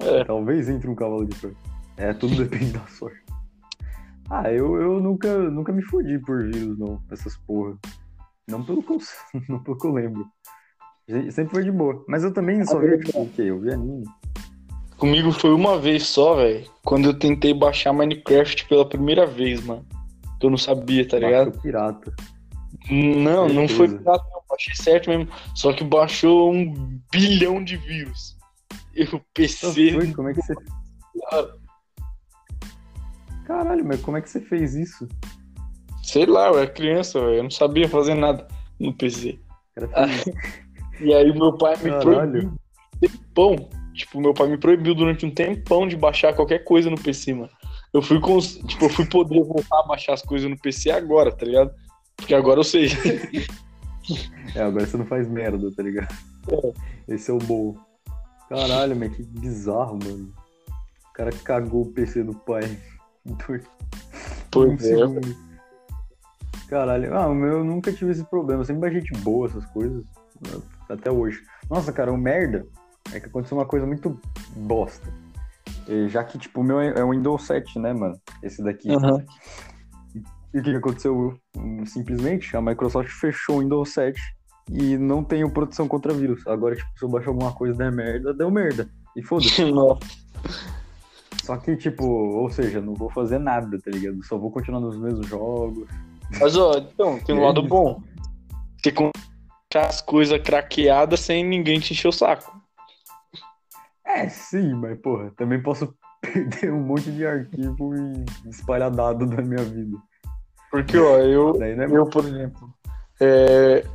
É. 0.01 0.23
Talvez 0.23 0.67
entre 0.67 0.89
um 0.89 0.95
cavalo 0.95 1.23
de 1.25 1.39
Troia. 1.39 1.55
É, 1.97 2.11
tudo 2.13 2.35
depende 2.43 2.71
da 2.71 2.85
sorte. 2.87 3.21
Ah, 4.27 4.51
eu, 4.51 4.75
eu 4.81 4.99
nunca, 4.99 5.37
nunca 5.51 5.71
me 5.71 5.83
fodi 5.83 6.17
por 6.17 6.43
vírus, 6.43 6.79
não, 6.79 6.99
essas 7.11 7.37
porra. 7.37 7.77
Não 8.47 8.63
pelo 8.63 8.81
que 8.81 8.91
eu, 8.91 8.99
não 9.47 9.61
pelo 9.61 9.77
que 9.77 9.85
eu 9.85 9.91
lembro. 9.91 10.25
Sempre 11.31 11.53
foi 11.53 11.63
de 11.63 11.71
boa. 11.71 12.03
Mas 12.07 12.23
eu 12.23 12.33
também 12.33 12.65
só 12.65 12.79
vi, 12.79 12.97
tipo, 12.97 13.21
o 13.21 13.29
quê? 13.29 13.43
Eu 13.43 13.59
vi 13.59 13.71
anime. 13.71 14.05
Comigo 15.01 15.31
foi 15.31 15.51
uma 15.51 15.79
vez 15.79 16.03
só, 16.03 16.35
velho. 16.35 16.63
Quando 16.85 17.05
eu 17.05 17.17
tentei 17.17 17.55
baixar 17.55 17.91
Minecraft 17.91 18.67
pela 18.67 18.87
primeira 18.87 19.25
vez, 19.25 19.65
mano. 19.65 19.83
Que 20.39 20.45
eu 20.45 20.51
não 20.51 20.59
sabia, 20.59 21.07
tá 21.07 21.17
ligado? 21.17 21.45
Baixou 21.45 21.61
pirata. 21.63 22.13
Não, 22.87 23.49
não 23.49 23.67
foi 23.67 23.87
pirata, 23.87 24.23
não. 24.31 24.43
Baixei 24.47 24.75
certo 24.75 25.09
mesmo. 25.09 25.27
Só 25.55 25.73
que 25.73 25.83
baixou 25.83 26.53
um 26.53 27.01
bilhão 27.11 27.63
de 27.63 27.77
vírus. 27.77 28.37
E 28.93 29.03
o 29.05 29.19
PC. 29.33 29.93
Foi? 29.93 30.13
Como 30.13 30.29
é 30.29 30.33
que 30.35 30.41
você. 30.43 30.53
Caralho, 33.45 33.83
mas 33.83 33.99
como 34.01 34.17
é 34.17 34.21
que 34.21 34.29
você 34.29 34.39
fez 34.39 34.75
isso? 34.75 35.07
Sei 36.03 36.27
lá, 36.27 36.49
eu 36.49 36.59
era 36.59 36.67
criança, 36.67 37.17
eu 37.17 37.41
não 37.41 37.49
sabia 37.49 37.89
fazer 37.89 38.13
nada 38.13 38.47
no 38.79 38.93
PC. 38.93 39.39
Ah, 39.95 40.05
e 41.01 41.11
aí 41.11 41.33
meu 41.33 41.57
pai 41.57 41.75
me 41.77 41.89
Caralho. 41.89 42.03
proibiu 42.03 42.61
tempão. 43.01 43.80
Tipo, 43.93 44.21
meu 44.21 44.33
pai 44.33 44.47
me 44.47 44.57
proibiu 44.57 44.95
durante 44.95 45.25
um 45.25 45.31
tempão 45.31 45.87
de 45.87 45.97
baixar 45.97 46.33
qualquer 46.33 46.59
coisa 46.63 46.89
no 46.89 46.99
PC, 46.99 47.33
mano. 47.33 47.49
Eu 47.93 48.01
fui 48.01 48.19
com, 48.21 48.39
tipo, 48.39 48.85
eu 48.85 48.89
fui 48.89 49.05
poder 49.05 49.43
voltar 49.43 49.79
a 49.79 49.87
baixar 49.87 50.13
as 50.13 50.21
coisas 50.21 50.49
no 50.49 50.57
PC 50.57 50.91
agora, 50.91 51.31
tá 51.31 51.45
ligado? 51.45 51.73
Porque 52.15 52.33
agora 52.33 52.59
eu 52.59 52.63
sei. 52.63 52.87
é, 54.55 54.61
agora 54.61 54.85
você 54.85 54.97
não 54.97 55.05
faz 55.05 55.27
merda, 55.27 55.69
tá 55.75 55.83
ligado? 55.83 56.15
É. 56.49 57.13
Esse 57.13 57.31
é 57.31 57.33
o 57.33 57.37
bom. 57.37 57.75
Caralho, 58.47 58.95
mas 58.95 59.15
que 59.15 59.23
bizarro, 59.23 59.99
mano. 60.01 60.33
O 61.09 61.13
cara 61.13 61.31
cagou 61.43 61.81
o 61.81 61.91
PC 61.91 62.23
do 62.23 62.33
pai. 62.33 62.77
Pois 64.53 64.83
é. 64.83 64.97
Caralho, 66.67 67.15
ah, 67.15 67.27
o 67.27 67.33
meu 67.33 67.59
eu 67.59 67.63
nunca 67.63 67.93
tive 67.93 68.11
esse 68.11 68.23
problema. 68.25 68.61
Eu 68.61 68.65
sempre 68.65 68.81
baixei 68.81 68.99
de 68.99 69.13
boa 69.21 69.47
essas 69.47 69.65
coisas. 69.67 70.03
Até 70.89 71.09
hoje. 71.09 71.41
Nossa, 71.69 71.93
cara, 71.93 72.11
o 72.11 72.17
merda 72.17 72.67
é 73.13 73.19
que 73.19 73.27
aconteceu 73.27 73.57
uma 73.57 73.65
coisa 73.65 73.85
muito 73.85 74.19
bosta. 74.55 75.07
Já 76.07 76.23
que, 76.23 76.37
tipo, 76.37 76.61
o 76.61 76.63
meu 76.63 76.79
é 76.79 77.03
um 77.03 77.11
Windows 77.11 77.43
7, 77.43 77.79
né, 77.79 77.93
mano? 77.93 78.19
Esse 78.41 78.63
daqui. 78.63 78.89
Uhum. 78.89 79.25
E 80.53 80.59
o 80.59 80.63
que 80.63 80.75
aconteceu? 80.75 81.37
Simplesmente 81.85 82.55
a 82.55 82.61
Microsoft 82.61 83.09
fechou 83.09 83.57
o 83.57 83.59
Windows 83.59 83.89
7 83.93 84.19
e 84.69 84.97
não 84.97 85.23
tem 85.23 85.47
proteção 85.49 85.87
contra 85.87 86.13
vírus. 86.13 86.45
Agora, 86.47 86.75
tipo, 86.75 86.89
se 86.97 87.03
eu 87.03 87.09
baixar 87.09 87.29
alguma 87.29 87.51
coisa 87.53 87.77
der 87.77 87.91
merda, 87.91 88.33
deu 88.33 88.51
merda. 88.51 88.89
E 89.15 89.23
foda-se. 89.23 89.63
Só 91.43 91.57
que, 91.57 91.75
tipo, 91.75 92.05
ou 92.05 92.49
seja, 92.49 92.79
não 92.79 92.93
vou 92.93 93.09
fazer 93.09 93.39
nada, 93.39 93.79
tá 93.79 93.89
ligado? 93.91 94.23
Só 94.23 94.37
vou 94.37 94.51
continuar 94.51 94.79
nos 94.79 94.97
mesmos 94.97 95.27
jogos. 95.27 95.89
Mas, 96.39 96.55
ó, 96.55 96.77
então, 96.77 97.19
tem 97.19 97.35
um 97.35 97.43
lado 97.43 97.61
bom. 97.63 98.01
Você 98.77 98.91
consegue 98.91 99.11
as 99.75 100.01
coisas 100.01 100.39
craqueadas 100.41 101.19
sem 101.19 101.43
ninguém 101.43 101.79
te 101.79 101.93
encher 101.93 102.07
o 102.07 102.11
saco. 102.11 102.60
É, 104.15 104.27
sim, 104.29 104.73
mas, 104.73 104.99
porra, 104.99 105.31
também 105.37 105.61
posso 105.61 105.93
perder 106.21 106.71
um 106.71 106.81
monte 106.81 107.11
de 107.11 107.25
arquivo 107.25 107.95
e 107.95 108.49
espalhar 108.49 108.91
dado 108.91 109.25
da 109.25 109.41
minha 109.41 109.63
vida. 109.63 109.97
Porque, 110.69 110.97
ó, 110.97 111.17
eu, 111.19 111.61
é 111.61 111.85
eu 111.85 112.05
por 112.07 112.25
exemplo, 112.25 112.73
é, 113.19 113.85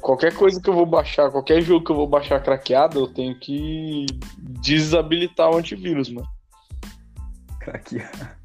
qualquer 0.00 0.34
coisa 0.34 0.60
que 0.60 0.70
eu 0.70 0.74
vou 0.74 0.86
baixar, 0.86 1.30
qualquer 1.30 1.60
jogo 1.62 1.84
que 1.84 1.90
eu 1.92 1.96
vou 1.96 2.06
baixar 2.06 2.40
craqueado, 2.42 2.98
eu 3.00 3.06
tenho 3.08 3.38
que 3.38 4.06
desabilitar 4.38 5.50
o 5.50 5.56
antivírus, 5.56 6.10
mano. 6.10 6.28
Craquear. 7.60 8.38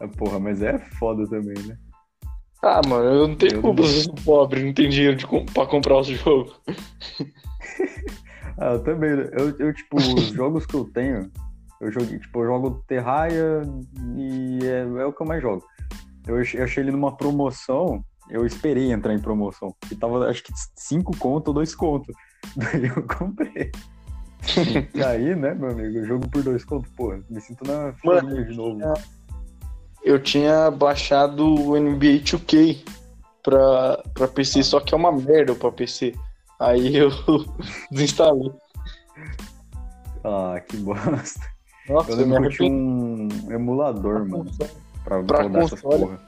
Ah, 0.00 0.08
Porra, 0.08 0.40
mas 0.40 0.60
é 0.60 0.76
foda 0.98 1.24
também, 1.28 1.54
né? 1.68 1.78
Ah, 2.60 2.80
mano, 2.84 3.04
eu 3.10 3.28
não 3.28 3.36
tenho 3.36 3.54
Eu 3.54 3.62
culpa 3.62 3.82
não- 3.82 3.88
se 3.88 3.98
eu 3.98 4.02
sou 4.02 4.14
pobre, 4.24 4.64
não 4.64 4.74
tenho 4.74 4.90
dinheiro 4.90 5.14
de 5.16 5.24
pra 5.52 5.66
comprar 5.66 6.00
os 6.00 6.08
jogos. 6.08 6.52
Ah, 8.58 8.74
eu 8.74 8.82
também. 8.84 9.10
Eu, 9.10 9.56
eu, 9.58 9.74
tipo, 9.74 9.96
os 9.96 10.26
jogos 10.30 10.64
que 10.64 10.74
eu 10.74 10.84
tenho, 10.84 11.30
eu 11.80 11.90
joguei, 11.90 12.18
tipo, 12.18 12.40
eu 12.40 12.46
jogo 12.46 12.84
Terraria 12.86 13.62
e 14.16 14.60
é, 14.62 14.80
é 14.80 15.04
o 15.04 15.12
que 15.12 15.22
eu 15.22 15.26
mais 15.26 15.42
jogo. 15.42 15.64
Eu, 16.26 16.36
eu 16.36 16.64
achei 16.64 16.82
ele 16.82 16.92
numa 16.92 17.16
promoção, 17.16 18.04
eu 18.30 18.46
esperei 18.46 18.92
entrar 18.92 19.12
em 19.12 19.20
promoção. 19.20 19.74
Que 19.88 19.94
tava, 19.94 20.28
acho 20.28 20.42
que 20.42 20.52
5 20.76 21.16
conto 21.18 21.48
ou 21.48 21.54
2 21.54 21.74
conto. 21.74 22.12
Daí 22.56 22.86
eu 22.86 23.02
comprei. 23.02 23.72
E 24.94 25.02
aí, 25.02 25.34
né, 25.34 25.54
meu 25.54 25.70
amigo, 25.70 25.98
eu 25.98 26.06
jogo 26.06 26.28
por 26.28 26.42
2 26.42 26.64
conto, 26.64 26.88
porra, 26.96 27.20
me 27.28 27.40
sinto 27.40 27.66
na 27.66 27.92
família 27.94 28.44
de 28.44 28.56
novo. 28.56 28.80
Eu 30.04 30.22
tinha 30.22 30.70
baixado 30.70 31.44
o 31.44 31.78
NBA 31.78 32.20
2K 32.22 32.84
pra, 33.42 34.02
pra 34.12 34.28
PC, 34.28 34.62
só 34.62 34.78
que 34.80 34.94
é 34.94 34.96
uma 34.96 35.10
merda 35.10 35.54
pra 35.54 35.72
PC. 35.72 36.14
Aí 36.60 36.96
eu 36.96 37.10
desinstalei. 37.90 38.52
Ah, 40.24 40.60
que 40.66 40.76
bosta. 40.78 41.40
Nossa, 41.88 42.12
Eu 42.12 42.16
lembro 42.16 42.48
que 42.48 42.56
tinha 42.56 42.70
um 42.72 43.28
emulador, 43.50 44.26
mano, 44.26 44.50
pra, 45.04 45.22
Pra 45.22 45.42
rodar 45.42 45.62
essas 45.64 45.80
porra. 45.82 46.18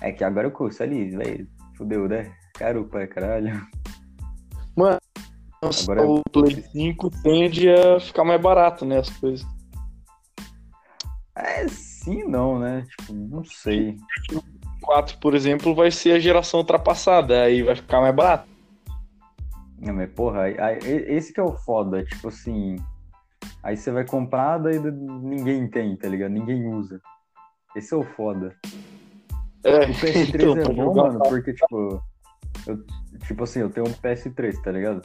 É 0.00 0.12
que 0.12 0.22
agora 0.22 0.46
o 0.48 0.52
console, 0.52 1.10
velho, 1.16 1.48
fudeu, 1.76 2.08
né? 2.08 2.32
Caro 2.54 2.84
pra 2.84 3.06
caralho. 3.06 3.66
Agora 5.82 6.02
é- 6.02 6.04
o 6.04 6.22
Play 6.30 6.62
5 6.62 7.10
tende 7.22 7.68
a 7.70 7.98
ficar 7.98 8.24
mais 8.24 8.40
barato, 8.40 8.84
né? 8.84 8.98
As 8.98 9.10
coisas. 9.10 9.46
É, 11.34 11.66
sim 11.68 12.24
não, 12.24 12.58
né? 12.58 12.86
Tipo, 12.88 13.12
não 13.14 13.44
sei. 13.44 13.96
4, 14.86 15.18
por 15.18 15.34
exemplo, 15.34 15.74
vai 15.74 15.90
ser 15.90 16.12
a 16.12 16.18
geração 16.18 16.60
ultrapassada, 16.60 17.42
aí 17.42 17.62
vai 17.62 17.74
ficar 17.74 18.00
mais 18.00 18.14
barato. 18.14 18.48
Não, 19.78 19.92
mas 19.92 20.10
porra, 20.12 20.42
aí- 20.42 20.58
aí- 20.58 20.78
esse 20.82 21.32
que 21.32 21.40
é 21.40 21.42
o 21.42 21.52
foda, 21.52 22.04
tipo 22.04 22.28
assim. 22.28 22.76
Aí 23.62 23.76
você 23.76 23.90
vai 23.90 24.06
comprar, 24.06 24.58
daí 24.58 24.78
ninguém 24.80 25.68
tem, 25.68 25.96
tá 25.96 26.08
ligado? 26.08 26.30
Ninguém 26.30 26.66
usa. 26.66 27.00
Esse 27.74 27.92
é 27.92 27.96
o 27.96 28.04
foda. 28.04 28.56
É, 29.64 29.84
O 29.84 29.94
PS3 29.94 30.34
então, 30.56 30.56
é 30.56 30.74
bom, 30.74 30.94
mano, 30.94 31.20
porque, 31.28 31.52
tipo. 31.52 32.02
Eu, 32.66 32.84
tipo 33.26 33.44
assim, 33.44 33.60
eu 33.60 33.70
tenho 33.70 33.86
um 33.86 33.92
PS3, 33.92 34.60
tá 34.62 34.72
ligado? 34.72 35.02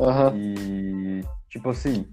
Aham. 0.00 0.32
E, 0.36 1.20
tipo 1.48 1.70
assim, 1.70 2.06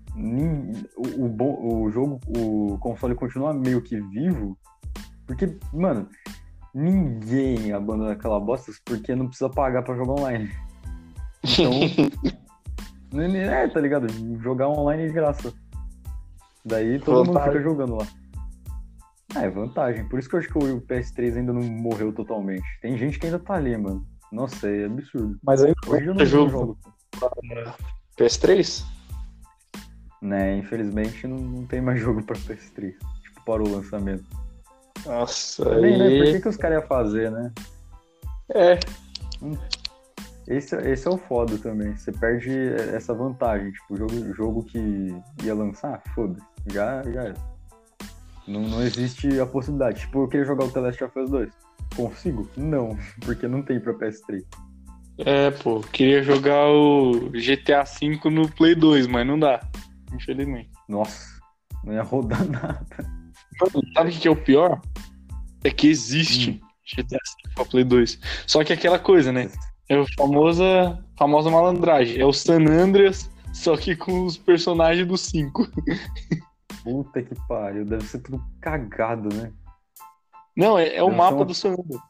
o, 0.96 1.26
o, 1.26 1.84
o 1.84 1.92
jogo, 1.92 2.20
o 2.28 2.78
console 2.78 3.16
continua 3.16 3.54
meio 3.54 3.82
que 3.82 4.00
vivo, 4.00 4.58
porque, 5.26 5.58
mano, 5.74 6.08
ninguém 6.74 7.72
abandona 7.72 8.14
aquela 8.14 8.40
bosta 8.40 8.72
porque 8.86 9.16
não 9.16 9.28
precisa 9.28 9.50
pagar 9.50 9.84
pra 9.84 9.96
jogar 9.96 10.14
online. 10.14 10.52
Então, 11.44 11.72
é, 13.22 13.68
tá 13.68 13.80
ligado? 13.80 14.08
Jogar 14.42 14.70
online 14.70 15.04
é 15.04 15.08
de 15.08 15.14
graça. 15.14 15.54
Daí 16.66 17.00
todo 17.00 17.18
mundo 17.18 17.34
Vantagem. 17.34 17.52
fica 17.52 17.64
jogando 17.64 17.96
lá. 17.96 18.08
Ah, 19.36 19.44
é 19.44 19.50
vantagem. 19.50 20.08
Por 20.08 20.20
isso 20.20 20.30
que 20.30 20.36
eu 20.36 20.40
acho 20.40 20.48
que 20.48 20.58
o 20.58 20.82
PS3 20.82 21.38
ainda 21.38 21.52
não 21.52 21.62
morreu 21.62 22.14
totalmente. 22.14 22.64
Tem 22.82 22.98
gente 22.98 23.20
que 23.20 23.26
ainda 23.26 23.40
tá 23.40 23.56
ali, 23.56 23.76
mano. 23.76 24.06
Nossa, 24.32 24.68
é 24.68 24.86
absurdo. 24.86 25.38
Mas 25.44 25.64
aí 25.64 25.74
Hoje 25.88 26.06
eu 26.06 26.14
não 26.16 26.26
jogo. 26.26 26.50
jogo. 26.50 26.78
PS3? 28.18 28.84
Né, 30.22 30.58
infelizmente 30.58 31.28
não, 31.28 31.38
não 31.38 31.66
tem 31.66 31.82
mais 31.82 32.00
jogo 32.02 32.24
pra 32.24 32.36
PS3. 32.36 32.94
Tipo, 33.24 33.46
para 33.46 33.64
o 33.64 33.70
lançamento. 33.70 34.24
Nossa, 35.06 35.66
Também, 35.66 35.98
né? 35.98 36.18
Por 36.18 36.32
que, 36.34 36.42
que 36.42 36.48
os 36.50 36.58
caras 36.58 36.80
iam 36.80 36.88
fazer, 36.88 37.32
né? 37.32 37.52
É, 38.54 38.80
Esse, 40.48 40.76
esse 40.76 41.08
é 41.08 41.12
o 41.12 41.18
foda 41.18 41.58
também. 41.58 41.96
Você 41.96 42.12
perde 42.12 42.52
essa 42.94 43.14
vantagem. 43.14 43.72
Tipo, 43.72 43.94
o 43.94 43.98
jogo, 43.98 44.34
jogo 44.34 44.64
que 44.64 45.16
ia 45.44 45.54
lançar, 45.56 46.02
foda-se. 46.14 46.46
Já, 46.72 47.04
já 47.04 47.24
era. 47.24 47.54
Não, 48.48 48.62
não 48.62 48.82
existe 48.82 49.40
a 49.40 49.46
possibilidade. 49.46 50.02
Tipo, 50.02 50.24
eu 50.24 50.28
queria 50.28 50.46
jogar 50.46 50.66
o 50.66 50.72
The 50.72 50.80
Last 50.82 51.04
of 51.04 51.20
Us 51.20 51.30
2. 51.30 51.50
Consigo? 51.96 52.50
Não, 52.58 52.98
porque 53.26 53.48
não 53.48 53.62
tem 53.62 53.80
pra 53.80 53.94
PS3. 53.94 54.44
é, 55.20 55.52
pô, 55.52 55.80
queria 55.80 56.24
jogar 56.24 56.68
o 56.68 57.30
GTA 57.32 57.84
V 57.84 58.30
no 58.30 58.50
Play 58.50 58.76
2, 58.76 59.08
mas 59.08 59.26
não 59.26 59.40
dá, 59.40 59.62
infelizmente. 60.14 60.72
Nossa, 60.90 61.40
não 61.84 61.94
ia 61.94 62.04
rodar 62.04 62.44
nada. 62.50 63.13
Sabe 63.94 64.10
o 64.10 64.14
que 64.14 64.28
é 64.28 64.32
o 64.32 64.36
pior? 64.36 64.82
É 65.64 65.72
que 65.72 65.88
existe 65.88 66.62
GTA 66.96 67.18
V 67.18 67.54
pra 67.56 67.66
Play 67.66 67.84
2. 67.84 68.20
Só 68.48 68.64
que 68.64 68.74
é 68.74 68.76
aquela 68.76 69.00
coisa, 69.00 69.32
né? 69.32 69.50
É 69.90 69.96
a 69.96 70.06
famosa, 70.18 71.04
famosa 71.18 71.50
malandragem. 71.50 72.20
É 72.20 72.26
o 72.26 72.34
San 72.34 72.66
Andreas, 72.66 73.30
só 73.54 73.78
que 73.78 73.96
com 73.96 74.26
os 74.26 74.38
personagens 74.38 75.08
do 75.08 75.18
5. 75.18 75.68
Puta 76.84 77.22
que 77.22 77.36
pariu, 77.48 77.86
deve 77.86 78.04
ser 78.04 78.20
tudo 78.20 78.44
cagado, 78.60 79.34
né? 79.34 79.52
Não, 80.56 80.78
é, 80.78 80.96
é 80.96 81.04
o 81.04 81.10
mapa 81.12 81.38
são- 81.38 81.46
do 81.46 81.54
San 81.54 81.70
Andreas. 81.72 82.02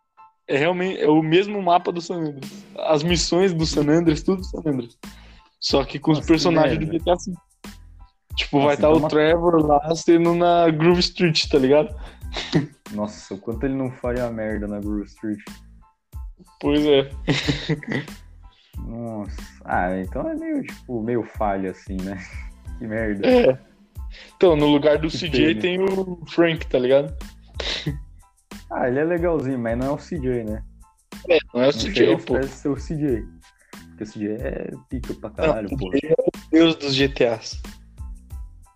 É 0.48 0.58
realmente 0.58 1.00
é 1.00 1.08
o 1.08 1.22
mesmo 1.24 1.62
mapa 1.62 1.92
do 1.92 2.02
San 2.02 2.16
Andreas. 2.16 2.52
As 2.78 3.02
missões 3.04 3.54
do 3.54 3.66
San 3.66 3.88
Andreas, 3.88 4.24
tudo 4.24 4.42
do 4.42 4.46
San 4.46 4.60
Andreas. 4.66 4.98
Só 5.60 5.86
que 5.86 5.98
com 5.98 6.12
os 6.12 6.18
Nossa, 6.18 6.28
que 6.28 6.34
personagens 6.34 6.80
do. 6.80 6.86
GTA 6.92 7.16
V. 7.16 7.34
Tipo, 8.36 8.58
Nossa, 8.58 8.66
vai 8.68 8.76
estar 8.76 8.90
então 8.92 9.06
o 9.06 9.10
Trevor 9.10 9.66
lá 9.66 9.96
sendo 9.96 10.34
na 10.34 10.70
Groove 10.70 11.00
Street, 11.02 11.48
tá 11.48 11.58
ligado? 11.60 11.96
Nossa, 12.94 13.34
o 13.34 13.38
quanto 13.38 13.64
ele 13.66 13.76
não 13.76 13.92
faria 13.92 14.30
merda 14.30 14.68
na 14.68 14.80
Grove 14.80 15.06
Street. 15.06 15.40
Pois 16.60 16.84
é. 16.86 17.10
Nossa. 18.78 19.38
Ah, 19.66 19.98
então 20.00 20.28
é 20.30 20.36
meio, 20.36 20.64
tipo, 20.64 21.02
meio 21.02 21.24
falha, 21.24 21.72
assim, 21.72 21.98
né? 21.98 22.18
Que 22.80 22.88
merda. 22.88 23.28
É. 23.28 23.58
Então, 24.36 24.56
no 24.56 24.66
lugar 24.66 24.98
do 24.98 25.08
Que 25.08 25.18
CJ 25.30 25.56
tem 25.56 25.80
o 25.80 26.20
Frank, 26.28 26.66
tá 26.68 26.80
ligado? 26.80 27.16
Ah, 28.72 28.88
ele 28.88 29.00
é 29.00 29.04
legalzinho, 29.04 29.60
mas 29.60 29.78
não 29.78 29.88
é 29.88 29.92
o 29.92 29.98
CJ, 29.98 30.44
né? 30.44 30.64
Não 31.54 31.62
é 31.62 31.70
o 31.70 31.72
Não 31.72 31.72
CJ, 31.72 32.18
pô. 32.26 32.40
de 32.40 32.48
ser 32.48 32.70
o 32.70 32.76
CJ. 32.76 33.24
Porque 33.90 34.04
o 34.04 34.08
CJ 34.08 34.28
é 34.42 34.72
pica 34.90 35.14
pra 35.14 35.30
caralho, 35.30 35.70
Não, 35.70 35.78
pô. 35.78 35.92
é 35.94 36.14
o 36.14 36.50
deus 36.52 36.76
dos 36.76 36.96
GTAs. 36.96 37.62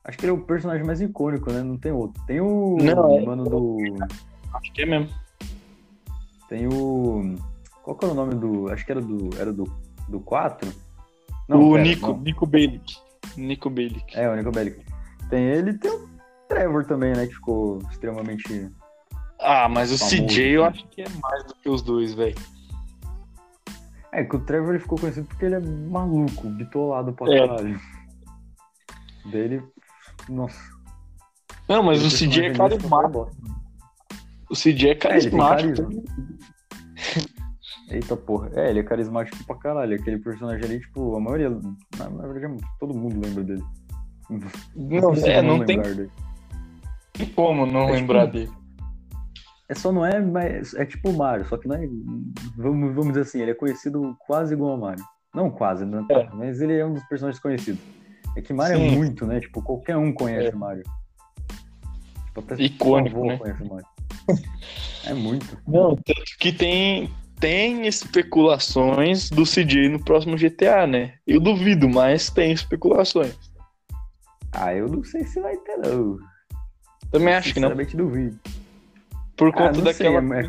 Acho 0.07 0.17
que 0.17 0.25
ele 0.25 0.31
é 0.31 0.33
o 0.33 0.41
personagem 0.41 0.85
mais 0.85 1.01
icônico, 1.01 1.51
né? 1.51 1.61
Não 1.61 1.77
tem 1.77 1.91
outro. 1.91 2.23
Tem 2.25 2.39
o 2.39 2.77
Não, 2.81 3.17
é- 3.17 3.25
mano 3.25 3.43
do. 3.43 3.77
Acho 4.53 4.71
que 4.73 4.81
é 4.81 4.85
mesmo. 4.85 5.09
Tem 6.47 6.65
o. 6.67 7.35
Qual 7.83 7.95
que 7.97 8.05
era 8.05 8.13
o 8.13 8.15
nome 8.15 8.35
do. 8.35 8.71
Acho 8.71 8.85
que 8.85 8.91
era 8.91 9.01
do. 9.01 9.29
Era 9.37 9.51
do, 9.51 9.65
do 10.07 10.19
4? 10.21 10.69
o 11.49 11.71
pera, 11.73 11.83
Nico, 11.83 12.07
não. 12.07 12.17
Nico 12.19 12.45
Bellic. 12.45 12.97
Nico 13.35 13.69
Bellic. 13.69 14.17
É, 14.17 14.29
o 14.29 14.35
Nico 14.35 14.51
Bellic. 14.51 14.81
Tem 15.29 15.43
ele 15.43 15.71
e 15.71 15.77
tem 15.77 15.91
o 15.91 16.07
Trevor 16.47 16.85
também, 16.85 17.13
né? 17.13 17.27
Que 17.27 17.33
ficou 17.33 17.79
extremamente. 17.91 18.71
Ah, 19.39 19.67
mas 19.69 19.91
o 19.91 19.97
Famoso, 19.97 20.15
CJ 20.25 20.47
eu 20.55 20.61
né? 20.63 20.67
acho 20.69 20.87
que 20.87 21.01
é 21.01 21.09
mais 21.21 21.43
do 21.45 21.53
que 21.55 21.69
os 21.69 21.81
dois, 21.81 22.13
velho. 22.13 22.35
É, 24.13 24.23
que 24.23 24.35
o 24.35 24.39
Trevor 24.39 24.69
ele 24.69 24.79
ficou 24.79 24.97
conhecido 24.97 25.27
porque 25.27 25.45
ele 25.45 25.55
é 25.55 25.59
maluco, 25.59 26.47
bitolado 26.49 27.11
pra 27.13 27.31
É. 27.33 27.45
caralho. 27.47 27.79
Dele. 29.25 29.61
Nossa. 30.29 30.59
Não, 31.67 31.83
mas 31.83 32.03
o 32.03 32.09
CJ 32.09 32.45
é 32.47 32.53
carismático. 32.53 33.09
bosta. 33.09 33.37
O 34.49 34.55
CJ 34.55 34.89
é 34.91 34.95
carismático. 34.95 35.83
carisma. 35.83 36.03
Eita 37.89 38.17
porra. 38.17 38.49
É, 38.53 38.69
ele 38.69 38.79
é 38.79 38.83
carismático 38.83 39.41
pra 39.45 39.55
caralho. 39.55 39.95
Aquele 39.95 40.17
personagem 40.19 40.63
ali, 40.65 40.79
tipo, 40.79 41.15
a 41.15 41.19
maioria. 41.19 41.49
Na, 41.49 42.27
verdade, 42.27 42.61
todo 42.79 42.93
mundo 42.93 43.19
lembra 43.25 43.43
dele. 43.43 43.63
não, 44.75 45.15
sei 45.15 45.31
é, 45.33 45.41
como 45.41 45.57
não 45.57 45.65
tem 45.65 45.77
lembrar 45.77 45.95
dele. 45.95 46.11
como 47.35 47.65
não 47.65 47.81
É 47.81 47.85
tipo- 47.85 47.93
lembrar 47.95 48.25
dele. 48.25 48.51
É 49.69 49.75
só 49.75 49.91
não 49.91 50.05
é, 50.05 50.19
mas 50.21 50.73
é 50.75 50.85
tipo 50.85 51.09
o 51.09 51.17
Mario, 51.17 51.45
só 51.45 51.57
que 51.57 51.67
não 51.67 51.75
é. 51.75 51.85
Vamos, 52.55 52.89
vamos 52.95 53.07
dizer 53.09 53.21
assim, 53.21 53.41
ele 53.41 53.51
é 53.51 53.53
conhecido 53.53 54.15
quase 54.25 54.53
igual 54.53 54.71
ao 54.71 54.77
Mario. 54.77 55.03
Não 55.35 55.49
quase, 55.51 55.85
né? 55.85 56.05
É. 56.09 56.29
Mas 56.33 56.61
ele 56.61 56.77
é 56.77 56.85
um 56.85 56.93
dos 56.93 57.03
personagens 57.03 57.41
conhecidos. 57.41 57.81
É 58.37 58.41
que 58.41 58.53
Mario 58.53 58.77
Sim. 58.77 58.87
é 58.87 58.91
muito, 58.91 59.25
né? 59.25 59.39
Tipo, 59.39 59.63
qualquer 59.63 59.97
um 59.97 60.13
conhece 60.13 60.49
É. 60.49 60.51
Mario. 60.55 60.83
Tipo, 62.27 62.39
até 62.39 62.55
Icônico, 62.63 63.25
né? 63.25 63.37
conhece 63.37 63.63
Mario. 63.63 63.85
É 65.05 65.13
muito. 65.13 65.57
Não, 65.65 65.95
tanto 65.95 66.37
que 66.37 66.51
tem, 66.51 67.09
tem 67.39 67.87
especulações 67.87 69.29
do 69.29 69.43
CJ 69.45 69.87
no 69.87 70.03
próximo 70.03 70.35
GTA, 70.35 70.85
né? 70.85 71.13
Eu 71.25 71.39
duvido, 71.39 71.87
mas 71.87 72.29
tem 72.29 72.51
especulações. 72.51 73.33
Ah, 74.51 74.73
eu 74.73 74.89
não 74.89 75.01
sei 75.05 75.23
se 75.23 75.39
vai 75.39 75.55
ter, 75.57 75.77
não. 75.77 76.19
Também 77.09 77.33
acho 77.33 77.53
que 77.53 77.59
não. 77.61 77.69
Sinceramente 77.69 77.95
duvido. 77.95 78.37
Por 79.37 79.47
Ah, 79.47 79.53
conta 79.53 79.71
não 79.77 79.83
daquela. 79.85 80.19
sei, 80.21 80.39
é- 80.39 80.41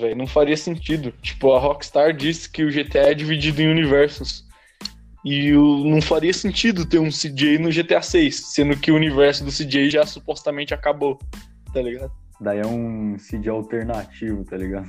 velho. 0.00 0.16
Não 0.16 0.26
faria 0.26 0.56
sentido. 0.56 1.12
Tipo, 1.20 1.52
a 1.52 1.58
Rockstar 1.60 2.14
disse 2.16 2.48
que 2.48 2.64
o 2.64 2.70
GTA 2.72 3.10
é 3.10 3.14
dividido 3.14 3.60
em 3.60 3.70
universos. 3.70 4.48
E 5.24 5.52
não 5.52 6.00
faria 6.00 6.32
sentido 6.32 6.86
ter 6.86 6.98
um 6.98 7.10
CJ 7.10 7.58
no 7.58 7.70
GTA 7.70 8.00
6, 8.00 8.52
sendo 8.54 8.76
que 8.76 8.90
o 8.90 8.96
universo 8.96 9.44
do 9.44 9.50
CJ 9.50 9.90
já 9.90 10.06
supostamente 10.06 10.72
acabou, 10.72 11.18
tá 11.74 11.82
ligado? 11.82 12.10
Daí 12.40 12.60
é 12.60 12.66
um 12.66 13.16
CJ 13.16 13.50
alternativo, 13.50 14.44
tá 14.44 14.56
ligado? 14.56 14.88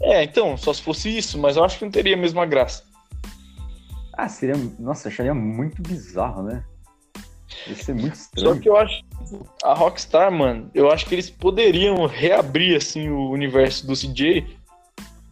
É, 0.00 0.24
então, 0.24 0.56
só 0.56 0.72
se 0.72 0.82
fosse 0.82 1.16
isso, 1.16 1.38
mas 1.38 1.56
eu 1.56 1.64
acho 1.64 1.78
que 1.78 1.84
não 1.84 1.92
teria 1.92 2.14
a 2.14 2.18
mesma 2.18 2.46
graça. 2.46 2.82
Ah, 4.14 4.28
seria. 4.28 4.56
Nossa, 4.78 5.08
acharia 5.08 5.34
muito 5.34 5.80
bizarro, 5.80 6.42
né? 6.42 6.64
Ia 7.68 7.74
ser 7.76 7.94
muito 7.94 8.14
estranho. 8.14 8.54
Só 8.54 8.60
que 8.60 8.68
eu 8.68 8.76
acho. 8.76 9.04
A 9.62 9.74
Rockstar, 9.74 10.32
mano, 10.32 10.70
eu 10.74 10.90
acho 10.90 11.06
que 11.06 11.14
eles 11.14 11.30
poderiam 11.30 12.06
reabrir, 12.06 12.76
assim, 12.76 13.08
o 13.10 13.30
universo 13.30 13.86
do 13.86 13.94
CJ. 13.94 14.44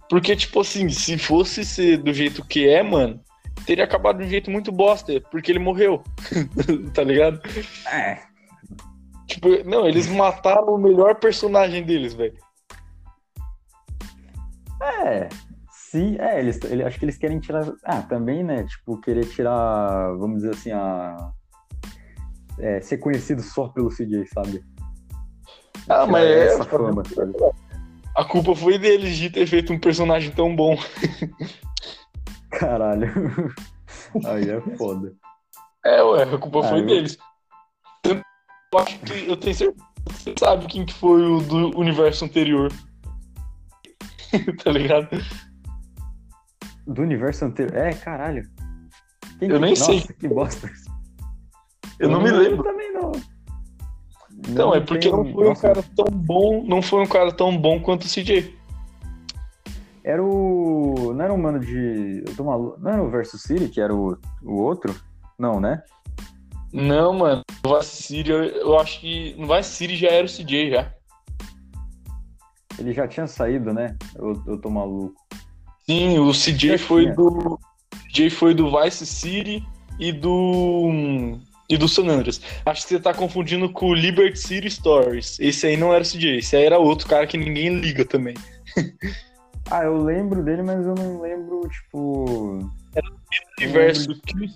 Porque, 0.09 0.37
tipo 0.37 0.61
assim, 0.61 0.89
se 0.89 1.19
fosse 1.19 1.65
ser 1.65 1.97
do 1.97 2.13
jeito 2.13 2.45
que 2.47 2.69
é, 2.69 2.83
mano, 2.83 3.21
teria 3.65 3.85
acabado 3.85 4.19
de 4.19 4.25
um 4.25 4.29
jeito 4.29 4.51
muito 4.51 4.71
bosta, 4.71 5.21
porque 5.31 5.53
ele 5.53 5.59
morreu. 5.59 6.03
tá 6.93 7.03
ligado? 7.03 7.41
É. 7.91 8.21
Tipo, 9.27 9.49
não, 9.65 9.87
eles 9.87 10.07
mataram 10.07 10.75
o 10.75 10.79
melhor 10.79 11.17
personagem 11.17 11.83
deles, 11.83 12.15
velho. 12.15 12.39
É. 14.81 15.29
Sim, 15.71 16.17
é, 16.19 16.39
eles, 16.39 16.61
ele, 16.65 16.85
acho 16.85 16.99
que 16.99 17.05
eles 17.05 17.17
querem 17.17 17.39
tirar. 17.39 17.73
Ah, 17.85 18.03
também, 18.03 18.45
né? 18.45 18.65
Tipo, 18.65 19.01
querer 19.01 19.27
tirar, 19.27 20.13
vamos 20.17 20.43
dizer 20.43 20.51
assim, 20.51 20.71
a. 20.73 21.33
É, 22.59 22.81
ser 22.81 22.99
conhecido 22.99 23.43
só 23.43 23.69
pelo 23.69 23.91
CJ, 23.91 24.27
sabe? 24.33 24.65
Ah, 25.89 26.05
Tirar 26.05 26.07
mas 26.07 26.25
é. 26.25 26.47
essa 26.47 26.65
fama, 26.65 27.03
sabe? 27.05 27.33
A 28.15 28.25
culpa 28.25 28.55
foi 28.55 28.79
deles 28.79 29.17
de 29.17 29.29
ter 29.29 29.47
feito 29.47 29.73
um 29.73 29.79
personagem 29.79 30.31
tão 30.31 30.55
bom. 30.57 30.77
Caralho. 32.59 33.09
Aí 34.27 34.51
é 34.51 34.61
foda. 34.77 35.13
É, 35.85 36.03
ué, 36.03 36.23
a 36.25 36.39
culpa 36.39 36.61
Ah, 36.61 36.69
foi 36.71 36.81
eu- 36.81 36.87
deles. 36.87 37.19
Eu 38.05 38.79
acho 38.79 38.99
que 39.01 39.29
eu 39.29 39.37
tenho 39.37 39.55
certeza 39.55 39.85
que 40.07 40.13
você 40.13 40.35
sabe 40.39 40.67
quem 40.67 40.85
que 40.85 40.95
foi 40.95 41.23
o 41.23 41.41
do 41.41 41.79
universo 41.79 42.25
anterior. 42.25 42.73
tá 44.65 44.71
ligado? 44.73 45.09
Do 46.87 47.03
universo 47.03 47.45
anterior. 47.45 47.77
É, 47.77 47.93
caralho. 47.93 48.43
Quem 49.39 49.49
Eu 49.49 49.55
que- 49.57 49.61
nem 49.61 49.71
Nossa, 49.71 49.85
sei. 49.85 50.01
que 50.03 50.29
bosta. 50.29 50.71
Eu 51.99 52.09
não 52.11 52.21
me 52.23 52.31
lembro. 52.31 52.63
também, 52.63 52.93
não. 52.93 53.13
Então, 54.49 54.75
é 54.75 54.81
porque 54.81 55.11
não 55.11 55.33
foi 55.33 55.49
um 55.49 55.55
cara 55.55 55.83
tão 55.97 56.05
bom, 56.11 56.65
não 56.67 56.83
foi 56.83 57.03
um 57.03 57.07
cara 57.07 57.33
tão 57.33 57.57
bom 57.57 57.81
quanto 57.81 58.05
o 58.05 58.09
CJ. 58.09 58.56
Era 60.07 60.23
o. 60.23 61.13
Não 61.13 61.25
era 61.25 61.35
um 61.35 61.37
mano 61.37 61.59
de. 61.59 62.23
Eu 62.25 62.37
tô 62.37 62.45
maluco. 62.45 62.79
Não 62.81 62.93
era 62.93 63.03
o 63.03 63.11
Versus 63.11 63.43
City, 63.43 63.69
que 63.69 63.81
era 63.81 63.93
o, 63.93 64.17
o 64.41 64.55
outro? 64.55 64.95
Não, 65.37 65.61
né? 65.61 65.83
Não, 66.73 67.13
mano. 67.13 67.43
No 67.65 67.77
Vice 67.77 68.03
City, 68.05 68.31
eu, 68.31 68.45
eu 68.45 68.79
acho 68.79 69.01
que 69.01 69.35
no 69.37 69.53
Vice 69.53 69.71
City 69.71 69.97
já 69.97 70.09
era 70.09 70.25
o 70.25 70.31
CJ 70.31 70.71
já. 70.71 70.93
Ele 72.79 72.93
já 72.93 73.09
tinha 73.09 73.27
saído, 73.27 73.75
né? 73.75 73.97
Eu, 74.15 74.41
eu 74.47 74.61
tô 74.61 74.71
maluco. 74.71 75.13
Sim, 75.85 76.21
o 76.21 76.31
CJ 76.31 76.79
foi 76.79 77.11
do. 77.11 77.55
O 77.55 77.59
CJ 78.09 78.31
foi 78.31 78.55
do 78.55 78.71
Vice 78.71 79.05
City 79.05 79.67
e 79.99 80.13
do. 80.13 81.37
E 81.69 81.77
do 81.77 81.89
San 81.89 82.07
Andreas. 82.07 82.41
Acho 82.65 82.83
que 82.83 82.91
você 82.91 83.01
tá 83.01 83.13
confundindo 83.13 83.69
com 83.73 83.87
o 83.87 83.95
Liberty 83.95 84.39
City 84.39 84.71
Stories. 84.71 85.37
Esse 85.41 85.67
aí 85.67 85.77
não 85.77 85.93
era 85.93 86.05
o 86.05 86.07
CJ, 86.07 86.39
esse 86.39 86.55
aí 86.55 86.63
era 86.63 86.79
outro 86.79 87.09
cara 87.09 87.27
que 87.27 87.37
ninguém 87.37 87.81
liga 87.81 88.05
também. 88.05 88.37
Ah, 89.71 89.83
eu 89.85 89.97
lembro 90.03 90.43
dele, 90.45 90.63
mas 90.63 90.85
eu 90.87 90.95
não 90.95 91.21
lembro, 91.21 91.69
tipo. 91.69 92.71
Universo 93.59 94.09
que- 94.23 94.55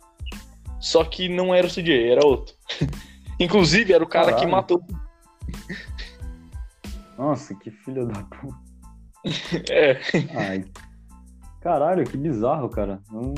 Só 0.78 1.04
que 1.04 1.28
não 1.28 1.54
era 1.54 1.66
o 1.66 1.70
CJ, 1.70 2.10
era 2.10 2.24
outro. 2.26 2.54
Inclusive, 3.40 3.92
era 3.92 4.04
o 4.04 4.08
cara 4.08 4.26
que 4.26 4.32
Caralho. 4.32 4.50
matou. 4.52 4.82
Nossa, 7.18 7.54
que 7.54 7.70
filho 7.70 8.06
da 8.06 8.22
puta. 8.24 8.56
É, 9.70 10.00
Ai. 10.34 10.64
Caralho, 11.60 12.04
que 12.04 12.16
bizarro, 12.16 12.70
cara. 12.70 13.02
Não... 13.10 13.34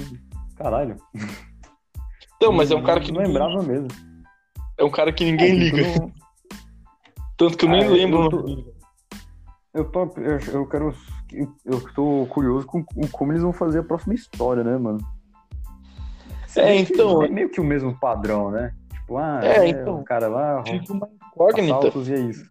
Caralho. 0.56 0.96
então, 2.36 2.52
mas 2.52 2.70
é 2.70 2.76
um 2.76 2.82
cara 2.84 3.00
que 3.00 3.10
não 3.10 3.20
ninguém, 3.20 3.34
lembrava 3.42 3.62
mesmo. 3.64 3.88
é 4.78 4.84
um 4.84 4.90
cara 4.90 5.12
que 5.12 5.24
ninguém 5.24 5.50
É, 5.50 5.54
liga. 5.54 5.82
tipo, 5.84 6.00
não- 6.02 6.12
Tanto 7.36 7.56
que 7.56 7.64
eu 7.64 7.68
nem 7.70 7.84
Ah, 7.84 7.88
lembro 7.90 8.20
eu 8.20 8.26
o 8.26 8.30
tô-. 8.30 8.72
Eu, 9.74 9.84
tô, 9.90 10.04
eu, 10.20 10.38
eu 10.52 10.66
quero. 10.68 10.94
Eu 11.64 11.80
tô 11.94 12.26
curioso 12.30 12.66
com, 12.66 12.84
com 12.84 13.06
como 13.08 13.32
eles 13.32 13.42
vão 13.42 13.52
fazer 13.52 13.80
a 13.80 13.82
próxima 13.84 14.14
história, 14.14 14.62
né, 14.62 14.76
mano? 14.78 14.98
É, 16.56 16.74
então- 16.76 17.22
É 17.22 17.28
meio 17.28 17.48
que 17.50 17.60
o 17.60 17.64
mesmo 17.64 17.98
padrão, 17.98 18.50
né? 18.50 18.74
Tipo, 18.92 19.16
ah, 19.18 19.40
É, 19.42 19.58
é, 19.58 19.68
então. 19.68 20.00
o 20.00 20.04
cara 20.04 20.28
lá, 20.28 20.62
Fica 20.64 20.92
uma 20.92 21.08
incógnita. 21.08 21.88
e 21.98 22.12
é 22.12 22.20
isso. 22.20 22.48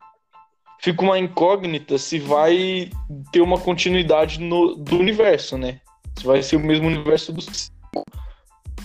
Fica 0.80 1.04
uma 1.04 1.20
incógnita 1.20 1.98
se 2.00 2.18
vai 2.18 2.90
ter 3.32 3.42
uma 3.42 3.60
continuidade 3.60 4.40
no- 4.42 4.76
do 4.76 4.98
universo, 4.98 5.56
né? 5.58 5.80
Se 6.18 6.26
vai 6.26 6.42
ser 6.42 6.56
o 6.56 6.60
mesmo 6.60 6.88
universo 6.88 7.32
do 7.32 7.42
5 7.42 7.72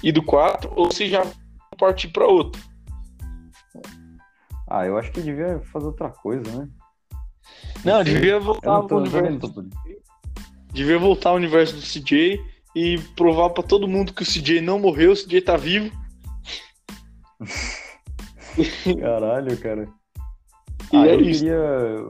e 0.02 0.12
do 0.12 0.22
4, 0.22 0.70
ou 0.76 0.92
se 0.92 1.08
já 1.08 1.22
partir 1.78 2.08
pra 2.08 2.26
outro. 2.26 2.60
Ah, 4.68 4.84
eu 4.84 4.98
acho 4.98 5.10
que 5.12 5.22
devia 5.22 5.60
fazer 5.72 5.86
outra 5.86 6.10
coisa, 6.10 6.42
né? 6.58 6.68
Não, 7.84 8.02
devia 8.02 8.38
voltar 8.40 8.70
não 8.70 8.86
tô 8.86 8.98
universo. 8.98 9.52
vendo. 9.52 9.70
Devia 10.72 10.98
voltar 10.98 11.30
ao 11.30 11.36
universo 11.36 11.76
do 11.76 11.82
CJ 11.82 12.40
e 12.74 12.98
provar 13.16 13.50
pra 13.50 13.62
todo 13.62 13.88
mundo 13.88 14.12
que 14.12 14.22
o 14.22 14.26
CJ 14.26 14.60
não 14.60 14.78
morreu, 14.78 15.12
o 15.12 15.16
CJ 15.16 15.40
tá 15.40 15.56
vivo. 15.56 15.90
Caralho, 19.00 19.56
cara. 19.58 19.88
E 20.92 20.96
ah, 20.96 21.06
é 21.06 21.14
eu 21.14 21.20
isso. 21.20 21.40
queria. 21.40 22.08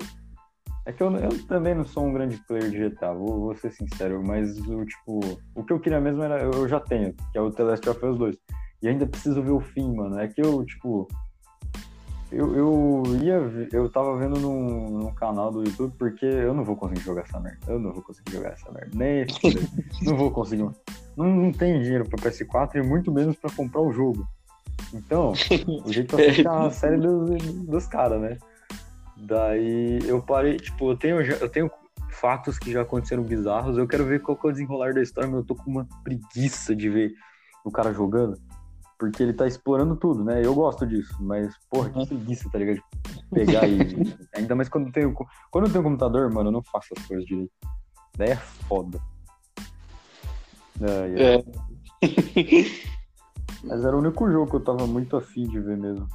É 0.87 0.93
que 0.93 1.03
eu, 1.03 1.11
eu 1.17 1.47
também 1.47 1.75
não 1.75 1.85
sou 1.85 2.05
um 2.07 2.13
grande 2.13 2.37
player 2.47 2.71
de 2.71 2.89
GTA, 2.89 3.13
vou, 3.13 3.41
vou 3.41 3.57
ser 3.57 3.73
sincero, 3.73 4.23
mas 4.25 4.57
o 4.69 4.85
tipo, 4.85 5.21
o 5.55 5.65
que 5.65 5.73
eu 5.73 5.81
queria 5.81 6.01
mesmo 6.01 6.23
era, 6.23 6.41
eu 6.43 6.69
já 6.69 6.79
tenho, 6.79 7.13
que 7.33 7.39
é 7.39 7.41
o 7.41 7.51
The 7.51 7.63
Last 7.65 7.89
of 7.89 8.07
Us 8.07 8.19
2. 8.19 8.37
E 8.83 8.89
ainda 8.89 9.07
preciso 9.07 9.43
ver 9.43 9.51
o 9.51 9.61
fim, 9.61 9.95
mano. 9.95 10.19
É 10.21 10.29
que 10.29 10.41
eu, 10.41 10.65
tipo, 10.65 11.09
eu, 12.31 12.55
eu 12.57 13.03
ia, 13.23 13.69
eu 13.73 13.89
tava 13.89 14.17
vendo 14.17 14.39
num, 14.41 14.91
num 14.91 15.15
canal 15.15 15.53
do 15.53 15.63
YouTube 15.63 15.95
porque 15.99 16.27
eu 16.27 16.53
não 16.53 16.65
vou 16.65 16.77
conseguir 16.77 17.03
jogar 17.03 17.23
essa 17.23 17.39
merda. 17.39 17.59
Eu 17.69 17.79
não 17.79 17.93
vou 17.93 18.03
conseguir 18.03 18.33
jogar 18.33 18.51
essa 18.51 18.71
merda. 18.73 18.91
Nem 18.95 19.27
não 20.03 20.17
vou 20.17 20.31
conseguir. 20.31 20.69
Não, 21.17 21.25
não 21.25 21.53
tenho 21.53 21.83
dinheiro 21.83 22.09
pra 22.09 22.19
PS4 22.19 22.77
e 22.77 22.83
muito 22.83 23.13
menos 23.13 23.37
pra 23.37 23.51
comprar 23.51 23.81
o 23.81 23.93
jogo. 23.93 24.27
Então, 24.93 25.33
o 25.85 25.93
jeito 25.93 26.19
é 26.19 26.27
assistir 26.27 26.49
a 26.49 26.71
série 26.71 26.97
dos, 26.99 27.43
dos 27.65 27.87
caras, 27.87 28.21
né? 28.21 28.39
Daí 29.17 29.99
eu 30.07 30.21
parei, 30.21 30.57
tipo, 30.57 30.91
eu 30.91 30.97
tenho, 30.97 31.21
eu 31.21 31.49
tenho 31.49 31.71
fatos 32.11 32.59
que 32.59 32.73
já 32.73 32.83
aconteceram 32.83 33.23
bizarros, 33.23 33.79
eu 33.79 33.87
quero 33.87 34.05
ver 34.05 34.21
qual 34.21 34.37
que 34.37 34.47
é 34.47 34.51
o 34.51 34.53
desenrolar 34.53 34.93
da 34.93 35.03
história, 35.03 35.29
mas 35.29 35.41
eu 35.41 35.47
tô 35.47 35.55
com 35.55 35.71
uma 35.71 35.89
preguiça 36.03 36.75
de 36.75 36.89
ver 36.89 37.13
o 37.65 37.71
cara 37.71 37.93
jogando, 37.93 38.39
porque 38.99 39.23
ele 39.23 39.33
tá 39.33 39.47
explorando 39.47 39.97
tudo, 39.97 40.25
né? 40.25 40.45
Eu 40.45 40.55
gosto 40.55 40.87
disso, 40.87 41.15
mas, 41.21 41.55
porra, 41.71 41.91
que 41.91 41.99
Uhum. 41.99 42.07
preguiça, 42.07 42.49
tá 42.51 42.59
ligado? 42.59 42.77
De 42.77 43.25
pegar 43.33 43.69
e. 43.69 43.79
Ainda 44.37 44.55
mais 44.55 44.69
quando 44.69 44.87
eu 44.87 44.93
tenho. 44.93 45.15
Quando 45.51 45.71
tenho 45.71 45.85
computador, 45.85 46.31
mano, 46.33 46.49
eu 46.49 46.53
não 46.53 46.63
faço 46.63 46.89
as 46.97 47.07
coisas 47.07 47.27
direito. 47.27 47.53
Daí 48.17 48.31
é 48.31 48.37
foda. 48.37 49.01
Ai. 50.81 51.15
É. 51.17 51.45
Mas 53.65 53.85
era 53.85 53.97
o 53.97 54.01
único 54.01 54.31
jogo 54.31 54.51
que 54.51 54.57
eu 54.57 54.61
tava 54.61 54.87
muito 54.87 55.17
afim 55.17 55.49
de 55.49 55.59
ver 55.59 55.77
mesmo. 55.77 56.07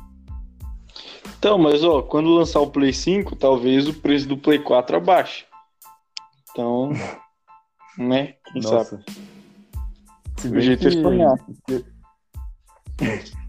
Então, 1.38 1.58
mas 1.58 1.84
ó, 1.84 2.04
quando 2.04 2.30
lançar 2.30 2.60
o 2.60 2.70
Play 2.70 2.94
5, 2.94 3.36
talvez 3.36 3.88
o 3.88 3.94
preço 3.96 4.28
do 4.28 4.38
Play 4.38 4.60
4 4.60 4.98
abaixe. 4.98 5.46
Então, 6.52 6.92
né? 7.98 8.36
Quem 8.54 8.62
sabe? 8.62 8.76
Nossa. 8.76 9.04
Se 10.38 10.48
O 10.48 10.62
jeito 10.62 10.88
é 10.88 10.92
sonhar. 10.92 11.36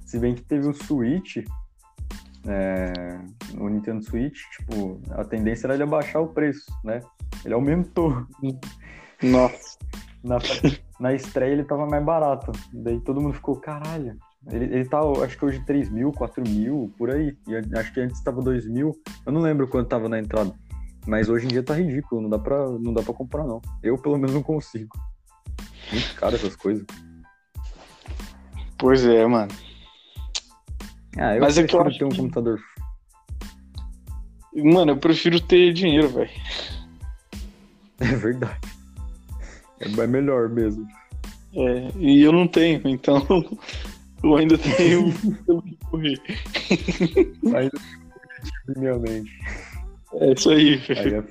Se 0.04 0.18
bem 0.18 0.34
que 0.34 0.42
teve 0.42 0.68
o 0.68 0.74
Switch, 0.74 1.38
é, 2.46 2.92
o 3.58 3.68
Nintendo 3.68 4.02
Switch, 4.04 4.40
tipo, 4.56 5.00
a 5.10 5.24
tendência 5.24 5.66
era 5.66 5.74
ele 5.74 5.84
abaixar 5.84 6.22
o 6.22 6.28
preço, 6.28 6.66
né? 6.84 7.00
Ele 7.44 7.54
aumentou. 7.54 8.26
Nossa. 9.22 9.78
Na, 10.22 10.38
na 11.00 11.14
estreia 11.14 11.52
ele 11.52 11.64
tava 11.64 11.86
mais 11.86 12.04
barato. 12.04 12.52
Daí 12.72 13.00
todo 13.00 13.20
mundo 13.20 13.34
ficou, 13.34 13.56
caralho. 13.56 14.16
Ele, 14.50 14.64
ele 14.66 14.84
tá, 14.84 15.00
acho 15.24 15.38
que 15.38 15.44
hoje 15.44 15.64
3 15.64 15.88
mil, 15.90 16.12
4 16.12 16.42
mil, 16.48 16.92
por 16.98 17.10
aí. 17.10 17.36
E 17.48 17.78
acho 17.78 17.92
que 17.92 18.00
antes 18.00 18.22
tava 18.22 18.42
2 18.42 18.66
mil. 18.68 18.92
Eu 19.24 19.32
não 19.32 19.40
lembro 19.40 19.68
quanto 19.68 19.88
tava 19.88 20.08
na 20.08 20.18
entrada. 20.18 20.54
Mas 21.06 21.28
hoje 21.28 21.46
em 21.46 21.48
dia 21.48 21.62
tá 21.62 21.74
ridículo, 21.74 22.22
não 22.22 22.30
dá 22.30 22.38
pra, 22.38 22.68
não 22.78 22.92
dá 22.92 23.02
pra 23.02 23.14
comprar, 23.14 23.44
não. 23.44 23.60
Eu, 23.82 23.98
pelo 23.98 24.16
menos, 24.16 24.34
não 24.34 24.42
consigo. 24.42 24.96
Muito 25.92 26.14
caro 26.14 26.36
essas 26.36 26.54
coisas. 26.54 26.84
Pois 28.82 29.06
é, 29.06 29.24
mano. 29.24 29.48
Ah, 31.16 31.36
eu 31.36 31.40
Mas 31.40 31.56
é 31.56 31.64
que 31.64 31.72
eu 31.72 31.84
prefiro 31.84 31.88
acho 31.88 31.98
ter 32.00 32.04
um 32.04 32.24
computador. 32.24 32.60
Mano, 34.56 34.90
eu 34.90 34.96
prefiro 34.96 35.40
ter 35.40 35.72
dinheiro, 35.72 36.08
velho. 36.08 36.30
É 38.00 38.16
verdade. 38.16 38.58
É 39.78 40.06
melhor 40.08 40.48
mesmo. 40.48 40.84
É, 41.54 41.92
e 41.96 42.20
eu 42.22 42.32
não 42.32 42.48
tenho, 42.48 42.82
então 42.88 43.24
eu 44.24 44.36
ainda 44.36 44.58
tenho 44.58 45.12
pelo 45.46 45.62
que 45.62 45.76
correr. 45.88 46.20
Ainda 47.54 47.80
minha 48.76 48.98
mente. 48.98 49.30
É 50.14 50.32
isso 50.32 50.50
aí, 50.50 50.82
Aí 50.88 51.14
é- 51.14 51.22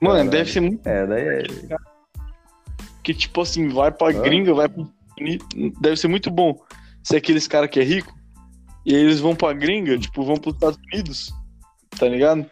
Mano, 0.00 0.14
Caralho. 0.14 0.30
deve 0.30 0.50
ser 0.50 0.60
muito 0.60 0.88
É, 0.88 1.06
daí 1.06 1.22
é. 1.22 1.91
Que, 3.02 3.12
tipo 3.14 3.40
assim, 3.40 3.68
vai 3.68 3.90
pra 3.90 4.08
Hã? 4.08 4.22
gringa, 4.22 4.54
vai 4.54 4.68
pro. 4.68 4.88
Deve 5.80 5.96
ser 5.96 6.08
muito 6.08 6.30
bom 6.30 6.56
ser 7.02 7.16
aqueles 7.16 7.46
cara 7.48 7.68
que 7.68 7.80
é 7.80 7.84
rico. 7.84 8.12
E 8.84 8.94
aí 8.94 9.00
eles 9.00 9.20
vão 9.20 9.34
pra 9.34 9.52
gringa, 9.52 9.98
tipo, 9.98 10.24
vão 10.24 10.36
pros 10.36 10.54
Estados 10.54 10.78
Unidos, 10.92 11.32
tá 11.98 12.08
ligado? 12.08 12.48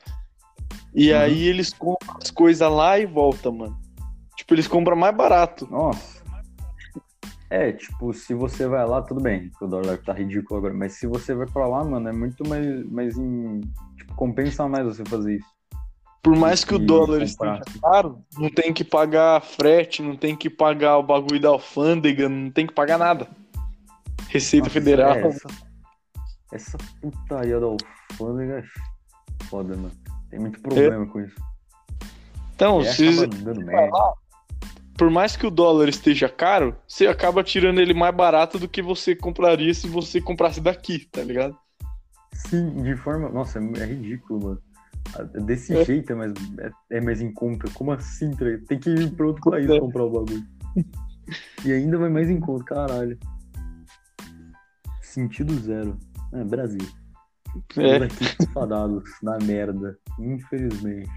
E 0.94 1.12
Uhum. 1.12 1.18
aí 1.18 1.44
eles 1.44 1.72
compram 1.72 2.16
as 2.20 2.30
coisas 2.30 2.70
lá 2.70 2.98
e 2.98 3.06
voltam, 3.06 3.52
mano. 3.52 3.76
Tipo, 4.36 4.54
eles 4.54 4.68
compram 4.68 4.96
mais 4.96 5.16
barato. 5.16 5.66
Nossa. 5.70 6.20
É, 7.48 7.72
tipo, 7.72 8.12
se 8.14 8.32
você 8.32 8.66
vai 8.68 8.86
lá, 8.86 9.02
tudo 9.02 9.20
bem, 9.20 9.50
o 9.60 9.66
dólar 9.66 9.98
tá 9.98 10.12
ridículo 10.12 10.58
agora, 10.58 10.74
mas 10.74 10.92
se 10.92 11.06
você 11.08 11.34
vai 11.34 11.46
pra 11.48 11.66
lá, 11.66 11.82
mano, 11.84 12.08
é 12.08 12.12
muito 12.12 12.48
mais, 12.48 12.88
mais 12.88 13.18
em. 13.18 13.60
Tipo, 13.96 14.14
compensa 14.14 14.68
mais 14.68 14.84
você 14.86 15.04
fazer 15.04 15.36
isso. 15.36 15.48
Por 16.22 16.36
mais 16.36 16.64
que 16.64 16.74
o 16.74 16.78
dólar 16.78 17.22
esteja 17.22 17.62
caro, 17.80 18.22
não 18.38 18.50
tem 18.50 18.72
que 18.72 18.84
pagar 18.84 19.40
frete, 19.40 20.02
não 20.02 20.16
tem 20.16 20.36
que 20.36 20.50
pagar 20.50 20.98
o 20.98 21.02
bagulho 21.02 21.40
da 21.40 21.48
alfândega, 21.48 22.28
não 22.28 22.50
tem 22.50 22.66
que 22.66 22.74
pagar 22.74 22.98
nada. 22.98 23.26
Receita 24.28 24.66
Nossa, 24.66 24.74
Federal. 24.74 25.14
é, 25.14 25.26
essa, 25.26 25.48
essa 26.52 26.78
putaria 27.00 27.58
da 27.58 27.66
alfândega 27.66 28.58
é 28.58 29.44
foda, 29.46 29.74
mano. 29.76 29.92
Tem 30.28 30.38
muito 30.38 30.60
problema 30.60 31.06
com 31.06 31.20
isso. 31.20 31.34
Então, 32.54 32.84
se, 32.84 33.08
por 34.98 35.08
mais 35.08 35.34
que 35.34 35.46
o 35.46 35.50
dólar 35.50 35.88
esteja 35.88 36.28
caro, 36.28 36.76
você 36.86 37.06
acaba 37.06 37.42
tirando 37.42 37.80
ele 37.80 37.94
mais 37.94 38.14
barato 38.14 38.58
do 38.58 38.68
que 38.68 38.82
você 38.82 39.16
compraria 39.16 39.72
se 39.72 39.88
você 39.88 40.20
comprasse 40.20 40.60
daqui, 40.60 41.06
tá 41.10 41.22
ligado? 41.22 41.56
Sim, 42.34 42.82
de 42.82 42.94
forma. 42.96 43.30
Nossa, 43.30 43.58
é, 43.58 43.62
é 43.80 43.86
ridículo, 43.86 44.44
mano. 44.44 44.62
Ah, 45.16 45.22
Desse 45.40 45.74
É. 45.76 45.84
jeito 45.84 46.12
é 46.12 46.14
mais, 46.14 46.32
é, 46.58 46.70
é 46.98 47.00
mais 47.00 47.20
em 47.20 47.32
conta. 47.32 47.70
Como 47.74 47.92
assim, 47.92 48.30
tá? 48.32 48.44
Tem 48.68 48.78
que 48.78 48.90
ir 48.90 49.10
pra 49.12 49.26
outro 49.26 49.50
país 49.50 49.68
É. 49.68 49.78
comprar 49.80 50.04
o 50.04 50.10
bagulho. 50.10 50.44
E 51.64 51.72
ainda 51.72 51.98
vai 51.98 52.08
mais 52.08 52.28
em 52.30 52.40
conta, 52.40 52.64
caralho. 52.64 53.18
Sentido 55.02 55.54
zero. 55.60 55.96
É, 56.32 56.44
Brasil. 56.44 56.86
É. 57.76 57.96
Aqui 57.96 58.24
espadados 58.40 59.04
na 59.22 59.38
merda. 59.38 59.98
Infelizmente. 60.18 61.10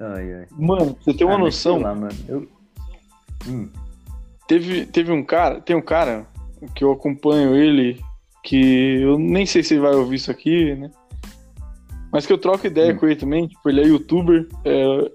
Ai, 0.00 0.32
ai. 0.34 0.46
Mano, 0.52 0.96
você 1.00 1.14
tem 1.14 1.26
uma 1.26 1.36
Ah, 1.36 1.38
noção, 1.38 1.78
lá, 1.78 1.94
mano. 1.94 2.14
Eu... 2.28 2.48
Hum, 3.46 3.70
teve, 4.48 4.86
teve 4.86 5.12
um 5.12 5.24
cara, 5.24 5.60
tem 5.60 5.76
um 5.76 5.82
cara 5.82 6.26
que 6.74 6.82
eu 6.84 6.90
acompanho 6.92 7.54
ele, 7.54 8.00
que 8.44 9.00
eu 9.00 9.18
nem 9.18 9.46
sei 9.46 9.62
se 9.62 9.74
ele 9.74 9.80
vai 9.82 9.94
ouvir 9.94 10.16
isso 10.16 10.30
aqui, 10.30 10.74
né? 10.74 10.90
Mas 12.12 12.24
que 12.26 12.32
eu 12.32 12.38
troco 12.38 12.66
ideia 12.66 12.92
Hum. 12.94 12.96
com 12.98 13.06
ele 13.06 13.16
também, 13.16 13.46
tipo, 13.48 13.68
ele 13.68 13.80
é 13.82 13.86
youtuber, 13.86 14.48
é, 14.64 15.10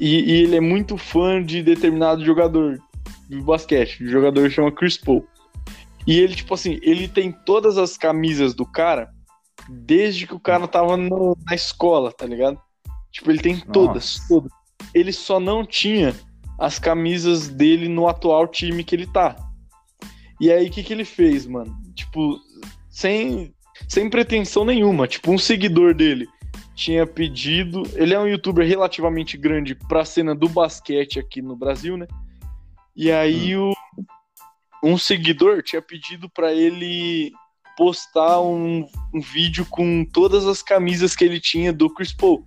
e, 0.00 0.20
e 0.20 0.42
ele 0.42 0.56
é 0.56 0.60
muito 0.60 0.96
fã 0.96 1.42
de 1.42 1.62
determinado 1.62 2.24
jogador 2.24 2.78
de 3.28 3.40
basquete, 3.42 4.02
o 4.04 4.08
jogador 4.08 4.50
chama 4.50 4.72
Chris 4.72 4.96
Paul. 4.96 5.26
E 6.06 6.18
ele, 6.18 6.34
tipo 6.34 6.54
assim, 6.54 6.78
ele 6.82 7.06
tem 7.08 7.30
todas 7.30 7.76
as 7.76 7.96
camisas 7.98 8.54
do 8.54 8.64
cara 8.64 9.10
desde 9.68 10.26
que 10.26 10.34
o 10.34 10.40
cara 10.40 10.66
tava 10.66 10.96
no- 10.96 11.36
na 11.44 11.54
escola, 11.54 12.10
tá 12.10 12.24
ligado? 12.24 12.58
Tipo, 13.12 13.30
ele 13.30 13.40
tem 13.40 13.58
todas, 13.60 14.16
Nossa. 14.16 14.28
todas. 14.28 14.52
Ele 14.94 15.12
só 15.12 15.38
não 15.38 15.66
tinha 15.66 16.14
as 16.58 16.78
camisas 16.78 17.48
dele 17.48 17.88
no 17.88 18.08
atual 18.08 18.46
time 18.48 18.82
que 18.82 18.94
ele 18.96 19.06
tá. 19.06 19.36
E 20.40 20.50
aí, 20.50 20.68
o 20.68 20.70
que, 20.70 20.82
que 20.82 20.92
ele 20.92 21.04
fez, 21.04 21.46
mano? 21.46 21.76
Tipo, 21.94 22.38
sem, 22.88 23.52
sem 23.86 24.08
pretensão 24.08 24.64
nenhuma. 24.64 25.06
Tipo, 25.06 25.30
um 25.30 25.38
seguidor 25.38 25.94
dele 25.94 26.26
tinha 26.74 27.06
pedido. 27.06 27.82
Ele 27.94 28.14
é 28.14 28.18
um 28.18 28.26
youtuber 28.26 28.66
relativamente 28.66 29.36
grande 29.36 29.74
pra 29.74 30.04
cena 30.04 30.34
do 30.34 30.48
basquete 30.48 31.18
aqui 31.18 31.42
no 31.42 31.56
Brasil, 31.56 31.96
né? 31.96 32.06
E 32.94 33.12
aí, 33.12 33.56
o, 33.56 33.72
um 34.82 34.96
seguidor 34.96 35.62
tinha 35.62 35.82
pedido 35.82 36.28
pra 36.30 36.52
ele 36.52 37.32
postar 37.76 38.40
um, 38.40 38.86
um 39.14 39.20
vídeo 39.20 39.66
com 39.70 40.04
todas 40.04 40.46
as 40.46 40.62
camisas 40.62 41.14
que 41.14 41.24
ele 41.24 41.40
tinha 41.40 41.72
do 41.72 41.92
Chris 41.92 42.12
Paul. 42.12 42.44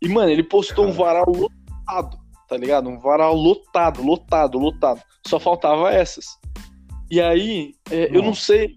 E, 0.00 0.08
mano, 0.08 0.30
ele 0.30 0.42
postou 0.42 0.86
um 0.86 0.92
varal 0.92 1.26
lotado, 1.28 2.18
tá 2.48 2.56
ligado? 2.56 2.88
Um 2.88 2.98
varal 2.98 3.34
lotado, 3.34 4.02
lotado, 4.02 4.58
lotado. 4.58 5.02
Só 5.26 5.38
faltava 5.38 5.92
essas. 5.92 6.26
E 7.10 7.20
aí, 7.20 7.74
é, 7.90 8.14
eu 8.14 8.22
não 8.22 8.34
sei, 8.34 8.76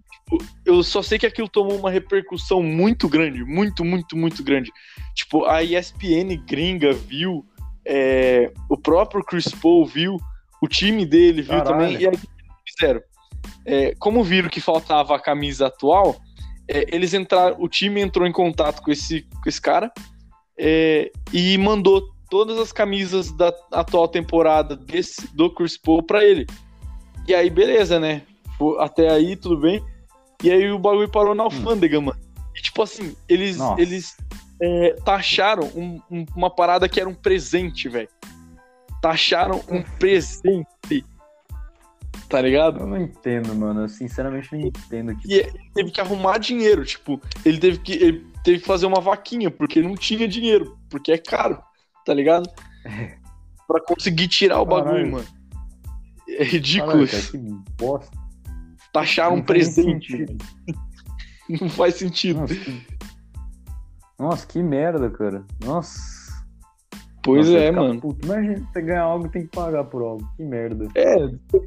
eu 0.65 0.81
só 0.81 1.01
sei 1.01 1.19
que 1.19 1.25
aquilo 1.25 1.47
tomou 1.47 1.77
uma 1.77 1.91
repercussão 1.91 2.61
muito 2.63 3.07
grande, 3.07 3.43
muito, 3.43 3.85
muito, 3.85 4.17
muito 4.17 4.43
grande. 4.43 4.71
Tipo, 5.13 5.45
a 5.45 5.63
ESPN 5.63 6.35
gringa 6.45 6.93
viu, 6.93 7.45
é, 7.85 8.51
o 8.69 8.77
próprio 8.77 9.23
Chris 9.23 9.47
Paul 9.49 9.85
viu, 9.85 10.17
o 10.61 10.67
time 10.67 11.05
dele 11.05 11.41
viu 11.41 11.57
Caralho. 11.57 11.65
também, 11.65 12.01
e 12.01 12.07
aí 12.07 12.15
o 12.15 12.17
que 12.17 12.27
eles 12.27 12.77
fizeram? 12.77 13.01
É, 13.65 13.95
como 13.99 14.23
viram 14.23 14.49
que 14.49 14.59
faltava 14.59 15.15
a 15.15 15.19
camisa 15.19 15.67
atual, 15.67 16.15
é, 16.67 16.85
eles 16.95 17.13
entraram, 17.13 17.57
o 17.59 17.69
time 17.69 18.01
entrou 18.01 18.27
em 18.27 18.31
contato 18.31 18.81
com 18.81 18.91
esse, 18.91 19.21
com 19.21 19.47
esse 19.47 19.61
cara 19.61 19.91
é, 20.57 21.11
e 21.31 21.57
mandou 21.57 22.09
todas 22.29 22.57
as 22.57 22.71
camisas 22.71 23.31
da 23.31 23.53
atual 23.71 24.07
temporada 24.07 24.75
desse, 24.75 25.27
do 25.35 25.49
Chris 25.53 25.77
Paul 25.77 26.01
pra 26.01 26.23
ele. 26.23 26.47
E 27.27 27.33
aí, 27.33 27.49
beleza, 27.49 27.99
né? 27.99 28.23
Até 28.79 29.09
aí, 29.09 29.35
tudo 29.35 29.57
bem. 29.57 29.83
E 30.45 30.51
aí 30.51 30.71
o 30.71 30.77
bagulho 30.77 31.09
parou 31.09 31.33
na 31.33 31.41
alfândega, 31.43 31.99
mano. 31.99 32.19
E 32.55 32.61
tipo 32.61 32.83
assim, 32.83 33.15
eles, 33.27 33.57
Nossa. 33.57 33.81
eles 33.81 34.15
é, 34.61 34.95
taxaram 35.03 35.65
um- 35.75 35.99
um- 36.09 36.25
uma 36.35 36.49
parada 36.49 36.87
que 36.87 36.99
era 36.99 37.09
um 37.09 37.15
presente, 37.15 37.89
velho. 37.89 38.07
Taxaram 39.01 39.61
um 39.69 39.81
presente. 39.97 41.03
Tá 42.29 42.41
ligado? 42.41 42.79
Eu 42.79 42.87
não 42.87 42.97
entendo, 43.01 43.53
mano. 43.55 43.81
Eu 43.81 43.89
sinceramente 43.89 44.49
não 44.51 44.59
entendo 44.61 45.15
que. 45.17 45.27
E 45.27 45.33
ele 45.39 45.59
teve 45.73 45.91
que 45.91 45.99
arrumar 46.01 46.37
dinheiro, 46.37 46.85
tipo, 46.85 47.19
ele 47.43 47.57
teve 47.59 47.79
que, 47.79 47.93
ele 47.93 48.27
teve 48.43 48.59
que 48.59 48.65
fazer 48.65 48.85
uma 48.85 49.01
vaquinha, 49.01 49.49
porque 49.49 49.81
não 49.81 49.95
tinha 49.95 50.27
dinheiro, 50.27 50.77
porque 50.89 51.11
é 51.11 51.17
caro, 51.17 51.59
tá 52.05 52.13
ligado? 52.13 52.47
Pra 53.67 53.81
conseguir 53.81 54.27
tirar 54.27 54.61
o 54.61 54.65
bagulho, 54.65 54.93
Caralho. 54.93 55.11
mano. 55.11 55.25
É 56.29 56.43
ridículo 56.43 56.91
Caralho, 56.91 57.07
cara, 57.07 57.19
isso. 57.19 57.31
que 57.31 57.37
bosta. 57.83 58.24
Taxar 58.95 59.29
um 59.33 59.37
Não 59.37 59.43
presente. 59.43 60.25
Não 61.61 61.69
faz 61.69 61.95
sentido. 61.95 62.39
Nossa, 62.39 62.55
que... 62.55 62.87
Nossa, 64.17 64.47
que 64.47 64.63
merda, 64.63 65.09
cara. 65.09 65.43
Nossa. 65.61 65.99
Pois 67.21 67.45
Nossa, 67.45 67.59
é, 67.59 67.71
mano. 67.71 67.99
puto. 67.99 68.25
Imagina, 68.25 68.69
você 68.71 68.81
ganhar 68.81 69.03
algo 69.03 69.27
e 69.27 69.29
tem 69.29 69.41
que 69.43 69.49
pagar 69.49 69.83
por 69.83 70.01
algo. 70.01 70.25
Que 70.37 70.43
merda. 70.43 70.87
É, 70.95 71.15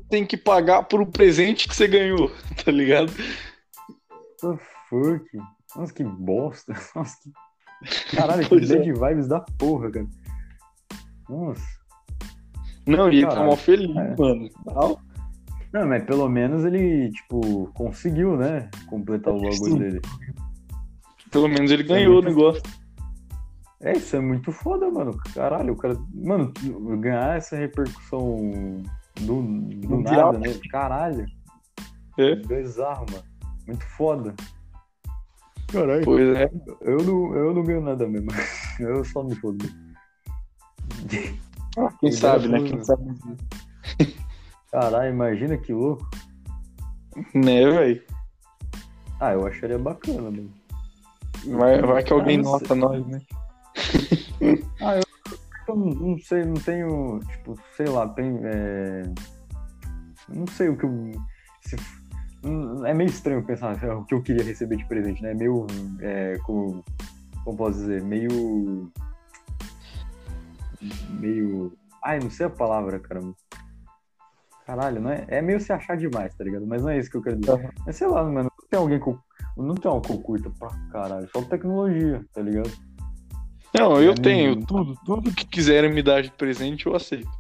tem 0.08 0.24
que 0.24 0.38
pagar 0.38 0.84
por 0.84 1.02
um 1.02 1.06
presente 1.06 1.68
que 1.68 1.76
você 1.76 1.86
ganhou, 1.86 2.30
tá 2.64 2.72
ligado? 2.72 3.12
What 4.42 4.58
the 4.58 4.64
fuck? 4.88 5.38
Nossa, 5.76 5.92
que 5.92 6.04
bosta. 6.04 6.72
Nossa, 6.96 7.14
que. 7.22 8.16
Caralho, 8.16 8.42
que 8.44 8.48
Pois 8.48 8.70
é. 8.70 8.78
bad 8.78 8.92
vibes 8.92 9.28
da 9.28 9.40
porra, 9.58 9.90
cara. 9.90 10.06
Nossa. 11.28 11.62
Não, 12.86 13.12
e 13.12 13.18
ele 13.18 13.26
tá 13.26 13.44
mal 13.44 13.56
feliz, 13.56 13.94
É. 13.94 14.16
mano. 14.16 14.48
Não, 15.72 15.86
mas 15.86 16.04
pelo 16.04 16.28
menos 16.28 16.64
ele, 16.64 17.10
tipo, 17.10 17.70
conseguiu, 17.74 18.36
né? 18.36 18.70
Completar 18.86 19.34
o 19.34 19.36
bagulho 19.36 19.54
Sim. 19.54 19.78
dele. 19.78 20.00
Pelo 21.30 21.48
menos 21.48 21.70
ele 21.70 21.82
é 21.82 21.86
ganhou 21.86 22.20
o 22.20 22.22
muito 22.22 22.28
negócio. 22.28 22.62
É, 23.80 23.92
isso 23.92 24.16
é 24.16 24.20
muito 24.20 24.50
foda, 24.50 24.90
mano. 24.90 25.16
Caralho, 25.34 25.74
o 25.74 25.76
cara. 25.76 25.96
Mano, 26.12 26.52
ganhar 27.00 27.36
essa 27.36 27.56
repercussão 27.56 28.82
do, 29.20 29.42
do 29.42 29.88
Mundial. 29.88 30.32
nada, 30.32 30.38
né? 30.38 30.54
Caralho. 30.70 31.26
É. 32.18 32.34
Bizarro, 32.34 33.06
mano. 33.10 33.24
Muito 33.66 33.84
foda. 33.84 34.34
Caralho. 35.70 36.04
Pois 36.04 36.36
é. 36.36 36.50
Eu 36.80 36.98
não, 37.04 37.36
eu 37.36 37.54
não 37.54 37.62
ganho 37.62 37.82
nada 37.82 38.08
mesmo. 38.08 38.30
Eu 38.80 39.04
só 39.04 39.22
me 39.22 39.34
fodo. 39.34 39.58
Quem 41.08 41.38
Ele 42.02 42.12
sabe, 42.12 42.46
é 42.46 42.48
né? 42.48 42.58
foda. 42.58 42.70
Quem 42.70 42.84
sabe. 42.84 43.04
Caralho, 44.70 45.10
imagina 45.12 45.56
que 45.56 45.72
louco. 45.72 46.08
Né, 47.34 47.64
velho? 47.64 48.02
Ah, 49.20 49.32
eu 49.32 49.46
acharia 49.46 49.78
bacana, 49.78 50.22
mano. 50.30 50.52
Vai, 51.46 51.80
vai 51.80 52.02
que 52.02 52.12
alguém 52.12 52.38
Ah, 52.38 52.42
nota 52.42 52.74
nós, 52.74 53.06
né? 53.06 53.20
Eu 55.68 55.76
não, 55.76 55.86
não 55.86 56.18
sei, 56.18 56.44
não 56.46 56.54
tenho. 56.54 57.20
Tipo, 57.30 57.54
sei 57.76 57.86
lá, 57.86 58.08
tem. 58.08 58.40
É... 58.42 59.02
Não 60.28 60.46
sei 60.46 60.70
o 60.70 60.76
que 60.78 60.84
eu. 60.86 61.12
se- 61.60 61.76
É 62.86 62.94
meio 62.94 63.10
estranho 63.10 63.44
pensar 63.44 63.82
é, 63.84 63.92
o 63.92 64.02
que 64.04 64.14
eu 64.14 64.22
queria 64.22 64.42
receber 64.42 64.76
de 64.76 64.86
presente, 64.86 65.22
né? 65.22 65.32
É 65.32 65.34
meio. 65.34 65.66
É, 66.00 66.38
como, 66.44 66.82
como 67.44 67.56
posso 67.58 67.80
dizer, 67.80 68.02
meio. 68.02 68.90
Meio. 71.20 71.72
Ai, 72.02 72.18
não 72.20 72.30
sei 72.30 72.46
a 72.46 72.50
palavra, 72.50 72.98
caramba. 72.98 73.34
Caralho, 74.68 75.00
não 75.00 75.10
é, 75.10 75.24
é 75.28 75.40
meio 75.40 75.58
se 75.58 75.72
achar 75.72 75.96
demais, 75.96 76.34
tá 76.34 76.44
ligado? 76.44 76.66
Mas 76.66 76.82
não 76.82 76.90
é 76.90 76.98
isso 76.98 77.10
que 77.10 77.16
eu 77.16 77.22
quero 77.22 77.38
dizer. 77.38 77.52
Uhum. 77.52 77.70
Mas 77.86 77.96
sei 77.96 78.06
lá, 78.06 78.22
mano, 78.22 78.52
não 78.60 78.68
tem 78.68 78.78
alguém 78.78 79.00
que 79.00 79.08
eu, 79.08 79.18
não 79.56 79.74
tem 79.74 79.90
eu 79.90 79.98
curta 80.20 80.50
pra 80.58 80.68
caralho, 80.92 81.26
só 81.32 81.40
tecnologia, 81.40 82.22
tá 82.34 82.42
ligado? 82.42 82.70
Não, 83.74 83.98
eu 83.98 84.12
é 84.12 84.14
tenho 84.14 84.50
nenhum. 84.50 84.66
tudo, 84.66 84.94
tudo 85.06 85.32
que 85.32 85.46
quiserem 85.46 85.90
me 85.90 86.02
dar 86.02 86.20
de 86.20 86.30
presente, 86.30 86.84
eu 86.84 86.94
aceito. 86.94 87.30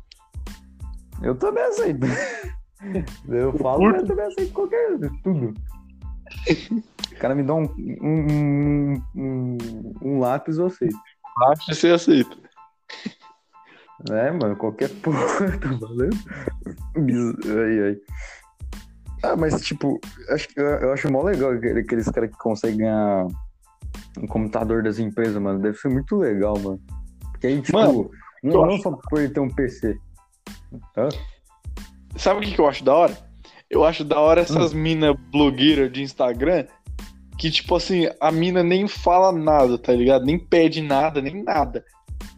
Eu 1.22 1.34
também 1.34 1.64
aceito. 1.64 2.00
Eu 3.28 3.52
falo, 3.58 3.82
mas 3.82 4.02
eu 4.02 4.06
também 4.06 4.24
aceito 4.24 4.52
qualquer 4.52 4.96
tudo. 5.24 5.52
O 7.12 7.16
cara 7.18 7.34
me 7.34 7.42
dá 7.42 7.52
um, 7.52 7.64
um, 8.00 8.94
um, 9.16 9.58
um 10.00 10.18
lápis, 10.20 10.58
eu 10.58 10.66
aceito. 10.66 10.96
Lápis 11.40 11.66
você 11.76 11.90
aceita. 11.90 12.36
É, 14.10 14.30
mano, 14.30 14.56
qualquer 14.56 14.88
porra, 15.02 15.58
tá 15.58 15.68
valendo? 15.80 16.16
Ai, 17.46 17.80
ai. 17.88 17.96
Ah, 19.22 19.36
mas 19.36 19.60
tipo, 19.62 20.00
acho, 20.30 20.48
eu 20.56 20.92
acho 20.92 21.10
mó 21.10 21.22
legal 21.22 21.50
aqueles 21.52 22.08
caras 22.08 22.30
que 22.30 22.38
conseguem 22.38 22.78
ganhar 22.78 23.26
um 24.16 24.26
computador 24.28 24.82
das 24.82 24.98
empresas, 24.98 25.40
mano. 25.42 25.58
Deve 25.58 25.76
ser 25.76 25.88
muito 25.88 26.16
legal, 26.16 26.56
mano. 26.58 26.80
Porque 27.32 27.48
aí, 27.48 27.60
tipo, 27.60 27.76
mano, 27.76 28.10
não, 28.42 28.66
não 28.66 28.78
só 28.78 28.92
por 28.92 29.20
ele 29.20 29.32
ter 29.32 29.40
um 29.40 29.50
PC. 29.50 29.98
Hã? 30.96 31.08
Sabe 32.16 32.40
o 32.40 32.42
que, 32.42 32.54
que 32.54 32.60
eu 32.60 32.68
acho 32.68 32.84
da 32.84 32.94
hora? 32.94 33.18
Eu 33.68 33.84
acho 33.84 34.04
da 34.04 34.18
hora 34.20 34.40
essas 34.40 34.72
hum. 34.72 34.78
mina 34.78 35.14
blogueira 35.14 35.90
de 35.90 36.02
Instagram 36.02 36.66
que, 37.36 37.50
tipo 37.50 37.76
assim, 37.76 38.08
a 38.20 38.32
mina 38.32 38.62
nem 38.62 38.88
fala 38.88 39.30
nada, 39.30 39.78
tá 39.78 39.92
ligado? 39.92 40.24
Nem 40.24 40.38
pede 40.38 40.82
nada, 40.82 41.20
nem 41.22 41.42
nada. 41.42 41.84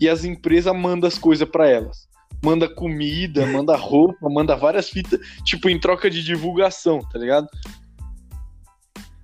E 0.00 0.08
as 0.08 0.24
empresas 0.24 0.74
mandam 0.74 1.08
as 1.08 1.18
coisas 1.18 1.48
para 1.48 1.68
elas. 1.68 2.08
Manda 2.42 2.68
comida, 2.68 3.44
manda 3.48 3.76
roupa, 3.76 4.28
manda 4.28 4.56
várias 4.56 4.88
fitas, 4.88 5.20
tipo, 5.44 5.68
em 5.68 5.78
troca 5.78 6.10
de 6.10 6.22
divulgação, 6.22 7.00
tá 7.00 7.18
ligado? 7.18 7.48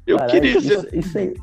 Eu 0.06 0.18
Caralho, 0.18 0.40
queria. 0.40 0.58
Isso, 0.58 0.86
isso 0.92 1.18
é. 1.18 1.34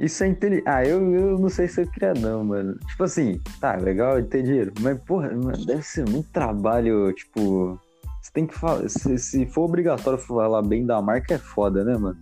Isso 0.00 0.22
é 0.22 0.28
inteligente. 0.28 0.68
Ah, 0.68 0.84
eu, 0.84 1.12
eu 1.12 1.38
não 1.38 1.48
sei 1.48 1.66
se 1.66 1.82
eu 1.82 1.90
queria, 1.90 2.14
não, 2.14 2.44
mano. 2.44 2.78
Tipo 2.86 3.04
assim, 3.04 3.40
tá, 3.60 3.74
legal 3.74 4.22
ter 4.22 4.44
dinheiro. 4.44 4.72
Mas, 4.80 4.98
porra, 5.02 5.30
deve 5.66 5.82
ser 5.82 6.08
muito 6.08 6.30
trabalho, 6.30 7.12
tipo. 7.12 7.78
Você 8.22 8.32
tem 8.32 8.46
que 8.46 8.54
falar. 8.54 8.88
Se, 8.88 9.18
se 9.18 9.46
for 9.46 9.64
obrigatório 9.64 10.18
falar 10.18 10.62
bem 10.62 10.86
da 10.86 11.02
marca, 11.02 11.34
é 11.34 11.38
foda, 11.38 11.84
né, 11.84 11.96
mano? 11.96 12.18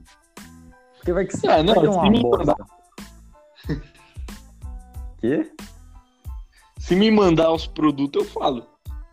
Porque 0.97 1.13
vai 1.13 1.27
que 1.27 1.37
você 1.37 1.47
ah, 1.47 1.63
não, 1.63 1.75
vai 1.75 1.87
uma 1.87 2.23
bosta. 2.23 2.57
Quê? 5.19 5.51
Se 6.79 6.95
me 6.95 7.11
mandar 7.11 7.53
os 7.53 7.67
produtos, 7.67 8.25
eu 8.25 8.31
falo. 8.31 8.67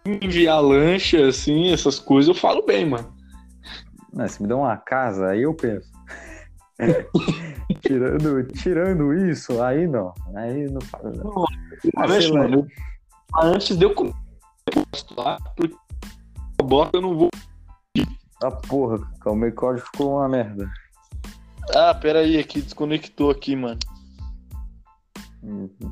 Se 0.03 0.09
me 0.09 0.19
enviar 0.21 0.61
lancha, 0.61 1.27
assim, 1.27 1.71
essas 1.71 1.99
coisas, 1.99 2.27
eu 2.27 2.35
falo 2.35 2.65
bem, 2.65 2.85
mano. 2.85 3.11
Não, 4.11 4.27
se 4.27 4.41
me 4.41 4.47
dá 4.47 4.55
uma 4.55 4.77
casa, 4.77 5.29
aí 5.29 5.43
eu 5.43 5.53
penso. 5.53 5.91
tirando, 7.81 8.43
tirando 8.53 9.13
isso, 9.13 9.61
aí 9.61 9.87
não. 9.87 10.13
Aí 10.35 10.69
não 10.69 10.81
fala. 10.81 11.11
Não, 11.11 11.45
ah, 11.97 12.07
mano, 12.33 12.67
antes 13.41 13.75
de 13.77 13.85
eu 13.85 13.93
lá, 15.17 15.37
porque 15.55 15.75
a 16.59 16.63
bota 16.63 16.97
eu 16.97 17.01
não 17.01 17.17
vou. 17.17 17.29
Ah, 18.43 18.51
porra, 18.51 18.99
o 19.25 19.35
meu 19.35 19.53
código 19.53 19.85
ficou 19.85 20.17
uma 20.17 20.27
merda. 20.27 20.69
Ah, 21.73 21.93
pera 21.93 22.19
aí, 22.19 22.37
aqui 22.37 22.61
desconectou 22.61 23.31
aqui, 23.31 23.55
mano. 23.55 23.79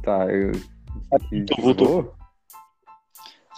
Tá, 0.03 0.27
eu. 0.27 0.51
Então, 1.31 1.57
voltou. 1.61 2.15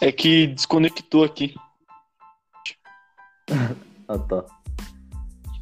É 0.02 0.12
que 0.12 0.48
desconectou 0.48 1.24
aqui. 1.24 1.56
ah, 4.08 4.18
tá. 4.18 4.46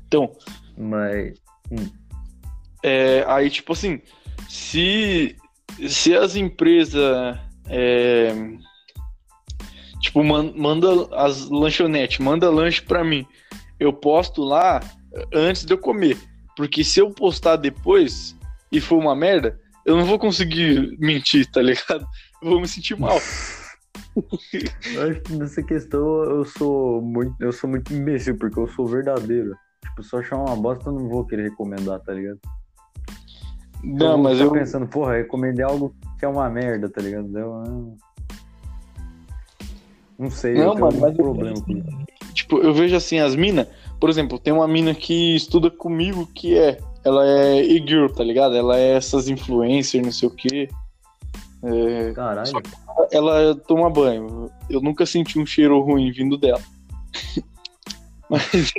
Então. 0.08 0.32
Mas. 0.78 1.40
Hum. 1.72 1.90
É, 2.84 3.24
aí, 3.28 3.50
tipo 3.50 3.74
assim, 3.74 4.02
se, 4.50 5.36
se 5.88 6.16
as 6.16 6.36
empresas. 6.36 7.38
É, 7.68 8.34
tipo, 10.00 10.24
man, 10.24 10.54
manda 10.56 10.88
as 11.16 11.50
lanchonetes, 11.50 12.20
manda 12.20 12.50
lanche 12.50 12.82
pra 12.82 13.04
mim. 13.04 13.26
Eu 13.80 13.94
posto 13.94 14.44
lá 14.44 14.80
antes 15.34 15.66
de 15.66 15.74
eu 15.74 15.78
comer. 15.78 16.18
Porque 16.56 16.84
se 16.84 17.00
eu 17.00 17.12
postar 17.12 17.56
depois 17.56 18.36
e 18.72 18.80
for 18.80 18.98
uma 18.98 19.16
merda, 19.16 19.60
eu 19.86 19.96
não 19.98 20.06
vou 20.06 20.20
conseguir 20.20 20.98
mentir, 21.00 21.50
tá 21.52 21.62
ligado? 21.62 22.06
Eu 22.42 22.50
vou 22.50 22.62
me 22.62 22.68
sentir 22.68 22.98
mal. 23.00 23.18
eu 24.94 25.10
acho 25.10 25.22
que 25.22 25.36
nessa 25.36 25.64
questão 25.64 26.24
eu 26.24 26.46
sou 26.46 27.02
muito, 27.02 27.36
eu 27.40 27.52
sou 27.52 27.70
muito 27.70 27.94
imbecil, 27.94 28.38
porque 28.38 28.60
eu 28.60 28.68
sou 28.68 28.88
verdadeiro. 28.88 29.56
Tipo, 29.84 30.04
se 30.04 30.16
eu 30.16 30.20
achar 30.20 30.38
uma 30.38 30.56
bosta, 30.56 30.90
eu 30.90 30.94
não 30.94 31.10
vou 31.10 31.26
querer 31.26 31.50
recomendar, 31.50 32.00
tá 32.02 32.14
ligado? 32.14 32.40
Não, 33.84 34.12
eu 34.12 34.18
mas 34.18 34.40
eu. 34.40 34.52
pensando, 34.52 34.88
porra, 34.88 35.18
recomendei 35.18 35.66
algo 35.66 35.96
que 36.20 36.26
é 36.26 36.28
uma 36.28 36.50
merda, 36.50 36.90
tá 36.90 37.02
ligado? 37.02 37.36
Eu, 37.38 37.64
não... 37.64 37.98
não 40.20 40.30
sei, 40.30 40.54
não, 40.54 40.64
eu 40.64 40.76
tenho 40.76 41.02
mano, 41.02 41.16
problema 41.16 41.58
eu... 41.58 41.64
com 41.64 41.72
isso. 41.72 42.12
Tipo, 42.34 42.60
eu 42.60 42.74
vejo 42.74 42.96
assim, 42.96 43.20
as 43.20 43.36
minas, 43.36 43.68
por 44.00 44.10
exemplo, 44.10 44.40
tem 44.40 44.54
uma 44.54 44.68
mina 44.68 44.94
que 44.94 45.36
estuda 45.36 45.70
comigo 45.70 46.28
que 46.28 46.58
é. 46.58 46.78
Ela 47.04 47.28
é 47.28 47.64
e-girl, 47.64 48.08
tá 48.08 48.24
ligado? 48.24 48.56
Ela 48.56 48.78
é 48.78 48.96
essas 48.96 49.28
influencers, 49.28 50.04
não 50.04 50.12
sei 50.12 50.28
o 50.28 50.32
quê. 50.32 50.70
É... 51.64 52.14
Caralho. 52.14 52.52
Ela 53.12 53.56
toma 53.56 53.90
banho. 53.90 54.52
Eu 54.70 54.82
nunca 54.82 55.06
senti 55.06 55.40
um 55.40 55.46
cheiro 55.46 55.80
ruim 55.82 56.12
vindo 56.12 56.38
dela. 56.38 56.62
Mas. 58.30 58.74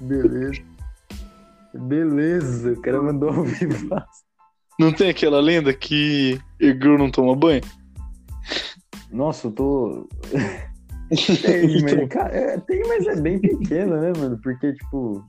Beleza. 0.00 0.62
Beleza, 1.74 2.72
o 2.72 2.80
cara 2.80 3.02
mandou 3.02 3.30
ao 3.30 3.44
vivo. 3.44 3.88
Não 4.78 4.92
tem 4.92 5.10
aquela 5.10 5.40
lenda 5.40 5.72
que 5.72 6.40
e-girl 6.60 6.96
não 6.96 7.10
toma 7.10 7.34
banho? 7.34 7.62
Nossa, 9.10 9.48
eu 9.48 9.52
tô. 9.52 10.08
Tem, 11.42 11.82
mas, 11.82 12.08
cara, 12.08 12.34
é, 12.34 12.58
tem, 12.60 12.82
mas 12.88 13.06
é 13.06 13.20
bem 13.20 13.38
pequeno, 13.38 14.00
né, 14.00 14.12
mano? 14.16 14.40
Porque, 14.42 14.72
tipo. 14.72 15.22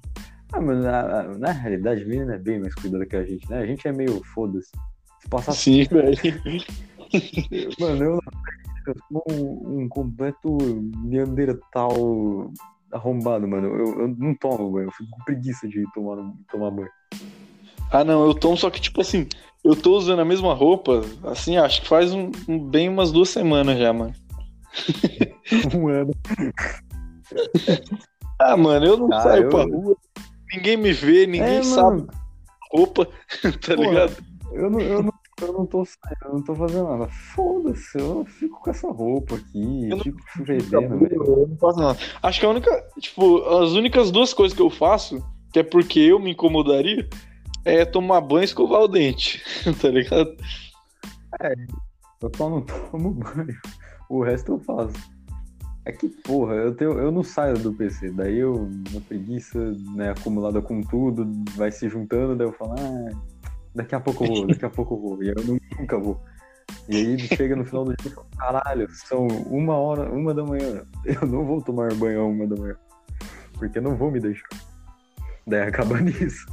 Ah, 0.56 0.62
mano, 0.62 0.82
na, 0.82 1.24
na 1.38 1.52
realidade, 1.52 2.04
a 2.04 2.08
menina 2.08 2.36
é 2.36 2.38
bem 2.38 2.60
mais 2.62 2.74
cuidada 2.74 3.06
que 3.06 3.16
a 3.18 3.26
gente, 3.26 3.50
né? 3.50 3.60
A 3.60 3.66
gente 3.66 3.86
é 3.86 3.92
meio 3.92 4.24
foda-se. 4.34 4.72
Se 5.20 5.28
passar. 5.30 5.52
Sim, 5.52 5.84
velho. 5.84 6.18
mano, 7.78 8.04
eu, 8.06 8.20
eu 8.88 8.96
sou 9.12 9.24
um, 9.32 9.82
um 9.82 9.90
completo 9.90 10.58
neandertal 11.04 12.54
arrombado, 12.90 13.46
mano. 13.46 13.68
Eu, 13.68 14.00
eu 14.00 14.08
não 14.08 14.34
tomo 14.36 14.72
banho, 14.72 14.88
eu 14.88 14.92
fico 14.92 15.12
com 15.12 15.24
preguiça 15.26 15.68
de 15.68 15.84
tomar, 15.94 16.32
tomar 16.50 16.72
banho. 16.72 16.90
Ah, 17.92 18.06
não, 18.06 18.26
eu 18.26 18.34
tomo, 18.34 18.56
só 18.56 18.70
que, 18.70 18.80
tipo 18.80 19.02
assim, 19.02 19.28
eu 19.62 19.76
tô 19.76 19.98
usando 19.98 20.22
a 20.22 20.26
mesma 20.26 20.54
roupa, 20.54 21.02
assim, 21.26 21.58
acho 21.58 21.82
que 21.82 21.88
faz 21.90 22.14
um, 22.14 22.32
um 22.48 22.58
bem 22.58 22.88
umas 22.88 23.12
duas 23.12 23.28
semanas 23.28 23.78
já, 23.78 23.92
mano. 23.92 24.14
um 25.76 25.90
ano. 25.90 26.12
ah, 28.40 28.56
mano, 28.56 28.86
eu 28.86 28.98
não 28.98 29.12
ah, 29.12 29.20
saio 29.20 29.44
eu... 29.44 29.50
pra 29.50 29.64
rua. 29.64 29.98
Ninguém 30.56 30.78
me 30.78 30.94
vê, 30.94 31.28
ninguém 31.28 31.58
é, 31.58 31.64
sabe. 31.64 32.08
Roupa, 32.72 33.06
tá 33.62 33.76
Pô, 33.76 33.84
ligado? 33.84 34.16
Eu 34.52 34.70
não, 34.70 34.80
eu, 34.80 35.04
não, 35.04 35.14
eu 35.42 35.54
não 35.54 35.66
tô 35.66 35.84
saindo, 35.86 36.26
eu 36.26 36.34
não 36.34 36.44
tô 36.44 36.56
fazendo 36.56 36.88
nada. 36.88 37.08
Foda-se, 37.34 37.98
eu 38.00 38.26
fico 38.26 38.62
com 38.62 38.70
essa 38.70 38.90
roupa 38.90 39.36
aqui, 39.36 39.90
eu 39.90 40.00
fico 40.00 40.20
vendendo, 40.40 41.00
velho. 41.00 41.24
Eu 41.24 41.48
não 41.48 41.58
faço 41.58 41.80
nada. 41.80 42.00
Acho 42.24 42.40
que 42.40 42.46
a 42.46 42.50
única, 42.50 42.88
tipo, 43.00 43.44
as 43.44 43.72
únicas 43.72 44.12
duas 44.12 44.34
coisas 44.34 44.56
que 44.56 44.62
eu 44.62 44.70
faço, 44.70 45.24
que 45.52 45.60
é 45.60 45.64
porque 45.64 46.00
eu 46.00 46.20
me 46.20 46.32
incomodaria, 46.32 47.08
é 47.66 47.84
tomar 47.84 48.22
banho 48.22 48.44
e 48.44 48.46
escovar 48.46 48.82
o 48.82 48.88
dente, 48.88 49.44
tá 49.82 49.90
ligado? 49.90 50.36
É, 51.42 51.54
eu 52.22 52.32
só 52.36 52.50
não 52.50 52.62
tomo 52.62 53.12
banho. 53.12 53.58
O 54.10 54.24
resto 54.24 54.54
eu 54.54 54.60
faço. 54.60 55.15
É 55.86 55.92
que, 55.92 56.10
porra, 56.10 56.56
eu, 56.56 56.76
tenho, 56.76 56.94
eu 56.94 57.12
não 57.12 57.24
saio 57.24 57.58
do 57.60 57.72
PC. 57.72 58.12
Daí 58.12 58.40
eu, 58.40 58.68
uma 58.92 59.02
preguiça, 59.02 59.60
né, 59.94 60.10
acumulada 60.10 60.62
com 60.62 60.82
tudo, 60.82 61.32
vai 61.56 61.72
se 61.72 61.88
juntando, 61.88 62.36
daí 62.36 62.48
eu 62.48 62.54
falo, 62.54 62.74
ah, 62.74 63.16
daqui 63.74 63.94
a 63.94 64.00
pouco 64.00 64.26
eu 64.26 64.34
vou, 64.34 64.48
daqui 64.48 64.66
a 64.66 64.70
pouco 64.70 64.96
eu 64.96 65.00
vou. 65.00 65.24
E 65.24 65.28
eu 65.30 65.60
nunca 65.80 66.00
vou. 66.00 66.20
E 66.90 66.96
aí 66.96 67.20
chega 67.20 67.56
no 67.56 67.66
final 67.66 67.86
do 67.86 67.96
dia 67.96 68.12
caralho, 68.38 68.88
são 68.92 69.28
uma 69.28 69.76
hora, 69.76 70.12
uma 70.12 70.34
da 70.34 70.44
manhã. 70.44 70.84
Eu 71.06 71.28
não 71.28 71.46
vou 71.46 71.62
tomar 71.62 71.94
banho 71.94 72.28
uma 72.28 72.48
da 72.48 72.56
manhã. 72.56 72.76
Porque 73.54 73.80
não 73.80 73.96
vou 73.96 74.10
me 74.10 74.20
deixar. 74.20 74.48
Daí 75.46 75.62
acaba 75.62 75.98
nisso. 76.02 76.48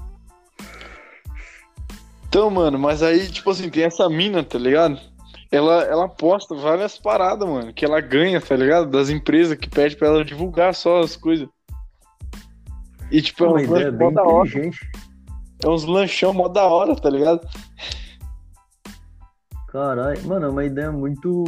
Então, 2.29 2.49
mano, 2.51 2.79
mas 2.79 3.03
aí, 3.03 3.29
tipo 3.29 3.51
assim, 3.51 3.69
tem 3.69 3.85
essa 3.85 4.09
mina, 4.09 4.43
tá 4.43 4.59
ligado? 4.59 4.99
Ela, 5.53 5.83
ela 5.83 6.09
posta 6.09 6.55
várias 6.55 6.99
paradas, 6.99 7.47
mano, 7.47 7.75
que 7.75 7.85
ela 7.85 8.01
ganha, 8.01 8.41
tá 8.41 8.57
ligado? 8.57 8.91
Das 8.91 9.11
empresas 9.11 9.57
que 9.59 9.69
pedem 9.69 9.99
pra 9.99 10.09
ela 10.09 10.25
divulgar 10.25 10.75
só 10.75 11.01
as 11.01 11.15
coisas. 11.15 11.47
E 13.11 13.21
tipo, 13.21 13.45
é 13.45 13.49
uma 13.49 13.63
ideia 13.63 13.93
bem 13.93 14.09
inteligente. 14.09 14.91
É 15.63 15.69
uns 15.69 15.85
lanchão 15.85 16.33
mó 16.33 16.49
da 16.49 16.65
hora, 16.65 16.97
tá 16.97 17.11
ligado? 17.11 17.47
Caralho, 19.69 20.27
mano, 20.27 20.47
é 20.47 20.49
uma 20.49 20.65
ideia 20.65 20.91
muito 20.91 21.45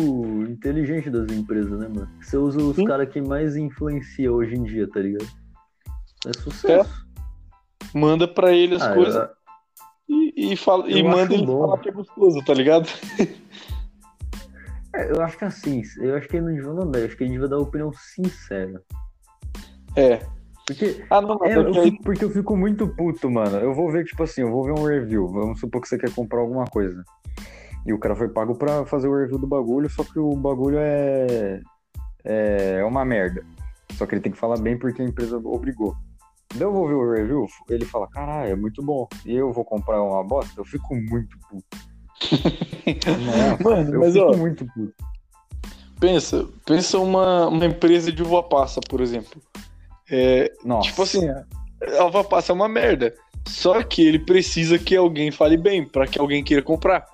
inteligente 0.50 1.08
das 1.08 1.32
empresas, 1.32 1.78
né, 1.78 1.88
mano? 1.88 2.08
Você 2.20 2.36
usa 2.36 2.60
os 2.60 2.76
caras 2.86 3.08
que 3.08 3.22
mais 3.22 3.56
influencia 3.56 4.30
hoje 4.30 4.54
em 4.54 4.64
dia, 4.64 4.86
tá 4.86 5.00
ligado? 5.00 5.28
É 6.26 6.32
sucesso. 6.38 7.06
É. 7.94 7.98
Manda 7.98 8.28
pra 8.28 8.52
ele 8.52 8.74
as 8.74 8.82
ah, 8.82 8.94
coisas 8.94 9.14
eu... 10.08 10.16
e, 10.16 10.52
e, 10.52 10.56
fala, 10.56 10.90
e 10.90 11.02
manda 11.02 11.32
ele 11.32 11.46
bom. 11.46 11.60
falar 11.60 11.78
que 11.78 11.88
é 11.88 11.92
gostoso, 11.92 12.44
tá 12.44 12.52
ligado? 12.52 12.86
É, 14.94 15.10
eu 15.10 15.22
acho 15.22 15.36
que 15.36 15.44
assim, 15.44 15.82
eu 16.00 16.16
acho 16.16 16.28
que 16.28 16.36
ele 16.36 16.46
não 16.46 16.54
devia 16.54 16.72
mandar, 16.72 17.00
eu 17.00 17.06
acho 17.06 17.16
que 17.16 17.24
ele 17.24 17.32
devia 17.32 17.48
dar 17.48 17.58
opinião 17.58 17.92
sincera. 17.92 18.80
É. 19.96 20.20
Porque, 20.66 21.04
ah, 21.10 21.20
não, 21.20 21.38
é, 21.44 21.56
eu 21.56 21.74
fico, 21.74 22.02
porque 22.02 22.24
eu 22.24 22.30
fico 22.30 22.56
muito 22.56 22.88
puto, 22.88 23.30
mano. 23.30 23.58
Eu 23.58 23.74
vou 23.74 23.90
ver, 23.90 24.04
tipo 24.04 24.22
assim, 24.22 24.40
eu 24.40 24.50
vou 24.50 24.64
ver 24.64 24.72
um 24.72 24.84
review. 24.84 25.28
Vamos 25.28 25.60
supor 25.60 25.82
que 25.82 25.88
você 25.88 25.98
quer 25.98 26.10
comprar 26.14 26.40
alguma 26.40 26.64
coisa. 26.64 27.04
E 27.84 27.92
o 27.92 27.98
cara 27.98 28.16
foi 28.16 28.28
pago 28.28 28.54
pra 28.54 28.86
fazer 28.86 29.08
o 29.08 29.16
review 29.16 29.38
do 29.38 29.46
bagulho, 29.46 29.90
só 29.90 30.02
que 30.02 30.18
o 30.18 30.34
bagulho 30.34 30.78
é. 30.78 31.60
É, 32.24 32.78
é 32.78 32.84
uma 32.84 33.04
merda. 33.04 33.44
Só 33.92 34.06
que 34.06 34.14
ele 34.14 34.22
tem 34.22 34.32
que 34.32 34.38
falar 34.38 34.58
bem 34.58 34.78
porque 34.78 35.02
a 35.02 35.04
empresa 35.04 35.36
obrigou. 35.36 35.94
Daí 36.54 36.62
eu 36.62 36.72
vou 36.72 36.88
ver 36.88 36.94
o 36.94 37.12
review, 37.12 37.46
ele 37.68 37.84
fala, 37.84 38.08
caralho, 38.08 38.52
é 38.52 38.56
muito 38.56 38.82
bom. 38.82 39.06
E 39.26 39.34
eu 39.34 39.52
vou 39.52 39.64
comprar 39.64 40.02
uma 40.02 40.24
bosta, 40.24 40.58
eu 40.58 40.64
fico 40.64 40.94
muito 40.94 41.36
puto. 41.50 41.93
Nossa, 43.24 43.62
Mano, 43.62 43.94
eu 43.94 44.00
mas 44.00 44.12
fico 44.12 44.24
ó, 44.24 44.36
muito 44.36 44.66
puto. 44.66 44.94
Pensa, 46.00 46.46
pensa 46.66 46.98
uma, 46.98 47.48
uma 47.48 47.64
empresa 47.64 48.12
de 48.12 48.22
uva 48.22 48.42
passa, 48.42 48.80
por 48.88 49.00
exemplo. 49.00 49.40
É, 50.10 50.52
Nossa. 50.64 50.88
Tipo 50.88 51.02
assim, 51.02 51.26
a 51.98 52.04
uva 52.04 52.24
passa 52.24 52.52
é 52.52 52.54
uma 52.54 52.68
merda. 52.68 53.14
Só 53.48 53.82
que 53.82 54.06
ele 54.06 54.18
precisa 54.18 54.78
que 54.78 54.96
alguém 54.96 55.30
fale 55.30 55.56
bem, 55.56 55.84
para 55.84 56.06
que 56.06 56.18
alguém 56.18 56.42
queira 56.42 56.62
comprar. 56.62 57.06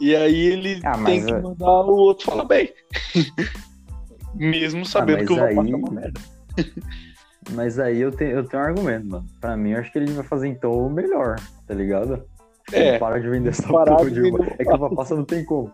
E 0.00 0.16
aí 0.16 0.46
ele 0.46 0.80
ah, 0.84 0.96
tem 1.04 1.24
que 1.24 1.32
mandar 1.32 1.84
o 1.84 1.94
outro 1.94 2.26
falar 2.26 2.44
bem. 2.44 2.72
Mesmo 4.34 4.84
sabendo 4.86 5.22
ah, 5.22 5.26
que 5.26 5.32
o 5.32 5.44
aí... 5.44 5.56
é 5.56 5.76
uma 5.76 5.90
merda. 5.90 6.20
mas 7.52 7.78
aí 7.78 8.00
eu 8.00 8.10
tenho, 8.10 8.30
eu 8.30 8.44
tenho 8.44 8.62
um 8.62 8.66
argumento, 8.66 9.06
mano. 9.06 9.26
Pra 9.40 9.56
mim, 9.56 9.70
eu 9.70 9.80
acho 9.80 9.92
que 9.92 9.98
ele 9.98 10.12
vai 10.12 10.24
fazer 10.24 10.48
então 10.48 10.72
o 10.72 10.90
melhor, 10.90 11.36
tá 11.66 11.74
ligado? 11.74 12.24
É. 12.72 12.98
Para 12.98 13.20
de 13.20 13.28
vender 13.28 13.50
essa 13.50 13.66
porra 13.66 14.10
de 14.10 14.20
uva. 14.20 14.46
É 14.58 14.64
que 14.64 14.72
uva 14.72 14.94
passa 14.94 15.14
não 15.16 15.24
tem 15.24 15.44
como. 15.44 15.72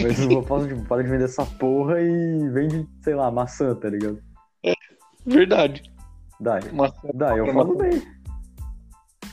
Mas 0.00 0.18
uva 0.20 0.42
passa, 0.42 0.68
tipo, 0.68 0.84
para 0.84 1.02
de 1.02 1.08
vender 1.08 1.24
essa 1.24 1.44
porra 1.44 2.00
e 2.00 2.48
vende, 2.50 2.86
sei 3.02 3.14
lá, 3.14 3.30
maçã, 3.30 3.74
tá 3.74 3.88
ligado? 3.88 4.18
É, 4.64 4.72
verdade. 5.26 5.82
Dá, 6.40 6.60
maçã, 6.72 7.08
dá 7.14 7.36
eu 7.36 7.52
falo 7.52 7.76
bem. 7.76 8.02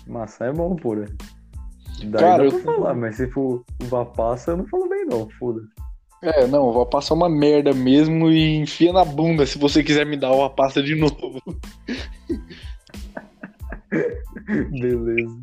Maçã 0.05 0.45
é 0.45 0.53
bom, 0.53 0.75
pura. 0.75 1.05
Daí 2.03 2.21
Cara, 2.21 2.43
dá 2.43 2.49
pra 2.49 2.59
eu... 2.59 2.63
falar, 2.63 2.93
mas 2.93 3.15
se 3.15 3.27
for 3.31 3.63
uva 3.83 4.05
passa, 4.05 4.51
eu 4.51 4.57
não 4.57 4.67
falo 4.67 4.87
bem 4.87 5.05
não, 5.05 5.29
foda. 5.31 5.61
É, 6.21 6.47
não, 6.47 6.67
uva 6.67 6.85
passa 6.85 7.13
é 7.13 7.15
uma 7.15 7.29
merda 7.29 7.73
mesmo 7.73 8.29
e 8.29 8.57
enfia 8.57 8.91
na 8.91 9.05
bunda 9.05 9.45
se 9.45 9.57
você 9.57 9.83
quiser 9.83 10.05
me 10.05 10.17
dar 10.17 10.31
uva 10.31 10.49
passa 10.49 10.81
de 10.81 10.95
novo. 10.99 11.41
Beleza. 14.79 15.37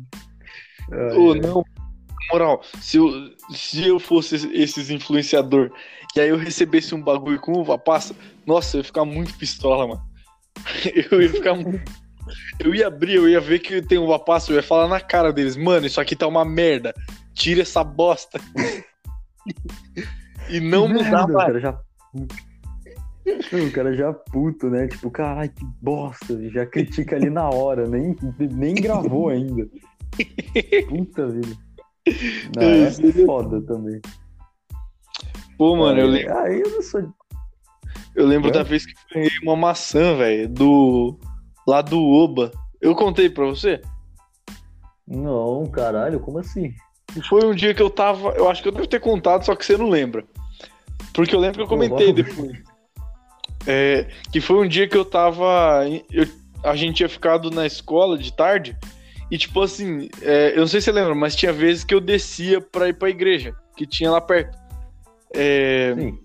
Ou 0.91 1.31
oh, 1.31 1.35
não, 1.35 1.57
na 1.57 2.33
moral, 2.33 2.61
se 2.79 2.97
eu, 2.97 3.11
se 3.49 3.85
eu 3.85 3.99
fosse 3.99 4.35
esses 4.53 4.89
influenciador 4.89 5.71
e 6.15 6.19
aí 6.19 6.29
eu 6.29 6.37
recebesse 6.37 6.95
um 6.95 7.01
bagulho 7.01 7.39
com 7.39 7.53
uva 7.53 7.77
passa, 7.77 8.15
nossa, 8.45 8.77
eu 8.77 8.79
ia 8.79 8.83
ficar 8.85 9.05
muito 9.05 9.37
pistola, 9.37 9.87
mano. 9.87 10.01
Eu 11.11 11.21
ia 11.21 11.29
ficar 11.29 11.53
muito 11.53 11.83
eu 12.59 12.73
ia 12.73 12.87
abrir, 12.87 13.15
eu 13.15 13.29
ia 13.29 13.39
ver 13.39 13.59
que 13.59 13.81
tem 13.81 13.97
uva 13.97 14.17
passa, 14.17 14.51
eu 14.51 14.55
ia 14.55 14.63
falar 14.63 14.87
na 14.87 14.99
cara 14.99 15.31
deles, 15.31 15.55
mano, 15.55 15.85
isso 15.85 16.01
aqui 16.01 16.15
tá 16.15 16.27
uma 16.27 16.45
merda. 16.45 16.93
Tira 17.33 17.61
essa 17.61 17.83
bosta. 17.83 18.39
e 20.49 20.59
não 20.59 20.87
mudar 20.87 21.27
mais. 21.27 21.29
O 21.29 21.33
cara 21.33 21.59
já... 21.59 21.79
O 23.25 23.71
cara 23.71 23.93
já 23.95 24.13
puto, 24.13 24.69
né? 24.69 24.87
Tipo, 24.87 25.11
caralho, 25.11 25.49
que 25.49 25.65
bosta. 25.81 26.49
Já 26.49 26.65
critica 26.65 27.15
ali 27.15 27.29
na 27.29 27.49
hora, 27.49 27.87
nem, 27.87 28.15
nem 28.39 28.75
gravou 28.75 29.29
ainda. 29.29 29.67
Puta 30.87 31.27
vida. 31.27 31.57
Não, 32.55 32.63
é 32.63 33.25
foda 33.25 33.61
também. 33.61 33.99
Pô, 35.57 35.75
mano, 35.75 35.99
eu 35.99 36.07
lembro. 36.07 36.37
Aí 36.37 36.61
eu 36.61 36.69
não 36.69 36.81
sou. 36.81 37.13
Eu 38.13 38.25
lembro 38.27 38.49
é? 38.49 38.51
da 38.51 38.63
vez 38.63 38.85
que 38.85 38.91
eu 38.91 39.15
ganhei 39.15 39.39
uma 39.41 39.55
maçã, 39.55 40.15
velho, 40.15 40.49
do 40.49 41.17
lá 41.67 41.81
do 41.81 41.99
Oba. 41.99 42.51
Eu 42.81 42.93
contei 42.93 43.29
pra 43.29 43.45
você? 43.45 43.81
Não, 45.07 45.65
caralho, 45.67 46.19
como 46.19 46.39
assim? 46.39 46.73
Foi 47.29 47.45
um 47.45 47.55
dia 47.55 47.73
que 47.73 47.81
eu 47.81 47.89
tava. 47.89 48.29
Eu 48.29 48.49
acho 48.49 48.61
que 48.61 48.67
eu 48.67 48.71
devo 48.71 48.87
ter 48.87 48.99
contado, 48.99 49.45
só 49.45 49.55
que 49.55 49.65
você 49.65 49.77
não 49.77 49.89
lembra. 49.89 50.25
Porque 51.13 51.33
eu 51.33 51.39
lembro 51.39 51.57
que 51.57 51.63
eu 51.63 51.67
comentei 51.67 52.11
depois. 52.11 52.61
É, 53.65 54.07
que 54.31 54.41
foi 54.41 54.63
um 54.63 54.67
dia 54.67 54.87
que 54.87 54.97
eu 54.97 55.05
tava. 55.05 55.83
Eu, 56.11 56.27
a 56.63 56.75
gente 56.75 56.97
tinha 56.97 57.09
ficado 57.09 57.49
na 57.49 57.65
escola 57.65 58.17
de 58.17 58.33
tarde. 58.33 58.77
E 59.31 59.37
tipo 59.37 59.61
assim, 59.61 60.09
é, 60.21 60.51
eu 60.53 60.59
não 60.59 60.67
sei 60.67 60.79
se 60.79 60.85
você 60.85 60.91
lembra, 60.91 61.15
mas 61.15 61.35
tinha 61.35 61.51
vezes 61.51 61.83
que 61.83 61.93
eu 61.93 61.99
descia 61.99 62.61
pra 62.61 62.89
ir 62.89 62.93
pra 62.93 63.09
igreja, 63.09 63.55
que 63.75 63.85
tinha 63.85 64.11
lá 64.11 64.21
perto. 64.21 64.57
É, 65.33 65.95
Sim. 65.97 66.19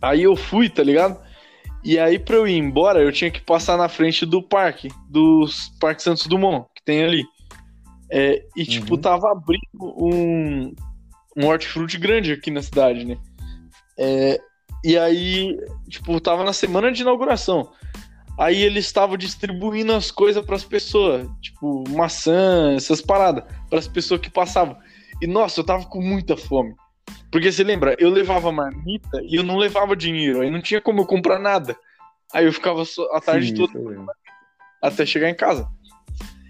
Aí 0.00 0.22
eu 0.22 0.36
fui, 0.36 0.68
tá 0.68 0.82
ligado? 0.82 1.18
E 1.82 1.98
aí, 1.98 2.18
pra 2.18 2.36
eu 2.36 2.46
ir 2.46 2.56
embora, 2.56 3.00
eu 3.00 3.12
tinha 3.12 3.30
que 3.30 3.40
passar 3.40 3.76
na 3.76 3.88
frente 3.88 4.26
do 4.26 4.42
parque, 4.42 4.88
dos 5.08 5.70
Parque 5.80 6.02
Santos 6.02 6.26
Dumont, 6.26 6.66
que 6.74 6.84
tem 6.84 7.04
ali. 7.04 7.24
É, 8.10 8.44
e, 8.56 8.64
tipo, 8.64 8.94
uhum. 8.94 9.00
tava 9.00 9.30
abrindo 9.30 9.62
um, 9.80 10.74
um 11.36 11.46
hortifruti 11.46 11.98
grande 11.98 12.32
aqui 12.32 12.50
na 12.50 12.62
cidade, 12.62 13.04
né? 13.04 13.16
É, 13.96 14.40
e 14.84 14.96
aí, 14.98 15.58
tipo, 15.88 16.20
tava 16.20 16.44
na 16.44 16.52
semana 16.52 16.90
de 16.90 17.02
inauguração. 17.02 17.70
Aí 18.38 18.62
eles 18.62 18.86
estavam 18.86 19.16
distribuindo 19.16 19.92
as 19.92 20.12
coisas 20.12 20.44
para 20.44 20.54
as 20.54 20.64
pessoas, 20.64 21.28
tipo, 21.40 21.82
maçã, 21.90 22.72
essas 22.76 23.00
paradas, 23.00 23.42
para 23.68 23.80
as 23.80 23.88
pessoas 23.88 24.20
que 24.20 24.30
passavam. 24.30 24.76
E 25.20 25.26
nossa, 25.26 25.58
eu 25.58 25.64
tava 25.64 25.84
com 25.86 26.00
muita 26.00 26.36
fome. 26.36 26.72
Porque 27.32 27.50
você 27.50 27.64
lembra, 27.64 27.96
eu 27.98 28.08
levava 28.08 28.52
marmita 28.52 29.20
e 29.24 29.34
eu 29.36 29.42
não 29.42 29.56
levava 29.56 29.96
dinheiro, 29.96 30.40
aí 30.40 30.50
não 30.50 30.62
tinha 30.62 30.80
como 30.80 31.00
eu 31.00 31.06
comprar 31.06 31.40
nada. 31.40 31.76
Aí 32.32 32.44
eu 32.44 32.52
ficava 32.52 32.84
a 33.12 33.20
tarde 33.20 33.48
Sim, 33.48 33.54
toda 33.54 34.06
até 34.80 35.04
chegar 35.04 35.28
em 35.28 35.34
casa. 35.34 35.68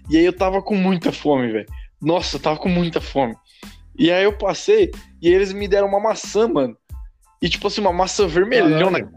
E 0.09 0.17
aí 0.17 0.25
eu 0.25 0.33
tava 0.33 0.61
com 0.61 0.75
muita 0.75 1.11
fome, 1.11 1.51
velho. 1.51 1.67
Nossa, 1.99 2.35
eu 2.35 2.39
tava 2.39 2.59
com 2.59 2.69
muita 2.69 3.01
fome. 3.01 3.35
E 3.97 4.11
aí 4.11 4.23
eu 4.23 4.37
passei 4.37 4.91
e 5.21 5.27
eles 5.27 5.51
me 5.51 5.67
deram 5.67 5.87
uma 5.87 5.99
maçã, 5.99 6.47
mano. 6.47 6.77
E 7.41 7.49
tipo 7.49 7.67
assim, 7.67 7.81
uma 7.81 7.91
maçã 7.91 8.27
vermelhona. 8.27 9.11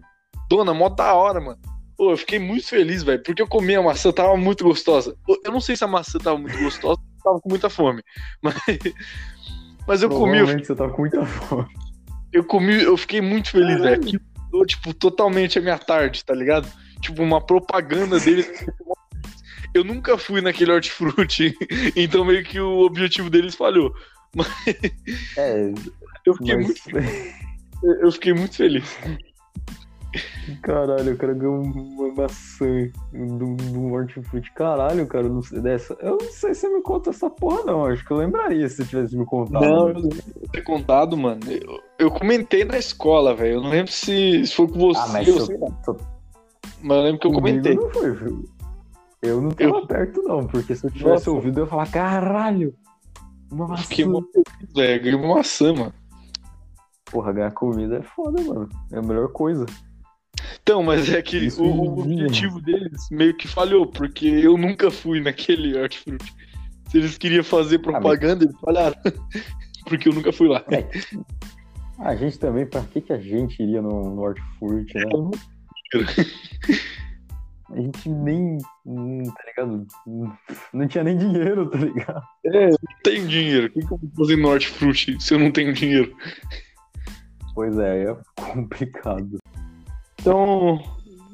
Dona, 0.49 0.73
mó 0.73 0.89
da 0.89 1.15
hora, 1.15 1.41
mano. 1.41 1.61
Pô, 2.03 2.11
eu 2.11 2.17
fiquei 2.17 2.41
muito 2.41 2.67
feliz, 2.67 3.05
velho, 3.05 3.23
porque 3.23 3.41
eu 3.41 3.47
comi 3.47 3.77
a 3.77 3.81
maçã, 3.81 4.11
tava 4.11 4.37
muito 4.37 4.65
gostosa. 4.65 5.17
Eu 5.45 5.53
não 5.53 5.61
sei 5.61 5.77
se 5.77 5.85
a 5.85 5.87
maçã 5.87 6.19
tava 6.19 6.37
muito 6.37 6.59
gostosa, 6.59 7.01
tava 7.23 7.41
com 7.41 7.49
muita 7.49 7.71
fome. 7.71 8.03
Mas, 8.43 8.57
mas 9.87 10.03
eu 10.03 10.09
comi. 10.09 10.39
Eu, 10.39 10.47
você 10.49 10.75
tava 10.75 10.93
com 10.93 11.03
muita 11.03 11.25
fome. 11.25 11.69
Eu 12.33 12.43
comi, 12.43 12.83
eu 12.83 12.97
fiquei 12.97 13.21
muito 13.21 13.53
feliz, 13.53 13.81
velho. 13.81 14.21
Tipo, 14.67 14.93
totalmente 14.93 15.61
a 15.61 15.63
minha 15.63 15.79
tarde, 15.79 16.25
tá 16.25 16.35
ligado? 16.35 16.67
Tipo, 17.01 17.23
uma 17.23 17.41
propaganda 17.41 18.19
deles. 18.19 18.51
eu 19.73 19.85
nunca 19.85 20.19
fui 20.19 20.41
naquele 20.41 20.73
hortifruti, 20.73 21.57
então 21.95 22.25
meio 22.25 22.43
que 22.43 22.59
o 22.59 22.81
objetivo 22.81 23.31
deles 23.31 23.55
falhou. 23.55 23.95
Mas. 24.35 24.49
É. 25.37 25.73
Eu 26.27 26.35
fiquei 26.35 26.57
mas... 26.57 26.67
muito 26.67 26.83
feliz. 26.83 27.35
Eu 28.01 28.11
fiquei 28.11 28.33
muito 28.33 28.57
feliz. 28.57 28.99
Caralho, 30.63 31.15
o 31.15 31.17
cara 31.17 31.33
ganhou 31.33 31.63
uma 31.63 32.13
maçã 32.15 32.91
do, 33.13 33.55
do 33.57 33.93
hortifruti. 33.93 34.53
Caralho, 34.53 35.07
cara, 35.07 35.29
não 35.29 35.43
sei 35.43 35.61
dessa. 35.61 35.97
Eu 36.01 36.19
não 36.21 36.33
sei 36.33 36.55
se 36.55 36.61
você 36.63 36.69
me 36.69 36.83
conta 36.83 37.11
essa 37.11 37.31
porra, 37.31 37.65
não. 37.65 37.87
Acho 37.87 38.05
que 38.05 38.11
eu 38.11 38.19
lembraria 38.19 38.69
se 38.69 38.77
você 38.77 38.85
tivesse 38.85 39.17
me 39.17 39.25
contado. 39.25 39.63
Não, 39.63 39.89
eu 39.89 39.95
não 39.95 40.09
ter 40.53 40.63
contado, 40.63 41.17
mano. 41.17 41.41
Eu, 41.49 41.81
eu 41.99 42.11
comentei 42.11 42.65
na 42.65 42.79
escola, 42.79 43.35
velho. 43.35 43.55
Eu 43.55 43.63
não 43.63 43.71
lembro 43.71 43.91
se, 43.91 44.47
se 44.47 44.55
foi 44.55 44.69
com 44.69 44.79
você. 44.79 45.01
Ah, 45.01 45.09
mas, 45.09 45.29
eu, 45.29 45.37
eu 45.37 45.75
tô... 45.85 45.97
mas 46.83 46.97
eu 46.97 47.03
lembro 47.03 47.21
que 47.21 47.27
eu 47.27 47.33
comentei. 47.33 47.75
Não 47.75 47.91
foi, 47.91 48.13
viu? 48.13 48.45
Eu 49.23 49.41
não 49.41 49.51
tava 49.51 49.71
eu... 49.71 49.87
perto, 49.87 50.23
não, 50.23 50.47
porque 50.47 50.75
se 50.75 50.85
eu 50.85 50.91
tivesse 50.91 51.11
Nossa. 51.11 51.31
ouvido, 51.31 51.61
eu 51.61 51.65
ia 51.65 51.71
falar, 51.71 51.91
caralho! 51.91 52.75
Uma 53.51 53.69
maçã. 53.69 53.85
Fiquei 53.85 54.05
muito 54.05 54.43
velho. 54.75 55.03
Ganhei 55.03 55.15
uma 55.15 55.37
maçã, 55.37 55.73
mano. 55.73 55.95
Porra, 57.11 57.33
ganhar 57.33 57.53
comida 57.53 57.99
é 57.99 58.03
foda, 58.03 58.43
mano. 58.43 58.69
É 58.91 58.99
a 58.99 59.03
melhor 59.03 59.29
coisa. 59.29 59.67
Então, 60.63 60.83
mas 60.83 61.13
é 61.13 61.21
que 61.23 61.49
o, 61.59 61.65
o, 61.65 62.01
objetivo 62.01 62.61
deles 62.61 63.09
meio 63.11 63.37
que 63.37 63.49
falhou, 63.49 63.87
porque 63.87 64.27
eu 64.27 64.57
nunca 64.57 64.91
fui 64.91 65.21
naquele 65.21 65.79
hortifruti. 65.79 66.33
Se 66.89 66.99
eles 66.99 67.17
queriam 67.19 67.45
fazer 67.45 67.77
ah, 67.77 67.83
propaganda, 67.83 68.45
ah, 68.45 68.47
eles 68.47 68.61
falharam. 68.61 68.97
porque 69.87 70.09
eu 70.09 70.13
nunca 70.13 70.33
fui 70.33 70.49
lá. 70.49 70.65
É. 70.71 70.87
A 71.99 72.17
gente 72.17 72.39
também, 72.39 72.67
pra 72.67 72.83
que, 72.83 73.01
que 73.01 73.13
a 73.13 73.19
gente 73.19 73.63
iria 73.63 73.81
no, 73.81 74.15
no 74.15 74.23
hortifruti, 74.23 74.95
né? 74.95 75.05
A 77.73 77.81
gente 77.81 78.09
nem. 78.09 78.59
hum, 78.85 79.23
Tá 79.25 79.45
ligado? 79.47 79.87
Não 80.75 80.89
tinha 80.89 81.05
nem 81.05 81.17
dinheiro, 81.17 81.71
tá 81.71 81.79
ligado? 81.79 82.23
É, 82.45 82.67
eu 82.67 82.71
não 82.71 82.99
tenho 83.03 83.27
dinheiro. 83.27 83.67
O 83.69 83.71
que, 83.71 83.81
que 83.81 83.93
eu 83.93 83.99
vou 83.99 84.11
fazer 84.19 84.37
no 84.37 84.49
Hortifruti 84.49 85.21
se 85.23 85.35
eu 85.35 85.39
não 85.39 85.51
tenho 85.51 85.73
dinheiro? 85.73 86.15
Pois 87.55 87.79
é, 87.79 88.05
é 88.05 88.17
complicado. 88.37 89.39
Então, 90.23 90.79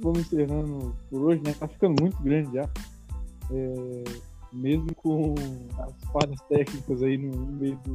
vamos 0.00 0.20
encerrando 0.20 0.96
por 1.10 1.20
hoje, 1.20 1.42
né? 1.44 1.52
Tá 1.52 1.68
ficando 1.68 2.00
muito 2.02 2.16
grande 2.22 2.54
já. 2.54 2.62
É, 3.50 4.04
mesmo 4.50 4.94
com 4.94 5.34
as 5.78 6.10
falhas 6.10 6.40
técnicas 6.48 7.02
aí 7.02 7.18
no, 7.18 7.36
meio 7.52 7.78
do, 7.84 7.94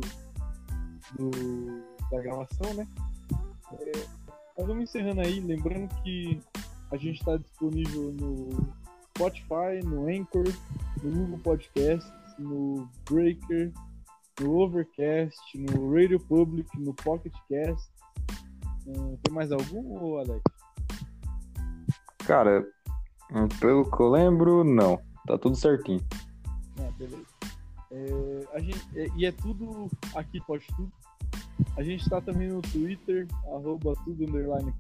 do- 1.18 1.84
da 2.12 2.22
gravação, 2.22 2.72
né? 2.76 2.88
É, 3.72 3.92
mas 4.56 4.68
vamos 4.68 4.84
encerrando 4.84 5.22
aí, 5.22 5.40
lembrando 5.40 5.90
que 6.04 6.40
a 6.92 6.98
gente 6.98 7.20
está 7.20 7.38
disponível 7.38 8.14
no 8.14 8.50
Spotify, 9.18 9.84
no 9.84 10.08
Anchor, 10.08 10.44
no 11.02 11.10
Google 11.12 11.40
Podcasts, 11.40 12.12
no 12.38 12.88
Breaker, 13.10 13.74
no 14.40 14.58
Overcast, 14.60 15.40
no 15.58 15.92
Radio 15.92 16.20
Public, 16.20 16.70
no 16.80 16.94
Pocket 16.94 17.34
Cast. 17.50 17.90
É, 18.86 18.94
tem 19.24 19.34
mais 19.34 19.52
algum, 19.52 20.18
Alex? 20.18 20.44
Cara, 22.26 22.66
pelo 23.60 23.90
que 23.90 24.02
eu 24.02 24.10
lembro, 24.10 24.64
não. 24.64 25.00
Tá 25.28 25.38
tudo 25.38 25.56
certinho. 25.56 26.02
É, 26.80 26.92
beleza. 26.92 27.26
É, 27.92 28.48
a 28.54 28.60
gente, 28.60 29.00
é, 29.00 29.08
e 29.16 29.26
é 29.26 29.32
tudo 29.32 29.90
aqui, 30.16 30.42
pode 30.42 30.66
tudo. 30.76 30.92
A 31.78 31.84
gente 31.84 32.10
tá 32.10 32.20
também 32.20 32.50
no 32.50 32.62
Twitter, 32.62 33.28
arroba 33.46 33.94
tudo 34.04 34.24
underline. 34.24 34.74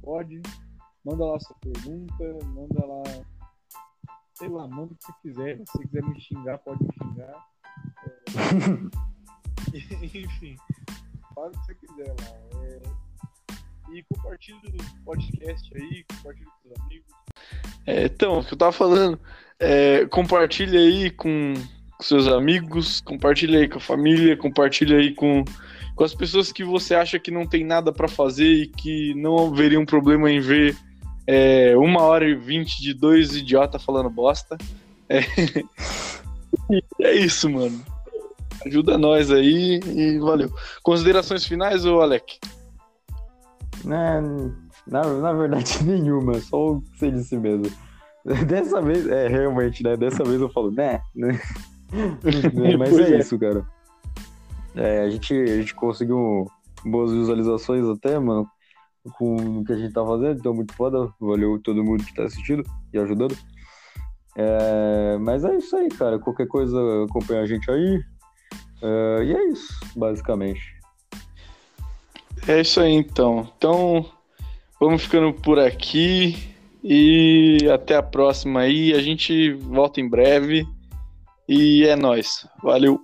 Manda 1.05 1.25
lá 1.25 1.39
sua 1.39 1.55
pergunta, 1.57 2.45
manda 2.47 2.85
lá. 2.85 3.03
Sei 4.33 4.49
lá, 4.49 4.67
manda 4.67 4.93
o 4.93 4.95
que 4.95 5.05
você 5.05 5.13
quiser. 5.21 5.57
Se 5.57 5.65
você 5.65 5.83
quiser 5.83 6.03
me 6.03 6.19
xingar, 6.19 6.57
pode 6.59 6.83
me 6.83 6.89
xingar. 6.93 7.47
É, 9.73 9.77
enfim, 10.17 10.55
fala 11.35 11.47
o 11.47 11.51
que 11.51 11.65
você 11.65 11.75
quiser 11.75 12.07
lá. 12.07 12.61
É, 12.63 12.81
e 13.91 14.03
compartilha 14.03 14.59
o 14.59 15.03
podcast 15.03 15.77
aí, 15.77 16.03
compartilha 16.05 16.49
com 16.49 16.69
seus 16.69 16.79
amigos. 16.79 17.13
É, 17.85 18.05
então, 18.05 18.39
o 18.39 18.43
que 18.43 18.53
eu 18.53 18.57
tava 18.57 18.71
falando, 18.71 19.19
é, 19.59 20.05
compartilha 20.05 20.79
aí 20.79 21.09
com, 21.09 21.53
seus 22.03 22.27
amigos, 22.27 23.01
compartilha 23.01 23.59
aí 23.59 23.67
com 23.67 23.77
a 23.77 23.81
família, 23.81 24.37
compartilha 24.37 24.97
aí 24.97 25.13
com, 25.13 25.43
com 25.95 26.03
as 26.03 26.13
pessoas 26.13 26.51
que 26.51 26.63
você 26.63 26.95
acha 26.95 27.19
que 27.19 27.31
não 27.31 27.47
tem 27.47 27.63
nada 27.63 27.91
pra 27.91 28.07
fazer 28.07 28.51
e 28.51 28.67
que 28.67 29.13
não 29.15 29.47
haveria 29.47 29.79
um 29.79 29.85
problema 29.85 30.29
em 30.29 30.39
ver 30.39 30.75
é, 31.25 31.75
uma 31.77 32.01
hora 32.01 32.27
e 32.27 32.35
vinte 32.35 32.81
de 32.81 32.93
dois 32.93 33.35
idiotas 33.35 33.83
falando 33.83 34.09
bosta. 34.09 34.57
É, 35.07 35.19
é 37.01 37.13
isso, 37.15 37.49
mano. 37.49 37.83
Ajuda 38.65 38.97
nós 38.97 39.31
aí 39.31 39.79
e 39.85 40.19
valeu. 40.19 40.53
Considerações 40.81 41.45
finais, 41.45 41.85
ô 41.85 42.01
Alec? 42.01 42.39
Né, 43.83 44.21
na, 44.87 45.01
na 45.01 45.33
verdade, 45.33 45.83
nenhuma, 45.85 46.39
só 46.39 46.73
o 46.73 46.81
que 46.81 46.99
você 46.99 47.11
disse 47.11 47.37
mesmo. 47.37 47.71
Dessa 48.47 48.81
vez, 48.81 49.07
é, 49.07 49.27
realmente, 49.27 49.83
né? 49.83 49.97
Dessa 49.97 50.23
vez 50.23 50.39
eu 50.39 50.49
falo, 50.49 50.71
né? 50.71 51.01
né? 51.15 51.39
Mas 52.79 52.89
Pois 52.89 53.09
é 53.09 53.15
é. 53.15 53.19
isso, 53.19 53.37
cara. 53.37 53.65
É, 54.75 55.01
a, 55.01 55.09
gente, 55.09 55.33
a 55.33 55.57
gente 55.57 55.75
conseguiu 55.75 56.47
boas 56.85 57.11
visualizações 57.11 57.85
até, 57.85 58.17
mano, 58.17 58.47
com 59.17 59.59
o 59.59 59.63
que 59.63 59.73
a 59.73 59.77
gente 59.77 59.93
tá 59.93 60.03
fazendo, 60.05 60.39
então 60.39 60.53
muito 60.53 60.73
foda. 60.73 61.11
Valeu 61.19 61.59
todo 61.61 61.83
mundo 61.83 62.03
que 62.03 62.15
tá 62.15 62.23
assistindo 62.23 62.63
e 62.91 62.97
ajudando. 62.97 63.37
É, 64.35 65.17
mas 65.19 65.43
é 65.43 65.55
isso 65.55 65.75
aí, 65.75 65.89
cara. 65.89 66.17
Qualquer 66.17 66.47
coisa, 66.47 66.77
acompanha 67.05 67.41
a 67.41 67.45
gente 67.45 67.69
aí. 67.69 68.01
É, 68.81 69.23
e 69.23 69.33
é 69.33 69.49
isso, 69.49 69.79
basicamente. 69.95 70.73
É 72.47 72.61
isso 72.61 72.79
aí 72.79 72.93
então. 72.93 73.49
Então, 73.57 74.05
vamos 74.83 75.03
ficando 75.03 75.33
por 75.33 75.59
aqui 75.59 76.35
e 76.83 77.69
até 77.73 77.95
a 77.95 78.03
próxima 78.03 78.61
aí. 78.61 78.93
A 78.93 79.01
gente 79.01 79.53
volta 79.53 80.01
em 80.01 80.09
breve 80.09 80.67
e 81.47 81.85
é 81.85 81.95
nóis. 81.95 82.45
Valeu. 82.61 82.99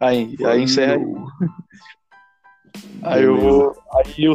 Aí, 0.00 0.34
aí 0.42 0.62
encerra. 0.62 0.96
Aí 3.02 3.24
eu 3.24 3.36
vou. 3.38 3.76
Aí 3.92 4.24
eu 4.24 4.34